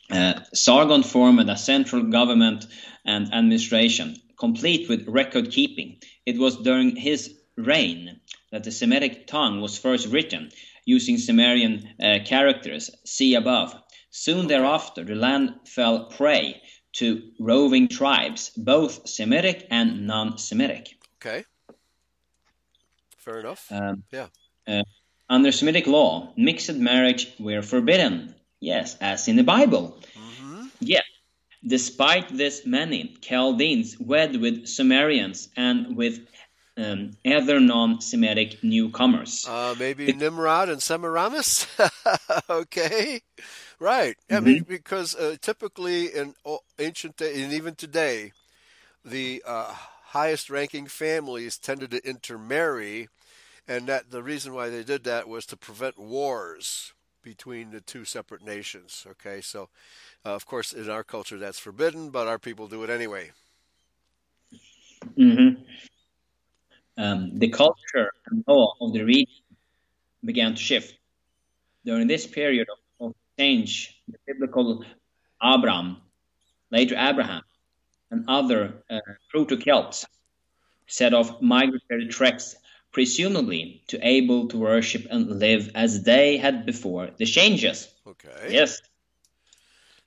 Uh, 0.09 0.39
Sargon 0.53 1.03
formed 1.03 1.49
a 1.49 1.57
central 1.57 2.03
government 2.03 2.67
and 3.05 3.33
administration, 3.33 4.15
complete 4.37 4.89
with 4.89 5.07
record 5.07 5.51
keeping. 5.51 5.97
It 6.25 6.37
was 6.37 6.57
during 6.57 6.95
his 6.95 7.33
reign 7.57 8.19
that 8.51 8.63
the 8.63 8.71
Semitic 8.71 9.27
tongue 9.27 9.61
was 9.61 9.77
first 9.77 10.07
written, 10.07 10.51
using 10.85 11.17
Sumerian 11.17 11.87
uh, 12.01 12.19
characters, 12.25 12.91
see 13.05 13.35
above. 13.35 13.75
Soon 14.09 14.47
thereafter, 14.47 15.03
the 15.03 15.15
land 15.15 15.55
fell 15.65 16.05
prey 16.05 16.61
to 16.93 17.31
roving 17.39 17.87
tribes, 17.87 18.51
both 18.55 19.07
Semitic 19.07 19.67
and 19.69 20.07
non 20.07 20.37
Semitic. 20.37 20.97
Okay. 21.21 21.43
Fair 23.17 23.39
enough. 23.39 23.67
Um, 23.71 24.03
yeah. 24.11 24.27
Uh, 24.67 24.83
under 25.29 25.51
Semitic 25.51 25.87
law, 25.87 26.33
mixed 26.37 26.73
marriage 26.75 27.33
were 27.39 27.61
forbidden. 27.61 28.35
Yes, 28.59 28.95
as 29.01 29.27
in 29.27 29.35
the 29.35 29.43
Bible. 29.43 29.99
Mm-hmm. 30.17 30.65
Yet, 30.79 31.03
despite 31.65 32.35
this, 32.35 32.65
many 32.65 33.15
Chaldeans 33.21 33.99
wed 33.99 34.39
with 34.39 34.67
Sumerians 34.67 35.49
and 35.55 35.95
with 35.95 36.27
um, 36.77 37.11
other 37.25 37.59
non-Semitic 37.59 38.63
newcomers. 38.63 39.45
Uh, 39.47 39.75
maybe 39.79 40.07
the- 40.07 40.13
Nimrod 40.13 40.69
and 40.69 40.81
Semiramis. 40.81 41.67
okay. 42.49 43.21
Right. 43.79 44.17
I 44.29 44.35
mm-hmm. 44.35 44.45
mean, 44.45 44.65
because 44.67 45.15
uh, 45.15 45.37
typically 45.41 46.07
in 46.07 46.35
ancient 46.79 47.17
day, 47.17 47.43
and 47.43 47.53
even 47.53 47.75
today, 47.75 48.31
the 49.03 49.43
uh, 49.45 49.73
highest 50.07 50.49
ranking 50.49 50.87
families 50.87 51.57
tended 51.57 51.91
to 51.91 52.07
intermarry, 52.07 53.09
and 53.67 53.87
that 53.87 54.11
the 54.11 54.23
reason 54.23 54.53
why 54.53 54.69
they 54.69 54.83
did 54.83 55.03
that 55.05 55.27
was 55.27 55.45
to 55.47 55.57
prevent 55.57 55.97
wars 55.97 56.93
between 57.25 57.71
the 57.71 57.81
two 57.81 58.05
separate 58.05 58.45
nations. 58.45 59.05
Okay, 59.11 59.41
so 59.41 59.67
uh, 60.25 60.35
of 60.35 60.45
course 60.45 60.71
in 60.71 60.89
our 60.89 61.03
culture 61.03 61.37
that's 61.37 61.59
forbidden, 61.59 62.11
but 62.11 62.27
our 62.27 62.39
people 62.39 62.67
do 62.67 62.83
it 62.83 62.89
anyway. 62.89 63.31
Mm-hmm. 65.17 65.61
Um, 66.97 67.37
the 67.37 67.49
culture 67.49 68.13
and 68.27 68.43
law 68.47 68.75
of 68.79 68.93
the 68.93 69.03
region 69.03 69.43
began 70.23 70.55
to 70.55 70.61
shift 70.61 70.97
during 71.83 72.07
this 72.07 72.25
period 72.25 72.67
of 73.01 73.13
change 73.37 74.01
the 74.07 74.17
biblical 74.25 74.85
Abram, 75.41 75.97
later 76.71 76.95
Abraham, 76.97 77.43
and 78.11 78.23
other 78.27 78.83
uh, 78.89 78.99
proto-Celts 79.29 80.05
set 80.87 81.13
off 81.13 81.41
migratory 81.41 82.07
treks, 82.07 82.55
presumably 82.95 83.81
to 83.87 83.99
able 84.01 84.47
to 84.47 84.57
worship 84.57 85.05
and 85.11 85.37
live 85.37 85.69
as 85.75 86.03
they 86.03 86.37
had 86.37 86.65
before 86.65 87.09
the 87.17 87.25
changes. 87.25 87.89
Okay. 88.07 88.47
Yes. 88.53 88.81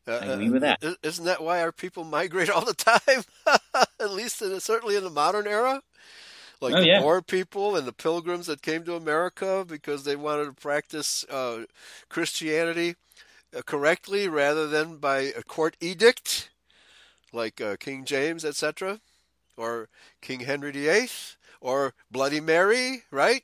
Uh, 0.06 0.12
I 0.22 0.24
agree 0.24 0.48
with 0.48 0.62
that. 0.62 0.82
Isn't 1.02 1.26
that 1.26 1.42
why 1.42 1.60
our 1.60 1.70
people 1.70 2.04
migrate 2.04 2.48
all 2.48 2.64
the 2.64 2.72
time? 2.72 3.22
At 4.00 4.10
least, 4.10 4.40
in, 4.40 4.58
certainly 4.58 4.96
in 4.96 5.04
the 5.04 5.10
modern 5.10 5.46
era 5.46 5.82
like 6.62 6.74
oh, 6.74 6.80
the 6.80 6.86
yeah. 6.86 7.00
Boer 7.02 7.20
people 7.20 7.76
and 7.76 7.86
the 7.86 7.92
Pilgrims 7.92 8.46
that 8.46 8.62
came 8.62 8.84
to 8.84 8.94
America 8.94 9.66
because 9.68 10.04
they 10.04 10.16
wanted 10.16 10.46
to 10.46 10.52
practice 10.52 11.26
uh, 11.30 11.64
Christianity 12.08 12.96
uh, 13.54 13.60
correctly 13.66 14.28
rather 14.28 14.66
than 14.66 14.96
by 14.96 15.18
a 15.36 15.42
court 15.42 15.76
edict, 15.78 16.48
like 17.34 17.60
uh, 17.60 17.76
King 17.78 18.06
James, 18.06 18.46
etc., 18.46 19.00
or 19.58 19.90
King 20.22 20.40
Henry 20.40 20.72
VIII, 20.72 21.10
or 21.60 21.94
Bloody 22.10 22.40
Mary, 22.40 23.02
right? 23.10 23.42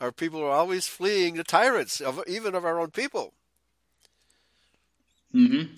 Our 0.00 0.12
people 0.12 0.42
are 0.42 0.50
always 0.50 0.88
fleeing 0.88 1.34
the 1.34 1.44
tyrants, 1.44 2.00
of, 2.00 2.22
even 2.26 2.54
of 2.54 2.64
our 2.64 2.80
own 2.80 2.90
people. 2.90 3.34
Mm-hmm. 5.34 5.72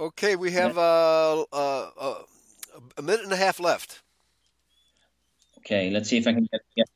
Okay, 0.00 0.34
we 0.34 0.50
have 0.52 0.76
uh, 0.76 1.42
uh, 1.52 1.90
uh, 1.98 2.22
a 2.96 3.02
minute 3.02 3.24
and 3.24 3.32
a 3.32 3.36
half 3.36 3.60
left. 3.60 4.00
Okay, 5.58 5.90
let's 5.90 6.08
see 6.08 6.16
if 6.16 6.26
I 6.26 6.32
can 6.32 6.48
get. 6.50 6.60
get 6.76 6.88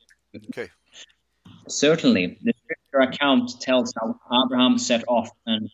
okay. 0.49 0.69
Certainly, 1.67 2.39
the 2.43 2.53
scripture 2.63 3.11
account 3.11 3.61
tells 3.61 3.93
how 3.99 4.19
Abraham 4.45 4.77
set 4.77 5.03
off 5.07 5.29
and, 5.45 5.69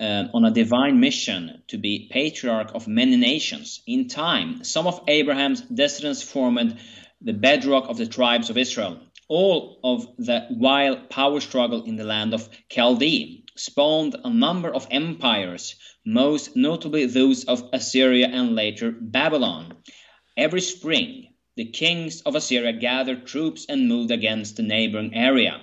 uh, 0.00 0.24
on 0.34 0.44
a 0.44 0.50
divine 0.50 0.98
mission 0.98 1.62
to 1.68 1.78
be 1.78 2.08
patriarch 2.10 2.70
of 2.74 2.88
many 2.88 3.16
nations. 3.16 3.82
In 3.86 4.08
time, 4.08 4.64
some 4.64 4.86
of 4.86 5.00
Abraham's 5.06 5.60
descendants 5.60 6.22
formed 6.22 6.76
the 7.20 7.32
bedrock 7.32 7.88
of 7.88 7.96
the 7.96 8.06
tribes 8.06 8.50
of 8.50 8.58
Israel. 8.58 8.98
All 9.28 9.78
of 9.82 10.06
the 10.18 10.46
wild 10.50 11.08
power 11.08 11.40
struggle 11.40 11.84
in 11.84 11.96
the 11.96 12.04
land 12.04 12.34
of 12.34 12.48
Chaldee 12.68 13.44
spawned 13.56 14.16
a 14.24 14.30
number 14.30 14.68
of 14.74 14.86
empires, 14.90 15.76
most 16.04 16.56
notably 16.56 17.06
those 17.06 17.44
of 17.44 17.68
Assyria 17.72 18.28
and 18.28 18.54
later 18.54 18.90
Babylon. 18.90 19.76
Every 20.36 20.60
spring, 20.60 21.34
the 21.56 21.66
kings 21.66 22.20
of 22.22 22.34
Assyria 22.34 22.72
gathered 22.72 23.26
troops 23.26 23.64
and 23.68 23.88
moved 23.88 24.10
against 24.10 24.56
the 24.56 24.62
neighboring 24.62 25.14
area. 25.14 25.60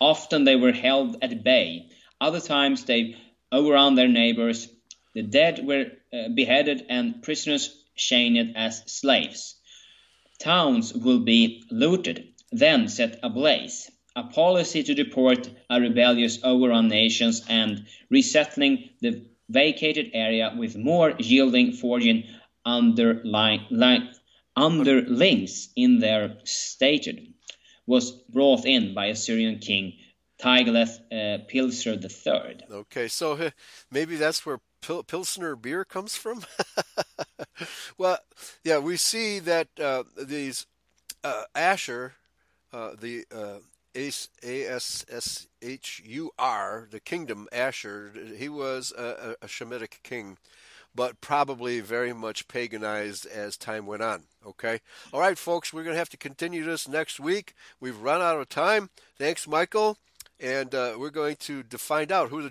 Often 0.00 0.44
they 0.44 0.56
were 0.56 0.72
held 0.72 1.18
at 1.22 1.44
bay, 1.44 1.90
other 2.20 2.40
times 2.40 2.84
they 2.84 3.16
overran 3.54 3.94
their 3.94 4.08
neighbors. 4.08 4.68
The 5.14 5.22
dead 5.22 5.64
were 5.64 5.86
uh, 6.12 6.28
beheaded 6.34 6.86
and 6.88 7.22
prisoners 7.22 7.74
chained 7.94 8.56
as 8.56 8.82
slaves. 8.86 9.54
Towns 10.40 10.92
will 10.92 11.20
be 11.20 11.62
looted, 11.70 12.32
then 12.50 12.88
set 12.88 13.20
ablaze. 13.22 13.90
A 14.16 14.24
policy 14.24 14.82
to 14.82 14.94
deport 14.94 15.48
a 15.70 15.80
rebellious 15.80 16.40
overrun 16.42 16.88
nations 16.88 17.44
and 17.48 17.86
resettling 18.10 18.90
the 19.00 19.24
vacated 19.48 20.10
area 20.14 20.52
with 20.56 20.76
more 20.76 21.14
yielding 21.18 21.72
foreign 21.72 22.24
underlings 24.56 25.68
in 25.76 25.98
their 25.98 26.38
stated 26.44 27.34
was 27.86 28.10
brought 28.10 28.64
in 28.64 28.94
by 28.94 29.06
Assyrian 29.06 29.58
king 29.58 29.92
Tiglath 30.38 30.98
uh, 31.12 31.44
Pileser 31.48 31.94
III. 31.94 32.60
Okay, 32.70 33.08
so 33.08 33.32
uh, 33.32 33.50
maybe 33.90 34.16
that's 34.16 34.44
where 34.44 34.60
Pil- 34.82 35.04
Pilsner 35.04 35.56
beer 35.56 35.84
comes 35.84 36.16
from. 36.16 36.44
well, 37.98 38.18
yeah, 38.62 38.78
we 38.78 38.96
see 38.96 39.38
that 39.38 39.68
uh, 39.80 40.02
these 40.20 40.66
uh, 41.22 41.44
Asher, 41.54 42.14
uh, 42.72 42.92
the 43.00 43.24
uh, 43.34 43.58
A 43.94 44.06
S 44.66 45.04
S 45.08 45.46
H 45.62 46.02
U 46.04 46.30
R, 46.38 46.88
the 46.90 47.00
kingdom 47.00 47.48
Asher, 47.52 48.12
he 48.36 48.48
was 48.48 48.92
a, 48.96 49.36
a 49.40 49.46
Shemitic 49.46 50.02
king 50.02 50.36
but 50.94 51.20
probably 51.20 51.80
very 51.80 52.12
much 52.12 52.46
paganized 52.46 53.26
as 53.26 53.56
time 53.56 53.86
went 53.86 54.02
on. 54.02 54.24
Okay? 54.46 54.80
All 55.12 55.20
right, 55.20 55.36
folks, 55.36 55.72
we're 55.72 55.82
going 55.82 55.94
to 55.94 55.98
have 55.98 56.08
to 56.10 56.16
continue 56.16 56.64
this 56.64 56.86
next 56.86 57.18
week. 57.18 57.54
We've 57.80 57.98
run 57.98 58.22
out 58.22 58.38
of 58.38 58.48
time. 58.48 58.90
Thanks, 59.18 59.48
Mikael. 59.48 59.98
And 60.40 60.74
uh, 60.74 60.96
we're 60.98 61.10
going 61.10 61.36
to 61.36 61.62
find 61.78 62.10
out 62.10 62.28
who 62.28 62.42
the 62.42 62.50